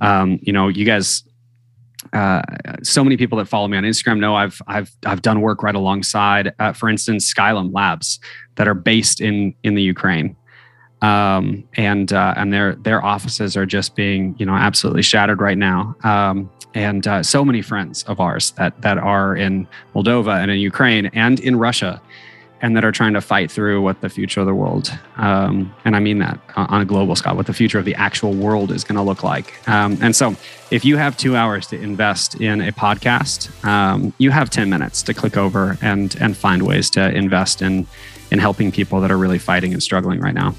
um, 0.00 0.38
you 0.42 0.52
know, 0.52 0.68
you 0.68 0.84
guys. 0.84 1.24
Uh, 2.12 2.40
so 2.84 3.02
many 3.02 3.16
people 3.16 3.36
that 3.36 3.46
follow 3.46 3.66
me 3.66 3.76
on 3.76 3.82
Instagram 3.82 4.20
know 4.20 4.34
I've 4.34 4.62
I've 4.68 4.90
I've 5.04 5.20
done 5.20 5.40
work 5.40 5.64
right 5.64 5.74
alongside, 5.74 6.54
uh, 6.60 6.72
for 6.72 6.88
instance, 6.88 7.30
Skylum 7.34 7.74
Labs 7.74 8.20
that 8.54 8.68
are 8.68 8.74
based 8.74 9.20
in 9.20 9.52
in 9.64 9.74
the 9.74 9.82
Ukraine. 9.82 10.36
Um, 11.02 11.64
and 11.74 12.12
uh, 12.12 12.34
and 12.36 12.52
their 12.52 12.74
their 12.76 13.04
offices 13.04 13.56
are 13.56 13.66
just 13.66 13.94
being 13.94 14.34
you 14.38 14.46
know 14.46 14.54
absolutely 14.54 15.02
shattered 15.02 15.40
right 15.40 15.58
now. 15.58 15.94
Um, 16.02 16.50
and 16.74 17.06
uh, 17.06 17.22
so 17.22 17.44
many 17.44 17.62
friends 17.62 18.02
of 18.04 18.20
ours 18.20 18.52
that 18.52 18.80
that 18.82 18.98
are 18.98 19.36
in 19.36 19.66
Moldova 19.94 20.40
and 20.40 20.50
in 20.50 20.58
Ukraine 20.58 21.06
and 21.06 21.40
in 21.40 21.56
Russia, 21.56 22.00
and 22.60 22.76
that 22.76 22.84
are 22.84 22.92
trying 22.92 23.14
to 23.14 23.20
fight 23.20 23.50
through 23.50 23.80
what 23.80 24.00
the 24.00 24.08
future 24.08 24.40
of 24.40 24.46
the 24.46 24.54
world, 24.54 24.92
um, 25.16 25.72
and 25.84 25.94
I 25.94 26.00
mean 26.00 26.18
that 26.18 26.38
on 26.56 26.80
a 26.82 26.84
global 26.84 27.14
scale, 27.14 27.36
what 27.36 27.46
the 27.46 27.54
future 27.54 27.78
of 27.78 27.84
the 27.84 27.94
actual 27.94 28.32
world 28.32 28.72
is 28.72 28.84
going 28.84 28.96
to 28.96 29.02
look 29.02 29.22
like. 29.22 29.68
Um, 29.68 29.98
and 30.02 30.14
so, 30.14 30.34
if 30.70 30.84
you 30.84 30.96
have 30.96 31.16
two 31.16 31.36
hours 31.36 31.68
to 31.68 31.80
invest 31.80 32.40
in 32.40 32.60
a 32.60 32.72
podcast, 32.72 33.64
um, 33.64 34.12
you 34.18 34.30
have 34.30 34.50
ten 34.50 34.68
minutes 34.68 35.02
to 35.04 35.14
click 35.14 35.36
over 35.36 35.78
and 35.80 36.16
and 36.20 36.36
find 36.36 36.62
ways 36.62 36.90
to 36.90 37.10
invest 37.12 37.62
in 37.62 37.86
in 38.30 38.38
helping 38.38 38.70
people 38.70 39.00
that 39.00 39.10
are 39.10 39.18
really 39.18 39.38
fighting 39.38 39.72
and 39.72 39.82
struggling 39.82 40.20
right 40.20 40.34
now. 40.34 40.54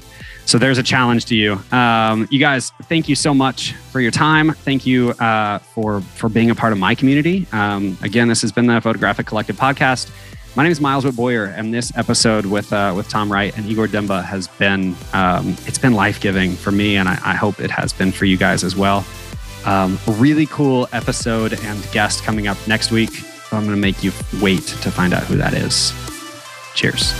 So 0.46 0.58
there's 0.58 0.78
a 0.78 0.82
challenge 0.82 1.26
to 1.26 1.34
you. 1.34 1.60
Um, 1.70 2.26
you 2.30 2.40
guys, 2.40 2.70
thank 2.84 3.08
you 3.08 3.14
so 3.14 3.32
much 3.32 3.72
for 3.92 4.00
your 4.00 4.10
time. 4.10 4.52
Thank 4.52 4.86
you 4.86 5.10
uh, 5.10 5.58
for 5.58 6.00
for 6.00 6.28
being 6.28 6.50
a 6.50 6.54
part 6.54 6.72
of 6.72 6.78
my 6.78 6.94
community. 6.94 7.46
Um, 7.52 7.96
again, 8.02 8.28
this 8.28 8.40
has 8.42 8.50
been 8.50 8.66
the 8.66 8.80
Photographic 8.80 9.26
Collective 9.26 9.56
podcast. 9.56 10.10
My 10.56 10.64
name 10.64 10.72
is 10.72 10.80
Miles 10.80 11.04
Witt 11.04 11.14
Boyer, 11.14 11.44
and 11.44 11.72
this 11.72 11.96
episode 11.96 12.44
with 12.44 12.72
uh, 12.72 12.92
with 12.96 13.08
Tom 13.08 13.30
Wright 13.30 13.56
and 13.56 13.66
Igor 13.66 13.86
Demba 13.86 14.22
has 14.22 14.48
been 14.48 14.96
um, 15.12 15.56
it's 15.66 15.78
been 15.78 15.94
life 15.94 16.20
giving 16.20 16.52
for 16.52 16.72
me, 16.72 16.96
and 16.96 17.08
I, 17.08 17.18
I, 17.24 17.34
hope 17.34 17.60
it 17.60 17.70
has 17.70 17.92
been 17.92 18.10
for 18.10 18.24
you 18.24 18.36
guys 18.36 18.64
as 18.64 18.74
well. 18.74 19.06
Um, 19.64 19.98
really 20.06 20.46
cool 20.46 20.88
episode 20.92 21.52
and 21.62 21.92
guest 21.92 22.24
coming 22.24 22.48
up 22.48 22.58
next 22.66 22.90
week. 22.90 23.10
I'm 23.52 23.64
going 23.64 23.76
to 23.76 23.80
make 23.80 24.02
you 24.02 24.12
wait 24.40 24.62
to 24.62 24.90
find 24.90 25.12
out 25.12 25.24
who 25.24 25.36
that 25.36 25.54
is. 25.54 25.92
Cheers. 26.74 27.12